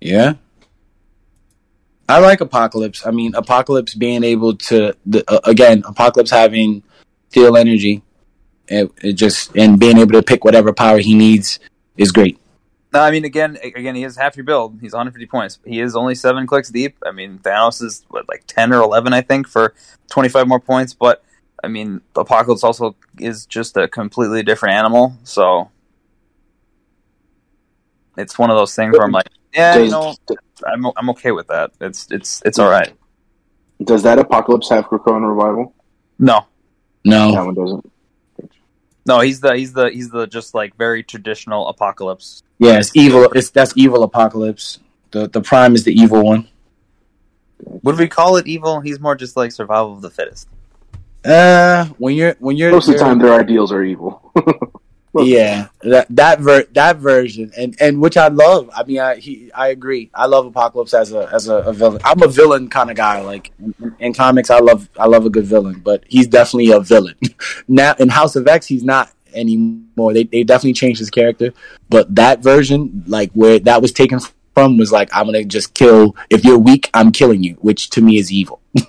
yeah. 0.00 0.34
I 2.08 2.20
like 2.20 2.40
Apocalypse. 2.40 3.04
I 3.04 3.10
mean, 3.10 3.34
Apocalypse 3.34 3.94
being 3.94 4.22
able 4.22 4.54
to 4.56 4.94
the, 5.06 5.24
uh, 5.28 5.40
again, 5.44 5.82
Apocalypse 5.88 6.30
having 6.30 6.84
steel 7.30 7.56
energy, 7.56 8.02
it, 8.68 8.92
it 9.02 9.12
just 9.14 9.56
and 9.56 9.78
being 9.80 9.98
able 9.98 10.12
to 10.12 10.22
pick 10.22 10.44
whatever 10.44 10.72
power 10.72 10.98
he 10.98 11.14
needs 11.14 11.58
is 11.96 12.12
great. 12.12 12.38
No, 12.96 13.02
I 13.02 13.10
mean 13.10 13.24
again, 13.24 13.58
again, 13.62 13.94
he 13.94 14.02
has 14.02 14.16
half 14.16 14.36
your 14.36 14.44
build. 14.44 14.78
He's 14.80 14.92
150 14.92 15.26
points. 15.26 15.58
He 15.64 15.80
is 15.80 15.94
only 15.94 16.14
seven 16.14 16.46
clicks 16.46 16.70
deep. 16.70 16.96
I 17.04 17.12
mean, 17.12 17.38
Thanos 17.38 17.82
is 17.82 18.04
what 18.08 18.26
like 18.28 18.44
10 18.46 18.72
or 18.72 18.82
11, 18.82 19.12
I 19.12 19.20
think, 19.20 19.46
for 19.46 19.74
25 20.10 20.48
more 20.48 20.60
points. 20.60 20.94
But 20.94 21.22
I 21.62 21.68
mean, 21.68 22.00
Apocalypse 22.14 22.64
also 22.64 22.96
is 23.18 23.44
just 23.44 23.76
a 23.76 23.86
completely 23.86 24.42
different 24.42 24.76
animal. 24.76 25.14
So 25.24 25.70
it's 28.16 28.38
one 28.38 28.50
of 28.50 28.56
those 28.56 28.74
things 28.74 28.96
where 28.96 29.04
I'm 29.06 29.12
like, 29.12 29.28
yeah, 29.52 29.76
you 29.76 29.90
know, 29.90 30.14
I'm 30.66 30.86
I'm 30.96 31.10
okay 31.10 31.32
with 31.32 31.48
that. 31.48 31.72
It's 31.80 32.08
it's 32.10 32.42
it's 32.46 32.58
all 32.58 32.70
right. 32.70 32.92
Does 33.84 34.04
that 34.04 34.18
apocalypse 34.18 34.70
have 34.70 34.86
Crocona 34.86 35.28
revival? 35.28 35.74
No, 36.18 36.46
No, 37.04 37.32
That 37.32 37.44
one 37.44 37.54
doesn't. 37.54 37.92
No, 39.06 39.20
he's 39.20 39.40
the 39.40 39.56
he's 39.56 39.72
the 39.72 39.90
he's 39.90 40.10
the 40.10 40.26
just 40.26 40.54
like 40.54 40.76
very 40.76 41.02
traditional 41.02 41.68
Apocalypse. 41.68 42.42
yeah, 42.58 42.78
it's 42.78 42.94
evil. 42.94 43.30
It's 43.32 43.50
that's 43.50 43.72
evil 43.76 44.02
Apocalypse. 44.02 44.80
The 45.12 45.28
the 45.28 45.40
Prime 45.40 45.74
is 45.74 45.84
the 45.84 45.92
evil 45.92 46.22
one. 46.24 46.48
Would 47.82 47.98
we 47.98 48.08
call 48.08 48.36
it 48.36 48.46
evil? 48.46 48.80
He's 48.80 49.00
more 49.00 49.14
just 49.14 49.36
like 49.36 49.52
survival 49.52 49.94
of 49.94 50.02
the 50.02 50.10
fittest. 50.10 50.48
Uh, 51.24 51.86
when 51.98 52.14
you're 52.14 52.36
when 52.38 52.56
you're 52.56 52.70
Most 52.70 52.88
of 52.88 52.94
the 52.94 53.00
time, 53.00 53.18
their 53.18 53.32
ideals 53.32 53.72
are 53.72 53.82
evil. 53.82 54.32
yeah, 55.24 55.68
that 55.82 56.06
that 56.10 56.40
ver- 56.40 56.66
that 56.72 56.98
version, 56.98 57.52
and 57.56 57.76
and 57.80 58.00
which 58.00 58.16
I 58.16 58.28
love. 58.28 58.70
I 58.74 58.84
mean, 58.84 58.98
I 58.98 59.16
he 59.16 59.50
I 59.52 59.68
agree. 59.68 60.10
I 60.14 60.26
love 60.26 60.46
Apocalypse 60.46 60.94
as 60.94 61.12
a 61.12 61.28
as 61.32 61.48
a, 61.48 61.56
a 61.56 61.72
villain. 61.72 62.00
I'm 62.04 62.22
a 62.22 62.28
villain 62.28 62.68
kind 62.68 62.90
of 62.90 62.96
guy. 62.96 63.20
Like 63.20 63.52
in, 63.58 63.96
in 63.98 64.14
comics, 64.14 64.50
I 64.50 64.58
love 64.58 64.88
I 64.98 65.06
love 65.06 65.26
a 65.26 65.30
good 65.30 65.44
villain, 65.44 65.80
but 65.80 66.04
he's 66.08 66.26
definitely 66.26 66.70
a 66.70 66.80
villain. 66.80 67.14
now 67.68 67.94
in 67.98 68.08
House 68.08 68.36
of 68.36 68.46
X, 68.46 68.66
he's 68.66 68.84
not 68.84 69.12
anymore. 69.32 70.12
They 70.12 70.24
they 70.24 70.44
definitely 70.44 70.74
changed 70.74 70.98
his 70.98 71.10
character, 71.10 71.52
but 71.88 72.14
that 72.14 72.40
version, 72.40 73.04
like 73.06 73.30
where 73.32 73.58
that 73.60 73.82
was 73.82 73.92
taken 73.92 74.20
from, 74.54 74.76
was 74.76 74.92
like 74.92 75.08
I'm 75.12 75.26
gonna 75.26 75.44
just 75.44 75.74
kill. 75.74 76.16
If 76.30 76.44
you're 76.44 76.58
weak, 76.58 76.90
I'm 76.94 77.12
killing 77.12 77.42
you, 77.42 77.54
which 77.60 77.90
to 77.90 78.00
me 78.00 78.18
is 78.18 78.32
evil. 78.32 78.60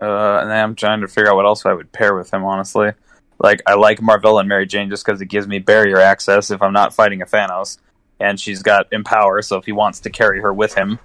Uh, 0.00 0.38
and 0.40 0.50
then 0.50 0.64
I'm 0.64 0.74
trying 0.74 1.02
to 1.02 1.08
figure 1.08 1.30
out 1.30 1.36
what 1.36 1.44
else 1.44 1.66
I 1.66 1.74
would 1.74 1.92
pair 1.92 2.14
with 2.14 2.32
him. 2.32 2.44
Honestly, 2.44 2.92
like 3.40 3.62
I 3.66 3.74
like 3.74 4.00
Marvel 4.02 4.38
and 4.38 4.48
Mary 4.48 4.66
Jane 4.66 4.90
just 4.90 5.04
because 5.04 5.20
it 5.20 5.26
gives 5.26 5.48
me 5.48 5.58
barrier 5.58 5.98
access 5.98 6.50
if 6.50 6.62
I'm 6.62 6.72
not 6.72 6.94
fighting 6.94 7.22
a 7.22 7.26
Thanos, 7.26 7.78
and 8.20 8.38
she's 8.38 8.62
got 8.62 8.86
Empower. 8.92 9.42
So 9.42 9.56
if 9.56 9.64
he 9.64 9.72
wants 9.72 10.00
to 10.00 10.10
carry 10.10 10.40
her 10.40 10.52
with 10.52 10.74
him, 10.74 10.98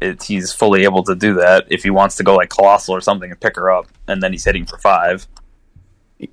it's 0.00 0.26
he's 0.26 0.52
fully 0.52 0.84
able 0.84 1.02
to 1.04 1.14
do 1.14 1.34
that. 1.34 1.66
If 1.70 1.82
he 1.82 1.90
wants 1.90 2.16
to 2.16 2.24
go 2.24 2.34
like 2.34 2.48
Colossal 2.48 2.94
or 2.94 3.00
something 3.00 3.30
and 3.30 3.38
pick 3.38 3.56
her 3.56 3.70
up, 3.70 3.86
and 4.08 4.22
then 4.22 4.32
he's 4.32 4.44
hitting 4.44 4.64
for 4.64 4.78
five. 4.78 5.28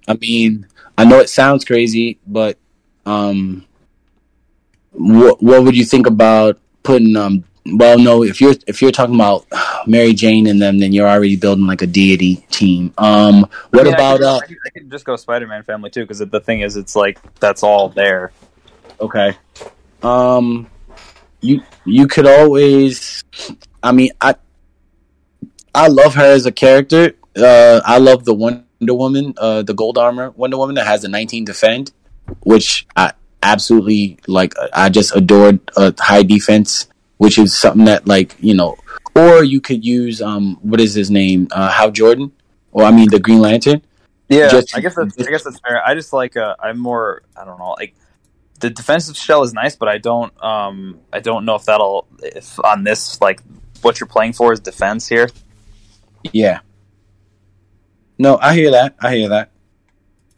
I 0.08 0.14
mean, 0.14 0.68
I 0.98 1.04
know 1.04 1.20
it 1.20 1.30
sounds 1.30 1.66
crazy, 1.66 2.18
but 2.26 2.58
um, 3.06 3.66
what 4.92 5.44
what 5.44 5.64
would 5.64 5.76
you 5.76 5.86
think 5.86 6.08
about 6.08 6.60
putting 6.84 7.16
um? 7.18 7.44
Well, 7.66 8.00
no, 8.00 8.24
if 8.24 8.42
you're 8.42 8.56
if 8.66 8.82
you're 8.82 8.92
talking 8.92 9.16
about 9.16 9.46
Mary 9.86 10.14
Jane 10.14 10.48
and 10.48 10.62
them, 10.62 10.80
then 10.80 10.94
you're 10.94 11.08
already 11.08 11.36
building 11.36 11.68
like 11.68 11.82
a 11.82 11.88
deity 11.88 12.38
team. 12.50 12.94
Um, 12.98 13.48
what 13.70 13.82
I 13.82 13.84
mean, 13.84 13.94
I 13.94 13.98
about 13.98 14.18
could, 14.18 14.26
uh? 14.26 14.36
I 14.36 14.48
could, 14.48 14.58
I 14.66 14.70
could 14.72 14.92
just 14.92 15.06
go 15.06 15.16
Spider 15.16 15.48
Man 15.48 15.64
family 15.64 15.92
too 15.92 16.02
because 16.02 16.20
the 16.20 16.40
thing 16.40 16.62
is, 16.62 16.76
it's 16.76 16.96
like 16.96 17.20
that's 17.40 17.62
all 17.62 17.90
there. 17.90 18.32
Okay, 19.00 19.38
um, 20.02 20.70
you 21.42 21.62
you 21.86 22.08
could 22.08 22.26
always. 22.26 23.24
I 23.84 23.92
mean, 23.92 24.12
I 24.20 24.36
I 25.74 25.88
love 25.88 26.16
her 26.16 26.26
as 26.26 26.46
a 26.46 26.52
character. 26.52 27.14
Uh, 27.36 27.82
I 27.86 27.98
love 27.98 28.26
the 28.26 28.34
Wonder 28.34 28.66
Woman, 28.82 29.34
uh, 29.38 29.62
the 29.62 29.74
gold 29.74 29.98
armor 29.98 30.32
Wonder 30.32 30.58
Woman 30.58 30.76
that 30.76 30.88
has 30.88 31.04
a 31.04 31.08
19 31.08 31.46
defend, 31.46 31.92
which 32.42 32.88
I 32.96 33.14
absolutely 33.42 34.20
like. 34.28 34.54
I 34.74 34.90
just 34.90 35.16
adored 35.16 35.60
uh, 35.78 35.92
high 36.00 36.24
defense, 36.24 36.88
which 37.22 37.38
is 37.38 37.56
something 37.56 37.86
that 37.86 38.08
like 38.08 38.36
you 38.40 38.56
know. 38.56 38.76
Or 39.14 39.44
you 39.44 39.62
could 39.62 39.86
use 39.86 40.24
um, 40.24 40.58
what 40.64 40.80
is 40.80 40.96
his 40.96 41.12
name? 41.12 41.48
Uh, 41.52 41.70
Hal 41.70 41.92
Jordan, 41.92 42.32
or 42.72 42.84
I 42.84 42.92
mean 42.92 43.10
the 43.12 43.20
Green 43.20 43.40
Lantern. 43.40 43.84
Yeah, 44.28 44.50
Just- 44.50 44.76
I 44.76 44.80
guess 44.80 44.96
that's 44.96 45.20
I 45.20 45.30
guess 45.30 45.44
that's 45.44 45.60
fair. 45.60 45.86
I 45.86 45.94
just 45.94 46.14
like 46.14 46.36
uh, 46.36 46.56
I'm 46.60 46.80
more 46.80 47.22
I 47.38 47.46
don't 47.46 47.60
know 47.60 47.76
like 47.78 47.94
the 48.60 48.72
defensive 48.72 49.16
shell 49.16 49.44
is 49.44 49.54
nice, 49.54 49.76
but 49.76 49.88
I 49.88 50.00
don't 50.00 50.34
um 50.44 51.00
I 51.14 51.20
don't 51.20 51.46
know 51.46 51.54
if 51.54 51.66
that'll 51.66 52.08
if 52.24 52.60
on 52.66 52.84
this 52.84 53.22
like 53.22 53.42
what 53.84 54.00
you're 54.00 54.08
playing 54.08 54.34
for 54.34 54.52
is 54.54 54.60
defense 54.60 55.08
here. 55.08 55.30
Yeah. 56.32 56.62
No, 58.18 58.40
I 58.42 58.56
hear 58.56 58.72
that. 58.72 58.96
I 59.00 59.16
hear 59.16 59.30
that. 59.30 59.51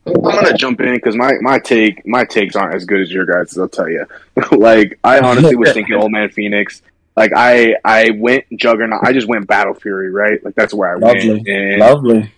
I'm 0.06 0.14
gonna 0.22 0.58
jump 0.58 0.82
in 0.82 0.94
because 0.94 1.16
my, 1.16 1.34
my 1.42 1.60
take 1.60 2.06
my 2.06 2.26
takes 2.26 2.56
aren't 2.56 2.76
as 2.76 2.86
good 2.86 3.02
as 3.02 3.12
your 3.12 3.26
guys. 3.26 3.58
I'll 3.58 3.70
tell 3.70 3.90
you. 3.90 4.06
like 4.52 5.00
I 5.04 5.20
honestly 5.20 5.56
was 5.56 5.72
thinking 5.74 5.96
Old 5.96 6.12
Man 6.12 6.30
Phoenix. 6.30 6.82
Like 7.16 7.32
I 7.36 7.76
I 7.86 8.12
went 8.12 8.46
Juggernaut. 8.56 9.04
I 9.04 9.14
just 9.14 9.28
went 9.28 9.48
Battle 9.48 9.74
Fury. 9.76 10.12
Right. 10.12 10.44
Like 10.44 10.56
that's 10.56 10.74
where 10.74 10.96
I 10.96 11.00
Lovely. 11.00 11.30
went. 11.30 11.48
And, 11.48 11.80
Lovely. 11.80 12.32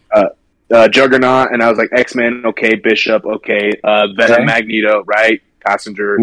uh, 0.72 0.88
Juggernaut, 0.90 1.52
and 1.54 1.62
I 1.64 1.70
was 1.70 1.78
like 1.78 1.90
X 1.92 2.16
Men. 2.16 2.44
Okay, 2.46 2.76
Bishop. 2.76 3.26
Okay, 3.26 3.72
uh, 3.84 4.08
Venom, 4.16 4.34
Okay. 4.36 4.46
Magneto. 4.46 5.04
Right. 5.06 5.42
Passenger. 5.66 6.18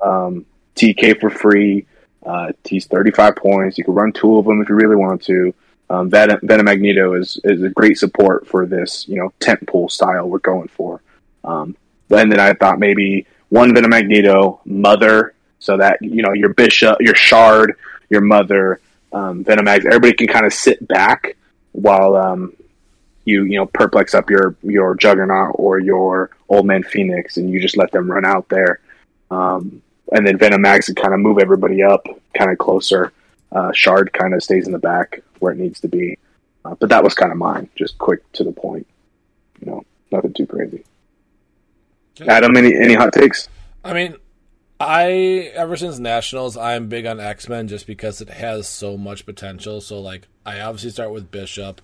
Um, 0.00 0.46
TK 0.76 1.20
for 1.20 1.28
free. 1.30 1.86
Uh, 2.24 2.52
he's 2.64 2.86
35 2.86 3.36
points. 3.36 3.78
You 3.78 3.84
can 3.84 3.94
run 3.94 4.12
two 4.12 4.38
of 4.38 4.44
them 4.44 4.60
if 4.62 4.68
you 4.68 4.74
really 4.74 4.96
want 4.96 5.22
to. 5.24 5.54
Um, 5.90 6.10
Magneto 6.10 7.14
is, 7.14 7.40
is 7.44 7.62
a 7.62 7.70
great 7.70 7.98
support 7.98 8.46
for 8.46 8.66
this, 8.66 9.08
you 9.08 9.16
know, 9.16 9.32
tent 9.40 9.66
pole 9.66 9.88
style 9.88 10.28
we're 10.28 10.38
going 10.38 10.68
for. 10.68 11.00
Um, 11.44 11.76
and 12.10 12.30
then 12.30 12.40
I 12.40 12.52
thought 12.54 12.78
maybe 12.78 13.26
one 13.48 13.74
Venom 13.74 13.90
Magneto, 13.90 14.60
Mother, 14.64 15.34
so 15.58 15.76
that, 15.78 15.98
you 16.02 16.22
know, 16.22 16.32
your 16.32 16.50
Bishop, 16.50 16.98
your 17.00 17.14
Shard, 17.14 17.74
your 18.10 18.20
Mother, 18.20 18.80
um, 19.12 19.44
Venom 19.44 19.64
Mag, 19.64 19.86
everybody 19.86 20.12
can 20.12 20.26
kind 20.26 20.46
of 20.46 20.52
sit 20.52 20.86
back 20.86 21.36
while, 21.72 22.16
um, 22.16 22.52
you, 23.24 23.44
you 23.44 23.58
know, 23.58 23.66
perplex 23.66 24.14
up 24.14 24.30
your, 24.30 24.56
your 24.62 24.94
Juggernaut 24.94 25.52
or 25.54 25.78
your 25.78 26.30
Old 26.48 26.66
Man 26.66 26.82
Phoenix 26.82 27.36
and 27.36 27.50
you 27.50 27.60
just 27.60 27.76
let 27.76 27.90
them 27.92 28.10
run 28.10 28.24
out 28.24 28.48
there. 28.48 28.80
Um, 29.30 29.82
and 30.12 30.26
then 30.26 30.38
Venom 30.38 30.62
Venomax 30.62 30.88
would 30.88 30.96
kind 30.96 31.12
of 31.12 31.20
move 31.20 31.38
everybody 31.38 31.82
up, 31.82 32.06
kind 32.34 32.50
of 32.50 32.58
closer. 32.58 33.12
Uh, 33.50 33.72
Shard 33.72 34.12
kind 34.12 34.34
of 34.34 34.42
stays 34.42 34.66
in 34.66 34.72
the 34.72 34.78
back 34.78 35.22
where 35.38 35.52
it 35.52 35.58
needs 35.58 35.80
to 35.80 35.88
be. 35.88 36.18
Uh, 36.64 36.74
but 36.74 36.88
that 36.90 37.02
was 37.02 37.14
kind 37.14 37.32
of 37.32 37.38
mine, 37.38 37.68
just 37.76 37.98
quick 37.98 38.30
to 38.32 38.44
the 38.44 38.52
point. 38.52 38.86
You 39.60 39.70
know, 39.70 39.84
nothing 40.10 40.34
too 40.34 40.46
crazy. 40.46 40.84
Adam, 42.26 42.56
any 42.56 42.74
any 42.74 42.94
hot 42.94 43.12
takes? 43.12 43.48
I 43.84 43.92
mean, 43.92 44.16
I 44.80 45.52
ever 45.54 45.76
since 45.76 45.98
Nationals, 45.98 46.56
I'm 46.56 46.88
big 46.88 47.06
on 47.06 47.20
X 47.20 47.48
Men 47.48 47.68
just 47.68 47.86
because 47.86 48.20
it 48.20 48.28
has 48.28 48.68
so 48.68 48.96
much 48.96 49.24
potential. 49.24 49.80
So 49.80 50.00
like, 50.00 50.26
I 50.44 50.60
obviously 50.60 50.90
start 50.90 51.12
with 51.12 51.30
Bishop. 51.30 51.80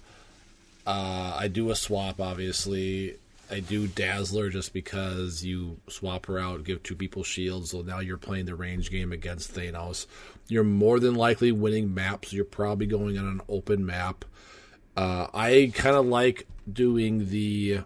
Uh, 0.87 1.37
I 1.39 1.49
do 1.49 1.71
a 1.71 1.77
swap, 1.77 2.21
obviously. 2.21 3.17
I 3.51 3.61
do 3.61 3.87
Dazzler 3.87 4.49
just 4.49 4.73
because 4.73 5.45
you 5.45 5.79
swap 5.89 6.27
her 6.27 6.39
out, 6.39 6.65
give 6.65 6.83
two 6.83 6.97
people 6.97 7.23
shields, 7.23 7.71
so 7.71 7.83
now 7.83 8.01
you're 8.01 8.17
playing 8.17 8.47
the 8.47 8.55
range 8.55 8.91
game 8.91 9.13
against 9.13 9.55
Thanos. 9.55 10.07
You're 10.49 10.65
more 10.65 10.99
than 10.99 11.15
likely 11.15 11.53
winning 11.53 11.95
maps. 11.95 12.33
You're 12.33 12.45
probably 12.45 12.87
going 12.87 13.19
on 13.19 13.27
an 13.27 13.41
open 13.49 13.85
map. 13.85 14.25
Uh, 14.97 15.27
I 15.35 15.73
kind 15.75 15.97
of 15.97 16.07
like 16.07 16.47
doing 16.71 17.29
the 17.29 17.81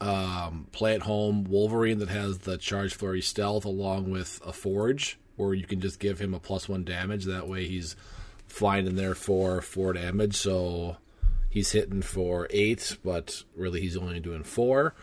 um, 0.00 0.66
play 0.72 0.94
at 0.94 1.02
home 1.02 1.44
Wolverine 1.44 1.98
that 1.98 2.10
has 2.10 2.38
the 2.38 2.58
charge 2.58 2.94
flurry 2.94 3.22
stealth 3.22 3.64
along 3.64 4.10
with 4.10 4.40
a 4.44 4.52
forge, 4.52 5.18
where 5.36 5.54
you 5.54 5.66
can 5.66 5.80
just 5.80 5.98
give 5.98 6.20
him 6.20 6.34
a 6.34 6.40
plus 6.40 6.68
one 6.68 6.84
damage. 6.84 7.24
That 7.24 7.48
way 7.48 7.66
he's 7.66 7.96
flying 8.46 8.86
in 8.86 8.96
there 8.96 9.14
for 9.14 9.60
four 9.60 9.92
damage. 9.94 10.36
So 10.36 10.96
he's 11.54 11.70
hitting 11.70 12.02
for 12.02 12.48
eight, 12.50 12.98
but 13.04 13.44
really 13.56 13.80
he's 13.80 13.96
only 13.96 14.18
doing 14.18 14.42
four. 14.42 14.94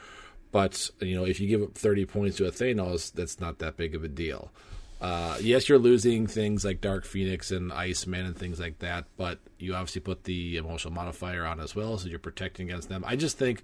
But 0.52 0.92
you 1.00 1.16
know, 1.16 1.26
if 1.26 1.40
you 1.40 1.48
give 1.48 1.64
up 1.64 1.76
thirty 1.76 2.06
points 2.06 2.38
to 2.38 2.46
a 2.46 2.52
Thanos, 2.52 3.12
that's 3.12 3.40
not 3.40 3.60
that 3.60 3.78
big 3.78 3.96
of 3.96 4.04
a 4.04 4.10
deal. 4.10 4.52
Uh, 5.00 5.38
yes, 5.42 5.68
you're 5.68 5.80
losing 5.80 6.28
things 6.28 6.64
like 6.64 6.80
Dark 6.82 7.06
Phoenix 7.06 7.50
and 7.50 7.74
Iceman 7.74 8.26
and 8.26 8.38
things 8.38 8.60
like 8.60 8.80
that, 8.80 9.06
but 9.18 9.40
you 9.58 9.74
obviously 9.74 10.02
put 10.02 10.26
the 10.26 10.58
emotional 10.58 10.94
modifier 10.94 11.44
on 11.44 11.60
as 11.60 11.74
well, 11.74 11.98
so 11.98 12.08
you're 12.08 12.20
protecting 12.20 12.70
against 12.70 12.90
them. 12.90 13.04
I 13.08 13.16
just 13.16 13.38
think 13.40 13.64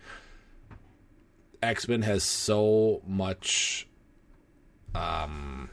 X 1.61 1.87
Men 1.87 2.01
has 2.03 2.23
so 2.23 3.01
much. 3.05 3.87
Um, 4.95 5.69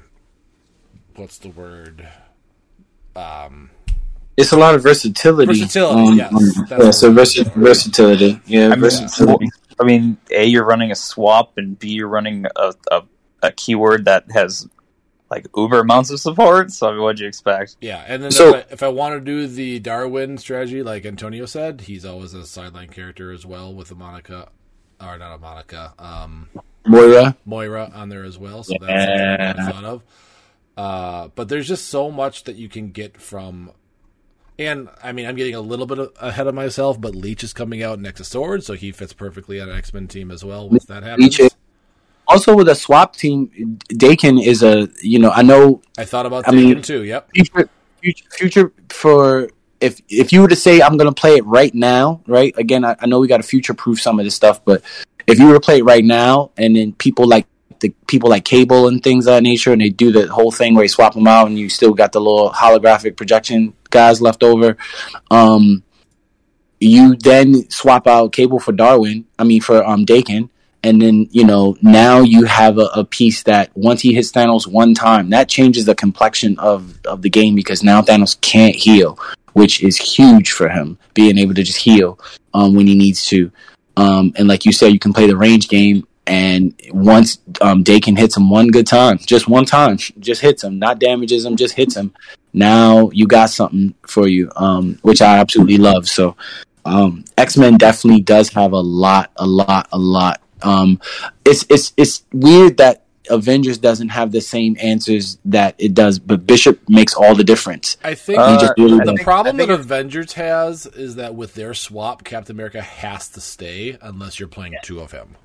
what's 1.15 1.39
the 1.39 1.49
word? 1.49 2.07
Um, 3.17 3.71
It's 4.37 4.53
a 4.53 4.57
lot 4.57 4.75
of 4.75 4.83
versatility. 4.83 5.47
Versatility, 5.61 6.17
yes. 6.17 6.33
um, 6.33 6.81
yeah, 6.81 6.91
so 6.91 7.09
what- 7.11 7.19
versi- 7.27 7.53
versatility. 7.55 8.41
Yeah, 8.47 8.67
I 8.67 8.69
mean, 8.71 8.81
versatility. 8.81 9.49
I 9.81 9.85
mean, 9.85 10.17
a 10.31 10.45
you're 10.45 10.65
running 10.65 10.91
a 10.91 10.95
swap, 10.97 11.57
and 11.57 11.79
b 11.79 11.89
you're 11.91 12.09
running 12.09 12.47
a, 12.57 12.73
a, 12.91 13.03
a 13.43 13.53
keyword 13.53 14.05
that 14.07 14.25
has 14.33 14.69
like 15.31 15.47
uber 15.57 15.81
amounts 15.81 16.11
of 16.11 16.21
support. 16.21 16.71
So 16.73 16.89
I 16.89 16.93
mean, 16.93 17.03
what'd 17.03 17.21
you 17.21 17.27
expect? 17.29 17.77
yeah, 17.81 18.05
and 18.07 18.23
then 18.23 18.31
So- 18.31 18.51
if, 18.51 18.55
I, 18.55 18.73
if 18.73 18.83
I 18.83 18.89
want 18.89 19.15
to 19.15 19.21
do 19.21 19.47
the 19.47 19.79
Darwin 19.81 20.39
strategy, 20.39 20.83
like 20.83 21.05
Antonio 21.07 21.47
said, 21.47 21.83
he's 21.83 22.05
always 22.05 22.35
a 22.35 22.45
sideline 22.47 22.89
character 22.89 23.31
as 23.33 23.45
well 23.47 23.73
with 23.75 23.91
a 23.91 23.95
Monica, 23.95 24.49
or 25.01 25.17
not 25.19 25.35
a 25.35 25.39
Monica, 25.39 25.93
um, 25.99 26.49
Moira. 26.87 27.37
Moira 27.45 27.91
on 27.95 28.09
there 28.11 28.25
as 28.25 28.37
well. 28.39 28.63
So 28.65 28.75
that's 28.81 28.91
Yeah. 28.93 29.55
something 29.55 29.65
I 29.67 29.71
thought 29.71 29.85
of. 29.85 30.03
Uh, 30.77 31.29
but 31.37 31.49
there's 31.49 31.69
just 31.69 31.89
so 31.89 32.11
much 32.11 32.45
that 32.45 32.57
you 32.57 32.69
can 32.69 32.91
get 32.91 33.21
from. 33.21 33.71
And 34.59 34.89
I 35.03 35.13
mean, 35.13 35.27
I'm 35.27 35.35
getting 35.35 35.55
a 35.55 35.61
little 35.61 35.87
bit 35.87 35.99
ahead 36.21 36.47
of 36.47 36.55
myself, 36.55 37.01
but 37.01 37.15
Leech 37.15 37.43
is 37.43 37.53
coming 37.53 37.83
out 37.83 37.99
next 37.99 38.19
to 38.19 38.25
Sword, 38.25 38.63
so 38.63 38.75
he 38.75 38.93
fits 38.93 39.13
perfectly 39.13 39.61
on 39.61 39.69
an 39.69 39.77
X 39.77 39.93
Men 39.93 40.07
team 40.07 40.31
as 40.31 40.45
well. 40.45 40.69
Once 40.69 40.85
that 40.85 41.03
happens, 41.03 41.39
Leech- 41.39 41.53
Also, 42.29 42.55
with 42.57 42.69
a 42.69 42.75
swap 42.75 43.17
team, 43.17 43.49
Daken 43.91 44.43
is 44.45 44.63
a 44.63 44.89
you 45.03 45.19
know 45.19 45.31
I 45.31 45.43
know 45.43 45.83
I 45.99 46.05
thought 46.05 46.25
about 46.27 46.47
I 46.49 46.53
taking 46.53 46.69
mean- 46.71 46.83
too. 46.83 47.03
Yep. 47.05 47.31
future 47.35 47.69
future, 48.01 48.25
future 48.31 48.73
for 48.91 49.51
if 49.81 50.01
if 50.09 50.33
you 50.33 50.41
were 50.41 50.49
to 50.49 50.57
say 50.57 50.81
I'm 50.81 50.97
gonna 50.97 51.13
play 51.13 51.37
it 51.37 51.45
right 51.45 51.75
now, 51.75 52.21
right? 52.29 52.55
Again, 52.57 52.85
I, 52.85 52.95
I 53.01 53.07
know 53.07 53.19
we 53.19 53.27
got 53.29 53.39
to 53.39 53.43
future 53.43 53.75
proof 53.75 54.01
some 54.01 54.19
of 54.21 54.25
this 54.25 54.35
stuff, 54.37 54.65
but 54.65 54.83
if 55.27 55.39
you 55.41 55.47
were 55.49 55.55
to 55.55 55.61
play 55.61 55.79
it 55.79 55.85
right 55.85 56.05
now, 56.05 56.53
and 56.57 56.77
then 56.77 56.93
people 56.93 57.27
like 57.27 57.47
the 57.85 57.95
people 58.07 58.31
like 58.31 58.45
Cable 58.45 58.89
and 58.89 59.03
things 59.03 59.27
of 59.27 59.35
that 59.35 59.43
nature, 59.43 59.73
and 59.73 59.81
they 59.81 59.91
do 59.91 60.11
the 60.11 60.27
whole 60.27 60.51
thing 60.51 60.75
where 60.75 60.85
you 60.85 60.89
swap 60.89 61.13
them 61.15 61.27
out, 61.27 61.47
and 61.47 61.59
you 61.59 61.69
still 61.69 61.93
got 61.93 62.13
the 62.13 62.21
little 62.21 62.51
holographic 62.51 63.17
projection 63.17 63.75
guys 63.91 64.21
left 64.21 64.43
over. 64.43 64.77
Um, 65.31 65.85
you 66.81 67.15
then 67.17 67.71
swap 67.71 68.07
out 68.07 68.33
Cable 68.33 68.59
for 68.59 68.73
Darwin. 68.73 69.27
I 69.39 69.45
mean 69.45 69.61
for 69.61 69.85
um 69.85 70.05
Daken. 70.05 70.51
And 70.83 71.01
then, 71.01 71.29
you 71.31 71.47
know, 71.47 71.79
now 71.81 72.21
you 72.21 72.45
have 72.45 72.77
a, 72.77 72.91
a 72.95 73.05
piece 73.07 73.43
that 73.45 73.71
once 73.75 74.03
he 74.03 74.13
hits 74.13 74.31
Thanos 74.33 74.67
one 74.67 74.93
time, 74.93 75.31
that 75.31 75.49
changes 75.49 75.87
the 75.87 75.95
complexion 75.95 76.59
of, 76.59 77.01
of 77.07 77.23
the 77.23 77.31
game 77.31 77.55
because 77.55 77.83
now 77.83 78.03
Thanos 78.03 78.39
can't 78.43 78.77
heal, 78.77 79.19
which 79.55 79.83
is 79.83 79.97
huge 79.97 80.53
for 80.53 80.69
him, 80.69 80.99
being 81.15 81.39
able 81.39 81.55
to 81.55 81.63
just 81.63 81.79
heal 81.79 82.19
um, 82.53 82.75
when 82.75 82.87
he 82.87 82.95
needs 82.95 83.25
to. 83.29 83.51
Um, 83.97 84.35
and 84.37 84.47
like 84.47 84.67
you 84.67 84.73
said, 84.73 84.93
you 84.93 84.99
can 84.99 85.15
play 85.15 85.27
the 85.27 85.39
range 85.39 85.71
game. 85.71 86.07
And 86.27 86.75
once 86.91 87.39
um, 87.61 87.85
Daken 87.85 88.17
hits 88.19 88.37
him 88.37 88.49
one 88.49 88.69
good 88.69 88.87
time, 88.87 89.19
just 89.19 89.47
one 89.47 89.67
time, 89.67 89.99
just 90.19 90.41
hits 90.41 90.65
him, 90.65 90.79
not 90.79 90.99
damages 90.99 91.45
him, 91.45 91.57
just 91.57 91.75
hits 91.75 91.97
him. 91.97 92.15
Now 92.53 93.11
you 93.11 93.27
got 93.27 93.51
something 93.51 93.95
for 94.07 94.27
you, 94.27 94.51
um, 94.57 94.99
which 95.03 95.21
I 95.21 95.39
absolutely 95.39 95.77
love. 95.77 96.09
So 96.09 96.37
um, 96.85 97.25
X 97.37 97.57
Men 97.57 97.77
definitely 97.77 98.23
does 98.23 98.49
have 98.51 98.73
a 98.73 98.81
lot, 98.81 99.33
a 99.37 99.47
lot, 99.47 99.89
a 99.93 99.99
lot. 99.99 100.41
Um, 100.63 101.01
it's 101.45 101.67
it's 101.69 101.93
it's 101.97 102.23
weird 102.33 102.79
that 102.79 103.05
Avengers 103.31 103.79
doesn't 103.79 104.11
have 104.11 104.33
the 104.33 104.41
same 104.41 104.77
answers 104.81 105.39
that 105.47 105.75
it 105.79 105.95
does, 105.95 106.19
but 106.19 106.47
Bishop 106.47 106.79
makes 106.89 107.15
all 107.15 107.35
the 107.35 107.45
difference. 107.45 107.97
I 108.05 108.15
think 108.15 108.39
Uh, 108.39 108.59
just 108.59 108.75
really 108.79 108.99
the 108.99 109.13
does. 109.13 109.23
problem 109.23 109.57
think 109.57 109.69
that 109.69 109.75
Avengers 109.75 110.35
has 110.35 110.87
is 110.87 111.17
that 111.17 111.35
with 111.35 111.55
their 111.55 111.75
swap, 111.75 112.25
Captain 112.25 112.55
America 112.55 112.83
has 112.83 113.29
to 113.31 113.41
stay 113.41 113.99
unless 114.01 114.39
you're 114.39 114.49
playing 114.49 114.75
two 114.83 115.01
of 115.01 115.13
him. 115.13 115.37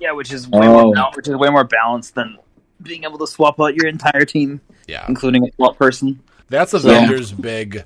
Yeah, 0.00 0.12
which 0.12 0.32
is 0.32 0.48
way 0.48 0.66
Oh. 0.66 0.84
more 0.84 0.94
bal- 0.94 1.12
which 1.14 1.28
is 1.28 1.36
way 1.36 1.50
more 1.50 1.64
balanced 1.64 2.14
than 2.14 2.38
being 2.82 3.04
able 3.04 3.18
to 3.18 3.26
swap 3.26 3.60
out 3.60 3.74
your 3.74 3.86
entire 3.86 4.24
team, 4.24 4.60
Yeah, 4.88 5.04
including 5.08 5.46
a 5.46 5.52
swap 5.52 5.76
person. 5.78 6.20
That's 6.48 6.72
Avengers 6.72 7.32
big 7.32 7.84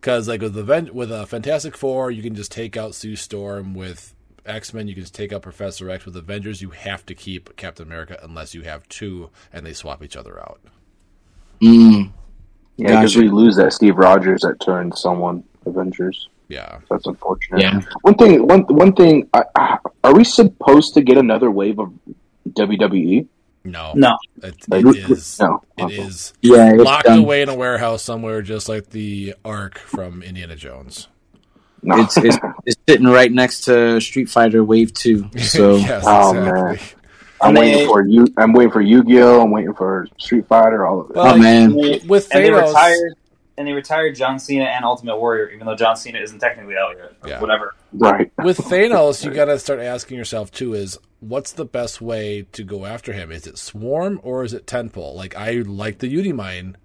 because 0.00 0.28
like 0.28 0.42
with 0.42 0.56
Aven- 0.56 0.90
with 0.94 1.10
a 1.10 1.26
Fantastic 1.26 1.76
Four, 1.76 2.10
you 2.10 2.22
can 2.22 2.34
just 2.34 2.52
take 2.52 2.76
out 2.76 2.94
Sue 2.94 3.16
Storm. 3.16 3.74
With 3.74 4.14
X 4.46 4.72
Men, 4.74 4.86
you 4.88 4.94
can 4.94 5.02
just 5.04 5.14
take 5.14 5.32
out 5.32 5.42
Professor 5.42 5.88
X. 5.90 6.04
With 6.04 6.16
Avengers, 6.16 6.60
you 6.62 6.70
have 6.70 7.04
to 7.06 7.14
keep 7.14 7.56
Captain 7.56 7.86
America 7.86 8.18
unless 8.22 8.54
you 8.54 8.62
have 8.62 8.86
two 8.88 9.30
and 9.52 9.64
they 9.66 9.72
swap 9.72 10.02
each 10.02 10.16
other 10.16 10.38
out. 10.38 10.60
Mm, 11.62 12.10
Yeah, 12.76 12.86
because 13.00 13.14
Gotcha. 13.14 13.20
we 13.20 13.28
lose 13.30 13.56
that 13.56 13.72
Steve 13.72 13.96
Rogers 13.98 14.40
that 14.42 14.60
turned 14.60 14.96
someone 14.96 15.44
Avengers. 15.66 16.28
Yeah, 16.50 16.78
That's 16.90 17.06
unfortunate. 17.06 17.62
Yeah. 17.62 17.80
One 18.02 18.14
thing. 18.16 18.46
One 18.46 18.62
one 18.68 18.92
thing. 18.92 19.28
I, 19.32 19.44
I, 19.56 19.78
are 20.04 20.14
we 20.14 20.24
supposed 20.24 20.94
to 20.94 21.00
get 21.00 21.16
another 21.16 21.50
wave 21.50 21.78
of? 21.78 21.92
WWE? 22.48 23.26
no, 23.64 23.92
No. 23.94 24.16
it, 24.42 24.56
Like, 24.68 24.84
it 24.84 25.10
is. 25.10 25.38
No. 25.38 25.62
It 25.78 25.82
Okay. 25.84 25.98
is 26.02 26.32
yeah, 26.42 26.72
it's 26.72 26.82
locked 26.82 27.04
done. 27.06 27.18
away 27.20 27.42
in 27.42 27.48
a 27.48 27.54
warehouse 27.54 28.02
somewhere, 28.02 28.42
just 28.42 28.68
like 28.68 28.90
the 28.90 29.34
Ark 29.44 29.78
from 29.78 30.22
Indiana 30.22 30.56
Jones. 30.56 31.06
No. 31.82 32.00
It's, 32.00 32.16
it's 32.16 32.36
it's 32.66 32.76
sitting 32.88 33.06
right 33.06 33.30
next 33.30 33.62
to 33.62 34.00
Street 34.00 34.28
Fighter 34.28 34.64
Wave 34.64 34.92
Two. 34.92 35.30
So 35.38 35.76
yes, 35.76 36.04
Oh, 36.06 36.30
exactly. 36.36 36.52
man. 36.52 36.78
I'm 37.42 37.48
And 37.50 37.58
waiting 37.58 37.86
for 37.88 38.02
you. 38.06 38.26
I'm 38.36 38.52
waiting 38.52 38.72
for 38.72 38.80
Yu-Gi-Oh. 38.82 39.40
I'm 39.42 39.50
waiting 39.50 39.72
for 39.74 40.06
Street 40.18 40.46
Fighter. 40.46 40.84
All 40.84 41.00
of 41.02 41.10
it. 41.10 41.16
Well, 41.16 41.34
oh 41.34 41.38
man, 41.38 41.74
With 42.06 42.28
and 42.34 42.44
they 42.44 42.50
retired 42.50 43.14
and 43.60 43.68
they 43.68 43.74
retired 43.74 44.14
John 44.14 44.38
Cena 44.38 44.64
and 44.64 44.86
Ultimate 44.86 45.18
Warrior, 45.18 45.50
even 45.50 45.66
though 45.66 45.76
John 45.76 45.94
Cena 45.94 46.18
isn't 46.18 46.38
technically 46.38 46.76
out 46.78 46.96
yet. 46.96 47.12
Yeah. 47.26 47.40
Whatever. 47.42 47.74
right. 47.92 48.32
with 48.42 48.56
Thanos, 48.70 49.22
you 49.22 49.32
got 49.34 49.44
to 49.44 49.58
start 49.58 49.80
asking 49.80 50.16
yourself 50.16 50.50
too: 50.50 50.72
is 50.72 50.98
what's 51.20 51.52
the 51.52 51.66
best 51.66 52.00
way 52.00 52.46
to 52.52 52.64
go 52.64 52.86
after 52.86 53.12
him? 53.12 53.30
Is 53.30 53.46
it 53.46 53.58
Swarm 53.58 54.18
or 54.22 54.44
is 54.44 54.54
it 54.54 54.66
Tentpole? 54.66 55.14
Like 55.14 55.36
I 55.36 55.56
like 55.56 55.98
the 55.98 56.08
Unimind 56.08 56.76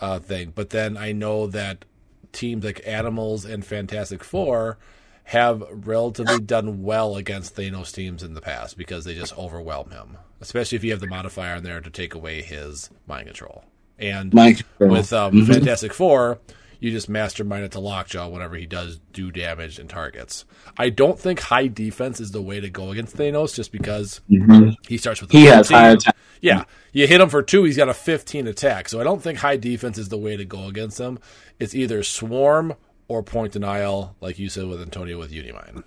uh, 0.00 0.18
thing, 0.18 0.52
but 0.54 0.70
then 0.70 0.96
I 0.96 1.12
know 1.12 1.46
that 1.48 1.84
teams 2.32 2.64
like 2.64 2.80
Animals 2.86 3.44
and 3.44 3.62
Fantastic 3.62 4.24
Four 4.24 4.78
have 5.24 5.62
relatively 5.70 6.40
done 6.40 6.82
well 6.82 7.16
against 7.16 7.54
Thanos 7.54 7.92
teams 7.92 8.22
in 8.22 8.32
the 8.32 8.40
past 8.40 8.78
because 8.78 9.04
they 9.04 9.14
just 9.14 9.36
overwhelm 9.36 9.90
him, 9.90 10.16
especially 10.40 10.76
if 10.76 10.84
you 10.84 10.92
have 10.92 11.00
the 11.00 11.08
modifier 11.08 11.56
in 11.56 11.62
there 11.62 11.82
to 11.82 11.90
take 11.90 12.14
away 12.14 12.40
his 12.40 12.88
mind 13.06 13.26
control. 13.26 13.64
And 13.98 14.32
Mike. 14.34 14.60
with 14.78 15.12
um, 15.12 15.32
Mhm. 15.32 15.46
Fantastic 15.46 15.94
Four, 15.94 16.38
you 16.80 16.90
just 16.90 17.08
mastermind 17.08 17.64
it 17.64 17.72
to 17.72 17.80
Lockjaw 17.80 18.28
whenever 18.28 18.54
he 18.56 18.66
does 18.66 19.00
do 19.14 19.30
damage 19.30 19.78
and 19.78 19.88
targets. 19.88 20.44
I 20.76 20.90
don't 20.90 21.18
think 21.18 21.40
high 21.40 21.68
defense 21.68 22.20
is 22.20 22.32
the 22.32 22.42
way 22.42 22.60
to 22.60 22.68
go 22.68 22.90
against 22.90 23.16
Thanos, 23.16 23.54
just 23.54 23.72
because 23.72 24.20
Mhm. 24.30 24.74
he 24.86 24.98
starts 24.98 25.22
with. 25.22 25.32
a 25.32 25.38
He 25.38 25.44
has 25.46 25.70
high 25.70 25.90
attack. 25.92 26.14
Yeah, 26.42 26.64
you 26.92 27.06
hit 27.06 27.20
him 27.20 27.30
for 27.30 27.42
two, 27.42 27.64
he's 27.64 27.78
got 27.78 27.88
a 27.88 27.94
15 27.94 28.46
attack. 28.46 28.88
So 28.90 29.00
I 29.00 29.04
don't 29.04 29.22
think 29.22 29.38
high 29.38 29.56
defense 29.56 29.96
is 29.96 30.10
the 30.10 30.18
way 30.18 30.36
to 30.36 30.44
go 30.44 30.66
against 30.68 31.00
him. 31.00 31.18
It's 31.58 31.74
either 31.74 32.02
swarm 32.02 32.74
or 33.08 33.22
point 33.22 33.52
denial, 33.52 34.14
like 34.20 34.38
you 34.38 34.50
said 34.50 34.66
with 34.66 34.82
Antonio 34.82 35.18
with 35.18 35.32
Unimind. 35.32 35.82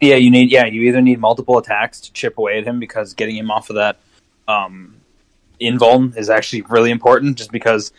Yeah, 0.00 0.16
you 0.16 0.30
need 0.30 0.50
yeah, 0.50 0.64
you 0.64 0.82
either 0.82 1.02
need 1.02 1.20
multiple 1.20 1.58
attacks 1.58 2.00
to 2.00 2.12
chip 2.12 2.38
away 2.38 2.58
at 2.58 2.64
him 2.64 2.80
because 2.80 3.12
getting 3.14 3.36
him 3.36 3.50
off 3.50 3.68
of 3.70 3.76
that 3.76 3.98
um 4.48 4.94
invuln 5.62 6.16
is 6.16 6.28
actually 6.30 6.62
really 6.62 6.90
important, 6.90 7.38
just 7.38 7.52
because 7.52 7.92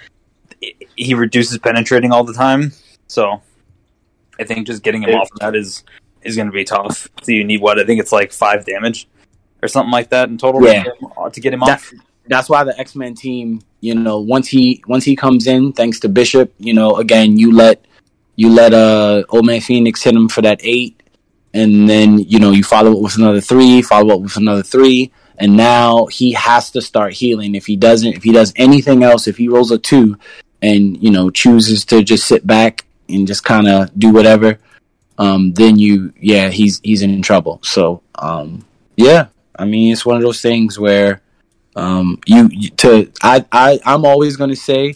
he 0.95 1.13
reduces 1.13 1.57
penetrating 1.57 2.11
all 2.11 2.23
the 2.23 2.33
time. 2.33 2.71
So 3.07 3.41
I 4.39 4.43
think 4.43 4.67
just 4.67 4.83
getting 4.83 5.03
him 5.03 5.09
It- 5.09 5.15
off 5.15 5.29
of 5.31 5.39
that 5.39 5.55
is 5.55 5.83
is 6.23 6.37
going 6.37 6.47
to 6.47 6.53
be 6.53 6.63
tough. 6.63 7.09
So 7.23 7.33
you 7.33 7.43
need 7.43 7.59
what 7.61 7.77
I 7.79 7.83
think 7.83 7.99
it's 7.99 8.13
like 8.13 8.31
five 8.31 8.65
damage 8.65 9.07
or 9.61 9.67
something 9.67 9.91
like 9.91 10.09
that 10.11 10.29
in 10.29 10.37
total 10.37 10.63
Yeah. 10.65 10.85
to 11.33 11.39
get 11.41 11.53
him, 11.53 11.59
That- 11.59 11.79
off. 11.79 11.91
that's 12.29 12.49
why 12.49 12.63
the 12.63 12.79
X 12.79 12.95
Men 12.95 13.13
team, 13.13 13.59
you 13.81 13.93
know, 13.93 14.19
once 14.19 14.47
he 14.47 14.81
once 14.87 15.03
he 15.03 15.15
comes 15.17 15.47
in, 15.47 15.73
thanks 15.73 15.99
to 16.01 16.07
Bishop, 16.09 16.53
you 16.59 16.73
know, 16.73 16.95
again, 16.95 17.37
you 17.37 17.51
let 17.53 17.83
you 18.37 18.49
let 18.49 18.73
uh 18.73 19.23
Old 19.29 19.45
Man 19.45 19.59
Phoenix 19.59 20.01
hit 20.01 20.15
him 20.15 20.29
for 20.29 20.41
that 20.41 20.61
eight, 20.63 21.03
and 21.53 21.89
then 21.89 22.19
you 22.19 22.39
know 22.39 22.51
you 22.51 22.63
follow 22.63 22.93
up 22.93 22.99
with 23.01 23.17
another 23.17 23.41
three, 23.41 23.81
follow 23.81 24.15
up 24.15 24.21
with 24.21 24.37
another 24.37 24.63
three, 24.63 25.11
and 25.37 25.55
now 25.55 26.05
he 26.07 26.33
has 26.33 26.71
to 26.71 26.81
start 26.81 27.13
healing. 27.13 27.55
If 27.55 27.65
he 27.65 27.75
doesn't, 27.75 28.13
if 28.13 28.23
he 28.23 28.31
does 28.31 28.53
anything 28.55 29.03
else, 29.03 29.27
if 29.27 29.37
he 29.37 29.47
rolls 29.47 29.71
a 29.71 29.77
two, 29.77 30.17
and 30.61 31.01
you 31.03 31.11
know 31.11 31.29
chooses 31.29 31.85
to 31.85 32.03
just 32.03 32.27
sit 32.27 32.45
back 32.45 32.85
and 33.09 33.27
just 33.27 33.43
kind 33.43 33.67
of 33.67 33.97
do 33.97 34.11
whatever, 34.11 34.59
um, 35.17 35.53
then 35.53 35.77
you, 35.77 36.13
yeah, 36.19 36.49
he's 36.49 36.79
he's 36.83 37.01
in 37.01 37.21
trouble. 37.21 37.59
So, 37.63 38.01
um, 38.15 38.65
yeah, 38.95 39.27
I 39.57 39.65
mean, 39.65 39.91
it's 39.91 40.05
one 40.05 40.17
of 40.17 40.23
those 40.23 40.41
things 40.41 40.79
where 40.79 41.21
um, 41.75 42.19
you, 42.25 42.49
you 42.51 42.69
to 42.69 43.11
I 43.21 43.45
I 43.51 43.79
I'm 43.85 44.05
always 44.05 44.37
going 44.37 44.49
to 44.49 44.55
say 44.55 44.95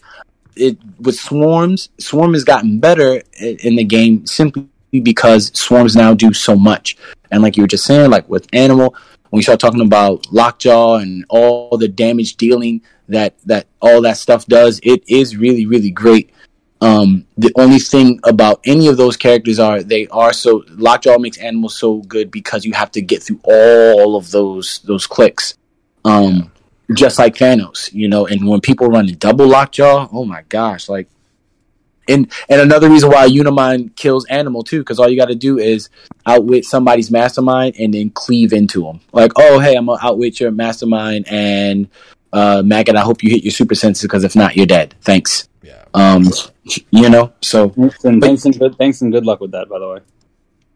it 0.55 0.77
with 0.99 1.15
swarms. 1.15 1.89
Swarm 1.99 2.33
has 2.33 2.43
gotten 2.43 2.79
better 2.79 3.21
in 3.39 3.75
the 3.75 3.83
game 3.83 4.25
simply 4.25 4.67
because 4.91 5.51
swarms 5.57 5.95
now 5.95 6.13
do 6.13 6.33
so 6.33 6.55
much. 6.55 6.97
And 7.29 7.43
like 7.43 7.57
you 7.57 7.63
were 7.63 7.67
just 7.67 7.85
saying, 7.85 8.09
like 8.09 8.27
with 8.29 8.47
animal, 8.53 8.95
when 9.29 9.39
we 9.39 9.43
start 9.43 9.59
talking 9.59 9.81
about 9.81 10.31
lockjaw 10.31 10.97
and 10.97 11.25
all 11.29 11.77
the 11.77 11.87
damage 11.87 12.37
dealing 12.37 12.81
that 13.07 13.35
that 13.45 13.67
all 13.81 14.01
that 14.01 14.17
stuff 14.17 14.45
does, 14.45 14.79
it 14.83 15.03
is 15.07 15.37
really 15.37 15.65
really 15.65 15.91
great. 15.91 16.31
Um, 16.79 17.25
the 17.37 17.51
only 17.55 17.79
thing 17.79 18.19
about 18.23 18.61
any 18.63 18.87
of 18.87 18.97
those 18.97 19.17
characters 19.17 19.57
are 19.57 19.81
they 19.81 20.07
are 20.07 20.31
so 20.31 20.63
lockjaw 20.69 21.17
makes 21.17 21.37
animals 21.37 21.75
so 21.75 21.97
good 21.99 22.29
because 22.29 22.65
you 22.65 22.73
have 22.73 22.91
to 22.91 23.01
get 23.01 23.23
through 23.23 23.39
all 23.43 24.15
of 24.15 24.31
those 24.31 24.79
those 24.79 25.07
clicks. 25.07 25.55
Um, 26.05 26.51
just 26.93 27.19
like 27.19 27.35
Thanos, 27.35 27.91
you 27.93 28.07
know, 28.07 28.27
and 28.27 28.47
when 28.47 28.61
people 28.61 28.87
run 28.87 29.09
a 29.09 29.11
double 29.11 29.47
lockjaw, 29.47 30.07
oh 30.11 30.23
my 30.23 30.43
gosh, 30.49 30.87
like 30.87 31.09
and 32.07 32.31
and 32.49 32.61
another 32.61 32.89
reason 32.89 33.09
why 33.09 33.27
Unimind 33.27 33.95
kills 33.95 34.25
Animal 34.27 34.63
too, 34.63 34.79
because 34.79 34.99
all 34.99 35.09
you 35.09 35.17
got 35.17 35.27
to 35.29 35.35
do 35.35 35.57
is 35.57 35.89
outwit 36.25 36.65
somebody's 36.65 37.09
mastermind 37.11 37.75
and 37.79 37.93
then 37.93 38.09
cleave 38.09 38.53
into 38.53 38.83
them. 38.83 38.99
Like, 39.13 39.31
oh 39.37 39.59
hey, 39.59 39.75
I'm 39.75 39.85
gonna 39.85 39.99
outwit 40.01 40.39
your 40.39 40.51
mastermind 40.51 41.25
and 41.29 41.89
uh 42.33 42.61
Maggott, 42.63 42.95
I 42.95 43.01
hope 43.01 43.23
you 43.23 43.29
hit 43.29 43.43
your 43.43 43.51
super 43.51 43.75
senses 43.75 44.03
because 44.03 44.23
if 44.23 44.35
not, 44.35 44.55
you're 44.55 44.65
dead. 44.65 44.95
Thanks. 45.01 45.47
Yeah. 45.63 45.83
Um, 45.93 46.25
you 46.91 47.09
know, 47.09 47.33
so 47.41 47.69
Thanks 47.69 48.03
and, 48.05 48.19
But- 48.21 48.27
thanks 48.27 48.45
and 48.45 48.59
good 48.59 48.77
thanks 48.77 49.01
and 49.01 49.11
good 49.11 49.25
luck 49.25 49.39
with 49.39 49.51
that, 49.51 49.69
by 49.69 49.79
the 49.79 49.87
way. 49.89 49.99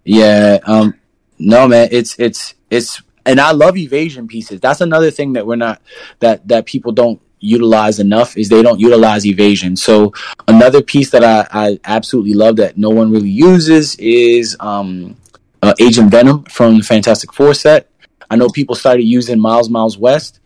Yeah, 0.03 0.59
um 0.65 0.95
no 1.39 1.67
man, 1.67 1.89
it's 1.91 2.17
it's 2.19 2.55
it's 2.69 3.01
and 3.25 3.39
I 3.39 3.51
love 3.51 3.77
evasion 3.77 4.27
pieces. 4.27 4.59
That's 4.59 4.81
another 4.81 5.11
thing 5.11 5.33
that 5.33 5.45
we're 5.45 5.55
not 5.55 5.81
that 6.19 6.47
that 6.47 6.65
people 6.65 6.91
don't 6.91 7.21
utilize 7.41 7.99
enough 7.99 8.37
is 8.37 8.47
they 8.49 8.61
don't 8.63 8.79
utilize 8.79 9.25
evasion. 9.25 9.75
So 9.75 10.13
another 10.47 10.81
piece 10.81 11.09
that 11.11 11.23
I, 11.23 11.47
I 11.51 11.79
absolutely 11.83 12.33
love 12.33 12.55
that 12.57 12.77
no 12.77 12.89
one 12.89 13.11
really 13.11 13.29
uses 13.29 13.95
is 13.97 14.55
um 14.59 15.17
uh, 15.63 15.73
Agent 15.79 16.09
Venom 16.09 16.43
from 16.45 16.77
the 16.77 16.83
Fantastic 16.83 17.33
Four 17.33 17.53
set. 17.53 17.89
I 18.29 18.35
know 18.35 18.47
people 18.49 18.75
started 18.75 19.03
using 19.03 19.39
Miles 19.39 19.69
Miles 19.69 19.97
West. 19.97 20.39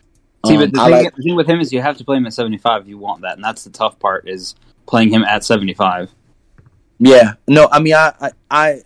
See, 0.46 0.56
Um, 0.56 0.60
but 0.62 0.72
the 0.74 0.80
thing, 0.80 0.92
like- 0.92 1.16
the 1.16 1.22
thing 1.24 1.36
with 1.36 1.48
him 1.48 1.60
is 1.60 1.72
you 1.72 1.82
have 1.82 1.98
to 1.98 2.04
play 2.04 2.18
him 2.18 2.26
at 2.26 2.34
75 2.34 2.82
if 2.84 2.88
you 2.88 2.98
want 2.98 3.22
that, 3.22 3.36
and 3.36 3.44
that's 3.44 3.64
the 3.64 3.70
tough 3.70 3.98
part 4.00 4.28
is 4.28 4.56
playing 4.88 5.12
him 5.12 5.24
at 5.24 5.44
75. 5.44 6.12
yeah, 7.00 7.34
no, 7.48 7.68
I 7.72 7.80
mean 7.80 7.94
I 7.94 8.32
I, 8.50 8.82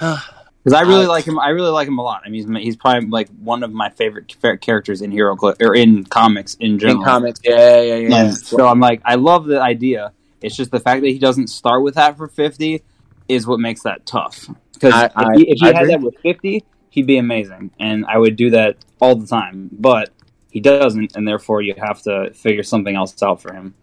I 0.00 0.20
Because 0.66 0.80
I 0.80 0.82
really 0.82 1.04
I- 1.04 1.08
like 1.08 1.24
him. 1.24 1.38
I 1.38 1.50
really 1.50 1.70
like 1.70 1.86
him 1.86 1.96
a 2.00 2.02
lot. 2.02 2.22
I 2.24 2.28
mean, 2.28 2.52
he's, 2.52 2.64
he's 2.64 2.76
probably 2.76 3.08
like 3.08 3.28
one 3.38 3.62
of 3.62 3.72
my 3.72 3.88
favorite 3.88 4.34
characters 4.60 5.00
in 5.00 5.12
Hero 5.12 5.36
or 5.60 5.76
in 5.76 6.02
comics 6.02 6.54
in 6.54 6.80
general. 6.80 7.02
in 7.02 7.04
comics, 7.04 7.38
yeah, 7.44 7.80
yeah, 7.80 7.94
yeah. 7.94 8.08
Yeah. 8.08 8.30
So 8.32 8.66
I'm 8.66 8.80
like, 8.80 9.00
I 9.04 9.14
love 9.14 9.46
the 9.46 9.60
idea. 9.60 10.12
It's 10.42 10.56
just 10.56 10.72
the 10.72 10.80
fact 10.80 11.02
that 11.02 11.08
he 11.08 11.20
doesn't 11.20 11.50
start 11.50 11.84
with 11.84 11.94
that 11.94 12.16
for 12.16 12.26
50 12.26 12.82
is 13.28 13.46
what 13.46 13.60
makes 13.60 13.84
that 13.84 14.06
tough. 14.06 14.50
Because 14.72 15.08
if 15.16 15.38
he, 15.38 15.50
if 15.52 15.58
he 15.60 15.66
had 15.66 15.76
agree. 15.76 15.92
that 15.92 16.00
with 16.00 16.18
50, 16.18 16.64
he'd 16.90 17.06
be 17.06 17.18
amazing, 17.18 17.70
and 17.78 18.04
I 18.04 18.18
would 18.18 18.34
do 18.34 18.50
that 18.50 18.76
all 19.00 19.14
the 19.14 19.26
time. 19.28 19.70
But 19.70 20.10
he 20.50 20.58
doesn't, 20.58 21.14
and 21.14 21.28
therefore 21.28 21.62
you 21.62 21.76
have 21.78 22.02
to 22.02 22.32
figure 22.34 22.64
something 22.64 22.96
else 22.96 23.22
out 23.22 23.40
for 23.40 23.52
him. 23.52 23.74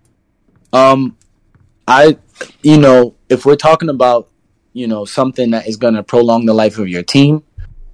Um, 0.73 1.15
I, 1.87 2.17
you 2.61 2.77
know, 2.77 3.15
if 3.29 3.45
we're 3.45 3.55
talking 3.55 3.87
about, 3.87 4.27
you 4.73 4.87
know, 4.87 5.05
something 5.05 5.51
that 5.51 5.67
is 5.67 5.77
going 5.77 5.93
to 5.93 6.03
prolong 6.03 6.45
the 6.45 6.53
life 6.53 6.77
of 6.77 6.87
your 6.87 7.03
team, 7.03 7.43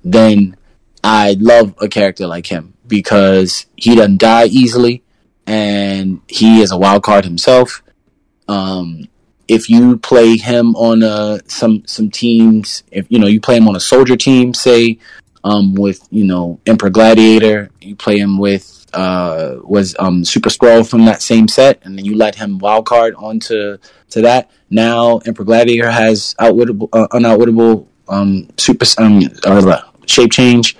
then 0.03 0.55
I 1.03 1.35
love 1.39 1.75
a 1.81 1.87
character 1.87 2.25
like 2.27 2.47
him 2.47 2.73
because 2.87 3.65
he 3.75 3.95
doesn't 3.95 4.17
die 4.17 4.45
easily 4.45 5.03
and 5.45 6.21
he 6.27 6.61
is 6.61 6.71
a 6.71 6.77
wild 6.77 7.03
card 7.03 7.25
himself. 7.25 7.83
Um, 8.47 9.09
if 9.47 9.69
you 9.69 9.97
play 9.97 10.37
him 10.37 10.75
on 10.75 11.03
uh, 11.03 11.39
some 11.47 11.83
some 11.87 12.11
teams, 12.11 12.83
if 12.91 13.07
you 13.09 13.19
know 13.19 13.27
you 13.27 13.41
play 13.41 13.57
him 13.57 13.67
on 13.67 13.75
a 13.75 13.79
soldier 13.79 14.15
team, 14.15 14.53
say 14.53 14.99
um, 15.43 15.73
with 15.73 16.07
you 16.11 16.23
know 16.23 16.59
Emperor 16.65 16.91
Gladiator, 16.91 17.71
you 17.81 17.95
play 17.95 18.19
him 18.19 18.37
with 18.37 18.78
uh, 18.93 19.57
was 19.63 19.95
um, 19.99 20.25
Super 20.25 20.49
Skrull 20.49 20.87
from 20.87 21.05
that 21.05 21.21
same 21.21 21.47
set, 21.47 21.79
and 21.83 21.97
then 21.97 22.05
you 22.05 22.15
let 22.15 22.35
him 22.35 22.59
wild 22.59 22.85
card 22.85 23.15
onto 23.15 23.77
to 24.09 24.21
that. 24.21 24.51
Now 24.69 25.17
Emperor 25.19 25.45
Gladiator 25.45 25.89
has 25.91 26.35
outwittable, 26.39 26.89
uh, 26.93 27.07
unoutwittable 27.09 27.87
um, 28.07 28.49
super 28.57 28.85
um, 28.97 29.21
uh, 29.45 29.81
shape 30.05 30.31
change. 30.31 30.75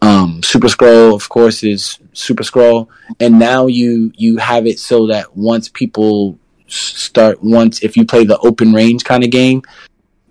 Um, 0.00 0.42
super 0.42 0.68
Skrull, 0.68 1.14
of 1.14 1.28
course, 1.28 1.64
is 1.64 1.98
Super 2.12 2.44
Skrull, 2.44 2.88
and 3.18 3.38
now 3.38 3.66
you 3.66 4.12
you 4.16 4.36
have 4.36 4.66
it 4.66 4.78
so 4.78 5.06
that 5.08 5.36
once 5.36 5.68
people 5.68 6.38
start 6.68 7.42
once 7.42 7.82
if 7.82 7.96
you 7.96 8.04
play 8.04 8.24
the 8.24 8.38
open 8.40 8.72
range 8.72 9.04
kind 9.04 9.24
of 9.24 9.30
game, 9.30 9.62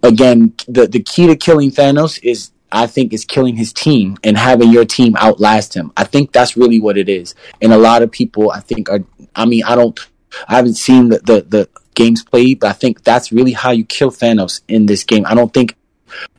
again 0.03 0.53
the 0.67 0.87
the 0.87 1.01
key 1.01 1.27
to 1.27 1.35
killing 1.35 1.71
Thanos 1.71 2.19
is 2.23 2.51
I 2.71 2.87
think 2.87 3.13
is 3.13 3.25
killing 3.25 3.55
his 3.55 3.71
team 3.71 4.17
and 4.23 4.37
having 4.37 4.71
your 4.71 4.85
team 4.85 5.15
outlast 5.17 5.73
him. 5.73 5.91
I 5.95 6.03
think 6.03 6.31
that's 6.31 6.57
really 6.57 6.79
what 6.79 6.97
it 6.97 7.09
is. 7.09 7.35
And 7.61 7.71
a 7.71 7.77
lot 7.77 8.01
of 8.01 8.11
people 8.11 8.51
I 8.51 8.59
think 8.59 8.89
are 8.89 9.03
I 9.35 9.45
mean 9.45 9.63
I 9.63 9.75
don't 9.75 9.99
I 10.47 10.55
haven't 10.55 10.75
seen 10.75 11.09
the 11.09 11.19
the, 11.19 11.41
the 11.41 11.69
games 11.95 12.23
played, 12.23 12.59
but 12.59 12.69
I 12.69 12.73
think 12.73 13.03
that's 13.03 13.31
really 13.31 13.53
how 13.53 13.71
you 13.71 13.83
kill 13.83 14.11
Thanos 14.11 14.61
in 14.67 14.85
this 14.85 15.03
game. 15.03 15.25
I 15.25 15.33
don't 15.33 15.53
think 15.53 15.75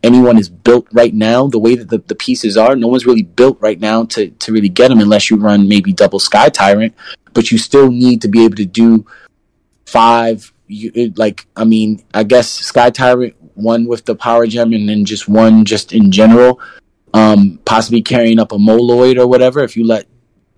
anyone 0.02 0.38
is 0.38 0.48
built 0.48 0.86
right 0.92 1.12
now 1.12 1.46
the 1.46 1.58
way 1.58 1.74
that 1.74 1.88
the, 1.88 1.98
the 1.98 2.14
pieces 2.14 2.56
are. 2.56 2.76
No 2.76 2.88
one's 2.88 3.06
really 3.06 3.22
built 3.22 3.58
right 3.60 3.78
now 3.78 4.04
to, 4.04 4.30
to 4.30 4.52
really 4.52 4.68
get 4.68 4.90
him 4.90 5.00
unless 5.00 5.30
you 5.30 5.36
run 5.36 5.68
maybe 5.68 5.92
double 5.92 6.18
Sky 6.18 6.48
Tyrant, 6.48 6.94
but 7.34 7.50
you 7.50 7.58
still 7.58 7.90
need 7.90 8.22
to 8.22 8.28
be 8.28 8.44
able 8.44 8.56
to 8.56 8.66
do 8.66 9.06
five. 9.86 10.52
You, 10.66 11.12
like, 11.16 11.46
I 11.56 11.64
mean, 11.64 12.04
I 12.12 12.22
guess 12.22 12.48
Sky 12.48 12.90
Tyrant, 12.90 13.34
one 13.58 13.86
with 13.86 14.04
the 14.04 14.14
Power 14.14 14.46
Gem, 14.46 14.72
and 14.72 14.88
then 14.88 15.04
just 15.04 15.28
one 15.28 15.64
just 15.64 15.92
in 15.92 16.10
general. 16.10 16.60
Um, 17.14 17.58
possibly 17.64 18.02
carrying 18.02 18.38
up 18.38 18.52
a 18.52 18.56
Moloid 18.56 19.18
or 19.18 19.26
whatever. 19.26 19.60
If 19.60 19.76
you 19.76 19.86
let 19.86 20.06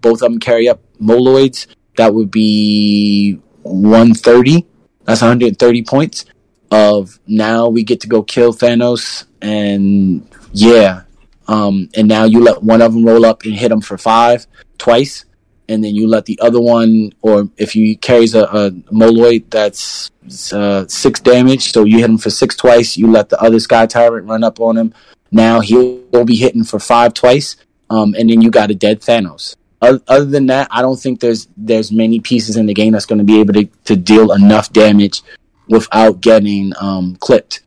both 0.00 0.22
of 0.22 0.30
them 0.30 0.40
carry 0.40 0.68
up 0.68 0.80
Moloids, 1.00 1.66
that 1.96 2.14
would 2.14 2.30
be 2.30 3.40
130. 3.62 4.66
That's 5.04 5.22
130 5.22 5.82
points 5.82 6.24
of 6.70 7.18
now 7.26 7.68
we 7.68 7.82
get 7.82 8.00
to 8.00 8.08
go 8.08 8.22
kill 8.22 8.52
Thanos 8.52 9.26
and 9.42 10.28
yeah. 10.52 11.02
Um, 11.48 11.88
and 11.96 12.06
now 12.06 12.24
you 12.24 12.40
let 12.42 12.62
one 12.62 12.80
of 12.80 12.94
them 12.94 13.04
roll 13.04 13.24
up 13.26 13.42
and 13.44 13.54
hit 13.54 13.72
him 13.72 13.80
for 13.80 13.98
five 13.98 14.46
twice, 14.78 15.24
and 15.70 15.84
then 15.84 15.94
you 15.94 16.08
let 16.08 16.26
the 16.26 16.38
other 16.42 16.60
one, 16.60 17.12
or 17.22 17.48
if 17.56 17.72
he 17.72 17.94
carries 17.94 18.34
a, 18.34 18.42
a 18.44 18.70
Moloid 18.92 19.44
that's 19.50 20.10
uh, 20.52 20.86
six 20.88 21.20
damage, 21.20 21.72
so 21.72 21.84
you 21.84 21.98
hit 21.98 22.10
him 22.10 22.18
for 22.18 22.30
six 22.30 22.56
twice. 22.56 22.96
You 22.96 23.10
let 23.10 23.28
the 23.28 23.40
other 23.40 23.60
Sky 23.60 23.86
Tyrant 23.86 24.26
run 24.26 24.42
up 24.42 24.60
on 24.60 24.76
him. 24.76 24.92
Now 25.30 25.60
he'll, 25.60 26.02
he'll 26.10 26.24
be 26.24 26.36
hitting 26.36 26.64
for 26.64 26.80
five 26.80 27.14
twice, 27.14 27.56
um, 27.88 28.14
and 28.18 28.28
then 28.28 28.40
you 28.42 28.50
got 28.50 28.70
a 28.70 28.74
dead 28.74 29.00
Thanos. 29.00 29.54
Other, 29.80 30.02
other 30.08 30.24
than 30.26 30.46
that, 30.46 30.68
I 30.70 30.82
don't 30.82 30.98
think 30.98 31.20
there's 31.20 31.48
there's 31.56 31.90
many 31.92 32.20
pieces 32.20 32.56
in 32.56 32.66
the 32.66 32.74
game 32.74 32.92
that's 32.92 33.06
going 33.06 33.20
to 33.20 33.24
be 33.24 33.40
able 33.40 33.54
to, 33.54 33.64
to 33.84 33.96
deal 33.96 34.32
enough 34.32 34.72
damage 34.72 35.22
without 35.68 36.20
getting 36.20 36.72
um, 36.80 37.16
clipped. 37.16 37.62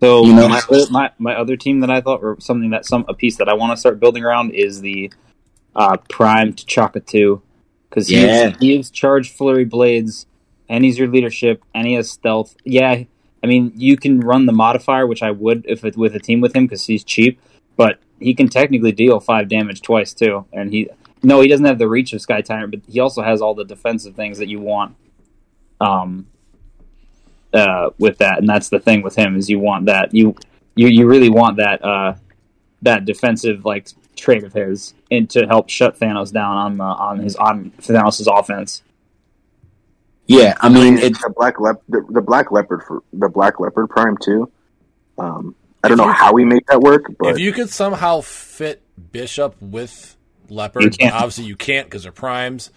So 0.00 0.24
You 0.24 0.34
know- 0.34 0.48
my, 0.48 0.62
my 0.90 1.10
my 1.18 1.34
other 1.34 1.56
team 1.56 1.80
that 1.80 1.90
I 1.90 2.00
thought 2.00 2.22
or 2.22 2.36
something 2.40 2.70
that 2.70 2.84
some 2.84 3.04
a 3.08 3.14
piece 3.14 3.38
that 3.38 3.48
I 3.48 3.54
want 3.54 3.72
to 3.72 3.76
start 3.76 3.98
building 3.98 4.22
around 4.22 4.52
is 4.52 4.80
the 4.82 5.10
uh, 5.78 5.96
primed 6.10 6.66
Chaka 6.66 7.00
two 7.00 7.40
because 7.88 8.08
he, 8.08 8.20
Yeah. 8.20 8.50
has, 8.50 8.54
he 8.58 8.76
has 8.76 8.90
charged 8.90 9.32
flurry 9.34 9.64
blades 9.64 10.26
and 10.68 10.84
he's 10.84 10.98
your 10.98 11.08
leadership 11.08 11.62
and 11.74 11.86
he 11.86 11.94
has 11.94 12.10
stealth. 12.10 12.54
Yeah, 12.64 13.04
I 13.42 13.46
mean 13.46 13.72
you 13.76 13.96
can 13.96 14.20
run 14.20 14.46
the 14.46 14.52
modifier, 14.52 15.06
which 15.06 15.22
I 15.22 15.30
would 15.30 15.64
if 15.68 15.84
it, 15.84 15.96
with 15.96 16.14
a 16.14 16.18
team 16.20 16.40
with 16.40 16.54
him 16.54 16.64
because 16.66 16.84
he's 16.84 17.04
cheap, 17.04 17.40
but 17.76 17.98
he 18.18 18.34
can 18.34 18.48
technically 18.48 18.92
deal 18.92 19.20
five 19.20 19.48
damage 19.48 19.80
twice 19.80 20.12
too, 20.12 20.44
and 20.52 20.72
he 20.72 20.90
no, 21.22 21.40
he 21.40 21.48
doesn't 21.48 21.66
have 21.66 21.78
the 21.78 21.88
reach 21.88 22.12
of 22.12 22.20
Sky 22.20 22.42
Tyrant, 22.42 22.70
but 22.72 22.80
he 22.92 23.00
also 23.00 23.22
has 23.22 23.40
all 23.40 23.54
the 23.54 23.64
defensive 23.64 24.14
things 24.14 24.38
that 24.38 24.48
you 24.48 24.60
want. 24.60 24.94
Um, 25.80 26.26
uh, 27.52 27.90
with 27.98 28.18
that, 28.18 28.38
and 28.38 28.48
that's 28.48 28.68
the 28.68 28.78
thing 28.78 29.02
with 29.02 29.16
him 29.16 29.36
is 29.36 29.48
you 29.48 29.58
want 29.58 29.86
that 29.86 30.12
you 30.14 30.34
you 30.74 30.88
you 30.88 31.06
really 31.06 31.30
want 31.30 31.56
that 31.56 31.82
uh 31.84 32.14
that 32.82 33.04
defensive 33.04 33.64
like 33.64 33.88
trait 34.18 34.44
of 34.44 34.52
his 34.52 34.94
and 35.10 35.28
to 35.30 35.46
help 35.46 35.68
shut 35.70 35.98
Thanos 35.98 36.32
down 36.32 36.56
on 36.56 36.76
the 36.78 36.84
on 36.84 37.18
his 37.20 37.36
on 37.36 37.72
Thanos' 37.80 38.26
offense. 38.26 38.82
Yeah, 40.26 40.54
I 40.60 40.68
mean, 40.68 40.98
it, 40.98 41.14
the 41.14 41.32
black 41.34 41.58
lep- 41.58 41.82
the, 41.88 42.04
the 42.10 42.20
black 42.20 42.50
leopard 42.52 42.82
for 42.82 43.02
the 43.14 43.28
black 43.30 43.60
leopard 43.60 43.88
prime 43.88 44.16
too. 44.22 44.50
Um, 45.16 45.54
I 45.82 45.88
don't 45.88 45.96
know 45.96 46.06
you- 46.06 46.12
how 46.12 46.32
we 46.34 46.44
make 46.44 46.66
that 46.66 46.80
work, 46.80 47.06
but 47.18 47.30
if 47.30 47.38
you 47.38 47.52
could 47.52 47.70
somehow 47.70 48.20
fit 48.20 48.82
Bishop 49.12 49.54
with 49.62 50.16
Leopard, 50.50 50.84
You 50.84 50.90
can't. 50.90 51.14
obviously 51.14 51.44
you 51.44 51.56
can't 51.56 51.86
because 51.86 52.02
they're 52.02 52.12
primes. 52.12 52.70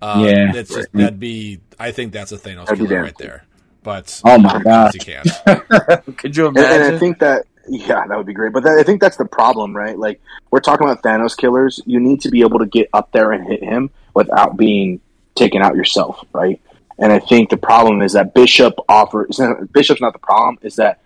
Um, 0.00 0.24
Yeah. 0.24 0.52
that's 0.52 0.70
just, 0.74 0.92
that'd 0.92 1.20
be. 1.20 1.60
I 1.78 1.90
think 1.90 2.12
that's 2.12 2.32
a 2.32 2.36
Thanos 2.38 2.66
That'd 2.66 2.78
be 2.78 2.84
killer 2.86 2.88
damn 2.96 3.02
right 3.04 3.18
there. 3.18 3.44
But 3.82 4.22
oh 4.24 4.38
my 4.38 4.62
god, 4.62 4.94
you 4.94 5.00
can't. 5.00 5.28
Could 6.16 6.34
you 6.36 6.46
and, 6.46 6.56
and 6.56 6.94
I 6.94 6.98
think 6.98 7.18
that 7.18 7.44
yeah, 7.68 8.06
that 8.06 8.16
would 8.16 8.26
be 8.26 8.34
great. 8.34 8.52
But 8.52 8.64
that, 8.64 8.78
I 8.78 8.82
think 8.82 9.00
that's 9.00 9.16
the 9.16 9.24
problem, 9.24 9.74
right? 9.74 9.98
Like 9.98 10.20
we're 10.50 10.60
talking 10.60 10.86
about 10.86 11.02
Thanos 11.02 11.36
killers. 11.36 11.80
You 11.86 12.00
need 12.00 12.22
to 12.22 12.30
be 12.30 12.40
able 12.42 12.58
to 12.60 12.66
get 12.66 12.88
up 12.92 13.12
there 13.12 13.32
and 13.32 13.46
hit 13.46 13.62
him 13.62 13.90
without 14.14 14.56
being 14.56 15.00
taken 15.34 15.62
out 15.62 15.76
yourself, 15.76 16.24
right? 16.32 16.60
And 16.98 17.12
I 17.12 17.18
think 17.18 17.50
the 17.50 17.56
problem 17.56 18.02
is 18.02 18.12
that 18.12 18.34
Bishop 18.34 18.74
offers 18.88 19.40
Bishop's 19.72 20.00
not 20.00 20.12
the 20.12 20.18
problem. 20.18 20.58
Is 20.62 20.76
that 20.76 21.00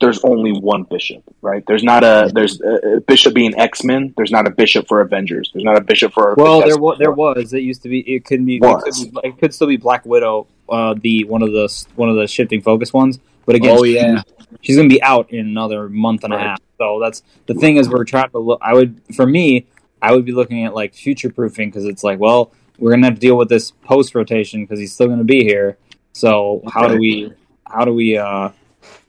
there's 0.00 0.22
only 0.24 0.52
one 0.52 0.82
Bishop, 0.82 1.22
right? 1.40 1.64
There's 1.66 1.84
not 1.84 2.02
a 2.02 2.30
there's 2.34 2.60
a, 2.60 2.96
a 2.96 3.00
Bishop 3.00 3.34
being 3.34 3.56
X 3.58 3.84
Men. 3.84 4.12
There's 4.16 4.32
not 4.32 4.46
a 4.46 4.50
Bishop 4.50 4.88
for 4.88 5.00
Avengers. 5.00 5.50
There's 5.54 5.64
not 5.64 5.76
a 5.76 5.80
Bishop 5.80 6.12
for 6.12 6.34
Well, 6.36 6.60
there 6.60 6.76
was 6.76 6.98
there 6.98 7.12
was 7.12 7.52
it 7.52 7.60
used 7.60 7.82
to 7.82 7.88
be 7.88 8.00
it 8.00 8.24
could 8.24 8.44
be 8.44 8.56
it 8.56 8.60
could, 8.60 8.94
be, 8.94 9.28
it 9.28 9.38
could 9.38 9.54
still 9.54 9.68
be 9.68 9.76
Black 9.76 10.04
Widow, 10.04 10.48
uh, 10.68 10.94
the 11.00 11.24
one 11.24 11.42
of 11.42 11.52
the 11.52 11.86
one 11.94 12.10
of 12.10 12.16
the 12.16 12.26
shifting 12.26 12.60
focus 12.60 12.92
ones, 12.92 13.20
but 13.46 13.54
again, 13.54 13.76
oh 13.78 13.84
yeah, 13.84 14.22
she's 14.60 14.76
gonna 14.76 14.88
be 14.88 15.02
out 15.02 15.32
in 15.32 15.46
another 15.46 15.88
month 15.88 16.24
and 16.24 16.32
a 16.32 16.38
half. 16.38 16.60
So 16.78 16.98
that's 17.00 17.22
the 17.46 17.54
thing 17.54 17.76
is 17.76 17.88
we're 17.88 18.04
trying 18.04 18.30
to 18.30 18.38
look. 18.38 18.60
I 18.62 18.74
would 18.74 19.00
for 19.14 19.26
me, 19.26 19.66
I 20.00 20.12
would 20.12 20.24
be 20.24 20.32
looking 20.32 20.64
at 20.64 20.74
like 20.74 20.94
future 20.94 21.30
proofing 21.30 21.70
because 21.70 21.84
it's 21.84 22.04
like, 22.04 22.18
well, 22.18 22.52
we're 22.78 22.90
gonna 22.90 23.06
have 23.06 23.14
to 23.14 23.20
deal 23.20 23.36
with 23.36 23.48
this 23.48 23.70
post 23.70 24.14
rotation 24.14 24.62
because 24.62 24.78
he's 24.78 24.92
still 24.92 25.08
gonna 25.08 25.24
be 25.24 25.44
here. 25.44 25.78
So 26.12 26.62
how 26.72 26.88
do 26.88 26.98
we 26.98 27.32
how 27.66 27.84
do 27.84 27.94
we 27.94 28.18
uh 28.18 28.50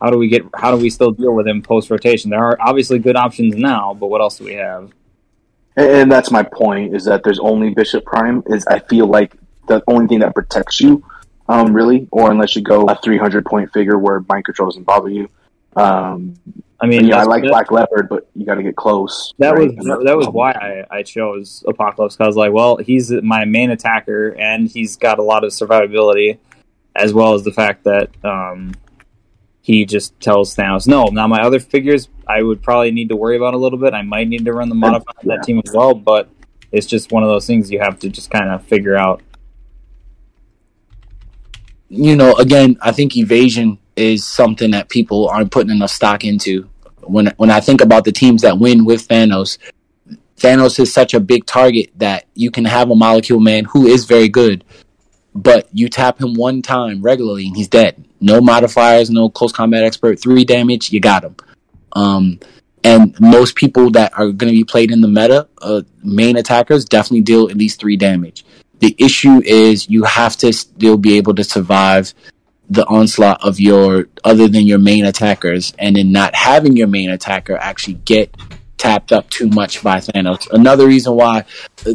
how 0.02 0.10
do 0.10 0.18
we 0.18 0.28
get 0.28 0.44
how 0.56 0.72
do 0.72 0.82
we 0.82 0.90
still 0.90 1.11
deal 1.11 1.34
with 1.34 1.48
him 1.48 1.61
post 1.61 1.90
rotation? 1.90 2.30
There 2.30 2.44
are 2.44 2.57
obviously 2.60 2.99
good 2.99 3.15
options 3.15 3.56
now, 3.56 3.94
but 3.94 4.07
what 4.07 4.22
else 4.22 4.38
do 4.38 4.45
we 4.45 4.53
have? 4.53 4.91
And 5.76 6.11
that's 6.11 6.30
my 6.30 6.44
point 6.44 6.95
is 6.95 7.06
that 7.06 7.24
there's 7.24 7.40
only 7.40 7.74
Bishop 7.74 8.06
Prime. 8.06 8.44
Is 8.48 8.65
I 8.68 8.80
feel 8.80 9.07
like 9.07 9.36
the 9.68 9.82
only 9.88 10.07
thing 10.07 10.20
that 10.20 10.36
protects 10.36 10.80
you, 10.80 11.03
um, 11.49 11.74
really, 11.74 12.07
or 12.11 12.32
unless 12.32 12.56
you 12.56 12.61
go 12.61 12.86
a 12.86 12.95
300 12.95 13.45
point 13.45 13.72
figure 13.74 13.98
where 13.98 14.24
mind 14.30 14.45
control 14.45 14.70
doesn't 14.70 14.84
bother 14.84 15.10
you. 15.10 15.30
Um, 15.76 16.36
I 16.80 16.86
mean, 16.86 17.06
yeah, 17.06 17.20
I 17.20 17.24
like 17.24 17.44
Black 17.44 17.72
Leopard, 17.72 18.10
but 18.10 18.28
you 18.36 18.45
got 18.45 18.56
to 18.56 18.64
get 18.64 18.76
close. 18.76 19.34
That 19.40 19.52
right? 19.56 19.74
was 19.76 19.86
that 20.06 20.18
was 20.18 20.28
why. 20.28 20.52
I, 20.52 20.98
I 20.98 21.03
chose 21.03 21.64
Apocalypse. 21.68 22.15
'cause 22.18 22.26
I 22.26 22.28
was 22.28 22.36
like, 22.36 22.52
well, 22.52 22.78
he's 22.78 23.10
my 23.11 23.45
main 23.45 23.72
attacker, 23.72 24.30
and 24.38 24.68
he's 24.68 24.98
got 24.98 25.18
a 25.20 25.24
lot 25.24 25.44
of 25.45 25.52
survivability, 25.52 26.38
as 26.95 27.14
well 27.14 27.34
as 27.36 27.44
the 27.44 27.53
fact 27.53 27.86
that 27.86 28.10
um, 28.26 28.74
he 29.61 29.86
just 29.86 30.20
tells 30.20 30.56
Thanos 30.56 30.86
no. 30.88 31.06
Now 31.06 31.26
my 31.28 31.41
other 31.41 31.60
figures, 31.61 32.10
I 32.28 32.44
would 32.44 32.61
probably 32.61 32.91
need 32.91 33.10
to 33.10 33.15
worry 33.15 33.38
about 33.38 33.53
a 33.53 33.57
little 33.57 33.80
bit. 33.80 33.94
I 33.94 34.02
might 34.02 34.28
need 34.28 34.44
to 34.45 34.53
run 34.53 34.68
the 34.70 34.76
modified 34.76 35.15
on 35.24 35.30
Yeah. 35.30 35.38
that 35.38 35.45
team 35.45 35.61
as 35.65 35.74
well, 35.74 35.94
but 35.94 36.28
it's 36.74 36.86
just 36.88 37.11
one 37.14 37.24
of 37.24 37.30
those 37.30 37.48
things 37.48 37.72
you 37.72 37.80
have 37.80 37.98
to 37.99 38.10
just 38.10 38.30
kind 38.30 38.49
of 38.49 38.61
figure 38.65 38.98
out. 38.98 39.22
You 41.94 42.15
know, 42.15 42.34
again, 42.36 42.78
I 42.82 42.91
think 42.91 43.15
evasion 43.15 43.78
is 43.95 44.26
something 44.26 44.72
that 44.72 44.90
people 44.90 45.30
aren't 45.30 45.52
putting 45.52 45.72
enough 45.72 45.91
stock 45.91 46.24
into. 46.24 46.68
When 47.02 47.28
when 47.38 47.52
I 47.52 47.60
think 47.60 47.82
about 47.82 48.03
the 48.03 48.11
teams 48.11 48.41
that 48.41 48.57
win 48.57 48.86
with 48.86 49.07
Thanos, 49.07 49.60
Thanos 50.38 50.80
is 50.80 50.91
such 50.91 51.14
a 51.14 51.20
big 51.20 51.45
target 51.45 51.91
that 51.98 52.26
you 52.34 52.49
can 52.49 52.65
have 52.65 52.90
a 52.90 52.95
molecule 52.95 53.40
man 53.40 53.65
who 53.65 53.86
is 53.86 54.06
very 54.06 54.28
good, 54.28 54.64
but 55.36 55.68
you 55.72 55.88
tap 55.88 56.20
him 56.20 56.34
one 56.34 56.61
time 56.64 57.02
regularly 57.02 57.45
and 57.48 57.56
he's 57.56 57.68
dead. 57.68 58.03
No 58.20 58.41
modifiers, 58.41 59.11
no 59.11 59.30
close 59.30 59.52
combat 59.52 59.84
expert, 59.84 60.20
three 60.20 60.45
damage, 60.45 60.91
you 60.91 60.99
got 60.99 61.24
him. 61.24 61.36
Um, 61.91 62.40
and 62.84 63.20
most 63.20 63.56
people 63.56 63.91
that 63.91 64.18
are 64.18 64.32
going 64.32 64.52
to 64.52 64.57
be 64.57 64.64
played 64.64 64.91
in 64.91 65.02
the 65.02 65.07
meta, 65.07 65.48
uh, 65.61 65.84
main 66.03 66.38
attackers 66.38 66.86
definitely 66.86 67.22
deal 67.22 67.49
at 67.49 67.57
least 67.57 67.80
three 67.80 67.98
damage. 67.98 68.45
The 68.84 68.97
issue 68.97 69.41
is 69.45 69.89
you 69.89 70.03
have 70.03 70.35
to 70.39 70.51
still 70.51 70.97
be 70.97 71.15
able 71.15 71.34
to 71.35 71.43
survive 71.45 72.14
the 72.69 72.85
onslaught 72.88 73.41
of 73.41 73.57
your 73.57 74.10
other 74.26 74.49
than 74.49 74.68
your 74.68 74.77
main 74.77 75.05
attackers, 75.05 75.73
and 75.80 75.95
then 75.95 76.11
not 76.11 76.35
having 76.35 76.76
your 76.76 76.88
main 76.88 77.10
attacker 77.10 77.55
actually 77.55 77.93
get 78.03 78.35
tapped 78.77 79.14
up 79.14 79.30
too 79.30 79.47
much 79.47 79.81
by 79.81 79.99
Thanos. 79.99 80.51
Another 80.51 80.85
reason 80.85 81.15
why 81.15 81.45
uh, 81.85 81.93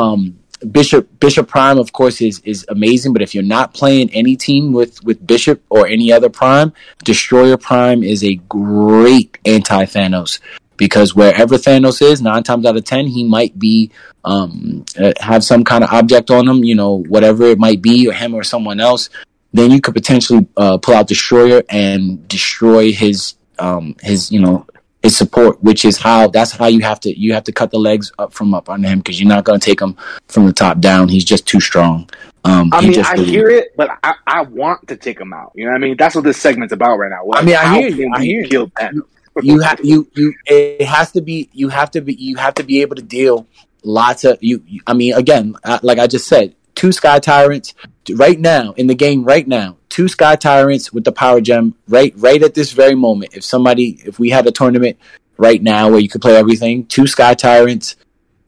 um, 0.00 0.38
Bishop 0.72 1.20
Bishop 1.20 1.46
Prime, 1.46 1.78
of 1.78 1.92
course, 1.92 2.22
is 2.22 2.40
is 2.46 2.64
amazing. 2.70 3.12
But 3.12 3.20
if 3.20 3.34
you're 3.34 3.44
not 3.44 3.74
playing 3.74 4.08
any 4.14 4.34
team 4.34 4.72
with 4.72 5.04
with 5.04 5.26
Bishop 5.26 5.62
or 5.68 5.86
any 5.86 6.10
other 6.10 6.30
Prime, 6.30 6.72
Destroyer 7.04 7.58
Prime 7.58 8.02
is 8.02 8.24
a 8.24 8.36
great 8.48 9.36
anti 9.44 9.84
Thanos 9.84 10.40
because 10.80 11.14
wherever 11.14 11.56
Thanos 11.56 12.00
is, 12.00 12.22
nine 12.22 12.42
times 12.42 12.64
out 12.64 12.74
of 12.74 12.84
ten, 12.84 13.06
he 13.06 13.22
might 13.22 13.58
be 13.58 13.90
um, 14.24 14.86
uh, 14.98 15.12
have 15.20 15.44
some 15.44 15.62
kind 15.62 15.84
of 15.84 15.90
object 15.90 16.30
on 16.30 16.48
him. 16.48 16.64
You 16.64 16.74
know, 16.74 17.02
whatever 17.02 17.44
it 17.44 17.58
might 17.58 17.82
be, 17.82 18.08
or 18.08 18.14
him 18.14 18.34
or 18.34 18.42
someone 18.42 18.80
else. 18.80 19.10
Then 19.52 19.70
you 19.72 19.80
could 19.80 19.94
potentially 19.94 20.46
uh, 20.56 20.78
pull 20.78 20.94
out 20.94 21.06
Destroyer 21.06 21.62
and 21.68 22.26
destroy 22.28 22.92
his 22.92 23.34
um, 23.58 23.94
his 24.00 24.32
you 24.32 24.40
know 24.40 24.66
his 25.02 25.16
support, 25.16 25.62
which 25.62 25.84
is 25.84 25.98
how 25.98 26.28
that's 26.28 26.52
how 26.52 26.66
you 26.66 26.80
have 26.80 26.98
to 27.00 27.18
you 27.18 27.34
have 27.34 27.44
to 27.44 27.52
cut 27.52 27.70
the 27.70 27.78
legs 27.78 28.10
up 28.18 28.32
from 28.32 28.54
up 28.54 28.70
on 28.70 28.82
him 28.82 29.00
because 29.00 29.20
you're 29.20 29.28
not 29.28 29.44
going 29.44 29.60
to 29.60 29.64
take 29.64 29.82
him 29.82 29.98
from 30.28 30.46
the 30.46 30.52
top 30.52 30.80
down. 30.80 31.08
He's 31.08 31.24
just 31.24 31.46
too 31.46 31.60
strong. 31.60 32.08
Um, 32.42 32.70
I 32.72 32.80
mean, 32.80 33.04
I 33.04 33.12
really- 33.12 33.26
hear 33.26 33.50
it, 33.50 33.76
but 33.76 33.90
I, 34.02 34.14
I 34.26 34.42
want 34.42 34.88
to 34.88 34.96
take 34.96 35.20
him 35.20 35.34
out. 35.34 35.52
You 35.54 35.66
know 35.66 35.72
what 35.72 35.76
I 35.76 35.80
mean? 35.80 35.96
That's 35.98 36.14
what 36.14 36.24
this 36.24 36.38
segment's 36.38 36.72
about 36.72 36.96
right 36.96 37.10
now. 37.10 37.22
I 37.34 37.42
mean, 37.42 37.54
I 37.54 37.78
hear 37.78 37.88
you. 37.90 38.10
I 38.14 38.24
hear 38.24 38.40
you. 38.40 38.48
kill 38.48 38.68
Thanos? 38.68 39.02
You 39.42 39.60
have 39.60 39.80
you 39.84 40.08
you 40.14 40.34
it 40.46 40.86
has 40.86 41.12
to 41.12 41.20
be 41.20 41.48
you 41.52 41.68
have 41.68 41.90
to 41.90 42.00
be 42.00 42.14
you 42.14 42.36
have 42.36 42.54
to 42.54 42.62
be 42.62 42.82
able 42.82 42.96
to 42.96 43.02
deal 43.02 43.46
lots 43.82 44.24
of 44.24 44.36
you 44.42 44.62
i 44.86 44.92
mean 44.92 45.14
again 45.14 45.54
uh, 45.64 45.78
like 45.82 45.98
i 45.98 46.06
just 46.06 46.26
said 46.26 46.54
two 46.74 46.92
sky 46.92 47.18
tyrants 47.18 47.74
right 48.14 48.40
now 48.40 48.72
in 48.72 48.86
the 48.86 48.94
game 48.94 49.24
right 49.24 49.46
now 49.46 49.76
two 49.90 50.08
sky 50.08 50.36
tyrants 50.36 50.92
with 50.92 51.04
the 51.04 51.12
power 51.12 51.40
gem 51.42 51.74
right 51.88 52.14
right 52.16 52.42
at 52.42 52.54
this 52.54 52.72
very 52.72 52.94
moment. 52.94 53.34
If 53.34 53.44
somebody 53.44 54.00
if 54.06 54.18
we 54.18 54.30
had 54.30 54.46
a 54.46 54.50
tournament 54.50 54.96
right 55.36 55.62
now 55.62 55.90
where 55.90 55.98
you 55.98 56.08
could 56.08 56.22
play 56.22 56.36
everything 56.36 56.86
two 56.86 57.06
sky 57.06 57.34
tyrants 57.34 57.96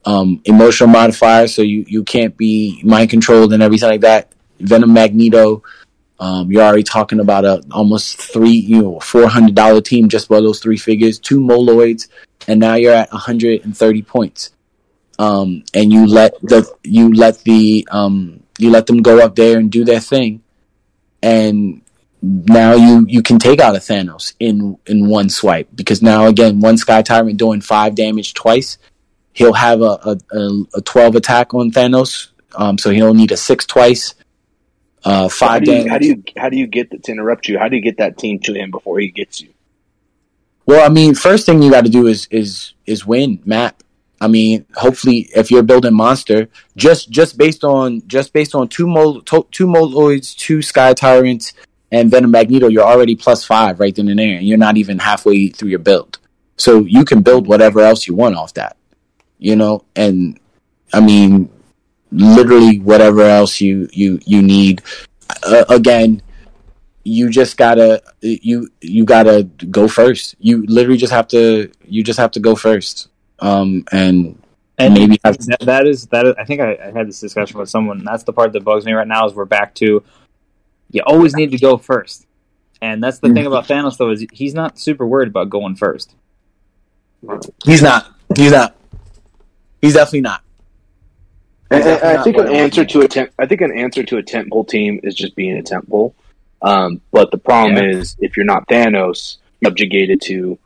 um 0.05 0.41
emotional 0.45 0.89
modifiers 0.89 1.53
so 1.53 1.61
you 1.61 1.85
you 1.87 2.03
can't 2.03 2.35
be 2.37 2.81
mind 2.83 3.09
controlled 3.09 3.53
and 3.53 3.61
everything 3.61 3.89
like 3.89 4.01
that. 4.01 4.31
Venom 4.59 4.93
magneto 4.93 5.61
um, 6.19 6.51
you're 6.51 6.63
already 6.63 6.83
talking 6.83 7.19
about 7.19 7.45
a 7.45 7.63
almost 7.71 8.17
three, 8.17 8.51
you 8.51 8.81
know, 8.81 8.99
four 8.99 9.27
hundred 9.27 9.55
dollar 9.55 9.81
team 9.81 10.09
just 10.09 10.29
by 10.29 10.39
those 10.39 10.59
three 10.59 10.77
figures, 10.77 11.19
two 11.19 11.39
moloids, 11.39 12.07
and 12.47 12.59
now 12.59 12.75
you're 12.75 12.93
at 12.93 13.11
130 13.11 14.01
points. 14.03 14.51
Um, 15.19 15.63
and 15.73 15.91
you 15.93 16.07
let 16.07 16.33
the 16.41 16.69
you 16.83 17.13
let 17.13 17.39
the 17.39 17.87
um, 17.91 18.43
you 18.57 18.69
let 18.69 18.87
them 18.87 19.01
go 19.01 19.19
up 19.23 19.35
there 19.35 19.59
and 19.59 19.71
do 19.71 19.83
their 19.83 19.99
thing, 19.99 20.41
and 21.21 21.81
now 22.21 22.73
you 22.73 23.05
you 23.07 23.21
can 23.21 23.37
take 23.37 23.59
out 23.59 23.75
a 23.75 23.79
Thanos 23.79 24.33
in 24.39 24.77
in 24.87 25.07
one 25.07 25.29
swipe 25.29 25.67
because 25.75 26.01
now 26.01 26.27
again 26.27 26.59
one 26.59 26.77
Sky 26.77 27.01
Tyrant 27.01 27.37
doing 27.37 27.61
five 27.61 27.95
damage 27.95 28.33
twice, 28.33 28.77
he'll 29.33 29.53
have 29.53 29.81
a 29.81 29.99
a, 30.05 30.17
a, 30.31 30.63
a 30.75 30.81
12 30.81 31.15
attack 31.15 31.53
on 31.53 31.69
Thanos, 31.69 32.29
um, 32.55 32.77
so 32.77 32.89
he'll 32.89 33.13
need 33.13 33.31
a 33.31 33.37
six 33.37 33.65
twice. 33.65 34.15
Uh, 35.03 35.23
How 35.23 35.29
five 35.29 35.63
do, 35.63 35.73
you, 35.73 35.89
how 35.89 35.97
do 35.97 36.07
you 36.07 36.23
how 36.37 36.49
do 36.49 36.57
you 36.57 36.67
get 36.67 36.89
the, 36.89 36.97
to 36.97 37.11
interrupt 37.11 37.47
you? 37.47 37.59
How 37.59 37.67
do 37.67 37.75
you 37.75 37.81
get 37.81 37.97
that 37.97 38.17
team 38.17 38.39
to 38.39 38.53
him 38.53 38.71
before 38.71 38.99
he 38.99 39.09
gets 39.09 39.41
you? 39.41 39.49
Well, 40.65 40.85
I 40.85 40.89
mean, 40.89 41.13
first 41.13 41.45
thing 41.45 41.61
you 41.61 41.71
got 41.71 41.85
to 41.85 41.91
do 41.91 42.07
is 42.07 42.27
is 42.31 42.73
is 42.85 43.05
win 43.05 43.41
map. 43.45 43.83
I 44.21 44.27
mean, 44.27 44.65
hopefully, 44.75 45.29
if 45.35 45.51
you're 45.51 45.63
building 45.63 45.93
monster, 45.93 46.47
just 46.77 47.09
just 47.09 47.37
based 47.37 47.65
on 47.65 48.03
just 48.07 48.31
based 48.31 48.55
on 48.55 48.69
two 48.69 48.87
mol 48.87 49.21
to, 49.23 49.45
two 49.51 49.67
moloids, 49.67 50.35
two 50.37 50.61
sky 50.61 50.93
tyrants, 50.93 51.51
and 51.91 52.09
Venom 52.09 52.31
Magneto, 52.31 52.69
you're 52.69 52.85
already 52.85 53.17
plus 53.17 53.43
five 53.43 53.81
right 53.81 53.93
then 53.93 54.07
and 54.07 54.19
there, 54.19 54.37
and 54.37 54.47
you're 54.47 54.57
not 54.57 54.77
even 54.77 54.99
halfway 54.99 55.49
through 55.49 55.69
your 55.69 55.79
build. 55.79 56.19
So 56.55 56.85
you 56.85 57.03
can 57.03 57.21
build 57.21 57.47
whatever 57.47 57.81
else 57.81 58.07
you 58.07 58.15
want 58.15 58.35
off 58.35 58.53
that, 58.53 58.77
you 59.37 59.57
know. 59.57 59.83
And 59.95 60.39
I 60.93 61.01
mean, 61.01 61.49
literally 62.13 62.79
whatever 62.79 63.23
else 63.23 63.59
you 63.59 63.89
you 63.91 64.19
you 64.25 64.41
need. 64.41 64.81
Uh, 65.45 65.65
again, 65.69 66.21
you 67.03 67.29
just 67.29 67.57
gotta 67.57 68.01
you 68.21 68.69
you 68.81 69.03
gotta 69.05 69.43
go 69.69 69.87
first. 69.87 70.35
You 70.39 70.65
literally 70.67 70.97
just 70.97 71.13
have 71.13 71.27
to 71.29 71.71
you 71.85 72.03
just 72.03 72.19
have 72.19 72.31
to 72.31 72.39
go 72.39 72.55
first. 72.55 73.09
Um 73.39 73.83
and 73.91 74.37
And 74.79 74.93
maybe 74.95 75.19
have 75.23 75.37
that, 75.37 75.59
that 75.61 75.87
is 75.87 76.07
that. 76.07 76.25
Is, 76.25 76.35
I 76.37 76.45
think 76.45 76.61
I, 76.61 76.75
I 76.75 76.91
had 76.91 77.07
this 77.07 77.19
discussion 77.19 77.59
with 77.59 77.69
someone. 77.69 78.03
That's 78.03 78.23
the 78.23 78.33
part 78.33 78.53
that 78.53 78.63
bugs 78.63 78.85
me 78.85 78.93
right 78.93 79.07
now. 79.07 79.27
Is 79.27 79.33
we're 79.33 79.45
back 79.45 79.75
to 79.75 80.03
you 80.91 81.01
always 81.05 81.35
need 81.35 81.51
to 81.51 81.59
go 81.59 81.77
first, 81.77 82.25
and 82.81 83.03
that's 83.03 83.19
the 83.19 83.33
thing 83.33 83.45
about 83.45 83.65
Thanos 83.67 83.97
though 83.97 84.11
is 84.11 84.25
he's 84.31 84.53
not 84.53 84.79
super 84.79 85.05
worried 85.05 85.29
about 85.29 85.49
going 85.49 85.75
first. 85.75 86.15
He's 87.63 87.81
not. 87.81 88.11
He's 88.35 88.51
not. 88.51 88.75
He's 89.81 89.93
definitely 89.93 90.21
not. 90.21 90.42
And, 91.71 91.83
and 91.83 92.03
I 92.19 92.23
think 92.23 92.37
an 92.37 92.49
answer 92.49 92.85
to 92.85 93.01
a 93.01 93.07
temp, 93.07 93.31
I 93.39 93.45
think 93.45 93.61
an 93.61 93.77
answer 93.77 94.03
to 94.03 94.17
a 94.17 94.23
tentpole 94.23 94.67
team 94.67 94.99
is 95.03 95.15
just 95.15 95.35
being 95.35 95.57
a 95.57 95.63
tentpole. 95.63 96.13
Um, 96.61 97.01
but 97.11 97.31
the 97.31 97.37
problem 97.37 97.77
Yeah. 97.77 97.97
is, 97.97 98.15
if 98.19 98.37
you're 98.37 98.45
not 98.45 98.67
Thanos, 98.67 99.37
you're 99.59 99.69
subjugated 99.71 100.21
to 100.23 100.57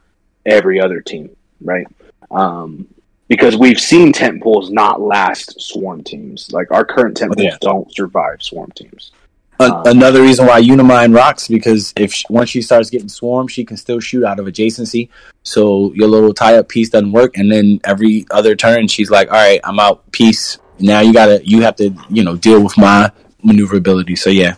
every 0.45 0.79
other 0.79 1.01
team, 1.01 1.29
right? 1.61 1.87
Um, 2.29 2.87
because 3.27 3.57
we've 3.57 3.79
seen 3.79 4.13
tentpoles 4.13 4.69
not 4.69 5.01
last 5.01 5.59
swarm 5.59 6.03
teams. 6.03 6.51
Like 6.51 6.71
our 6.71 6.85
current 6.85 7.17
tentpoles 7.17 7.43
Yeah. 7.43 7.57
don't 7.61 7.93
survive 7.93 8.41
swarm 8.41 8.71
teams. 8.71 9.11
Um, 9.59 9.81
another 9.85 10.21
reason 10.21 10.45
why 10.45 10.61
Unimind 10.61 11.15
rocks 11.15 11.47
because 11.47 11.91
if 11.97 12.13
she, 12.13 12.25
once 12.29 12.49
she 12.49 12.61
starts 12.61 12.91
getting 12.91 13.09
swarmed, 13.09 13.49
she 13.51 13.65
can 13.65 13.75
still 13.75 13.99
shoot 13.99 14.23
out 14.23 14.39
of 14.39 14.45
adjacency. 14.45 15.09
So 15.43 15.91
your 15.93 16.07
little 16.07 16.33
tie 16.33 16.57
up 16.57 16.69
piece 16.69 16.89
doesn't 16.89 17.11
work, 17.11 17.37
and 17.37 17.51
then 17.51 17.79
every 17.83 18.25
other 18.29 18.55
turn 18.55 18.87
she's 18.87 19.09
like, 19.09 19.29
"All 19.29 19.33
right, 19.37 19.59
I'm 19.63 19.79
out. 19.79 20.11
Peace." 20.11 20.59
Now 20.79 21.01
you 21.01 21.13
gotta 21.13 21.41
you 21.45 21.61
have 21.63 21.75
to 21.77 21.91
you 22.09 22.23
know 22.23 22.35
deal 22.35 22.63
with 22.63 22.77
my 22.77 23.11
maneuverability. 23.43 24.15
So 24.15 24.29
yeah, 24.29 24.55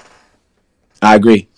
I 1.02 1.16
agree. 1.16 1.50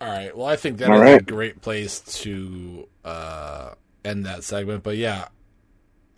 All 0.00 0.08
right. 0.08 0.36
Well, 0.36 0.46
I 0.46 0.56
think 0.56 0.78
that 0.78 0.92
All 0.92 1.00
is 1.00 1.14
a 1.14 1.20
great 1.20 1.62
place 1.62 2.00
to 2.22 2.88
uh, 3.04 3.70
end 4.04 4.26
that 4.26 4.44
segment. 4.44 4.82
But 4.82 4.96
yeah, 4.96 5.28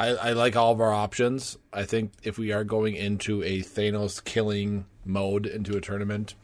I, 0.01 0.09
I 0.09 0.32
like 0.32 0.57
all 0.57 0.73
of 0.73 0.81
our 0.81 0.93
options. 0.93 1.57
I 1.73 1.85
think 1.85 2.12
if 2.23 2.39
we 2.39 2.53
are 2.53 2.65
going 2.65 2.97
into 2.97 3.43
a 3.43 3.61
Thanos 3.61 4.23
killing 4.24 4.86
mode 5.05 5.47
into 5.47 5.77
a 5.77 5.81
tournament, 5.81 6.35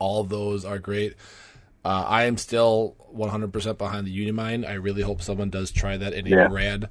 all 0.00 0.20
of 0.20 0.28
those 0.28 0.64
are 0.64 0.78
great. 0.78 1.14
Uh, 1.84 2.04
I 2.08 2.24
am 2.24 2.36
still 2.36 2.96
100% 3.14 3.78
behind 3.78 4.06
the 4.06 4.12
Unimind. 4.26 4.66
I 4.68 4.74
really 4.74 5.02
hope 5.02 5.22
someone 5.22 5.50
does 5.50 5.70
try 5.70 5.96
that 5.96 6.14
in 6.14 6.26
a 6.26 6.30
Yeah. 6.30 6.48
rad 6.50 6.90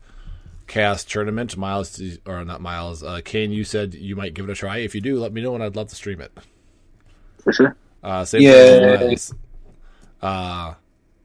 cast 0.68 1.10
tournament. 1.10 1.56
Miles, 1.58 2.02
or 2.26 2.44
not 2.46 2.62
Miles, 2.62 3.04
uh, 3.04 3.22
Kane, 3.24 3.52
you 3.52 3.64
said 3.64 3.94
you 3.94 4.16
might 4.16 4.34
give 4.34 4.48
it 4.48 4.52
a 4.52 4.56
try. 4.56 4.78
If 4.78 4.96
you 4.96 5.02
do, 5.02 5.20
let 5.20 5.34
me 5.34 5.42
know 5.42 5.56
and 5.56 5.64
I'd 5.64 5.76
love 5.76 5.90
to 5.90 5.96
stream 5.96 6.22
it. 6.22 6.32
For 7.40 7.54
sure. 7.54 7.76
Uh, 8.04 8.26
same 8.26 8.42
Yeah. 8.42 8.98
thing 8.98 9.10
Miles. 9.10 9.34
Uh, 10.22 10.74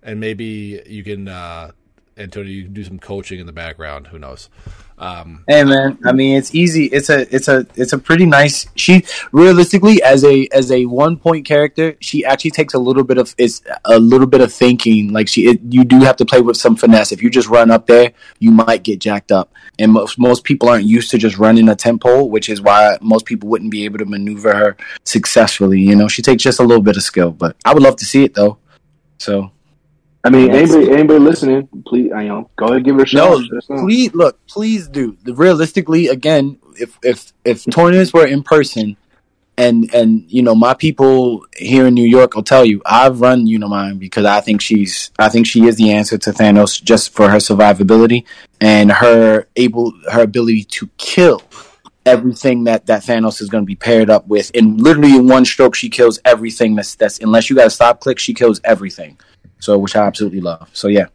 and 0.03 0.21
maybe 0.21 0.83
you 0.87 1.05
can, 1.05 1.29
uh, 1.29 1.73
Antonio, 2.17 2.51
you 2.51 2.65
can 2.65 2.73
do 2.75 2.85
some 2.85 2.99
coaching 2.99 3.41
in 3.41 3.47
the 3.47 3.53
background. 3.53 4.09
Who 4.09 4.19
knows? 4.19 4.51
Um, 5.01 5.45
Hey 5.49 5.65
man, 5.65 5.99
I 6.05 6.13
mean 6.13 6.37
it's 6.37 6.55
easy. 6.55 6.85
It's 6.85 7.09
a 7.09 7.35
it's 7.35 7.49
a 7.49 7.67
it's 7.75 7.95
a 7.95 7.99
pretty 7.99 8.27
nice. 8.27 8.67
She 8.77 9.03
realistically 9.33 10.03
as 10.03 10.23
a 10.25 10.47
as 10.53 10.71
a 10.71 10.85
one 10.85 11.17
point 11.17 11.47
character, 11.47 11.97
she 12.01 12.23
actually 12.25 12.51
takes 12.51 12.75
a 12.75 12.79
little 12.79 13.03
bit 13.03 13.17
of 13.17 13.35
it's 13.39 13.63
a 13.87 13.99
little 13.99 14.27
bit 14.27 14.43
of 14.43 14.53
thinking. 14.53 15.11
Like 15.11 15.27
she, 15.27 15.49
it, 15.49 15.61
you 15.71 15.85
do 15.85 16.01
have 16.01 16.17
to 16.17 16.27
play 16.27 16.43
with 16.43 16.59
some 16.59 16.77
finesse. 16.77 17.13
If 17.13 17.23
you 17.23 17.31
just 17.31 17.49
run 17.49 17.71
up 17.71 17.87
there, 17.87 18.13
you 18.41 18.51
might 18.51 18.83
get 18.83 19.01
jacked 19.01 19.33
up. 19.33 19.53
And 19.79 19.93
most 19.93 20.19
most 20.19 20.45
people 20.45 20.69
aren't 20.69 20.85
used 20.85 21.11
to 21.13 21.19
just 21.19 21.39
running 21.39 21.71
a 21.71 21.75
tempo, 21.75 22.25
which 22.25 22.51
is 22.51 22.61
why 22.61 22.99
most 23.01 23.25
people 23.25 23.49
wouldn't 23.49 23.71
be 23.71 23.87
able 23.87 23.99
to 23.99 24.05
maneuver 24.05 24.55
her 24.55 24.77
successfully. 25.05 25.81
You 25.81 25.97
know, 25.97 26.09
she 26.09 26.21
takes 26.21 26.43
just 26.43 26.61
a 26.61 26.65
little 26.65 26.83
bit 26.83 26.99
of 26.99 27.03
skill, 27.03 27.31
but 27.31 27.57
I 27.65 27.73
would 27.73 27.83
love 27.83 27.97
to 27.97 28.05
see 28.05 28.25
it 28.25 28.35
though. 28.35 28.59
So 29.17 29.51
I 30.23 30.29
mean, 30.31 30.49
Yes. 30.53 30.71
anybody, 30.73 30.93
anybody 30.93 31.19
listening, 31.19 31.69
please, 31.87 32.13
I 32.13 32.27
know, 32.29 32.51
go 32.57 32.67
ahead 32.67 32.77
and 32.77 32.85
give 32.85 32.99
it 32.99 33.03
a 33.03 33.07
shot. 33.07 33.31
No, 33.31 33.37
Let 33.37 33.53
us 33.59 33.71
know. 33.71 33.77
please 33.85 34.15
look, 34.15 34.39
please 34.47 34.87
do. 34.89 35.17
Realistically, 35.25 36.09
again, 36.09 36.59
if 36.79 36.99
if 37.03 37.33
if 37.45 37.65
tournaments 37.71 38.13
were 38.13 38.27
in 38.27 38.43
person, 38.43 38.97
and 39.57 39.93
and 39.95 40.25
you 40.29 40.43
know 40.43 40.55
my 40.55 40.75
people 40.75 41.47
here 41.57 41.87
in 41.87 41.95
New 41.95 42.05
York 42.07 42.35
will 42.35 42.43
tell 42.43 42.65
you 42.67 42.83
I've 42.85 43.21
run 43.21 43.47
Unimind 43.47 43.99
because 43.99 44.25
I 44.27 44.41
think 44.41 44.61
she's 44.61 45.11
I 45.19 45.29
think 45.31 45.47
she 45.47 45.67
is 45.67 45.77
the 45.77 45.91
answer 45.93 46.19
to 46.19 46.31
Thanos 46.33 46.83
just 46.83 47.11
for 47.13 47.29
her 47.31 47.39
survivability 47.39 48.25
and 48.61 48.93
her 48.93 49.47
able 49.57 49.93
her 50.11 50.23
ability 50.23 50.65
to 50.65 50.89
kill 50.99 51.43
everything 52.07 52.65
that 52.65 52.87
that 52.87 53.03
Thanos 53.03 53.41
is 53.41 53.49
going 53.49 53.63
to 53.63 53.67
be 53.67 53.77
paired 53.77 54.11
up 54.11 54.27
with. 54.27 54.51
And 54.55 54.81
literally 54.81 55.15
in 55.17 55.27
one 55.29 55.45
stroke, 55.45 55.75
she 55.75 55.89
kills 55.89 56.19
everything. 56.25 56.75
That's 56.75 56.95
that's 56.95 57.19
unless 57.21 57.49
you 57.51 57.57
got 57.57 57.65
to 57.65 57.71
stop 57.71 58.01
click, 58.01 58.19
she 58.19 58.35
kills 58.35 58.61
everything. 58.65 59.19
So 59.59 59.79
which 59.79 59.97
I 59.97 60.07
absolutely 60.07 60.41
love. 60.41 60.71
So 60.73 60.89
yeah. 60.89 61.07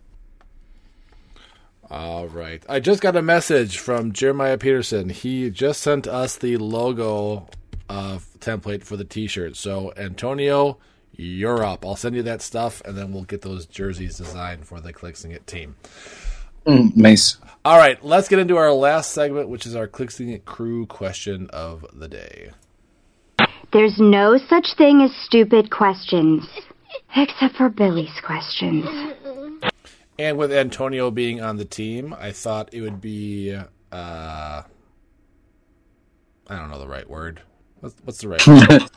All 1.90 2.28
right. 2.28 2.64
I 2.68 2.80
just 2.80 3.02
got 3.02 3.16
a 3.16 3.22
message 3.22 3.78
from 3.78 4.12
Jeremiah 4.12 4.58
Peterson. 4.58 5.10
He 5.10 5.50
just 5.50 5.82
sent 5.82 6.08
us 6.08 6.36
the 6.36 6.58
logo 6.58 7.48
uh, 7.90 8.20
template 8.40 8.84
for 8.84 8.98
the 8.98 9.06
T-shirt. 9.06 9.56
So 9.56 9.94
Antonio, 9.96 10.78
you're 11.14 11.64
up. 11.64 11.86
I'll 11.86 11.96
send 11.96 12.16
you 12.16 12.24
that 12.24 12.42
stuff, 12.42 12.82
and 12.86 12.98
then 12.98 13.14
we'll 13.14 13.24
get 13.24 13.42
those 13.42 13.66
jerseys 13.66 14.18
designed 14.18 14.68
for 14.68 14.82
the 14.82 14.92
Clixing 14.92 15.32
It 15.32 15.48
team. 15.48 15.76
Mm, 16.66 16.96
Mace. 16.96 17.38
All 17.64 17.78
right, 17.78 18.04
let's 18.04 18.28
get 18.28 18.40
into 18.40 18.58
our 18.58 18.74
last 18.74 19.12
segment, 19.12 19.50
which 19.50 19.66
is 19.66 19.76
our 19.76 19.88
Clixing 19.88 20.30
It 20.30 20.46
crew 20.46 20.86
question 20.88 21.50
of 21.52 21.86
the 21.94 22.08
day. 22.08 22.52
There's 23.72 24.00
no 24.00 24.38
such 24.50 24.68
thing 24.78 25.02
as 25.02 25.12
stupid 25.26 25.70
questions. 25.70 26.48
Except 27.16 27.56
for 27.56 27.70
Billy's 27.70 28.20
questions. 28.24 28.86
And 30.18 30.38
with 30.38 30.52
Antonio 30.52 31.12
being 31.12 31.42
on 31.42 31.58
the 31.58 31.66
team, 31.66 32.16
I 32.18 32.32
thought 32.32 32.74
it 32.74 32.82
would 32.82 33.02
be 33.02 33.58
uh, 33.92 34.62
I 36.48 36.58
don't 36.58 36.70
know 36.70 36.80
the 36.80 36.88
right 36.88 37.10
word. 37.10 37.42
What's, 37.80 37.96
what's 38.04 38.20
the 38.20 38.30
right 38.30 38.48
word? 38.48 38.90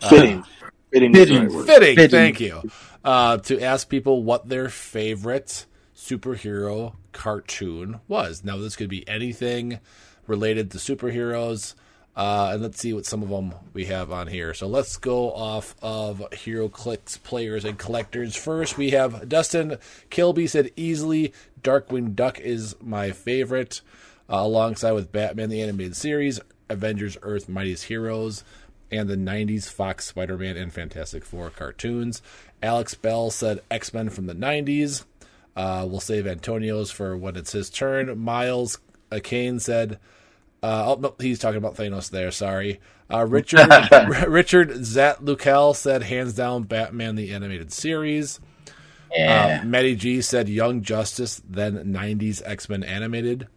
Fitting. 0.08 0.44
Fitting. 0.92 1.14
Fitting. 1.14 1.48
right. 1.48 1.66
Fitting, 1.66 1.96
Fitting. 1.96 2.10
thank 2.10 2.40
you. 2.40 2.62
Uh, 3.04 3.38
to 3.38 3.60
ask 3.60 3.88
people 3.88 4.22
what 4.22 4.48
their 4.48 4.68
favorite 4.68 5.66
superhero 5.96 6.94
cartoon 7.12 8.00
was. 8.08 8.44
Now, 8.44 8.58
this 8.58 8.76
could 8.76 8.90
be 8.90 9.08
anything 9.08 9.80
related 10.26 10.70
to 10.72 10.78
superheroes. 10.78 11.74
Uh, 12.14 12.50
and 12.52 12.62
let's 12.62 12.78
see 12.78 12.92
what 12.92 13.06
some 13.06 13.22
of 13.22 13.30
them 13.30 13.54
we 13.72 13.86
have 13.86 14.12
on 14.12 14.26
here. 14.26 14.52
So 14.52 14.66
let's 14.66 14.98
go 14.98 15.32
off 15.32 15.74
of 15.80 16.18
HeroClix 16.30 17.22
players 17.22 17.64
and 17.64 17.78
collectors. 17.78 18.36
First, 18.36 18.76
we 18.76 18.90
have 18.90 19.28
Dustin 19.28 19.78
Kilby 20.10 20.46
said 20.46 20.70
easily 20.76 21.32
Darkwing 21.62 22.14
Duck 22.14 22.38
is 22.38 22.76
my 22.80 23.12
favorite, 23.12 23.80
uh, 24.28 24.36
alongside 24.36 24.92
with 24.92 25.12
Batman 25.12 25.48
the 25.48 25.62
Animated 25.62 25.96
Series, 25.96 26.38
Avengers 26.68 27.16
Earth 27.22 27.48
Mightiest 27.48 27.84
Heroes, 27.84 28.44
and 28.90 29.08
the 29.08 29.16
90s 29.16 29.70
Fox 29.70 30.04
Spider 30.06 30.36
Man 30.36 30.58
and 30.58 30.72
Fantastic 30.72 31.24
Four 31.24 31.48
cartoons. 31.48 32.20
Alex 32.62 32.94
Bell 32.94 33.30
said 33.30 33.60
X 33.70 33.94
Men 33.94 34.10
from 34.10 34.26
the 34.26 34.34
90s. 34.34 35.04
Uh, 35.56 35.86
we'll 35.88 36.00
save 36.00 36.26
Antonio's 36.26 36.90
for 36.90 37.16
when 37.16 37.36
it's 37.36 37.52
his 37.52 37.70
turn. 37.70 38.18
Miles 38.18 38.78
Kane 39.22 39.60
said, 39.60 39.98
uh, 40.62 40.94
oh, 40.94 41.00
no, 41.00 41.14
he's 41.18 41.38
talking 41.38 41.58
about 41.58 41.76
Thanos 41.76 42.10
there, 42.10 42.30
sorry. 42.30 42.80
Uh, 43.12 43.26
Richard 43.28 43.68
Richard 44.28 44.70
Zatlukel 44.70 45.74
said, 45.74 46.02
hands 46.02 46.34
down, 46.34 46.62
Batman 46.64 47.16
the 47.16 47.34
Animated 47.34 47.72
Series. 47.72 48.40
Yeah. 49.14 49.60
Uh, 49.62 49.66
Matty 49.66 49.96
G 49.96 50.22
said 50.22 50.48
Young 50.48 50.82
Justice, 50.82 51.42
then 51.46 51.92
90s 51.92 52.42
X 52.44 52.68
Men 52.68 52.82
Animated. 52.82 53.48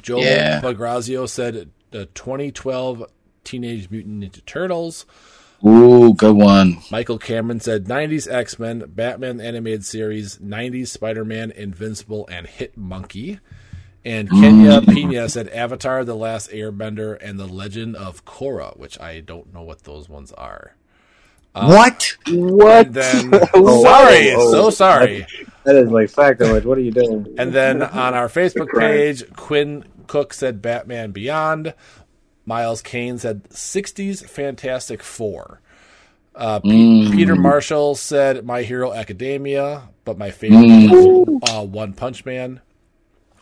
Joel 0.00 0.22
Yeah. 0.22 0.60
Bagrazio 0.60 1.28
said 1.28 1.70
the 1.90 2.06
2012 2.06 3.04
Teenage 3.44 3.90
Mutant 3.90 4.22
Ninja 4.22 4.44
Turtles. 4.44 5.06
Ooh, 5.66 6.14
good 6.14 6.36
one. 6.36 6.78
Michael 6.90 7.18
Cameron 7.18 7.58
said 7.60 7.86
90s 7.86 8.30
X 8.32 8.58
Men, 8.58 8.84
Batman 8.88 9.38
the 9.38 9.44
Animated 9.44 9.84
Series, 9.84 10.38
90s 10.38 10.88
Spider 10.88 11.24
Man, 11.24 11.50
Invincible, 11.50 12.28
and 12.30 12.46
Hit 12.46 12.76
Monkey. 12.76 13.40
And 14.08 14.30
Kenya 14.30 14.80
Pina 14.80 15.28
said 15.28 15.48
Avatar, 15.48 16.02
The 16.04 16.14
Last 16.14 16.50
Airbender, 16.50 17.18
and 17.20 17.38
The 17.38 17.46
Legend 17.46 17.94
of 17.94 18.24
Korra, 18.24 18.74
which 18.78 18.98
I 18.98 19.20
don't 19.20 19.52
know 19.52 19.62
what 19.62 19.82
those 19.84 20.08
ones 20.08 20.32
are. 20.32 20.74
what? 21.52 22.16
What? 22.28 22.92
Then, 22.94 23.30
Oh, 23.54 23.82
sorry, 23.84 24.34
wow. 24.34 24.50
so 24.50 24.70
sorry. 24.70 25.26
That 25.64 25.76
is 25.76 25.90
like 25.90 26.08
sacrilege. 26.08 26.64
What 26.64 26.78
are 26.78 26.82
you 26.82 26.90
doing? 26.92 27.34
And 27.36 27.52
then 27.52 27.82
on 27.82 28.14
our 28.14 28.28
Facebook 28.28 28.68
page, 28.78 29.24
Quinn 29.36 29.84
Cook 30.06 30.32
said 30.32 30.62
Batman 30.62 31.10
Beyond. 31.10 31.74
Miles 32.46 32.80
Kane 32.80 33.18
said 33.18 33.44
60s 33.50 34.26
Fantastic 34.26 35.02
Four. 35.02 35.60
Uh, 36.34 36.60
P- 36.60 37.10
Peter 37.12 37.36
Marshall 37.36 37.94
said 37.94 38.46
My 38.46 38.62
Hero 38.62 38.94
Academia, 38.94 39.88
but 40.06 40.16
my 40.16 40.30
favorite 40.30 40.64
is 40.64 41.28
uh, 41.52 41.62
One 41.66 41.92
Punch 41.92 42.24
Man. 42.24 42.60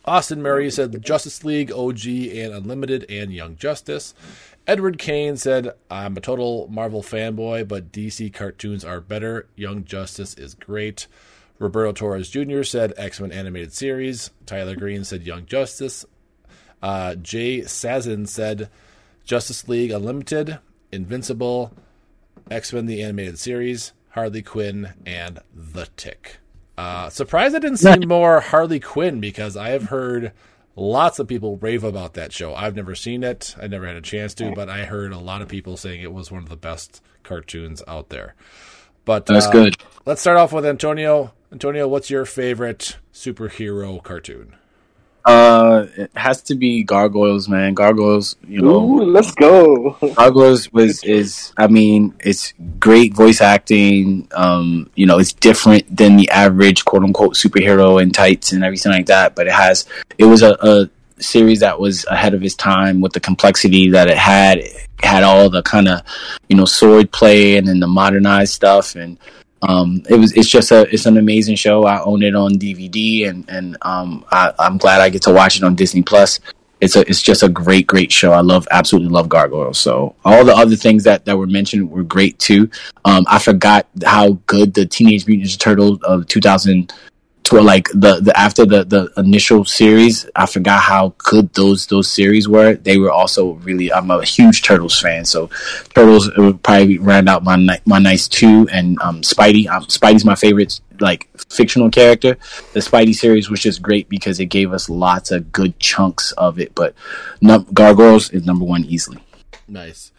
Austin 0.07 0.41
Murray 0.41 0.71
said 0.71 1.03
Justice 1.03 1.43
League, 1.45 1.73
OG, 1.73 2.07
and 2.07 2.55
Unlimited, 2.55 3.05
and 3.11 3.33
Young 3.33 3.57
Justice. 3.57 4.15
Edward 4.67 4.99
Kane 4.99 5.37
said, 5.37 5.73
I'm 5.91 6.17
a 6.17 6.21
total 6.21 6.69
Marvel 6.69 7.03
fanboy, 7.03 7.67
but 7.67 7.91
DC 7.91 8.33
cartoons 8.33 8.85
are 8.85 9.01
better. 9.01 9.49
Young 9.57 9.85
Justice 9.85 10.35
is 10.35 10.55
great. 10.55 11.07
Roberto 11.59 11.93
Torres 11.93 12.29
Jr. 12.29 12.63
said 12.63 12.93
X 12.97 13.21
Men 13.21 13.33
animated 13.33 13.73
series. 13.73 14.31
Tyler 14.45 14.77
Green 14.77 15.05
said 15.05 15.27
Young 15.27 15.47
Justice. 15.47 16.05
Uh, 16.83 17.15
Jay 17.15 17.61
Sazin 17.61 18.29
said 18.29 18.69
Justice 19.25 19.67
League 19.67 19.91
Unlimited, 19.91 20.59
Invincible, 20.93 21.73
X 22.51 22.73
Men 22.73 22.87
the 22.87 23.03
animated 23.03 23.39
series, 23.39 23.93
Harley 24.11 24.43
Quinn, 24.43 24.95
and 25.05 25.41
The 25.53 25.89
Tick. 25.97 26.39
Uh, 26.77 27.09
surprised 27.09 27.55
I 27.55 27.59
didn't 27.59 27.79
see 27.79 28.07
more 28.07 28.41
Harley 28.41 28.81
Quinn 28.81 29.21
because 29.21 29.57
I 29.57 29.71
have 29.71 29.85
heard 29.85 30.33
lots 30.75 31.19
of 31.19 31.27
people 31.27 31.57
rave 31.57 31.85
about 31.85 32.15
that 32.15 32.33
show. 32.33 32.55
I've 32.55 32.77
never 32.77 32.95
seen 32.95 33.25
it. 33.25 33.57
I 33.61 33.67
never 33.67 33.87
had 33.87 33.97
a 33.97 34.03
chance 34.03 34.35
to, 34.35 34.53
but 34.53 34.69
I 34.69 34.85
heard 34.85 35.13
a 35.13 35.19
lot 35.19 35.43
of 35.43 35.49
people 35.49 35.77
saying 35.77 36.03
it 36.03 36.13
was 36.13 36.31
one 36.31 36.43
of 36.43 36.49
the 36.49 36.57
best 36.57 37.03
cartoons 37.23 37.83
out 37.89 38.11
there. 38.11 38.35
But 39.05 39.27
That's 39.27 39.47
uh, 39.47 39.53
good. 39.53 39.77
Let's 40.05 40.21
start 40.21 40.37
off 40.37 40.53
with 40.53 40.67
Antonio. 40.67 41.33
Antonio, 41.51 41.89
what's 41.89 42.11
your 42.11 42.25
favorite 42.25 42.99
superhero 43.13 44.03
cartoon? 44.03 44.57
Uh, 45.27 45.89
it 45.97 46.11
has 46.15 46.41
to 46.41 46.55
be 46.55 46.85
Gargoyles, 46.85 47.49
man. 47.49 47.75
Gargoyles, 47.75 48.37
you 48.47 48.63
know, 48.63 48.81
Ooh, 48.81 49.05
let's 49.05 49.33
go. 49.33 49.99
Gargoyles 50.15 50.73
was 50.73 51.03
is 51.03 51.53
I 51.57 51.67
mean 51.67 52.15
it's 52.21 52.55
great 52.79 53.13
voice 53.13 53.41
acting. 53.41 54.29
Um, 54.31 54.89
you 54.95 55.05
know 55.05 55.19
it's 55.19 55.33
different 55.33 55.95
than 55.95 56.17
the 56.17 56.31
average 56.31 56.85
quote 56.85 57.03
unquote 57.03 57.35
superhero 57.35 58.01
in 58.01 58.13
tights 58.13 58.53
and 58.53 58.63
everything 58.63 58.93
like 58.93 59.07
that. 59.07 59.35
But 59.35 59.49
it 59.49 59.53
has 59.53 59.85
it 60.17 60.27
was 60.27 60.43
a, 60.43 60.57
a 60.63 60.89
series 61.21 61.59
that 61.59 61.81
was 61.81 62.05
ahead 62.07 62.33
of 62.33 62.45
its 62.45 62.55
time 62.55 63.01
with 63.01 63.13
the 63.13 63.21
complexity 63.21 63.91
that 63.91 64.09
it 64.09 64.19
had. 64.19 64.59
It 64.59 64.89
had 65.03 65.25
all 65.25 65.51
the 65.51 65.63
kind 65.63 65.89
of 65.89 66.03
you 66.49 66.57
know 66.57 66.67
sword 66.67 67.11
play 67.11 67.57
and 67.57 67.67
then 67.67 67.81
the 67.81 67.89
modernized 67.89 68.53
stuff 68.53 68.95
and 68.95 69.19
um, 69.67 70.03
it 70.09 70.15
was 70.17 70.33
it's 70.33 70.49
just 70.49 70.71
a 70.71 70.83
it's 70.93 71.07
an 71.07 71.17
amazing 71.17 71.57
show. 71.57 71.85
I 71.85 72.01
own 72.03 72.23
it 72.23 72.35
on 72.35 72.53
DVD 72.53 73.29
and 73.29 73.45
and 73.49 73.77
um, 73.83 74.25
I, 74.31 74.53
I'm 74.59 74.79
glad 74.79 75.01
I 75.01 75.09
get 75.09 75.23
to 75.23 75.33
watch 75.33 75.57
it 75.57 75.65
on 75.65 75.75
Disney 75.75 76.03
Plus. 76.03 76.39
It's 76.81 76.95
a 76.95 77.01
it's 77.09 77.23
just 77.23 77.43
a 77.43 77.49
great 77.49 77.87
great 77.87 78.13
show. 78.13 78.33
I 78.33 78.43
love 78.43 78.69
absolutely 78.71 79.11
love 79.11 79.29
Gargoyles. 79.29 79.79
So 79.79 80.15
all 80.25 80.45
the 80.45 80.55
other 80.55 80.77
things 80.77 81.05
that 81.05 81.25
that 81.25 81.37
were 81.37 81.47
mentioned 81.47 81.91
were 81.91 82.05
great 82.05 82.39
too. 82.39 82.71
Um, 83.05 83.25
I 83.29 83.41
forgot 83.41 83.89
how 84.05 84.39
good 84.47 84.75
the 84.75 84.87
Teenage 84.87 85.27
Mutant 85.27 85.51
Ninja 85.51 85.59
Turtles 85.59 86.03
of 86.03 86.27
2000 86.29 86.93
to 87.47 87.61
like 87.61 87.89
the, 87.89 88.21
the 88.21 88.37
after 88.39 88.65
the 88.65 88.85
the 88.85 89.13
initial 89.17 89.65
series 89.65 90.29
i 90.37 90.47
forgot 90.47 90.81
how 90.81 91.15
good 91.19 91.53
those 91.55 91.87
those 91.87 92.11
series 92.11 92.49
were 92.49 92.75
they 92.75 92.99
were 92.99 93.11
also 93.11 93.53
really 93.65 93.93
i'm 93.93 94.11
a 94.11 94.25
huge 94.25 94.63
turtles 94.63 94.99
fan 95.01 95.25
so 95.25 95.49
turtles 95.95 96.31
would 96.37 96.63
probably 96.63 96.99
round 96.99 97.29
out 97.29 97.45
my 97.45 97.57
my 97.85 97.99
nice 97.99 98.29
two 98.29 98.69
and 98.73 99.01
um 99.01 99.21
spidey 99.23 99.69
um, 99.69 99.85
spidey's 99.85 100.25
my 100.25 100.35
favorite 100.35 100.81
like 101.01 101.29
fictional 101.51 101.91
character 101.91 102.39
the 102.73 102.81
spidey 102.81 103.15
series 103.15 103.51
was 103.51 103.61
just 103.61 103.83
great 103.83 104.09
because 104.09 104.41
it 104.41 104.47
gave 104.47 104.73
us 104.73 104.89
lots 104.89 105.31
of 105.31 105.53
good 105.53 105.79
chunks 105.79 106.33
of 106.33 106.59
it 106.59 106.75
but 106.75 106.95
no, 107.41 107.59
gargoyles 107.59 108.31
is 108.31 108.45
number 108.47 108.65
one 108.65 108.85
easily 108.85 109.23
Nice. 109.69 110.13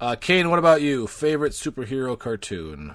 Uh, 0.00 0.16
Kane, 0.16 0.50
what 0.50 0.58
about 0.58 0.82
you? 0.82 1.06
Favorite 1.06 1.52
superhero 1.52 2.18
cartoon? 2.18 2.94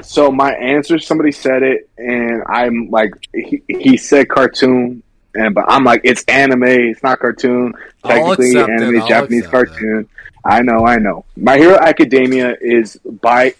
So 0.00 0.30
my 0.30 0.52
answer, 0.52 0.98
somebody 0.98 1.32
said 1.32 1.62
it, 1.62 1.88
and 1.98 2.42
I'm 2.46 2.88
like, 2.90 3.12
he, 3.34 3.62
he 3.68 3.96
said 3.96 4.28
cartoon, 4.28 5.02
and 5.34 5.54
but 5.54 5.64
I'm 5.68 5.84
like, 5.84 6.00
it's 6.04 6.24
anime, 6.24 6.64
it's 6.64 7.02
not 7.02 7.18
cartoon. 7.20 7.74
Technically, 8.04 8.52
it, 8.52 8.68
anime, 8.70 9.00
I'll 9.00 9.08
Japanese 9.08 9.46
cartoon. 9.46 10.08
I 10.44 10.62
know, 10.62 10.86
I 10.86 10.96
know. 10.96 11.24
My 11.36 11.56
Hero 11.58 11.76
Academia 11.78 12.56
is 12.60 12.96
by 13.04 13.54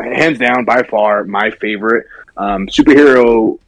hands 0.00 0.38
down 0.38 0.64
by 0.64 0.82
far 0.82 1.24
my 1.24 1.50
favorite 1.50 2.06
um, 2.36 2.66
superhero 2.66 3.58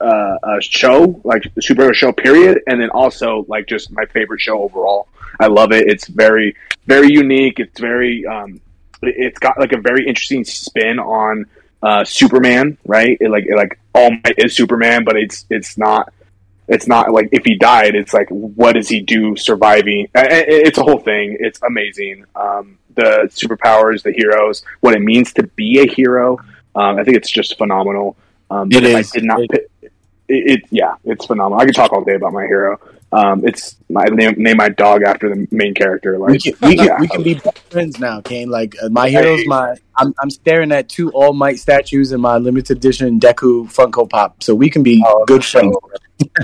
uh, 0.00 0.04
uh, 0.04 0.60
show, 0.60 1.20
like 1.24 1.42
the 1.54 1.60
superhero 1.62 1.94
show, 1.94 2.12
period, 2.12 2.60
and 2.66 2.80
then 2.80 2.90
also 2.90 3.44
like 3.48 3.66
just 3.66 3.90
my 3.90 4.04
favorite 4.06 4.40
show 4.40 4.62
overall. 4.62 5.08
I 5.40 5.46
love 5.46 5.72
it. 5.72 5.88
It's 5.88 6.06
very, 6.06 6.54
very 6.86 7.08
unique. 7.10 7.60
It's 7.60 7.80
very, 7.80 8.26
um, 8.26 8.54
it- 8.54 8.62
it's 9.02 9.38
got 9.38 9.58
like 9.58 9.72
a 9.72 9.80
very 9.80 10.06
interesting 10.06 10.44
spin 10.44 10.98
on 10.98 11.46
uh, 11.82 12.04
Superman, 12.04 12.78
right? 12.84 13.16
It, 13.20 13.30
like, 13.30 13.46
it, 13.46 13.56
like 13.56 13.78
All 13.94 14.10
Might 14.10 14.34
is 14.38 14.54
Superman, 14.54 15.04
but 15.04 15.16
it's 15.16 15.46
it's 15.50 15.78
not. 15.78 16.12
It's 16.68 16.86
not 16.86 17.10
like 17.10 17.30
if 17.32 17.44
he 17.44 17.56
died, 17.56 17.96
it's 17.96 18.14
like 18.14 18.28
what 18.28 18.74
does 18.74 18.88
he 18.88 19.00
do 19.00 19.34
surviving? 19.34 20.06
It's 20.14 20.78
a 20.78 20.84
whole 20.84 21.00
thing. 21.00 21.36
It's 21.40 21.60
amazing. 21.62 22.26
Um, 22.36 22.78
the 22.94 23.28
superpowers, 23.32 24.04
the 24.04 24.12
heroes, 24.12 24.62
what 24.78 24.94
it 24.94 25.00
means 25.00 25.32
to 25.32 25.42
be 25.42 25.80
a 25.80 25.86
hero. 25.92 26.38
Um, 26.76 26.98
I 26.98 27.02
think 27.02 27.16
it's 27.16 27.30
just 27.30 27.58
phenomenal. 27.58 28.16
Um, 28.50 28.70
It 28.70 28.84
is. 28.84 29.10
I 29.10 29.18
did 29.18 29.24
not 29.24 29.40
it, 30.30 30.50
it, 30.60 30.60
yeah, 30.70 30.94
it's 31.04 31.26
phenomenal. 31.26 31.60
I 31.60 31.66
could 31.66 31.74
talk 31.74 31.92
all 31.92 32.04
day 32.04 32.14
about 32.14 32.32
my 32.32 32.46
hero. 32.46 32.80
Um, 33.12 33.44
it's 33.44 33.76
my 33.88 34.04
name, 34.04 34.34
name 34.36 34.56
my 34.56 34.68
dog 34.68 35.02
after 35.02 35.28
the 35.28 35.48
main 35.50 35.74
character. 35.74 36.16
Like, 36.16 36.30
we 36.30 36.38
can 36.38 36.54
we 36.62 36.76
can, 36.76 36.86
yeah. 36.86 37.00
we 37.00 37.08
can 37.08 37.22
be 37.22 37.40
friends 37.68 37.98
now, 37.98 38.20
Kane. 38.20 38.48
Like 38.48 38.76
uh, 38.80 38.88
my 38.88 39.08
heroes, 39.08 39.44
my 39.46 39.74
I'm 39.96 40.14
I'm 40.20 40.30
staring 40.30 40.70
at 40.70 40.88
two 40.88 41.10
All 41.10 41.32
Might 41.32 41.58
statues 41.58 42.12
in 42.12 42.20
my 42.20 42.36
limited 42.36 42.76
edition 42.76 43.18
Deku 43.18 43.66
Funko 43.72 44.08
Pop, 44.08 44.42
so 44.42 44.54
we 44.54 44.70
can 44.70 44.84
be 44.84 45.02
Oh, 45.04 45.24
good 45.26 45.44
friends. 45.44 45.76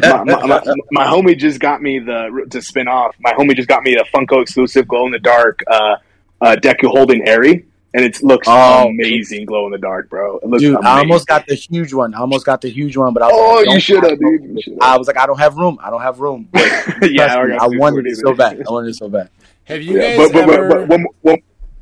my, 0.03 0.25
my, 0.25 0.47
my, 0.47 0.63
my 0.91 1.05
homie 1.07 1.39
just 1.39 1.61
got 1.61 1.83
me 1.83 2.01
the 2.01 2.47
to 2.51 2.61
spin 2.61 2.89
off. 2.89 3.15
My 3.21 3.33
homie 3.33 3.55
just 3.55 3.69
got 3.69 3.85
me 3.85 3.95
the 3.95 4.05
Funko 4.13 4.43
exclusive 4.43 4.89
glow 4.89 5.07
in 5.07 5.13
the 5.13 5.21
dark 5.21 5.61
uh, 5.69 5.97
uh, 6.41 6.57
Deku 6.57 6.89
holding 6.89 7.29
Eri, 7.29 7.65
and 7.97 8.05
it 8.05 8.23
looks 8.23 8.47
Oh. 8.49 8.89
amazing 8.89 9.47
glow 9.47 9.67
in 9.67 9.73
the 9.73 9.79
dark, 9.79 10.09
bro. 10.11 10.37
It 10.39 10.47
looks 10.49 10.63
Dude, 10.63 10.75
amazing. 10.75 10.87
I 10.87 10.99
almost 11.01 11.27
got 11.27 11.47
the 11.47 11.55
huge 11.55 11.93
one. 11.93 12.15
I 12.15 12.19
almost 12.19 12.45
got 12.47 12.61
the 12.61 12.69
huge 12.69 12.97
one, 12.97 13.13
but 13.15 13.23
I 13.23 13.27
was 13.29 13.35
Oh, 13.37 13.55
like, 13.67 13.75
you 13.75 13.81
should 13.81 14.03
have, 14.03 14.11
have 14.13 14.21
dude. 14.21 14.63
Should've. 14.63 14.79
I 14.83 14.97
was 14.99 15.07
like, 15.09 15.17
I 15.19 15.27
don't 15.27 15.39
have 15.39 15.57
room. 15.57 15.79
I 15.83 15.91
don't 15.91 16.03
have 16.03 16.21
room. 16.21 16.49
Yeah, 16.55 17.35
trust 17.35 17.49
me, 17.49 17.57
I 17.59 17.67
wanted 17.79 18.07
it 18.07 18.17
so 18.17 18.35
bad. 18.35 18.63
I 18.67 18.71
wanted 18.71 18.91
it 18.91 18.95
so 18.97 19.09
bad. 19.09 19.31
Have 19.65 19.83
you 19.83 19.99
Yeah, 19.99 20.17
guys 20.17 20.31
but, 20.33 20.47
but, 20.47 20.55
ever? 20.55 20.69
but, 20.69 20.79
but 20.79 20.89
one, 20.89 21.07
one, 21.23 21.37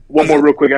one 0.06 0.26
more 0.28 0.40
real 0.42 0.54
quick. 0.54 0.72
I 0.72 0.76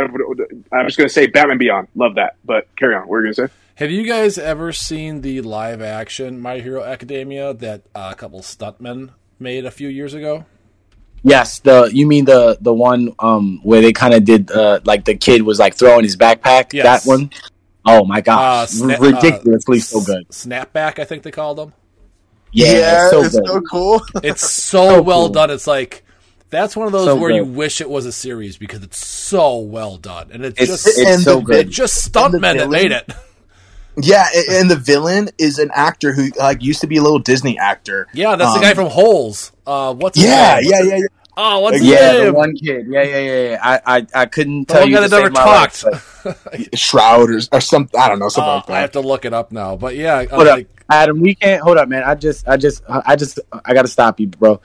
I 0.76 0.82
was 0.82 0.96
going 0.96 1.08
to 1.08 1.12
say 1.12 1.26
Batman 1.26 1.58
Beyond. 1.58 1.88
Love 1.94 2.14
that, 2.16 2.36
but 2.44 2.68
carry 2.76 2.94
on. 2.94 3.02
What 3.02 3.10
were 3.10 3.26
you 3.26 3.34
going 3.34 3.48
to 3.48 3.52
say? 3.52 3.54
Have 3.76 3.90
you 3.90 4.04
guys 4.06 4.38
ever 4.38 4.72
seen 4.72 5.20
the 5.20 5.42
live 5.42 5.82
action 5.82 6.40
My 6.40 6.60
Hero 6.60 6.82
Academia 6.82 7.52
that 7.54 7.82
uh, 7.94 8.08
a 8.12 8.14
couple 8.16 8.40
stuntmen 8.40 9.10
made 9.38 9.66
a 9.66 9.70
few 9.70 9.88
years 9.88 10.14
ago? 10.14 10.46
Yes, 11.22 11.58
the 11.60 11.90
you 11.92 12.06
mean 12.06 12.24
the 12.24 12.56
the 12.60 12.72
one 12.72 13.14
um 13.18 13.60
where 13.62 13.80
they 13.80 13.92
kind 13.92 14.14
of 14.14 14.24
did 14.24 14.50
uh 14.50 14.80
like 14.84 15.04
the 15.04 15.16
kid 15.16 15.42
was 15.42 15.58
like 15.58 15.74
throwing 15.74 16.04
his 16.04 16.16
backpack. 16.16 16.72
Yes. 16.72 17.04
That 17.04 17.08
one. 17.08 17.30
Oh 17.84 18.04
my 18.04 18.18
Uh, 18.18 18.20
gosh, 18.22 18.70
sna- 18.70 18.98
ridiculously 19.00 19.78
uh, 19.78 19.80
so 19.82 20.00
good. 20.02 20.28
Snapback, 20.28 20.98
I 20.98 21.04
think 21.04 21.22
they 21.22 21.30
called 21.30 21.58
them. 21.58 21.72
Yeah, 22.52 23.02
it's 23.02 23.10
so 23.10 23.22
it's 23.24 23.34
good. 23.34 23.46
so 23.46 23.60
cool. 23.60 24.02
It's 24.22 24.40
so, 24.50 24.88
So 24.96 25.02
well 25.02 25.24
cool. 25.26 25.28
done. 25.30 25.50
It's 25.50 25.66
like 25.66 26.04
that's 26.50 26.76
one 26.76 26.86
of 26.86 26.92
those 26.92 27.06
So 27.06 27.16
where 27.16 27.30
you 27.30 27.44
wish 27.44 27.80
it 27.80 27.90
was 27.90 28.06
a 28.06 28.12
series 28.12 28.56
because 28.56 28.82
it's 28.82 29.04
so 29.04 29.58
well 29.58 29.96
done, 29.96 30.30
and 30.32 30.44
it's, 30.44 30.60
It's 30.60 30.70
just 30.70 30.86
it's 30.86 31.10
and 31.10 31.20
so 31.22 31.36
the 31.36 31.42
good. 31.44 31.66
it's 31.66 31.76
just 31.76 32.12
stuntmen 32.12 32.58
that 32.58 32.70
made 32.70 32.92
it. 32.92 33.10
Yeah, 34.02 34.26
and 34.50 34.70
the 34.70 34.76
villain 34.76 35.30
is 35.38 35.58
an 35.58 35.70
actor 35.74 36.12
who 36.12 36.30
like 36.38 36.62
used 36.62 36.80
to 36.82 36.86
be 36.86 36.98
a 36.98 37.02
little 37.02 37.18
Disney 37.20 37.58
actor. 37.58 38.08
Yeah, 38.12 38.36
that's 38.36 38.52
the 38.52 38.58
Um, 38.58 38.60
guy 38.60 38.74
from 38.74 38.88
Holes. 38.88 39.52
Uh, 39.66 39.94
what's 39.94 40.18
his 40.18 40.28
Yeah, 40.28 40.32
name? 40.36 40.62
yeah, 40.62 40.80
yeah, 40.82 40.96
yeah. 40.96 41.06
Oh, 41.36 41.60
what's 41.60 41.80
his 41.80 41.90
Yeah, 41.90 42.14
the 42.14 42.26
one 42.32 42.54
kid. 42.56 42.86
Yeah, 42.88 43.02
yeah, 43.02 43.18
yeah. 43.18 43.50
yeah. 43.50 43.58
I, 43.62 43.98
I, 43.98 44.06
I 44.14 44.26
couldn't 44.26 44.66
The 44.66 44.74
tell 44.74 44.82
one 44.82 44.88
you 44.88 44.92
guy 44.92 45.00
to 45.00 45.08
that 45.08 45.10
never 45.10 45.30
save 45.30 45.32
my 45.32 45.44
life, 45.46 45.70
Shroud 46.74 47.30
or, 47.30 47.40
or 47.52 47.60
something. 47.60 48.00
I 48.00 48.08
don't 48.08 48.18
know, 48.20 48.28
something 48.28 48.52
Uh, 48.52 48.62
like 48.68 48.70
I 48.70 48.80
have 48.80 48.92
to 48.92 49.00
look 49.00 49.24
it 49.24 49.34
up 49.34 49.52
now, 49.52 49.76
but 49.76 49.96
yeah, 49.96 50.24
I'm 50.30 50.30
Hold 50.36 50.48
up, 50.48 50.62
Adam. 50.90 51.20
We 51.20 51.34
can't. 51.36 51.62
Hold 51.62 51.78
up, 51.78 51.88
man. 51.88 52.04
I 52.04 52.14
just, 52.14 52.48
I 52.48 52.56
just, 52.56 52.82
I 52.88 53.16
just, 53.16 53.40
I 53.64 53.74
got 53.74 53.82
to 53.82 53.88
stop 53.88 54.20
you, 54.20 54.28
bro. 54.28 54.60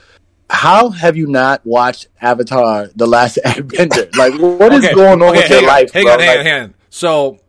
How 0.49 0.89
have 0.91 1.17
you 1.17 1.27
not 1.27 1.65
watched 1.65 2.07
Avatar: 2.21 2.89
The 2.95 3.07
Last 3.07 3.39
Airbender? 3.45 4.15
Like, 4.15 4.33
what 4.35 4.73
is 4.73 4.87
Okay, 4.87 4.89
going 4.89 5.21
on 5.21 5.35
okay, 5.35 5.35
with 5.35 5.49
your 5.49 5.61
hang 5.61 5.63
life, 5.63 5.93
Hang 5.93 6.09
bro? 6.09 6.11
on, 6.11 6.19
hang 6.19 6.37
Like, 6.37 6.39
on, 6.39 6.45
hang 6.45 6.63
on. 6.63 6.75
So, 6.89 7.39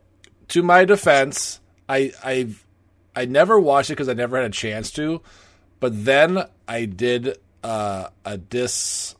to 0.49 0.63
my 0.63 0.85
defense, 0.85 1.61
I 1.93 2.11
I 2.23 2.47
I 3.15 3.25
never 3.25 3.59
watched 3.59 3.89
it 3.89 3.93
because 3.93 4.09
I 4.09 4.13
never 4.13 4.37
had 4.37 4.45
a 4.45 4.49
chance 4.53 4.91
to. 4.91 5.21
But 5.79 6.05
then 6.05 6.45
I 6.67 6.85
did 6.85 7.37
uh, 7.63 8.07
a 8.25 8.37
dis, 8.37 9.15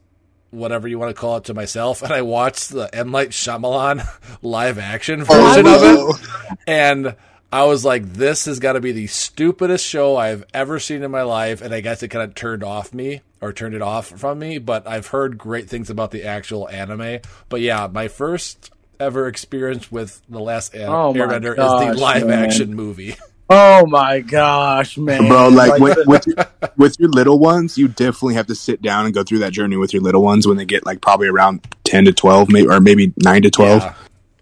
whatever 0.52 0.88
you 0.88 0.98
want 0.98 1.14
to 1.16 1.20
call 1.20 1.38
it, 1.38 1.44
to 1.46 1.54
myself, 1.54 2.02
and 2.02 2.12
I 2.14 2.22
watched 2.22 2.70
the 2.70 2.90
M 2.94 3.12
Night 3.12 3.30
Shyamalan 3.30 4.08
live 4.42 4.80
action 4.80 5.24
version 5.24 5.68
of 5.68 5.74
Oh, 5.82 6.20
it, 6.52 6.58
and. 6.68 7.16
I 7.56 7.66
was 7.66 7.86
like, 7.86 8.14
this 8.14 8.46
has 8.46 8.58
got 8.58 8.74
to 8.74 8.82
be 8.82 8.94
the 8.94 9.06
stupidest 9.06 9.86
show 9.86 10.18
I've 10.18 10.44
ever 10.56 10.80
seen 10.80 11.04
in 11.04 11.12
my 11.12 11.22
life. 11.22 11.62
And 11.62 11.72
I 11.72 11.82
guess 11.82 12.02
it 12.02 12.08
kind 12.08 12.24
of 12.28 12.34
turned 12.34 12.64
off 12.64 12.96
me 12.96 13.22
or 13.42 13.54
turned 13.54 13.76
it 13.76 13.82
off 13.84 14.08
from 14.08 14.40
me. 14.40 14.58
But 14.58 14.88
I've 14.88 15.06
heard 15.06 15.38
great 15.38 15.70
things 15.70 15.92
about 15.92 16.10
the 16.10 16.24
actual 16.24 16.68
anime. 16.68 17.20
But 17.50 17.62
yeah, 17.62 17.86
my 17.94 18.08
first 18.08 18.72
ever 19.04 19.28
experienced 19.28 19.92
with 19.92 20.22
The 20.30 20.40
Last 20.40 20.74
An- 20.74 20.90
Oh 20.90 21.14
my 21.14 21.20
Airbender 21.20 21.52
is 21.52 21.56
gosh, 21.58 21.96
the 21.96 22.02
live 22.02 22.28
man. 22.28 22.44
action 22.46 22.74
movie. 22.74 23.16
oh 23.50 23.86
my 23.86 24.20
gosh, 24.22 24.98
man, 24.98 25.28
Bro, 25.28 25.50
like 25.50 25.80
with, 25.82 25.98
with 26.08 26.26
your, 26.28 26.36
with 26.78 27.00
your 27.00 27.10
little 27.10 27.38
ones, 27.40 27.78
you 27.78 27.88
definitely 27.88 28.36
have 28.36 28.48
to 28.48 28.56
sit 28.56 28.82
down 28.82 29.06
and 29.06 29.14
go 29.14 29.24
through 29.24 29.40
that 29.40 29.52
journey 29.52 29.76
with 29.78 29.94
your 29.94 30.02
little 30.02 30.24
ones 30.24 30.48
when 30.48 30.58
they 30.58 30.66
get 30.66 30.86
like 30.86 31.02
probably 31.02 31.28
around 31.28 31.66
ten 31.84 32.06
to 32.06 32.14
twelve, 32.14 32.50
maybe 32.52 32.68
or 32.68 32.80
maybe 32.80 33.14
nine 33.18 33.42
to 33.44 33.52
twelve. 33.52 33.82
Yeah. 33.82 33.94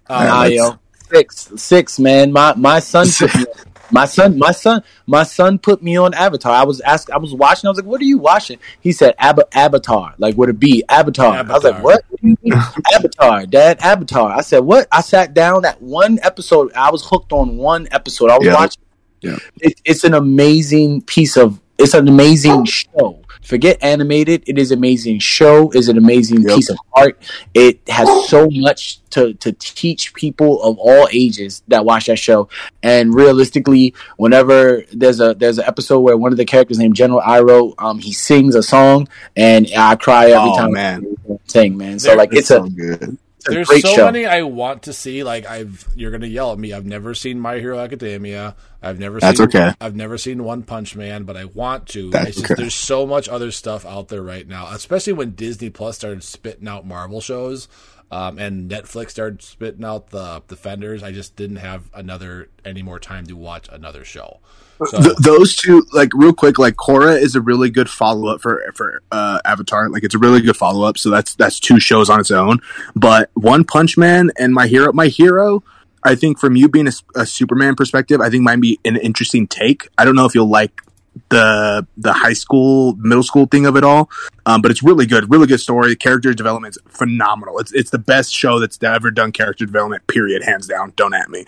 Yeah, 0.09 0.17
Um, 0.17 0.27
Nah, 0.27 0.43
yo. 0.43 0.79
six, 1.11 1.49
six, 1.55 1.99
man. 1.99 2.31
My 2.31 2.53
my 2.55 2.79
son 2.79 3.07
put 3.17 3.35
me. 3.35 3.45
My 3.91 4.05
son, 4.05 4.37
my 4.37 4.51
son, 4.51 4.83
my 5.07 5.23
son 5.23 5.59
put 5.59 5.81
me 5.83 5.97
on 5.97 6.13
Avatar. 6.13 6.53
I 6.53 6.63
was 6.63 6.81
asked, 6.81 7.09
I 7.11 7.17
was 7.17 7.33
watching. 7.33 7.67
I 7.67 7.71
was 7.71 7.77
like, 7.77 7.85
"What 7.87 8.01
are 8.01 8.05
you 8.05 8.17
watching?" 8.17 8.59
He 8.79 8.91
said, 8.91 9.15
Ab- 9.17 9.47
"Avatar." 9.53 10.13
Like, 10.17 10.35
would 10.37 10.49
it 10.49 10.59
be 10.59 10.83
Avatar? 10.89 11.35
I 11.35 11.41
was 11.41 11.63
like, 11.63 11.83
"What? 11.83 12.03
What 12.09 12.21
do 12.21 12.27
you 12.29 12.37
mean? 12.43 12.53
Avatar, 12.93 13.45
Dad? 13.45 13.79
Avatar?" 13.81 14.31
I 14.31 14.41
said, 14.41 14.59
"What?" 14.59 14.87
I 14.91 15.01
sat 15.01 15.33
down 15.33 15.63
that 15.63 15.81
one 15.81 16.19
episode. 16.23 16.71
I 16.73 16.91
was 16.91 17.05
hooked 17.05 17.31
on 17.33 17.57
one 17.57 17.87
episode. 17.91 18.29
I 18.29 18.37
was 18.37 18.47
Yeah. 18.47 18.53
watching. 18.53 18.83
Yeah. 19.21 19.37
It, 19.59 19.79
it's 19.85 20.03
an 20.03 20.13
amazing 20.13 21.01
piece 21.03 21.37
of. 21.37 21.59
It's 21.77 21.93
an 21.93 22.07
amazing 22.07 22.51
oh. 22.51 22.65
show. 22.65 23.20
Forget 23.43 23.77
animated. 23.81 24.43
It 24.47 24.57
is 24.59 24.71
amazing 24.71 25.19
show. 25.19 25.71
Is 25.71 25.87
an 25.89 25.97
amazing 25.97 26.43
Yep. 26.43 26.55
piece 26.55 26.69
of 26.69 26.77
art. 26.93 27.21
It 27.53 27.79
has 27.89 28.07
so 28.29 28.47
much 28.51 28.99
to 29.11 29.33
to 29.35 29.51
teach 29.53 30.13
people 30.13 30.61
of 30.63 30.77
all 30.77 31.07
ages 31.11 31.63
that 31.67 31.83
watch 31.83 32.05
that 32.05 32.17
show. 32.19 32.47
And 32.83 33.13
realistically, 33.13 33.93
whenever 34.17 34.85
there's 34.93 35.19
a 35.19 35.33
there's 35.33 35.57
an 35.57 35.65
episode 35.65 35.99
where 36.01 36.15
one 36.17 36.31
of 36.31 36.37
the 36.37 36.45
characters 36.45 36.77
named 36.77 36.95
General 36.95 37.21
Iroh, 37.21 37.73
um, 37.79 37.99
he 37.99 38.13
sings 38.13 38.53
a 38.55 38.63
song, 38.63 39.07
and 39.35 39.67
I 39.75 39.95
cry 39.95 40.25
every 40.31 40.51
Oh, 40.51 40.57
time 40.57 40.71
man. 40.73 41.05
I 41.29 41.35
sing. 41.47 41.77
Man, 41.77 41.99
so 41.99 42.09
There- 42.09 42.17
like 42.17 42.33
it's, 42.33 42.47
so 42.47 42.63
a, 42.65 42.69
good. 42.69 43.17
There's 43.45 43.67
so 43.81 43.95
show. 43.95 44.05
many 44.05 44.25
I 44.25 44.43
want 44.43 44.83
to 44.83 44.93
see. 44.93 45.23
Like 45.23 45.45
I've, 45.45 45.87
you're 45.95 46.11
gonna 46.11 46.27
yell 46.27 46.51
at 46.51 46.59
me. 46.59 46.73
I've 46.73 46.85
never 46.85 47.13
seen 47.13 47.39
My 47.39 47.59
Hero 47.59 47.79
Academia. 47.79 48.55
I've 48.81 48.99
never. 48.99 49.19
That's 49.19 49.37
seen, 49.37 49.47
okay. 49.47 49.73
I've 49.79 49.95
never 49.95 50.17
seen 50.17 50.43
One 50.43 50.63
Punch 50.63 50.95
Man, 50.95 51.23
but 51.23 51.37
I 51.37 51.45
want 51.45 51.87
to. 51.89 52.09
That's 52.09 52.35
just, 52.35 52.45
okay. 52.45 52.53
There's 52.55 52.75
so 52.75 53.05
much 53.05 53.29
other 53.29 53.51
stuff 53.51 53.85
out 53.85 54.07
there 54.07 54.21
right 54.21 54.47
now, 54.47 54.67
especially 54.71 55.13
when 55.13 55.31
Disney 55.31 55.69
Plus 55.69 55.97
started 55.97 56.23
spitting 56.23 56.67
out 56.67 56.85
Marvel 56.85 57.21
shows, 57.21 57.67
um, 58.11 58.39
and 58.39 58.69
Netflix 58.69 59.11
started 59.11 59.41
spitting 59.41 59.85
out 59.85 60.09
the 60.09 60.41
Defenders. 60.47 61.03
I 61.03 61.11
just 61.11 61.35
didn't 61.35 61.57
have 61.57 61.89
another 61.93 62.49
any 62.65 62.81
more 62.81 62.99
time 62.99 63.25
to 63.27 63.35
watch 63.35 63.69
another 63.71 64.03
show. 64.03 64.39
So 64.87 65.01
Th- 65.01 65.15
those 65.17 65.55
two, 65.55 65.85
like 65.93 66.09
real 66.13 66.33
quick, 66.33 66.57
like 66.57 66.75
Korra 66.75 67.19
is 67.19 67.35
a 67.35 67.41
really 67.41 67.69
good 67.69 67.89
follow 67.89 68.29
up 68.29 68.41
for 68.41 68.63
for 68.73 69.01
uh, 69.11 69.39
Avatar. 69.45 69.89
Like 69.89 70.03
it's 70.03 70.15
a 70.15 70.19
really 70.19 70.41
good 70.41 70.57
follow 70.57 70.87
up. 70.87 70.97
So 70.97 71.09
that's 71.09 71.35
that's 71.35 71.59
two 71.59 71.79
shows 71.79 72.09
on 72.09 72.19
its 72.19 72.31
own. 72.31 72.61
But 72.95 73.29
One 73.33 73.63
Punch 73.63 73.97
Man 73.97 74.31
and 74.37 74.53
My 74.53 74.67
Hero, 74.67 74.91
My 74.91 75.07
Hero, 75.07 75.63
I 76.03 76.15
think 76.15 76.39
from 76.39 76.55
you 76.55 76.67
being 76.67 76.89
a 77.15 77.25
Superman 77.25 77.75
perspective, 77.75 78.21
I 78.21 78.29
think 78.29 78.43
might 78.43 78.59
be 78.59 78.79
an 78.83 78.97
interesting 78.97 79.47
take. 79.47 79.89
I 79.97 80.05
don't 80.05 80.15
know 80.15 80.25
if 80.25 80.33
you'll 80.33 80.49
like 80.49 80.81
the 81.29 81.85
the 81.97 82.13
high 82.13 82.33
school 82.33 82.95
middle 82.95 83.23
school 83.23 83.45
thing 83.45 83.65
of 83.65 83.75
it 83.75 83.83
all. 83.83 84.09
Um, 84.45 84.61
but 84.61 84.71
it's 84.71 84.81
really 84.81 85.05
good 85.05 85.29
really 85.29 85.47
good 85.47 85.59
story. 85.59 85.95
Character 85.95 86.33
development's 86.33 86.77
phenomenal. 86.87 87.59
It's 87.59 87.71
it's 87.73 87.89
the 87.89 87.99
best 87.99 88.33
show 88.33 88.59
that's 88.59 88.81
ever 88.81 89.11
done 89.11 89.31
character 89.31 89.65
development 89.65 90.07
period 90.07 90.43
hands 90.43 90.67
down. 90.67 90.93
Don't 90.95 91.13
at 91.13 91.29
me. 91.29 91.45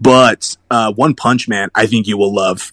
But 0.00 0.56
uh, 0.70 0.92
one 0.92 1.14
punch 1.14 1.48
man 1.48 1.70
i 1.74 1.86
think 1.86 2.06
you 2.06 2.16
will 2.16 2.32
love 2.32 2.72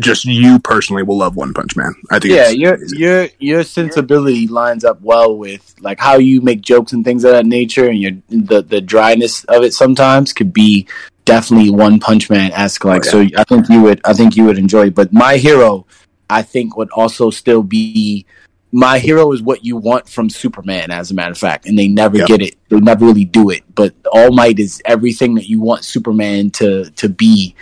just 0.00 0.24
you 0.24 0.58
personally 0.58 1.02
will 1.02 1.18
love 1.18 1.36
one 1.36 1.54
punch 1.54 1.76
man 1.76 1.94
i 2.10 2.18
think 2.18 2.34
yeah, 2.34 2.48
it's, 2.48 2.54
your 2.56 2.78
your 2.96 3.28
your 3.38 3.62
sensibility 3.62 4.48
lines 4.48 4.84
up 4.84 5.00
well 5.02 5.36
with 5.36 5.74
like 5.80 6.00
how 6.00 6.16
you 6.16 6.40
make 6.40 6.60
jokes 6.62 6.92
and 6.92 7.04
things 7.04 7.22
of 7.24 7.30
that 7.32 7.46
nature, 7.46 7.88
and 7.88 7.98
your 8.00 8.12
the 8.28 8.62
the 8.62 8.80
dryness 8.80 9.44
of 9.44 9.62
it 9.62 9.72
sometimes 9.72 10.32
could 10.32 10.52
be 10.52 10.86
definitely 11.24 11.70
One 11.70 11.98
Punch 12.00 12.28
Man 12.28 12.52
esque. 12.52 12.84
Like, 12.84 13.02
Oh, 13.14 13.20
yeah. 13.20 13.28
so 13.36 13.40
I 13.40 13.44
think 13.44 13.68
you 13.68 13.82
would 13.82 14.00
I 14.04 14.12
think 14.12 14.36
you 14.36 14.44
would 14.44 14.58
enjoy. 14.58 14.86
it. 14.88 14.94
But 14.94 15.12
My 15.12 15.36
Hero, 15.36 15.86
I 16.28 16.42
think 16.42 16.76
would 16.76 16.90
also 16.90 17.30
still 17.30 17.62
be. 17.62 18.26
My 18.72 18.98
hero 18.98 19.30
is 19.30 19.40
what 19.40 19.64
you 19.64 19.76
want 19.76 20.08
from 20.08 20.28
Superman, 20.28 20.90
as 20.90 21.12
a 21.12 21.14
matter 21.14 21.30
of 21.30 21.38
fact, 21.38 21.66
and 21.66 21.78
they 21.78 21.86
never 21.86 22.16
Yep. 22.18 22.26
get 22.26 22.42
it. 22.42 22.56
They 22.70 22.80
never 22.80 23.06
really 23.06 23.24
do 23.24 23.50
it. 23.50 23.62
But 23.76 23.94
All 24.12 24.32
Might 24.32 24.58
is 24.58 24.82
everything 24.84 25.36
that 25.36 25.48
you 25.48 25.60
want 25.60 25.84
Superman 25.84 26.50
to 26.52 26.90
to 26.90 27.08
be 27.08 27.54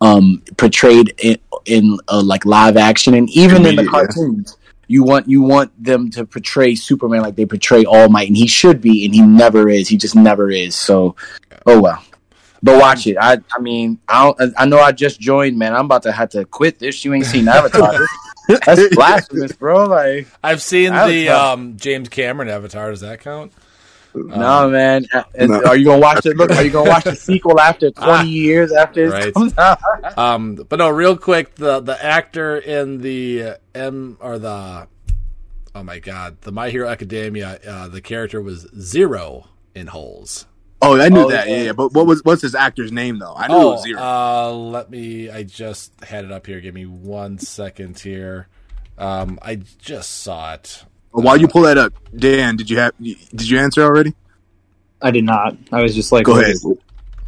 um, 0.00 0.42
portrayed 0.56 1.14
in, 1.18 1.38
in 1.66 1.98
uh, 2.08 2.22
like 2.22 2.44
live 2.44 2.76
action 2.76 3.14
and 3.14 3.28
even 3.30 3.66
in 3.66 3.76
the 3.76 3.86
cartoons. 3.86 4.56
You 4.86 5.04
want 5.04 5.28
you 5.28 5.42
want 5.42 5.70
them 5.82 6.10
to 6.10 6.26
portray 6.26 6.74
Superman 6.74 7.22
like 7.22 7.36
they 7.36 7.46
portray 7.46 7.84
All 7.84 8.08
Might, 8.08 8.26
and 8.26 8.36
he 8.36 8.48
should 8.48 8.80
be, 8.80 9.04
and 9.04 9.14
he 9.14 9.22
never 9.22 9.68
is. 9.68 9.86
He 9.86 9.96
just 9.96 10.16
never 10.16 10.50
is. 10.50 10.74
So, 10.74 11.14
oh 11.64 11.80
well. 11.80 12.02
But 12.60 12.80
watch 12.80 13.06
it. 13.06 13.16
I 13.16 13.38
I 13.56 13.60
mean 13.60 14.00
I 14.08 14.24
don't, 14.24 14.52
I 14.58 14.64
know 14.64 14.80
I 14.80 14.90
just 14.90 15.20
joined, 15.20 15.56
man. 15.56 15.74
I'm 15.74 15.84
about 15.84 16.02
to 16.02 16.12
have 16.12 16.30
to 16.30 16.44
quit 16.44 16.80
this. 16.80 17.04
You 17.04 17.14
ain't 17.14 17.26
seen 17.26 17.46
Avatar. 17.46 17.94
That's 18.66 18.92
blasphemous, 18.94 19.52
bro. 19.52 19.86
Like 19.86 20.26
I've 20.42 20.60
seen 20.60 20.92
was 20.92 21.08
the 21.08 21.28
um, 21.28 21.76
James 21.76 22.08
Cameron 22.08 22.48
Avatar. 22.48 22.90
Does 22.90 23.00
that 23.00 23.20
count? 23.20 23.52
No, 24.14 24.68
man. 24.70 25.06
Uh, 25.12 25.22
No. 25.38 25.62
Are 25.64 25.76
you 25.76 25.84
gonna 25.84 26.00
watch 26.00 26.26
it? 26.26 26.36
Look, 26.36 26.50
are 26.52 26.62
you 26.62 26.70
gonna 26.70 26.90
watch 26.90 27.04
the 27.04 27.14
sequel 27.30 27.60
after 27.60 27.90
20 27.90 28.10
Ah. 28.12 28.22
years 28.22 28.72
after 28.72 29.06
it 29.06 29.10
Right. 29.10 29.34
comes 29.34 29.56
out? 29.58 29.78
Um, 30.18 30.54
but 30.56 30.78
no, 30.78 30.88
real 30.88 31.16
quick, 31.16 31.54
the 31.56 31.80
the 31.80 32.02
actor 32.04 32.56
in 32.58 32.98
the 33.02 33.42
uh, 33.42 33.54
M 33.74 34.16
or 34.20 34.38
the 34.38 34.86
oh 35.74 35.82
my 35.82 35.98
god, 35.98 36.40
the 36.40 36.52
My 36.52 36.70
Hero 36.70 36.88
Academia, 36.88 37.58
uh, 37.66 37.88
the 37.88 38.00
character 38.00 38.40
was 38.40 38.66
Zero 38.78 39.46
in 39.74 39.86
Holes. 39.86 40.46
oh 40.82 40.98
i 41.00 41.08
knew 41.10 41.20
Oh, 41.26 41.28
that 41.30 41.46
yeah. 41.48 41.56
yeah. 41.56 41.62
yeah 41.64 41.72
but 41.72 41.92
what 41.92 42.06
was 42.06 42.24
what's 42.24 42.40
his 42.42 42.54
actor's 42.54 42.90
name 42.90 43.18
though 43.18 43.34
i 43.36 43.46
knew 43.46 43.54
it 43.54 43.58
Oh, 43.58 43.70
was 43.72 43.82
zero 43.84 44.00
uh, 44.00 44.50
let 44.52 44.90
me. 44.90 45.28
I 45.30 45.42
just 45.44 45.92
had 46.02 46.24
it 46.24 46.32
up 46.32 46.46
here. 46.46 46.60
Give 46.60 46.74
me 46.74 46.86
one 46.86 47.38
second 47.38 47.98
here. 47.98 48.48
Um, 48.98 49.38
I 49.42 49.56
just 49.78 50.10
saw 50.22 50.54
it. 50.54 50.84
While 51.10 51.36
you 51.36 51.48
pull 51.48 51.62
that 51.62 51.78
up 51.78 51.92
dan 52.16 52.56
did 52.56 52.70
you 52.70 52.78
have 52.78 52.92
did 53.00 53.48
you 53.48 53.58
answer 53.58 53.82
already 53.82 54.14
I 55.02 55.10
did 55.10 55.24
not. 55.24 55.56
I 55.72 55.82
was 55.82 55.94
just 55.94 56.12
like, 56.12 56.24
go 56.24 56.32
what 56.32 56.44
ahead 56.44 56.56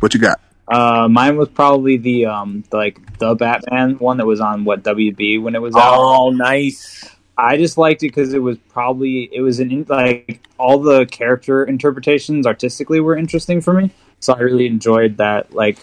what 0.01 0.15
you 0.15 0.21
got 0.21 0.41
Uh, 0.69 1.09
mine 1.09 1.37
was 1.37 1.49
probably 1.49 1.97
the 1.97 2.27
um, 2.27 2.65
like 2.73 3.19
the 3.19 3.35
Batman 3.35 3.99
one 3.99 4.19
that 4.19 4.27
was 4.27 4.41
on 4.41 4.65
what 4.65 4.83
WB 4.83 5.43
when 5.43 5.55
it 5.55 5.63
was 5.63 5.75
out. 5.75 5.97
Oh, 5.99 6.31
nice. 6.31 7.05
I 7.37 7.57
just 7.57 7.79
liked 7.79 8.03
it 8.03 8.09
because 8.09 8.35
it 8.35 8.39
was 8.39 8.59
probably 8.69 9.29
it 9.33 9.41
was 9.41 9.59
an 9.59 9.73
in, 9.73 9.87
like 9.89 10.47
all 10.59 10.79
the 10.79 11.07
character 11.07 11.65
interpretations 11.65 12.47
artistically 12.47 13.01
were 13.01 13.17
interesting 13.17 13.61
for 13.61 13.73
me. 13.73 13.91
So 14.21 14.35
I 14.35 14.41
really 14.41 14.67
enjoyed 14.67 15.17
that 15.17 15.53
like 15.53 15.79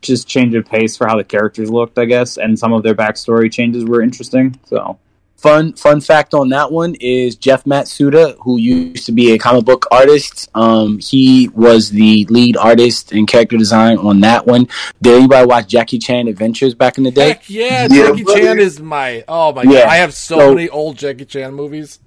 just 0.00 0.26
change 0.26 0.54
of 0.54 0.64
pace 0.66 0.96
for 0.96 1.06
how 1.06 1.16
the 1.16 1.24
characters 1.24 1.70
looked, 1.70 1.98
I 1.98 2.06
guess, 2.06 2.36
and 2.36 2.58
some 2.58 2.72
of 2.72 2.82
their 2.82 2.94
backstory 2.94 3.52
changes 3.52 3.84
were 3.84 4.00
interesting. 4.00 4.58
So 4.64 4.98
Fun 5.42 5.72
fun 5.72 6.00
fact 6.00 6.34
on 6.34 6.50
that 6.50 6.70
one 6.70 6.94
is 7.00 7.34
Jeff 7.34 7.64
Matsuda, 7.64 8.36
who 8.42 8.58
used 8.58 9.06
to 9.06 9.12
be 9.12 9.32
a 9.32 9.38
comic 9.38 9.64
book 9.64 9.86
artist. 9.90 10.48
Um, 10.54 11.00
he 11.00 11.48
was 11.48 11.90
the 11.90 12.24
lead 12.30 12.56
artist 12.56 13.10
and 13.10 13.26
character 13.26 13.58
design 13.58 13.98
on 13.98 14.20
that 14.20 14.46
one. 14.46 14.68
Did 15.02 15.16
anybody 15.16 15.44
watch 15.46 15.66
Jackie 15.66 15.98
Chan 15.98 16.28
Adventures 16.28 16.74
back 16.74 16.96
in 16.96 17.02
the 17.02 17.10
day? 17.10 17.30
Heck 17.30 17.50
yeah, 17.50 17.88
Yeah, 17.90 18.06
Jackie 18.06 18.22
buddy. 18.22 18.40
Chan 18.42 18.58
is 18.60 18.78
my 18.78 19.24
oh 19.26 19.52
my 19.52 19.64
Yeah, 19.64 19.80
god. 19.80 19.88
I 19.88 19.96
have 19.96 20.14
so, 20.14 20.38
so- 20.38 20.54
many 20.54 20.68
old 20.68 20.96
Jackie 20.96 21.24
Chan 21.24 21.52
movies. 21.52 21.98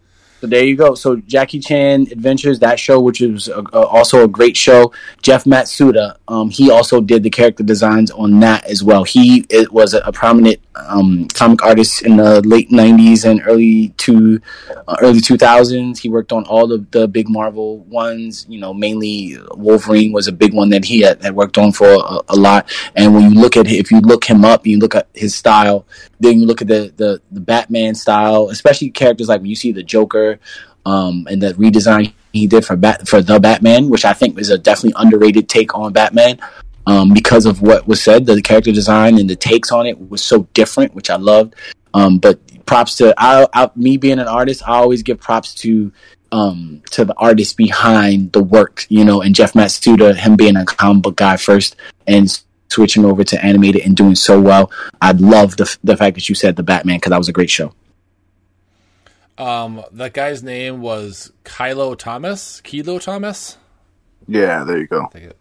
So 0.41 0.47
there 0.47 0.63
you 0.63 0.75
go. 0.75 0.95
So 0.95 1.15
Jackie 1.15 1.59
Chan 1.59 2.07
Adventures, 2.11 2.59
that 2.59 2.79
show, 2.79 2.99
which 3.01 3.21
is 3.21 3.47
a, 3.47 3.59
a, 3.73 3.79
also 3.85 4.23
a 4.23 4.27
great 4.27 4.55
show. 4.55 4.91
Jeff 5.21 5.45
Matsuda, 5.45 6.17
um, 6.27 6.49
he 6.49 6.69
also 6.69 7.01
did 7.01 7.23
the 7.23 7.29
character 7.29 7.63
designs 7.63 8.11
on 8.11 8.39
that 8.41 8.65
as 8.65 8.83
well. 8.83 9.03
He 9.05 9.45
it 9.49 9.71
was 9.73 9.93
a, 9.93 9.99
a 9.99 10.11
prominent 10.11 10.59
um, 10.87 11.27
comic 11.29 11.63
artist 11.63 12.01
in 12.03 12.17
the 12.17 12.41
late 12.41 12.69
'90s 12.69 13.29
and 13.29 13.41
early 13.45 13.89
to 13.97 14.39
uh, 14.87 14.95
early 15.01 15.19
2000s. 15.19 15.97
He 15.97 16.09
worked 16.09 16.31
on 16.31 16.45
all 16.45 16.71
of 16.71 16.89
the 16.91 17.07
big 17.07 17.29
Marvel 17.29 17.79
ones. 17.79 18.45
You 18.49 18.59
know, 18.59 18.73
mainly 18.73 19.37
Wolverine 19.51 20.11
was 20.11 20.27
a 20.27 20.31
big 20.31 20.53
one 20.53 20.69
that 20.69 20.85
he 20.85 21.01
had, 21.01 21.21
had 21.21 21.35
worked 21.35 21.57
on 21.57 21.71
for 21.71 21.87
a, 21.87 22.19
a 22.29 22.35
lot. 22.35 22.71
And 22.95 23.13
when 23.13 23.31
you 23.31 23.39
look 23.39 23.57
at 23.57 23.67
if 23.67 23.91
you 23.91 23.99
look 24.01 24.25
him 24.25 24.45
up, 24.45 24.65
you 24.65 24.79
look 24.79 24.95
at 24.95 25.07
his 25.13 25.35
style. 25.35 25.85
Then 26.19 26.39
you 26.39 26.45
look 26.45 26.61
at 26.61 26.67
the 26.67 26.93
the, 26.95 27.21
the 27.31 27.41
Batman 27.41 27.95
style, 27.95 28.49
especially 28.49 28.89
characters 28.89 29.29
like 29.29 29.41
when 29.41 29.49
you 29.49 29.55
see 29.55 29.71
the 29.71 29.83
Joker, 29.83 30.39
um, 30.85 31.27
and 31.29 31.41
the 31.41 31.53
redesign 31.53 32.13
he 32.31 32.47
did 32.47 32.65
for 32.65 32.75
Bat 32.75 33.07
for 33.07 33.21
the 33.21 33.39
Batman, 33.39 33.89
which 33.89 34.05
I 34.05 34.13
think 34.13 34.39
is 34.39 34.49
a 34.49 34.57
definitely 34.57 34.93
underrated 34.97 35.49
take 35.49 35.75
on 35.75 35.93
Batman. 35.93 36.39
Um, 36.87 37.13
because 37.13 37.45
of 37.45 37.61
what 37.61 37.87
was 37.87 38.01
said, 38.01 38.25
the 38.25 38.41
character 38.41 38.71
design 38.71 39.17
and 39.19 39.29
the 39.29 39.35
takes 39.35 39.71
on 39.71 39.87
it 39.87 40.09
was 40.09 40.23
so 40.23 40.43
different, 40.53 40.93
which 40.93 41.09
I 41.09 41.15
loved. 41.15 41.55
Um, 41.93 42.19
but 42.19 42.39
props 42.65 42.95
to 42.97 43.13
I, 43.17 43.47
I, 43.53 43.71
me 43.75 43.97
being 43.97 44.19
an 44.19 44.27
artist, 44.27 44.67
I 44.67 44.75
always 44.75 45.01
give 45.01 45.19
props 45.19 45.53
to 45.55 45.91
um, 46.31 46.81
to 46.91 47.05
the 47.05 47.15
artist 47.15 47.55
behind 47.57 48.33
the 48.33 48.43
work, 48.43 48.85
you 48.89 49.05
know, 49.05 49.21
and 49.21 49.33
Jeff 49.33 49.53
Matsuda, 49.53 50.15
him 50.15 50.35
being 50.35 50.57
a 50.57 50.65
comic 50.65 51.03
book 51.03 51.15
guy 51.15 51.37
first 51.37 51.75
and 52.05 52.41
switching 52.69 53.05
over 53.05 53.23
to 53.23 53.45
animated 53.45 53.83
and 53.83 53.95
doing 53.95 54.15
so 54.15 54.39
well. 54.41 54.71
I 55.01 55.13
love 55.13 55.57
the 55.57 55.75
the 55.83 55.95
fact 55.95 56.15
that 56.15 56.27
you 56.27 56.35
said 56.35 56.55
the 56.55 56.63
Batman 56.63 56.97
because 56.97 57.11
that 57.11 57.17
was 57.17 57.29
a 57.29 57.33
great 57.33 57.49
show. 57.49 57.73
Um, 59.37 59.83
that 59.91 60.13
guy's 60.13 60.43
name 60.43 60.81
was 60.81 61.31
Kylo 61.43 61.97
Thomas. 61.97 62.61
Kilo 62.61 62.99
Thomas. 62.99 63.57
yeah 64.27 64.63
there 64.63 64.77
you 64.77 64.87
go 64.87 65.07
Take 65.13 65.23
it. 65.23 65.37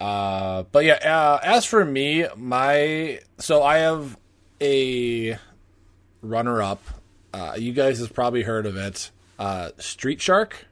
Uh, 0.00 0.62
but 0.72 0.84
yeah, 0.84 0.94
uh, 0.94 1.38
as 1.42 1.64
for 1.64 1.84
me, 1.84 2.24
my 2.36 3.20
so 3.38 3.62
I 3.62 3.78
have 3.78 4.16
a 4.60 5.36
runner 6.22 6.62
up. 6.62 6.82
Uh, 7.32 7.54
you 7.58 7.72
guys 7.72 8.00
have 8.00 8.12
probably 8.14 8.42
heard 8.42 8.66
of 8.66 8.76
it. 8.76 9.10
Uh, 9.38 9.70
Street 9.78 10.20
Shark. 10.20 10.66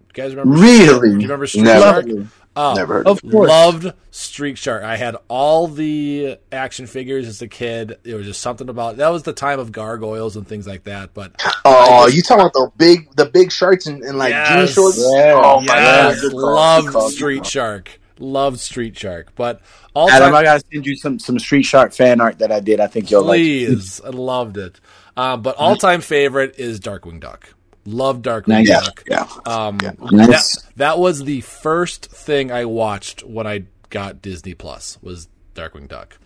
You 0.00 0.12
guys 0.22 0.34
remember? 0.34 0.60
Really? 0.60 1.08
Do 1.10 1.14
you 1.16 1.22
remember 1.22 1.46
Street 1.46 1.62
Never. 1.64 2.02
Shark? 2.08 2.26
Oh, 2.58 2.72
Never 2.74 2.94
heard 2.94 3.06
Of 3.06 3.22
of. 3.22 3.30
course. 3.30 3.50
Loved 3.50 3.92
Street 4.10 4.56
Shark. 4.56 4.82
I 4.82 4.96
had 4.96 5.14
all 5.28 5.68
the 5.68 6.38
action 6.50 6.86
figures 6.86 7.28
as 7.28 7.42
a 7.42 7.48
kid. 7.48 7.98
It 8.02 8.14
was 8.14 8.24
just 8.26 8.40
something 8.40 8.70
about 8.70 8.96
that 8.96 9.10
was 9.10 9.24
the 9.24 9.34
time 9.34 9.58
of 9.60 9.72
gargoyles 9.72 10.36
and 10.36 10.48
things 10.48 10.66
like 10.66 10.84
that. 10.84 11.12
But 11.12 11.32
Oh, 11.66 12.06
you 12.06 12.22
talking 12.22 12.40
about 12.40 12.54
the 12.54 12.70
big, 12.78 13.14
the 13.16 13.26
big 13.26 13.52
sharks 13.52 13.86
and, 13.86 14.02
and 14.02 14.16
like 14.16 14.32
jean 14.48 14.66
shorts? 14.68 14.96
Yeah. 14.98 15.38
Oh 15.44 15.60
my 15.60 15.66
god, 15.66 15.76
yes, 15.76 16.20
good 16.22 16.32
loved 16.32 17.12
Street 17.12 17.40
call. 17.42 17.44
Shark. 17.44 18.00
Loved 18.18 18.58
Street 18.60 18.96
Shark. 18.98 19.34
But 19.34 19.60
all 19.94 20.10
Adam, 20.10 20.28
time, 20.28 20.34
I 20.36 20.42
gotta 20.42 20.64
send 20.72 20.86
you 20.86 20.96
some 20.96 21.18
some 21.18 21.38
Street 21.38 21.64
Shark 21.64 21.92
fan 21.92 22.20
art 22.20 22.38
that 22.38 22.50
I 22.52 22.60
did. 22.60 22.80
I 22.80 22.86
think 22.86 23.10
you'll 23.10 23.22
like. 23.22 23.38
please, 23.38 24.00
I 24.04 24.08
loved 24.10 24.56
it. 24.56 24.80
Um, 25.16 25.42
but 25.42 25.56
all 25.56 25.76
time 25.76 26.00
favorite 26.00 26.54
is 26.58 26.80
Darkwing 26.80 27.20
Duck. 27.20 27.54
Love 27.84 28.20
Darkwing 28.22 28.48
Nice. 28.48 28.68
Yeah, 28.68 28.80
Duck. 28.80 29.04
yeah. 29.08 29.26
Um, 29.46 29.78
Nice. 30.10 30.56
that, 30.62 30.72
that 30.76 30.98
was 30.98 31.24
the 31.24 31.40
first 31.42 32.06
thing 32.06 32.50
I 32.50 32.64
watched 32.64 33.22
when 33.22 33.46
I 33.46 33.64
got 33.90 34.20
Disney 34.20 34.54
Plus 34.54 34.98
was 35.02 35.28
Darkwing 35.54 35.86
Duck. 35.88 36.18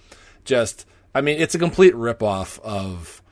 Just, 0.44 0.86
I 1.14 1.20
mean, 1.20 1.38
it's 1.38 1.54
a 1.54 1.58
complete 1.58 1.92
ripoff 1.94 2.58
of 2.60 3.22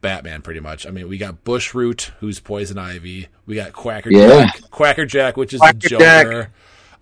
Batman, 0.00 0.42
pretty 0.42 0.60
much. 0.60 0.86
I 0.86 0.90
mean, 0.90 1.08
we 1.08 1.18
got 1.18 1.44
Bushroot, 1.44 2.12
who's 2.20 2.38
Poison 2.40 2.78
Ivy. 2.78 3.26
We 3.46 3.56
got 3.56 3.72
Quacker 3.72 4.10
Yeah. 4.12 4.28
Jack, 4.46 4.60
Quacker 4.70 5.04
Jack, 5.06 5.36
which 5.36 5.52
is 5.52 5.60
Quacker 5.60 5.80
the 5.80 5.88
Jack. 5.88 6.50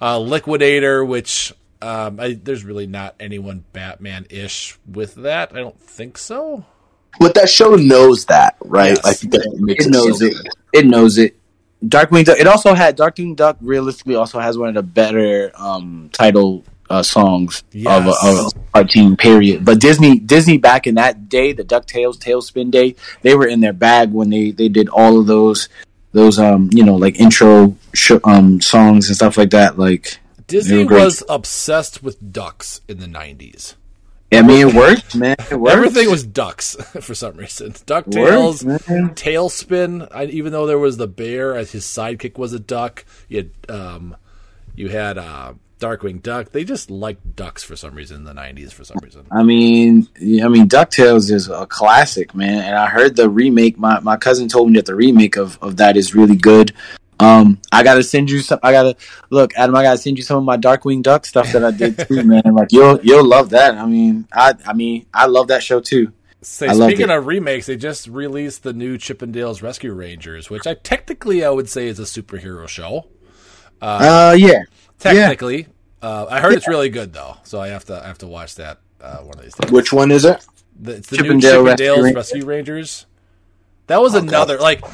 Joker. 0.00 0.10
Uh, 0.12 0.18
Liquidator, 0.18 1.04
which 1.04 1.52
um, 1.82 2.20
I, 2.20 2.38
there's 2.42 2.64
really 2.64 2.86
not 2.86 3.14
anyone 3.20 3.64
Batman-ish 3.72 4.78
with 4.86 5.14
that. 5.16 5.52
I 5.54 5.58
don't 5.58 5.80
think 5.80 6.18
so. 6.18 6.64
But 7.18 7.34
that 7.34 7.48
show 7.50 7.74
knows 7.74 8.26
that, 8.26 8.56
right? 8.60 8.90
Yes. 8.90 9.04
Like 9.04 9.30
that 9.32 9.56
makes 9.58 9.86
It 9.86 9.90
knows 9.90 10.18
so 10.20 10.26
it. 10.26 10.32
good. 10.34 10.48
It 10.72 10.86
knows 10.86 11.18
it. 11.18 11.36
Darkwing 11.84 12.24
Duck. 12.24 12.38
It 12.38 12.46
also 12.46 12.74
had 12.74 12.96
Darkwing 12.96 13.34
Duck. 13.34 13.56
Realistically, 13.60 14.14
also 14.14 14.38
has 14.38 14.56
one 14.58 14.68
of 14.68 14.74
the 14.74 14.82
better 14.82 15.50
um, 15.54 16.10
title 16.12 16.62
uh, 16.90 17.02
songs 17.02 17.64
of, 17.86 18.06
a, 18.06 18.14
of 18.22 18.46
a 18.46 18.50
cartoon. 18.74 19.16
Period. 19.16 19.64
But 19.64 19.80
Disney, 19.80 20.18
Disney 20.18 20.58
back 20.58 20.86
in 20.86 20.96
that 20.96 21.28
day, 21.28 21.52
the 21.52 21.64
Ducktales, 21.64 22.16
TaleSpin 22.18 22.70
Day, 22.70 22.96
they 23.22 23.34
were 23.34 23.46
in 23.46 23.60
their 23.60 23.72
bag 23.72 24.12
when 24.12 24.30
they 24.30 24.50
they 24.50 24.68
did 24.68 24.88
all 24.88 25.18
of 25.18 25.26
those 25.26 25.68
those 26.12 26.38
um 26.38 26.70
you 26.72 26.84
know 26.84 26.96
like 26.96 27.18
intro 27.20 27.76
sh- 27.94 28.12
um 28.24 28.60
songs 28.60 29.08
and 29.08 29.16
stuff 29.16 29.36
like 29.36 29.50
that. 29.50 29.78
Like 29.78 30.18
Disney 30.46 30.84
was 30.84 31.22
obsessed 31.28 32.02
with 32.02 32.32
ducks 32.32 32.80
in 32.88 32.98
the 32.98 33.06
90s. 33.06 33.74
I 34.32 34.42
mean, 34.42 34.68
it 34.68 34.74
worked, 34.74 35.16
man. 35.16 35.36
It 35.50 35.56
worked. 35.58 35.76
Everything 35.76 36.08
was 36.08 36.24
ducks 36.24 36.74
for 37.00 37.14
some 37.16 37.36
reason. 37.36 37.72
DuckTales, 37.72 38.62
Worked. 38.64 38.84
TaleSpin. 39.20 40.06
I, 40.12 40.26
even 40.26 40.52
though 40.52 40.66
there 40.66 40.78
was 40.78 40.96
the 40.98 41.08
bear, 41.08 41.56
as 41.56 41.72
his 41.72 41.84
sidekick 41.84 42.38
was 42.38 42.52
a 42.52 42.60
duck. 42.60 43.04
You 43.28 43.38
had 43.38 43.50
um, 43.76 44.16
you 44.76 44.88
had 44.88 45.18
uh, 45.18 45.54
Darkwing 45.80 46.22
Duck. 46.22 46.52
They 46.52 46.64
just 46.64 46.90
liked 46.90 47.34
ducks 47.34 47.64
for 47.64 47.74
some 47.74 47.94
reason 47.94 48.18
in 48.18 48.24
the 48.24 48.32
'90s. 48.32 48.72
For 48.72 48.84
some 48.84 48.98
reason, 49.02 49.26
I 49.30 49.42
mean, 49.42 50.08
I 50.16 50.48
mean, 50.48 50.68
Ducktales 50.68 51.30
is 51.30 51.48
a 51.48 51.66
classic, 51.66 52.34
man. 52.34 52.62
And 52.62 52.76
I 52.76 52.86
heard 52.86 53.16
the 53.16 53.28
remake. 53.28 53.78
My 53.78 53.98
my 54.00 54.16
cousin 54.16 54.48
told 54.48 54.68
me 54.68 54.76
that 54.76 54.86
the 54.86 54.94
remake 54.94 55.36
of, 55.36 55.58
of 55.60 55.78
that 55.78 55.96
is 55.96 56.14
really 56.14 56.36
good. 56.36 56.72
Um, 57.20 57.58
I 57.70 57.82
gotta 57.82 58.02
send 58.02 58.30
you 58.30 58.40
some. 58.40 58.58
I 58.62 58.72
gotta 58.72 58.96
look, 59.28 59.52
Adam. 59.54 59.76
I 59.76 59.82
gotta 59.82 59.98
send 59.98 60.16
you 60.16 60.22
some 60.22 60.38
of 60.38 60.44
my 60.44 60.56
Darkwing 60.56 61.02
Duck 61.02 61.26
stuff 61.26 61.52
that 61.52 61.64
I 61.64 61.70
did 61.70 61.98
too, 62.08 62.22
man. 62.24 62.42
Like 62.44 62.72
you'll 62.72 62.98
you'll 63.02 63.26
love 63.26 63.50
that. 63.50 63.74
I 63.74 63.86
mean, 63.86 64.26
I 64.32 64.54
I 64.66 64.72
mean, 64.72 65.06
I 65.12 65.26
love 65.26 65.48
that 65.48 65.62
show 65.62 65.80
too. 65.80 66.12
Say, 66.42 66.68
I 66.68 66.72
speaking 66.72 67.10
of 67.10 67.26
remakes, 67.26 67.66
they 67.66 67.76
just 67.76 68.08
released 68.08 68.62
the 68.62 68.72
new 68.72 68.96
Chippendales 68.96 69.62
Rescue 69.62 69.92
Rangers, 69.92 70.48
which 70.48 70.66
I 70.66 70.72
technically 70.72 71.44
I 71.44 71.50
would 71.50 71.68
say 71.68 71.88
is 71.88 71.98
a 71.98 72.04
superhero 72.04 72.66
show. 72.66 73.08
Uh, 73.82 74.34
yeah, 74.38 74.62
Technically, 75.00 75.66
uh, 76.02 76.26
I 76.30 76.40
heard 76.40 76.52
it's 76.52 76.68
really 76.68 76.90
good 76.90 77.12
though, 77.12 77.36
so 77.42 77.60
I 77.60 77.68
have 77.68 77.84
to 77.86 78.02
I 78.02 78.06
have 78.06 78.18
to 78.18 78.26
watch 78.26 78.54
that 78.56 78.78
uh, 79.00 79.18
one 79.18 79.38
of 79.38 79.42
these 79.44 79.54
days. 79.54 79.70
Which 79.72 79.92
one 79.92 80.10
is 80.10 80.24
it? 80.24 80.44
The, 80.78 80.96
it's 80.96 81.08
the 81.10 81.16
Chippendale 81.18 81.62
new 81.62 81.66
Rescue 81.68 81.86
Chippendales 81.86 82.02
Ran- 82.04 82.14
Rescue 82.14 82.44
Rangers. 82.44 83.06
That 83.86 84.00
was 84.00 84.14
another 84.14 84.58
like 84.58 84.84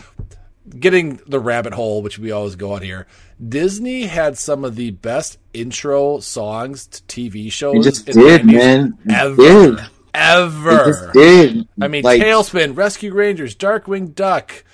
getting 0.69 1.21
the 1.27 1.39
rabbit 1.39 1.75
hole, 1.75 2.03
which 2.03 2.19
we 2.19 2.33
always 2.33 2.57
go 2.57 2.73
on 2.73 2.83
here. 2.83 3.07
Disney 3.47 4.05
had 4.07 4.39
some 4.39 4.65
of 4.65 4.77
the 4.77 4.91
best 4.93 5.39
intro 5.53 6.21
songs 6.21 6.87
to 6.87 7.03
TV 7.03 7.53
shows. 7.53 7.87
it 7.87 7.91
just 7.91 8.09
in 8.09 8.19
did, 8.19 8.41
90s 8.43 8.53
man. 8.53 8.99
It 9.05 9.13
Ever, 9.13 9.37
did. 9.37 9.81
It 10.17 10.21
ever. 10.21 11.11
did. 11.13 11.69
I 11.81 11.89
mean, 11.89 12.03
like, 12.05 12.21
TaleSpin, 12.21 12.77
Rescue 12.77 13.13
Rangers, 13.13 13.55
Darkwing 13.55 14.15
Duck. 14.15 14.65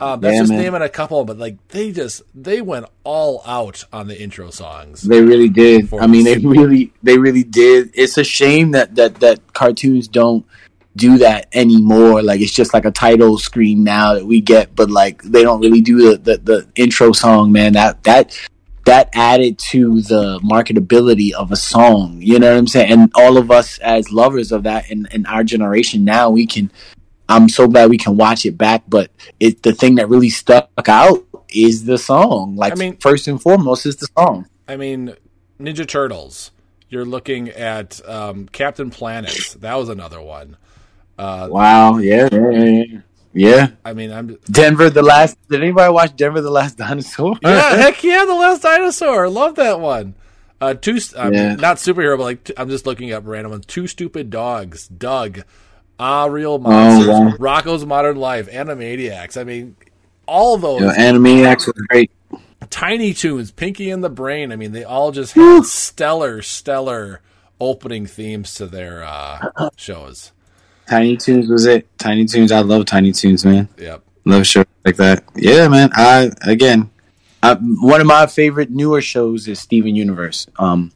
Um, 0.00 0.20
that's 0.20 0.34
Yeah, 0.34 0.40
just 0.40 0.50
man. 0.52 0.60
naming 0.60 0.82
a 0.82 0.88
couple, 0.88 1.24
but 1.24 1.38
like 1.38 1.56
they 1.68 1.92
just 1.92 2.22
they 2.34 2.60
went 2.60 2.86
all 3.04 3.42
out 3.46 3.84
on 3.92 4.08
the 4.08 4.20
intro 4.20 4.50
songs. 4.50 5.02
They 5.02 5.22
really 5.22 5.48
did. 5.48 5.92
I 5.94 6.06
mean, 6.06 6.24
they 6.24 6.38
really, 6.38 6.92
they 7.02 7.16
really 7.18 7.44
did. 7.44 7.90
It's 7.94 8.18
a 8.18 8.24
shame 8.24 8.72
that 8.72 8.96
that 8.96 9.16
that 9.20 9.52
cartoons 9.52 10.08
don't 10.08 10.44
do 10.96 11.18
that 11.18 11.46
anymore. 11.52 12.22
Like 12.22 12.40
it's 12.40 12.52
just 12.52 12.74
like 12.74 12.84
a 12.84 12.90
title 12.90 13.38
screen 13.38 13.84
now 13.84 14.14
that 14.14 14.26
we 14.26 14.40
get, 14.40 14.74
but 14.74 14.90
like 14.90 15.22
they 15.22 15.42
don't 15.42 15.60
really 15.60 15.80
do 15.80 15.98
the 16.10 16.18
the, 16.18 16.38
the 16.38 16.68
intro 16.74 17.12
song. 17.12 17.52
Man, 17.52 17.74
that 17.74 18.02
that 18.02 18.36
that 18.84 19.10
added 19.12 19.58
to 19.70 20.00
the 20.02 20.40
marketability 20.40 21.32
of 21.32 21.52
a 21.52 21.56
song. 21.56 22.18
You 22.20 22.38
know 22.38 22.50
what 22.50 22.58
I'm 22.58 22.66
saying? 22.66 22.92
And 22.92 23.12
all 23.14 23.36
of 23.36 23.50
us 23.50 23.78
as 23.78 24.10
lovers 24.10 24.52
of 24.52 24.64
that 24.64 24.90
in 24.90 25.06
in 25.12 25.26
our 25.26 25.44
generation 25.44 26.04
now, 26.04 26.30
we 26.30 26.46
can. 26.46 26.70
I'm 27.28 27.48
so 27.48 27.66
glad 27.68 27.88
we 27.88 27.98
can 27.98 28.16
watch 28.16 28.44
it 28.44 28.58
back, 28.58 28.82
but 28.88 29.10
it 29.40 29.62
the 29.62 29.72
thing 29.72 29.94
that 29.96 30.08
really 30.08 30.28
stuck 30.30 30.68
out 30.88 31.24
is 31.48 31.84
the 31.84 31.98
song. 31.98 32.56
Like 32.56 32.72
I 32.72 32.76
mean- 32.76 32.96
first 32.96 33.28
and 33.28 33.40
foremost 33.40 33.86
is 33.86 33.96
the 33.96 34.08
song. 34.18 34.46
I 34.68 34.76
mean, 34.76 35.14
Ninja 35.60 35.86
Turtles. 35.86 36.50
You're 36.88 37.04
looking 37.06 37.48
at 37.48 38.06
um, 38.06 38.48
Captain 38.48 38.90
Planet. 38.90 39.56
That 39.60 39.76
was 39.76 39.88
another 39.88 40.20
one. 40.20 40.58
Uh, 41.18 41.48
Wow, 41.50 41.96
yeah, 41.96 42.28
yeah, 42.30 42.50
yeah, 42.50 43.00
yeah. 43.32 43.70
I 43.84 43.92
mean, 43.92 44.12
I'm 44.12 44.38
Denver 44.50 44.90
the 44.90 45.02
last. 45.02 45.36
Did 45.48 45.62
anybody 45.62 45.92
watch 45.92 46.14
Denver 46.16 46.40
the 46.40 46.50
Last 46.50 46.76
Dinosaur? 46.78 47.36
yeah, 47.42 47.76
heck 47.76 48.02
yeah, 48.04 48.24
the 48.24 48.34
Last 48.34 48.62
Dinosaur. 48.62 49.28
Love 49.28 49.54
that 49.56 49.80
one. 49.80 50.14
Uh, 50.60 50.74
two, 50.74 50.98
um, 51.16 51.32
Yeah. 51.32 51.54
not 51.56 51.78
superhero, 51.78 52.16
but 52.16 52.22
like 52.24 52.50
i 52.56 52.62
I'm 52.62 52.68
just 52.70 52.86
looking 52.86 53.12
up 53.12 53.24
random 53.26 53.50
ones. 53.52 53.66
Two 53.66 53.86
stupid 53.86 54.30
dogs. 54.30 54.86
Doug. 54.88 55.42
Ah, 55.98 56.26
real 56.26 56.52
Oh, 56.52 56.58
monsters. 56.58 57.08
wow. 57.08 57.32
Rocko's 57.38 57.84
Modern 57.84 58.16
Life. 58.16 58.48
Animaniacs. 58.50 59.36
I 59.40 59.44
mean, 59.44 59.76
all 60.26 60.56
those. 60.58 60.80
Yo, 60.80 60.88
Animaniacs 60.90 61.66
was 61.66 61.74
great. 61.88 62.10
Tiny 62.70 63.12
Toons, 63.12 63.50
Pinky 63.50 63.90
and 63.90 64.02
the 64.04 64.08
Brain. 64.08 64.52
I 64.52 64.56
mean, 64.56 64.72
they 64.72 64.84
all 64.84 65.10
just 65.12 65.34
had 65.34 65.64
stellar, 65.64 66.42
stellar 66.42 67.20
opening 67.60 68.06
themes 68.06 68.54
to 68.54 68.66
their 68.66 69.02
uh, 69.04 69.68
shows. 69.76 70.32
Tiny 70.92 71.16
Toons 71.16 71.48
was 71.48 71.64
it. 71.64 71.86
Tiny 71.96 72.26
Toons. 72.26 72.52
I 72.52 72.60
love 72.60 72.84
Tiny 72.84 73.12
Toons, 73.12 73.46
man. 73.46 73.66
Yep. 73.78 74.02
Love 74.26 74.46
shows 74.46 74.66
like 74.84 74.96
that. 74.96 75.24
Yeah, 75.34 75.66
man. 75.68 75.88
I 75.94 76.30
again, 76.42 76.90
I, 77.42 77.54
one 77.54 78.02
of 78.02 78.06
my 78.06 78.26
favorite 78.26 78.70
newer 78.70 79.00
shows 79.00 79.48
is 79.48 79.58
Steven 79.58 79.96
Universe. 79.96 80.46
Um, 80.58 80.92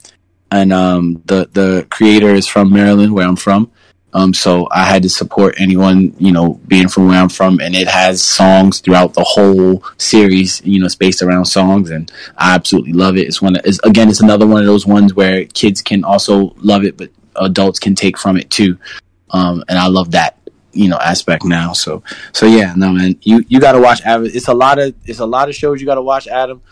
and 0.50 0.70
um, 0.70 1.22
the 1.24 1.48
the 1.50 1.86
creator 1.88 2.28
is 2.28 2.46
from 2.46 2.74
Maryland, 2.74 3.14
where 3.14 3.26
I'm 3.26 3.36
from. 3.36 3.72
Um, 4.12 4.34
so 4.34 4.68
I 4.70 4.84
had 4.84 5.02
to 5.04 5.08
support 5.08 5.54
anyone, 5.56 6.14
you 6.18 6.30
know, 6.30 6.60
being 6.68 6.88
from 6.88 7.08
where 7.08 7.18
I'm 7.18 7.30
from, 7.30 7.58
and 7.62 7.74
it 7.74 7.88
has 7.88 8.20
songs 8.20 8.80
throughout 8.80 9.14
the 9.14 9.24
whole 9.24 9.82
series. 9.96 10.60
You 10.62 10.80
know, 10.80 10.84
it's 10.84 10.94
based 10.94 11.22
around 11.22 11.46
songs, 11.46 11.88
and 11.88 12.12
I 12.36 12.54
absolutely 12.54 12.92
love 12.92 13.16
it. 13.16 13.28
It's 13.28 13.40
one. 13.40 13.56
It's, 13.64 13.80
again, 13.82 14.10
it's 14.10 14.20
another 14.20 14.46
one 14.46 14.60
of 14.60 14.66
those 14.66 14.86
ones 14.86 15.14
where 15.14 15.46
kids 15.46 15.80
can 15.80 16.04
also 16.04 16.54
love 16.58 16.84
it, 16.84 16.98
but 16.98 17.08
adults 17.36 17.78
can 17.78 17.94
take 17.94 18.18
from 18.18 18.36
it 18.36 18.50
too. 18.50 18.76
Um, 19.30 19.64
and 19.68 19.78
I 19.78 19.88
love 19.88 20.12
that 20.12 20.38
you 20.76 20.88
know 20.88 20.98
aspect 20.98 21.44
now. 21.44 21.72
So 21.72 22.02
so 22.32 22.46
yeah, 22.46 22.74
no 22.76 22.92
man, 22.92 23.18
you 23.22 23.44
you 23.48 23.60
got 23.60 23.72
to 23.72 23.80
watch. 23.80 24.02
It's 24.04 24.48
a 24.48 24.54
lot 24.54 24.78
of 24.78 24.94
it's 25.04 25.20
a 25.20 25.26
lot 25.26 25.48
of 25.48 25.54
shows 25.54 25.80
you 25.80 25.86
got 25.86 25.96
to 25.96 26.02
watch, 26.02 26.28
Adam. 26.28 26.62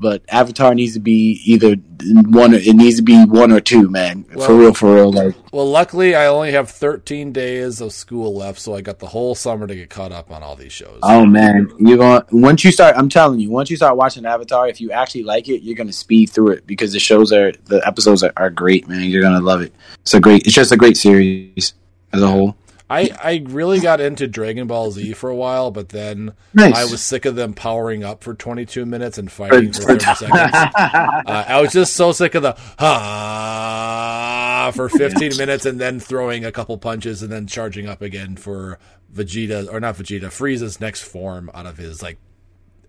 But 0.00 0.24
Avatar 0.28 0.74
needs 0.74 0.94
to 0.94 1.00
be 1.00 1.40
either 1.44 1.76
one. 1.76 2.54
Or, 2.54 2.56
it 2.56 2.74
needs 2.74 2.96
to 2.96 3.02
be 3.02 3.24
one 3.24 3.52
or 3.52 3.60
two, 3.60 3.88
man. 3.88 4.24
for 4.24 4.56
real, 4.56 4.74
for 4.74 4.96
real. 4.96 5.12
Like 5.12 5.36
Well, 5.52 5.70
luckily, 5.70 6.16
I 6.16 6.26
only 6.26 6.50
have 6.50 6.68
13 6.70 7.30
days 7.30 7.80
of 7.80 7.92
school 7.92 8.34
left, 8.34 8.58
so 8.58 8.74
I 8.74 8.80
got 8.80 8.98
the 8.98 9.06
whole 9.06 9.36
summer 9.36 9.68
to 9.68 9.76
get 9.76 9.90
caught 9.90 10.10
up 10.10 10.32
on 10.32 10.42
all 10.42 10.56
these 10.56 10.72
shows. 10.72 10.98
Oh 11.04 11.24
man, 11.24 11.70
you're 11.78 11.98
going 11.98 12.22
once 12.32 12.64
you 12.64 12.72
start. 12.72 12.96
I'm 12.96 13.08
telling 13.08 13.38
you, 13.38 13.48
once 13.50 13.70
you 13.70 13.76
start 13.76 13.96
watching 13.96 14.26
Avatar, 14.26 14.66
if 14.66 14.80
you 14.80 14.90
actually 14.90 15.22
like 15.22 15.48
it, 15.48 15.62
you're 15.62 15.76
gonna 15.76 15.92
speed 15.92 16.30
through 16.30 16.48
it 16.48 16.66
because 16.66 16.92
the 16.92 16.98
shows 16.98 17.32
are 17.32 17.52
the 17.66 17.80
episodes 17.86 18.24
are, 18.24 18.32
are 18.36 18.50
great, 18.50 18.88
man. 18.88 19.04
You're 19.04 19.22
gonna 19.22 19.40
love 19.40 19.60
it. 19.60 19.72
It's 20.00 20.14
a 20.14 20.20
great. 20.20 20.46
It's 20.46 20.54
just 20.54 20.72
a 20.72 20.76
great 20.76 20.96
series 20.96 21.74
as 22.12 22.22
a 22.22 22.28
whole. 22.28 22.56
I, 22.90 23.10
I 23.24 23.42
really 23.46 23.80
got 23.80 24.02
into 24.02 24.26
Dragon 24.28 24.66
Ball 24.66 24.90
Z 24.90 25.14
for 25.14 25.30
a 25.30 25.34
while, 25.36 25.70
but 25.70 25.88
then 25.88 26.34
Nice. 26.52 26.76
I 26.76 26.84
was 26.84 27.00
sick 27.00 27.24
of 27.24 27.36
them 27.36 27.54
powering 27.54 28.04
up 28.04 28.22
for 28.22 28.34
22 28.34 28.84
minutes 28.84 29.16
and 29.16 29.32
fighting 29.32 29.72
for 29.72 29.96
30 29.96 30.04
seconds. 30.14 30.30
Uh, 30.52 31.22
I 31.48 31.58
was 31.62 31.72
just 31.72 31.94
so 31.94 32.12
sick 32.12 32.34
of 32.34 32.42
the 32.42 32.54
ah 32.78 34.70
for 34.74 34.88
15 34.90 35.38
minutes 35.38 35.64
and 35.64 35.80
then 35.80 35.98
throwing 36.00 36.44
a 36.44 36.52
couple 36.52 36.76
punches 36.76 37.22
and 37.22 37.32
then 37.32 37.46
charging 37.46 37.86
up 37.88 38.02
again 38.02 38.36
for 38.36 38.78
Vegeta 39.14 39.72
or 39.72 39.80
not 39.80 39.96
Vegeta, 39.96 40.24
Frieza's 40.24 40.78
next 40.78 41.02
form 41.02 41.50
out 41.54 41.64
of 41.66 41.78
his 41.78 42.02
like 42.02 42.18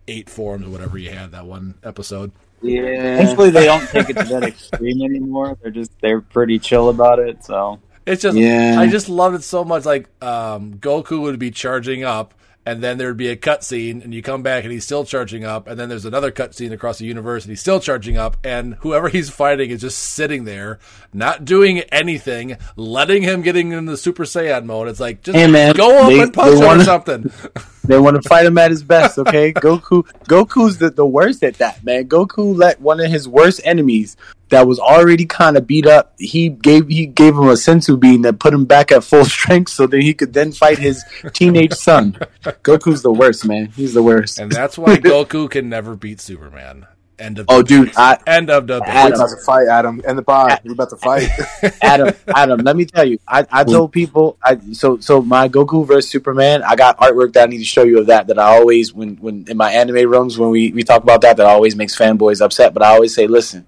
eight 0.10 0.30
forms 0.30 0.66
or 0.68 0.70
whatever 0.70 0.98
he 0.98 1.06
had 1.06 1.32
that 1.32 1.46
one 1.46 1.76
episode. 1.84 2.32
Yeah. 2.62 3.18
Thankfully, 3.18 3.52
they 3.52 3.66
don't 3.66 3.88
take 3.90 4.10
it 4.10 4.18
to 4.18 4.24
that 4.26 4.44
extreme 4.48 5.02
anymore. 5.02 5.58
They're 5.62 5.72
just 5.72 5.92
they're 6.02 6.22
pretty 6.22 6.60
chill 6.60 6.90
about 6.90 7.20
it. 7.20 7.44
So 7.46 7.80
It's 8.06 8.22
just 8.22 8.38
Yeah. 8.38 8.76
I 8.80 8.88
just 8.88 9.10
loved 9.10 9.36
it 9.36 9.44
so 9.44 9.64
much. 9.64 9.86
Like 9.86 10.08
um, 10.24 10.76
Goku 10.76 11.22
would 11.22 11.40
be 11.40 11.52
charging 11.52 12.04
up, 12.04 12.34
and 12.66 12.82
then 12.84 12.98
there'd 12.98 13.18
be 13.18 13.28
a 13.30 13.36
cutscene, 13.36 14.04
and 14.04 14.14
you 14.14 14.22
come 14.22 14.42
back 14.44 14.64
and 14.64 14.72
he's 14.72 14.86
still 14.86 15.04
charging 15.06 15.44
up, 15.44 15.68
and 15.68 15.78
then 15.80 15.90
there's 15.90 16.06
another 16.06 16.32
cutscene 16.32 16.72
across 16.72 16.98
the 16.98 17.06
universe, 17.06 17.44
and 17.44 17.50
he's 17.52 17.60
still 17.62 17.80
charging 17.80 18.18
up, 18.18 18.38
and 18.44 18.76
whoever 18.76 19.10
he's 19.10 19.30
fighting 19.30 19.70
is 19.70 19.82
just 19.82 19.98
sitting 20.00 20.46
there, 20.46 20.80
not 21.14 21.44
doing 21.46 21.80
anything, 21.92 22.58
letting 22.78 23.22
him 23.24 23.42
getting 23.42 23.72
in 23.74 23.86
the 23.86 23.98
Super 23.98 24.24
Saiyan 24.24 24.66
mode. 24.66 24.88
It's 24.88 25.00
like 25.00 25.22
just 25.24 25.38
Hey, 25.38 25.48
man, 25.48 25.74
go 25.76 26.04
up 26.04 26.10
they- 26.10 26.20
and 26.22 26.34
punch 26.34 26.56
him 26.56 26.62
or 26.64 26.66
wanna- 26.66 26.84
something. 26.86 27.32
They 27.86 28.00
want 28.00 28.16
to 28.16 28.30
fight 28.30 28.46
him 28.46 28.58
at 28.58 28.72
his 28.72 28.82
best, 28.82 29.18
okay? 29.20 29.52
Goku 29.58 30.04
Goku's 30.30 30.78
the, 30.78 30.90
the 30.90 31.06
worst 31.06 31.44
at 31.44 31.56
that, 31.56 31.84
man. 31.84 32.08
Goku 32.08 32.56
let 32.58 32.80
one 32.80 33.02
of 33.02 33.12
his 33.12 33.28
worst 33.28 33.60
enemies 33.66 34.16
that 34.50 34.68
was 34.68 34.80
already 34.80 35.26
kind 35.26 35.58
of 35.58 35.66
beat 35.66 35.86
up, 35.86 36.14
he 36.18 36.50
gave 36.50 36.88
he 36.88 37.06
gave 37.06 37.34
him 37.34 37.48
a 37.48 37.54
senzu 37.54 38.00
bean 38.00 38.22
that 38.22 38.40
put 38.40 38.54
him 38.54 38.66
back 38.66 38.92
at 38.92 39.04
full 39.04 39.26
strength 39.38 39.72
so 39.72 39.88
that 39.88 40.02
he 40.02 40.14
could 40.14 40.34
then 40.34 40.52
fight 40.52 40.78
his 40.78 41.04
teenage 41.34 41.74
son. 41.74 42.14
Goku's 42.44 43.02
the 43.02 43.12
worst, 43.12 43.46
man. 43.46 43.68
He's 43.76 43.94
the 43.94 44.04
worst. 44.04 44.40
And 44.40 44.52
that's 44.52 44.78
why 44.78 44.98
Goku 44.98 45.50
can 45.50 45.70
never 45.70 45.96
beat 45.96 46.20
Superman. 46.20 46.88
End 47.20 47.38
of 47.38 47.46
Oh, 47.48 47.62
dude, 47.62 47.94
I, 47.96 48.18
end 48.26 48.50
of 48.50 48.66
the 48.66 48.80
We're 48.80 48.88
Adam, 48.88 49.14
about 49.14 49.30
to 49.30 49.38
fight, 49.46 49.68
Adam. 49.68 50.02
End 50.06 50.18
the 50.18 50.24
pod. 50.24 50.60
We're 50.64 50.74
about 50.74 50.90
to 50.90 50.98
fight. 50.98 51.30
Adam, 51.82 52.14
Adam, 52.36 52.60
let 52.62 52.76
me 52.76 52.86
tell 52.86 53.08
you. 53.08 53.20
I, 53.28 53.46
I 53.52 53.64
told 53.64 53.92
people 53.92 54.38
I 54.44 54.58
so 54.74 54.98
so 55.00 55.22
my 55.22 55.48
Goku 55.48 55.86
versus 55.86 56.10
Superman, 56.10 56.64
I 56.64 56.76
got 56.76 56.98
artwork 56.98 57.34
that 57.34 57.44
I 57.44 57.46
need 57.52 57.60
to 57.60 57.66
show 57.66 57.84
you 57.84 58.00
of 58.00 58.08
that 58.08 58.28
that 58.28 58.40
I 58.40 58.58
always 58.58 58.94
when 58.94 59.18
when 59.18 59.46
in 59.48 59.58
my 59.58 59.72
anime 59.72 60.10
rooms 60.10 60.40
when 60.40 60.50
we, 60.50 60.72
we 60.72 60.84
talk 60.84 61.04
about 61.04 61.22
that 61.22 61.38
that 61.38 61.46
always 61.46 61.76
makes 61.76 61.96
fanboys 61.96 62.42
upset, 62.42 62.74
but 62.74 62.82
I 62.82 62.90
always 62.90 63.14
say, 63.14 63.28
listen, 63.28 63.68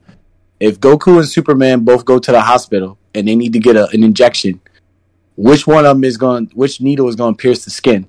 if 0.60 0.80
Goku 0.80 1.18
and 1.18 1.28
Superman 1.28 1.82
both 1.82 2.06
go 2.06 2.20
to 2.20 2.32
the 2.32 2.42
hospital 2.42 2.98
and 3.14 3.28
they 3.28 3.36
need 3.36 3.54
to 3.54 3.60
get 3.60 3.76
a, 3.76 3.88
an 3.90 4.04
injection, 4.04 4.62
which 5.36 5.68
one 5.68 5.86
of 5.86 5.96
them 5.96 6.04
is 6.04 6.18
going 6.18 6.50
which 6.54 6.82
needle 6.82 7.08
is 7.08 7.16
going 7.16 7.36
to 7.36 7.42
pierce 7.42 7.66
the 7.66 7.72
skin? 7.72 8.08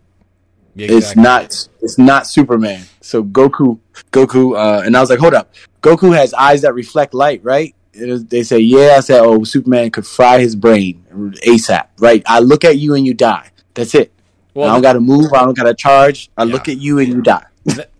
Yeah, 0.74 0.88
It's 0.90 1.16
not. 1.16 1.68
It's 1.80 1.98
not 1.98 2.26
Superman. 2.26 2.84
So 3.00 3.24
Goku, 3.24 3.80
Goku, 4.12 4.56
uh, 4.56 4.82
and 4.84 4.96
I 4.96 5.00
was 5.00 5.08
like, 5.08 5.18
hold 5.18 5.34
up. 5.34 5.54
Goku 5.82 6.14
has 6.14 6.34
eyes 6.34 6.62
that 6.62 6.74
reflect 6.74 7.14
light, 7.14 7.42
right? 7.42 7.74
Was- 7.98 8.26
they 8.26 8.42
say, 8.42 8.58
yeah. 8.58 8.96
I 8.98 9.00
said, 9.00 9.20
oh, 9.22 9.42
Superman 9.44 9.90
could 9.90 10.06
fry 10.06 10.38
his 10.38 10.54
brain 10.54 11.04
ASAP, 11.46 11.86
right? 11.98 12.22
I 12.26 12.40
look 12.40 12.64
at 12.64 12.76
you 12.76 12.94
and 12.94 13.06
you 13.06 13.14
die. 13.14 13.50
That's 13.74 13.94
it. 13.94 14.12
Well, 14.52 14.68
I 14.68 14.72
don't 14.72 14.82
got 14.82 14.94
to 14.94 15.00
move. 15.00 15.32
I 15.32 15.44
don't 15.44 15.56
got 15.56 15.64
to 15.64 15.74
charge. 15.74 16.30
I 16.36 16.44
look 16.44 16.68
at 16.68 16.78
you 16.78 16.98
and 16.98 17.08
you 17.08 17.22
die. 17.22 17.44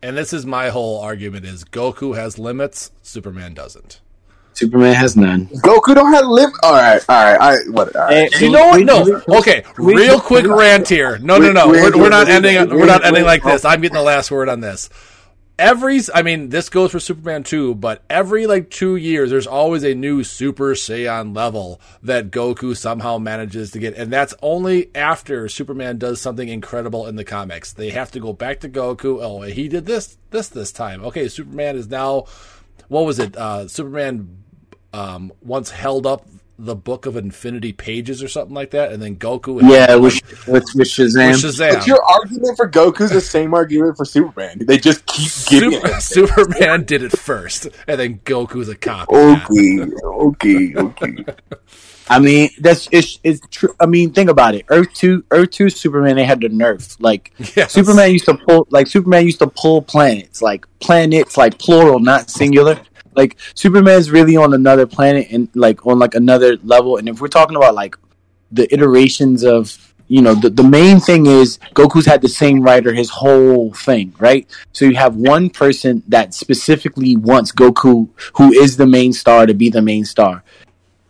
And 0.03 0.17
this 0.17 0.33
is 0.33 0.47
my 0.47 0.69
whole 0.69 1.01
argument 1.01 1.45
is 1.45 1.65
Goku 1.65 2.15
has 2.15 2.39
limits, 2.39 2.93
Superman 3.03 3.53
doesn't. 3.53 4.01
Superman 4.57 4.95
has 4.95 5.17
none. 5.17 5.47
Goku 5.47 5.95
don't 5.95 6.13
have 6.13 6.27
live. 6.27 6.51
All 6.63 6.73
right, 6.73 7.05
all 7.09 7.25
right, 7.25 7.37
all 7.41 7.55
right. 7.57 7.71
What? 7.71 7.95
All 7.95 8.03
right. 8.07 8.41
You 8.41 8.51
know 8.51 8.67
what? 8.69 8.81
No. 8.85 9.23
Okay. 9.39 9.63
Real 9.77 10.19
quick 10.21 10.47
rant 10.47 10.89
here. 10.89 11.19
No, 11.19 11.39
no, 11.39 11.53
no. 11.53 11.69
we- 11.69 11.81
We're, 11.81 11.93
we- 11.93 12.01
we're 12.01 12.09
not 12.09 12.29
ending. 12.29 12.71
we- 12.71 12.77
We're 12.77 12.87
not 12.87 13.05
ending 13.05 13.25
like 13.25 13.43
this. 13.43 13.65
I'm 13.65 13.81
getting 13.83 13.95
the 13.97 14.03
last 14.03 14.31
word 14.31 14.49
on 14.49 14.61
this. 14.61 14.89
Every, 15.59 16.01
I 16.15 16.21
mean, 16.21 16.51
this 16.51 16.69
goes 16.69 16.91
for 16.93 17.01
Superman 17.01 17.43
2, 17.43 17.77
but 17.77 18.03
every 18.11 18.47
like 18.47 18.69
two 18.69 18.95
years, 18.97 19.31
there's 19.31 19.47
always 19.47 19.85
a 19.85 19.95
new 19.95 20.23
Super 20.23 20.75
Saiyan 20.75 21.35
level 21.35 21.81
that 22.03 22.31
Goku 22.31 22.77
somehow 22.77 23.17
manages 23.17 23.71
to 23.71 23.79
get. 23.79 23.95
And 23.95 24.13
that's 24.13 24.35
only 24.43 24.91
after 24.95 25.49
Superman 25.49 25.97
does 25.97 26.21
something 26.21 26.47
incredible 26.49 27.07
in 27.07 27.17
the 27.17 27.25
comics. 27.25 27.73
They 27.73 27.89
have 27.89 28.11
to 28.11 28.21
go 28.21 28.35
back 28.35 28.61
to 28.61 28.69
Goku. 28.69 29.19
Oh, 29.23 29.41
he 29.43 29.67
did 29.69 29.87
this, 29.87 30.19
this, 30.31 30.49
this 30.49 30.73
time. 30.73 31.03
Okay, 31.03 31.27
Superman 31.27 31.77
is 31.77 31.89
now, 31.89 32.27
what 32.89 33.07
was 33.07 33.19
it? 33.19 33.35
Uh, 33.35 33.67
Superman 33.67 34.43
um, 34.97 35.33
once 35.43 35.71
held 35.71 36.07
up 36.07 36.27
the 36.59 36.75
book 36.75 37.05
of 37.05 37.17
infinity 37.17 37.73
pages 37.73 38.23
or 38.23 38.29
something 38.29 38.55
like 38.55 38.71
that, 38.71 38.91
and 38.91 39.03
then 39.03 39.17
Goku. 39.17 39.61
Yeah, 39.63 39.97
with, 39.97 40.15
with, 40.47 40.65
with 40.75 40.89
Shazam. 40.89 41.33
with 41.33 41.43
Shazam. 41.43 41.75
But 41.75 41.87
your 41.87 42.03
argument 42.03 42.57
for 42.57 42.69
Goku's 42.69 43.11
the 43.11 43.21
same 43.21 43.53
argument 43.53 43.97
for 43.97 44.07
Superman. 44.07 44.61
They 44.61 44.79
just 44.79 45.05
keep 45.05 45.31
giving 45.49 45.73
Super, 45.73 45.89
it. 45.89 46.01
Superman 46.03 46.85
did 46.85 47.03
it 47.03 47.13
first, 47.13 47.69
and 47.87 48.01
then 48.01 48.21
Goku's 48.21 48.71
a 48.71 48.77
cop. 48.77 49.11
Okay, 49.11 49.87
okay, 50.03 50.75
okay. 50.75 51.25
I 52.09 52.21
mean, 52.21 52.51
that's 52.61 52.89
it's, 52.93 53.19
it's 53.25 53.41
true. 53.51 53.75
I 53.81 53.87
mean, 53.87 54.13
think 54.13 54.31
about 54.31 54.55
it. 54.55 54.65
Earth 54.69 54.95
two, 54.95 55.25
Earth 55.33 55.51
two, 55.51 55.69
Superman. 55.69 56.17
They 56.17 56.25
had 56.25 56.41
the 56.41 56.49
nerf. 56.49 56.97
Like 57.01 57.33
Yes. 57.57 57.73
Superman 57.73 58.13
used 58.13 58.27
to 58.27 58.35
pull, 58.35 58.67
like 58.71 58.87
Superman 58.87 59.25
used 59.25 59.41
to 59.41 59.49
pull 59.49 59.83
planets, 59.83 60.41
like 60.41 60.67
planets, 60.79 61.37
like 61.37 61.59
plural, 61.59 61.99
not 61.99 62.31
singular. 62.31 62.81
Like 63.17 63.37
Superman's 63.55 64.11
really 64.11 64.37
on 64.37 64.55
another 64.55 64.87
planet 64.87 65.29
and 65.31 65.49
like 65.55 65.87
on 65.87 65.99
like 65.99 66.15
another 66.15 66.57
level. 66.63 66.99
And 66.99 67.09
if 67.09 67.21
we're 67.21 67.29
talking 67.29 67.57
about 67.57 67.75
like 67.75 67.97
the 68.53 68.73
iterations 68.73 69.43
of 69.43 69.87
you 70.09 70.23
know 70.23 70.35
the, 70.35 70.51
the 70.51 70.63
main 70.63 71.01
thing 71.01 71.27
is 71.27 71.59
goku's 71.75 72.07
had 72.07 72.23
the 72.23 72.29
same 72.29 72.61
writer 72.61 72.93
his 72.93 73.11
whole 73.11 73.73
thing 73.73 74.15
right 74.19 74.49
so 74.73 74.85
you 74.85 74.95
have 74.95 75.17
one 75.17 75.51
person 75.51 76.03
that 76.07 76.33
specifically 76.33 77.17
wants 77.17 77.51
goku 77.53 78.09
who 78.35 78.53
is 78.53 78.77
the 78.77 78.87
main 78.87 79.13
star 79.13 79.47
to 79.47 79.55
be 79.55 79.69
the 79.69 79.83
main 79.83 80.05
star 80.05 80.45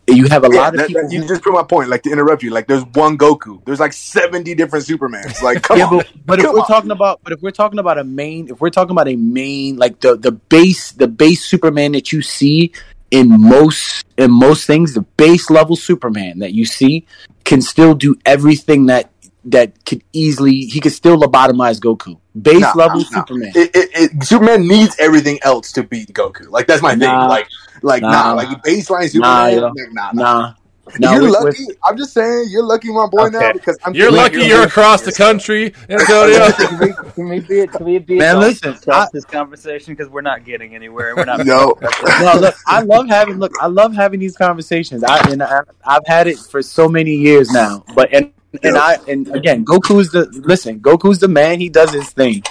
you 0.09 0.29
have 0.29 0.45
a 0.45 0.49
Yeah, 0.53 0.61
lot 0.61 0.75
of 0.75 0.81
that- 0.81 0.87
people 0.89 1.03
that- 1.03 1.13
you 1.13 1.27
just 1.27 1.43
put 1.43 1.53
my 1.53 1.63
point. 1.63 1.89
Like 1.89 2.03
to 2.05 2.11
interrupt 2.11 2.43
you, 2.43 2.51
like 2.51 2.67
there's 2.69 2.85
one 2.95 3.19
Goku. 3.19 3.65
There's 3.65 3.81
like 3.81 3.93
seventy 3.93 4.55
different 4.55 4.87
Supermans. 4.87 5.43
Like, 5.43 5.63
come 5.63 5.79
yeah, 5.79 5.87
on. 5.87 5.97
but, 5.99 6.07
but 6.27 6.39
if 6.41 6.45
we're 6.53 6.61
on. 6.61 6.67
talking 6.67 6.91
about, 6.91 7.21
but 7.25 7.33
if 7.33 7.43
we're 7.43 7.51
talking 7.51 7.79
about 7.79 7.99
a 7.99 8.05
main, 8.05 8.49
if 8.49 8.61
we're 8.61 8.71
talking 8.71 8.93
about 8.93 9.09
a 9.09 9.17
main, 9.17 9.77
like 9.77 10.01
the 10.01 10.17
the 10.17 10.33
base, 10.33 10.93
the 10.93 11.09
base 11.09 11.45
Superman 11.45 11.93
that 11.93 12.13
you 12.13 12.23
see 12.23 12.73
in 13.11 13.41
most 13.41 14.05
in 14.17 14.31
most 14.31 14.67
things, 14.67 14.95
the 14.95 15.03
base 15.03 15.51
level 15.51 15.77
Superman 15.77 16.39
that 16.41 16.53
you 16.53 16.65
see 16.67 17.07
can 17.45 17.61
still 17.63 17.95
do 17.95 18.15
everything 18.25 18.87
that 18.87 19.11
that 19.45 19.85
could 19.85 20.03
easily 20.13 20.63
he 20.63 20.81
could 20.81 20.93
still 20.93 21.17
lobotomize 21.21 21.79
Goku. 21.81 22.19
Base 22.41 22.61
Nah, 22.61 22.73
level 22.75 23.01
nah, 23.01 23.07
nah. 23.13 23.19
Superman. 23.21 23.53
It, 23.55 23.71
it, 23.77 23.91
it, 23.95 24.25
Superman 24.25 24.67
needs 24.67 24.97
everything 24.99 25.39
else 25.43 25.73
to 25.73 25.83
beat 25.85 26.13
Goku. 26.13 26.49
Like 26.51 26.67
that's 26.67 26.83
my 26.83 26.97
thing. 26.97 27.09
Like, 27.09 27.47
like 27.83 28.03
nah, 28.03 28.11
Nah. 28.11 28.33
like 28.35 28.49
baseline 28.63 29.01
Nah, 29.15 29.47
Superman. 29.49 29.55
yo. 29.55 29.61
like, 29.69 29.93
nah, 29.93 30.11
nah. 30.13 30.13
Nah, 30.13 30.53
nah. 31.01 31.13
you're 31.15 31.23
with- 31.23 31.31
lucky. 31.33 31.65
with- 31.67 31.77
I'm 31.85 31.97
just 31.97 32.13
saying, 32.13 32.47
you're 32.51 32.63
lucky, 32.63 32.93
my 32.93 33.07
boy. 33.09 33.29
Now 33.29 33.53
because 33.53 33.77
I'm 33.85 33.95
You're 33.95 34.11
lucky 34.13 34.37
you- 34.39 34.45
you're 34.45 34.63
across 34.63 35.03
the 35.03 35.13
country, 35.13 35.75
Antonio. 35.89 36.51
can 36.53 36.79
we 36.79 36.93
can 37.15 37.29
we 37.29 37.41
be 37.41 37.61
it 37.61 37.73
can 37.73 37.85
we 37.85 37.99
be 37.99 38.17
Man, 38.19 38.39
listen, 38.41 38.71
and 38.75 38.83
I- 38.89 39.07
this 39.13 39.25
conversation 39.25 39.95
because 39.95 40.09
we're 40.11 40.21
not 40.23 40.45
getting 40.45 40.75
anywhere. 40.75 41.15
We're 41.17 41.25
not. 41.25 41.45
Yo. 41.47 41.77
no, 42.21 42.35
look, 42.41 42.55
I 42.67 42.83
love 42.83 43.09
having 43.09 43.39
look, 43.39 43.53
I 43.61 43.67
love 43.67 43.95
having 43.95 44.21
these 44.21 44.37
conversations. 44.37 45.03
I 45.05 45.19
and 45.31 45.43
I, 45.43 45.61
I've 45.85 46.07
had 46.07 46.29
it 46.29 46.39
for 46.39 46.63
so 46.63 46.89
many 46.89 47.15
years 47.17 47.51
now. 47.51 47.85
But 47.95 48.13
and 48.15 48.33
and 48.63 48.79
I 48.79 48.99
and 49.09 49.29
again, 49.35 49.65
Goku's 49.65 50.13
the 50.13 50.27
listen. 50.45 50.79
Goku's 50.81 51.19
the 51.19 51.29
man. 51.29 51.59
He 51.59 51.69
does 51.69 51.91
his 51.93 52.11
thing, 52.11 52.43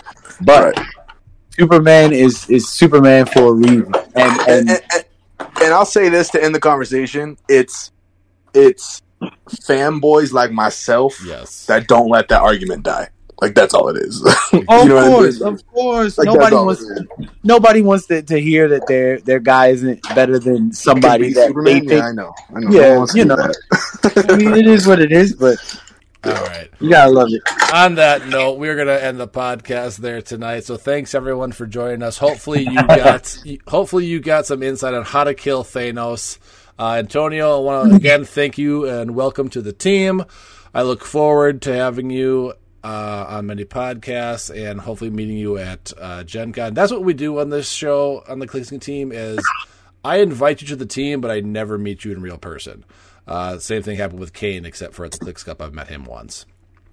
but 0.41 0.75
Right. 0.77 0.87
Superman 1.57 2.11
is 2.11 2.49
is 2.49 2.67
Superman 2.69 3.25
for 3.27 3.47
a 3.47 3.53
reason. 3.53 3.93
And 4.13 4.39
and, 4.41 4.69
and, 4.69 4.81
and, 4.93 5.05
and, 5.39 5.49
and 5.61 5.73
I'll 5.73 5.85
say 5.85 6.09
this 6.09 6.29
to 6.31 6.43
end 6.43 6.55
the 6.55 6.59
conversation: 6.59 7.37
it's 7.49 7.91
it's 8.53 9.01
fanboys 9.49 10.33
like 10.33 10.51
myself 10.51 11.19
yes. 11.25 11.65
that 11.67 11.87
don't 11.87 12.09
let 12.09 12.27
that 12.29 12.41
argument 12.41 12.83
die. 12.83 13.09
Like 13.41 13.53
that's 13.53 13.73
all 13.73 13.89
it 13.89 13.97
is. 13.97 14.21
You 14.53 14.59
of 14.69 14.87
know 14.87 14.95
what 14.95 15.03
I 15.03 15.07
mean? 15.07 15.15
course, 15.15 15.41
of 15.41 15.67
course, 15.67 16.17
Like, 16.17 16.25
that's 16.25 16.37
nobody 16.37 16.55
wants 16.55 16.85
nobody 17.43 17.81
wants 17.81 18.05
to, 18.07 18.21
to 18.21 18.39
hear 18.39 18.69
that 18.69 18.87
their 18.87 19.19
their 19.19 19.39
guy 19.39 19.67
isn't 19.67 20.01
better 20.15 20.39
than 20.39 20.71
somebody 20.71 21.27
be 21.27 21.33
that 21.33 21.47
Superman? 21.47 21.85
they 21.85 21.97
Yeah. 21.97 22.07
I 22.07 22.11
know. 22.13 22.33
I 22.55 22.59
know. 22.61 22.69
Yeah, 22.71 22.81
No 22.81 22.89
one 22.89 22.97
wants 22.99 23.13
to 23.13 23.19
you 23.19 23.25
know. 23.25 23.51
I 24.29 24.35
mean, 24.37 24.53
it 24.53 24.67
is 24.67 24.87
what 24.87 24.99
it 25.01 25.11
is, 25.11 25.35
but 25.35 25.57
All 26.25 26.33
right. 26.33 26.69
you 26.79 26.89
gotta 26.89 27.11
love 27.11 27.29
it. 27.31 27.41
On 27.73 27.95
that 27.95 28.27
note, 28.27 28.57
we're 28.57 28.75
going 28.75 28.87
to 28.87 29.03
end 29.03 29.19
the 29.19 29.27
podcast 29.27 29.97
there 29.97 30.21
tonight. 30.21 30.63
So 30.63 30.77
thanks 30.77 31.13
everyone 31.13 31.51
for 31.51 31.65
joining 31.67 32.01
us. 32.03 32.17
Hopefully 32.17 32.63
you 32.63 32.75
got 32.87 33.37
hopefully 33.67 34.05
you 34.05 34.19
got 34.19 34.45
some 34.45 34.63
insight 34.63 34.93
on 34.93 35.03
how 35.03 35.23
to 35.23 35.33
kill 35.33 35.63
Thanos. 35.63 36.37
Uh, 36.79 36.93
Antonio, 36.93 37.57
I 37.57 37.59
want 37.59 37.89
to 37.89 37.95
again 37.95 38.25
thank 38.25 38.57
you 38.57 38.87
and 38.87 39.15
welcome 39.15 39.49
to 39.49 39.61
the 39.61 39.73
team. 39.73 40.25
I 40.73 40.81
look 40.81 41.03
forward 41.05 41.61
to 41.63 41.73
having 41.73 42.09
you 42.09 42.53
uh, 42.83 43.25
on 43.29 43.45
many 43.47 43.65
podcasts 43.65 44.53
and 44.53 44.79
hopefully 44.81 45.09
meeting 45.09 45.37
you 45.37 45.57
at 45.57 45.93
uh, 45.99 46.23
Gen 46.23 46.53
Con. 46.53 46.73
That's 46.73 46.91
what 46.91 47.03
we 47.03 47.13
do 47.13 47.39
on 47.39 47.49
this 47.49 47.69
show 47.71 48.23
on 48.27 48.39
the 48.39 48.47
Clixing 48.47 48.79
team 48.79 49.11
is 49.11 49.39
I 50.03 50.17
invite 50.17 50.61
you 50.61 50.67
to 50.69 50.75
the 50.75 50.85
team, 50.85 51.19
but 51.21 51.31
I 51.31 51.39
never 51.39 51.77
meet 51.77 52.05
you 52.05 52.11
in 52.11 52.21
real 52.21 52.37
person. 52.37 52.83
Uh, 53.27 53.57
same 53.57 53.81
thing 53.81 53.97
happened 53.97 54.19
with 54.19 54.33
Kane, 54.33 54.65
except 54.65 54.93
for 54.93 55.05
at 55.05 55.11
the 55.11 55.17
Clix 55.17 55.43
Cup, 55.43 55.61
I've 55.61 55.73
met 55.73 55.87
him 55.87 56.05
once. 56.05 56.45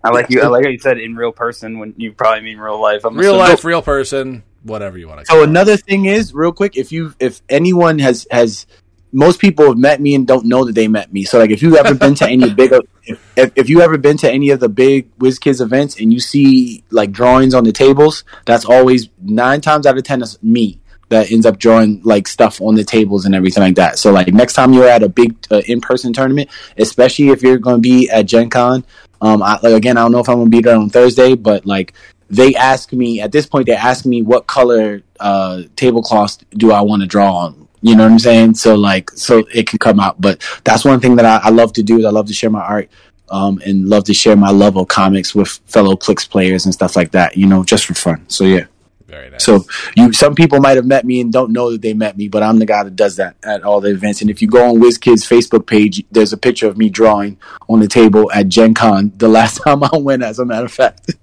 I 0.05 0.11
like 0.11 0.31
you. 0.31 0.43
I 0.43 0.49
like 0.49 0.65
how 0.65 0.71
you 0.71 0.79
said 0.79 0.99
in 0.99 1.15
real 1.15 1.33
person 1.33 1.79
when 1.79 1.95
you 1.97 2.13
probably 2.13 2.41
mean 2.41 2.59
real 2.59 2.81
life. 2.81 3.05
I'm 3.05 3.17
real 3.17 3.35
assuming- 3.35 3.51
life, 3.51 3.65
real 3.65 3.83
person, 3.83 4.43
whatever 4.63 4.99
you 4.99 5.09
want 5.09 5.21
to. 5.21 5.27
Call 5.27 5.39
So 5.39 5.45
another 5.45 5.77
thing 5.77 6.07
is, 6.07 6.35
real 6.35 6.53
quick, 6.53 6.77
if 6.77 6.91
you 6.91 7.15
if 7.21 7.41
anyone 7.49 7.99
has 8.01 8.27
has 8.31 8.67
most 9.13 9.41
people 9.41 9.67
have 9.67 9.77
met 9.77 10.01
me 10.01 10.15
and 10.15 10.27
don't 10.27 10.47
know 10.47 10.65
that 10.65 10.75
they 10.75 10.89
met 10.89 11.13
me. 11.13 11.23
So 11.25 11.39
like 11.39 11.51
if 11.51 11.63
you've 11.63 11.75
ever 11.75 11.95
been 11.95 12.15
to 12.17 12.29
any 12.29 12.53
big 12.55 12.73
if, 13.05 13.53
if 13.55 13.69
you 13.69 13.83
ever 13.83 13.99
been 13.99 14.17
to 14.19 14.31
any 14.31 14.51
of 14.51 14.61
the 14.61 14.69
big 14.71 15.17
WizKids 15.19 15.61
events 15.61 16.01
and 16.01 16.13
you 16.13 16.19
see 16.19 16.83
like 16.91 17.13
drawings 17.13 17.55
on 17.55 17.65
the 17.65 17.73
tables, 17.73 18.25
that's 18.47 18.65
always 18.65 19.09
nine 19.21 19.61
times 19.61 19.87
out 19.87 19.99
of 19.99 20.05
ten 20.05 20.23
is 20.23 20.43
me. 20.43 20.81
That 21.13 21.31
ends 21.31 21.47
up 21.47 21.59
drawing 21.59 22.01
like 22.03 22.27
stuff 22.27 22.61
on 22.61 22.75
the 22.75 22.85
tables 22.85 23.27
and 23.27 23.35
everything 23.35 23.63
like 23.63 23.77
that. 23.77 23.99
So 23.99 24.11
like 24.11 24.29
next 24.33 24.55
time 24.55 24.73
you're 24.73 24.89
at 24.89 25.03
a 25.03 25.09
big 25.09 25.37
uh, 25.51 25.63
in 25.67 25.81
person 25.81 26.13
tournament, 26.13 26.49
especially 26.79 27.29
if 27.29 27.43
you're 27.43 27.59
going 27.59 27.77
to 27.77 27.81
be 27.83 28.09
at 28.11 28.23
Gen 28.23 28.49
Con, 28.49 28.85
um, 29.21 29.43
I, 29.43 29.59
like 29.63 29.75
again, 29.75 29.97
I 29.97 30.03
don't 30.03 30.13
know 30.13 30.21
if 30.21 30.29
I'm 30.29 30.37
going 30.37 30.51
to 30.51 30.57
be 30.57 30.63
there 30.63 30.77
on 30.77 30.91
Thursday, 30.91 31.35
but 31.35 31.65
like 31.65 31.93
they 32.29 32.55
ask 32.55 32.93
me 32.93 33.21
at 33.21 33.31
this 33.31 33.47
point, 33.47 33.67
they 33.67 33.75
ask 33.75 34.07
me 34.07 34.23
what 34.23 34.47
color 34.47 35.03
uh, 35.21 35.63
tablecloths 35.77 36.39
do 36.51 36.73
I 36.73 36.81
want 36.81 37.03
to 37.03 37.07
draw 37.07 37.37
on. 37.37 37.69
You 37.83 37.95
know 37.95 38.05
what 38.05 38.13
I'm 38.13 38.19
saying? 38.19 38.55
So 38.55 38.75
like, 38.75 39.11
so 39.11 39.45
it 39.53 39.69
can 39.69 39.79
come 39.79 40.01
out. 40.01 40.21
But 40.21 40.43
that's 40.65 40.85
one 40.85 41.01
thing 41.01 41.17
that 41.17 41.27
I, 41.27 41.49
I 41.49 41.51
love 41.51 41.73
to 41.75 41.83
do. 41.83 41.99
Is 41.99 42.05
I 42.05 42.11
love 42.11 42.27
to 42.29 42.35
share 42.35 42.51
my 42.51 42.63
art 42.63 42.89
um, 43.29 43.61
and 43.67 43.89
love 43.89 44.05
to 44.05 44.15
share 44.15 44.37
my 44.37 44.51
love 44.51 44.77
of 44.77 44.89
comics 44.89 45.35
with 45.35 45.49
fellow 45.67 45.97
Clix 45.97 46.27
players 46.27 46.65
and 46.65 46.73
stuff 46.73 46.97
like 46.97 47.11
that. 47.11 47.37
You 47.37 47.47
know, 47.47 47.65
just 47.65 47.87
for 47.87 47.95
fun. 47.95 48.25
So 48.29 48.45
yeah. 48.45 48.67
Very 49.13 49.29
nice. 49.29 49.45
So 49.45 49.67
you, 49.95 50.11
some 50.15 50.35
people 50.35 50.59
might 50.59 50.77
have 50.77 50.87
met 50.87 51.05
me 51.05 51.21
and 51.21 51.31
don't 51.31 51.53
know 51.53 51.71
that 51.71 51.83
they 51.83 51.93
met 51.93 52.17
me, 52.17 52.29
but 52.29 52.43
I'm 52.43 52.59
the 52.59 52.65
guy 52.65 52.83
that 52.83 52.97
does 52.97 53.17
that 53.17 53.37
at 53.45 53.63
all 53.63 53.83
the 53.83 53.91
events. 53.91 54.23
And 54.23 54.31
if 54.31 54.41
you 54.41 54.49
go 54.49 54.67
on 54.67 54.77
WizKids 54.77 55.29
Facebook 55.29 55.67
page, 55.67 56.03
there's 56.11 56.33
a 56.33 56.39
picture 56.39 56.67
of 56.67 56.79
me 56.79 56.89
drawing 56.89 57.39
on 57.69 57.81
the 57.81 57.89
table 57.89 58.33
at 58.33 58.49
Gen 58.49 58.73
Con 58.73 59.13
the 59.19 59.29
last 59.29 59.59
time 59.65 59.85
I 59.85 59.99
went, 59.99 60.23
as 60.23 60.39
a 60.39 60.47
matter 60.47 60.65
of 60.65 60.73
fact. 60.73 61.15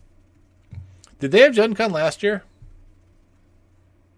Did 1.19 1.31
they 1.31 1.39
have 1.39 1.55
Gen 1.55 1.73
Con 1.73 1.91
last 1.91 2.21
year? 2.21 2.43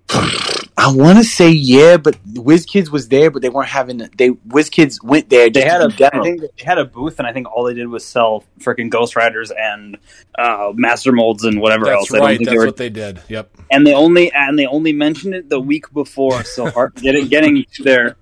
I 0.78 0.92
want 0.94 1.18
to 1.18 1.24
say 1.24 1.50
yeah, 1.52 1.98
but 1.98 2.16
WizKids 2.34 2.90
was 2.90 3.10
there, 3.10 3.30
but 3.30 3.42
they 3.42 3.50
weren't 3.50 3.70
having. 3.70 3.98
They 4.18 4.30
WizKids 4.30 5.04
went 5.04 5.30
there. 5.30 5.50
They 5.50 5.62
had 5.62 5.80
to 5.80 5.86
a, 5.86 5.90
demo. 5.90 6.22
I 6.22 6.24
think 6.24 6.42
they 6.42 6.64
had 6.64 6.78
a 6.78 6.86
booth, 6.86 7.20
and 7.20 7.28
I 7.28 7.34
think 7.34 7.52
all 7.52 7.66
they 7.66 7.74
did 7.74 7.88
was 7.88 8.06
sell 8.06 8.46
freaking 8.60 8.90
Ghost 8.90 9.16
Riders 9.16 9.52
and 9.52 9.98
uh, 10.40 10.72
Master 10.74 11.12
Molds 11.12 11.44
and 11.44 11.60
whatever 11.60 11.86
That's 11.86 11.98
else. 11.98 12.14
I 12.14 12.18
don't 12.18 12.26
right. 12.26 12.38
think 12.38 12.48
That's 12.48 12.54
they 12.56 12.60
were, 12.60 12.66
what 12.66 12.78
they 12.78 12.90
did. 12.90 13.22
Yep. 13.28 13.58
and 13.70 13.86
they 13.86 13.94
only 13.94 14.32
and 14.32 14.58
they 14.58 14.66
only 14.66 14.94
mentioned 14.94 15.36
it 15.36 15.50
the 15.50 15.60
week 15.60 15.92
before, 15.94 16.44
so 16.44 16.70
hard, 16.72 16.96
getting 16.96 17.28
getting 17.28 17.66
their 17.84 18.16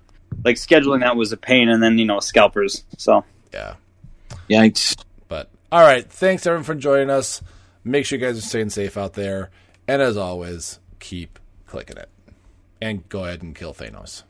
like 0.44 0.56
scheduling 0.56 1.00
that 1.00 1.16
was 1.16 1.32
a 1.32 1.36
pain, 1.36 1.68
and 1.68 1.82
then 1.82 1.98
you 1.98 2.04
know 2.04 2.20
scalpers. 2.20 2.84
So 2.98 3.24
Yeah. 3.52 3.74
Yikes! 4.48 5.00
But 5.28 5.48
all 5.70 5.82
right, 5.82 6.08
thanks 6.10 6.46
everyone 6.46 6.64
for 6.64 6.74
joining 6.74 7.10
us. 7.10 7.42
Make 7.84 8.04
sure 8.04 8.18
you 8.18 8.24
guys 8.24 8.36
are 8.36 8.42
staying 8.42 8.70
safe 8.70 8.96
out 8.96 9.14
there, 9.14 9.50
and 9.86 10.02
as 10.02 10.16
always, 10.16 10.80
keep 10.98 11.38
clicking 11.66 11.96
it, 11.96 12.08
and 12.80 13.08
go 13.08 13.24
ahead 13.24 13.42
and 13.42 13.54
kill 13.54 13.74
Thanos. 13.74 14.24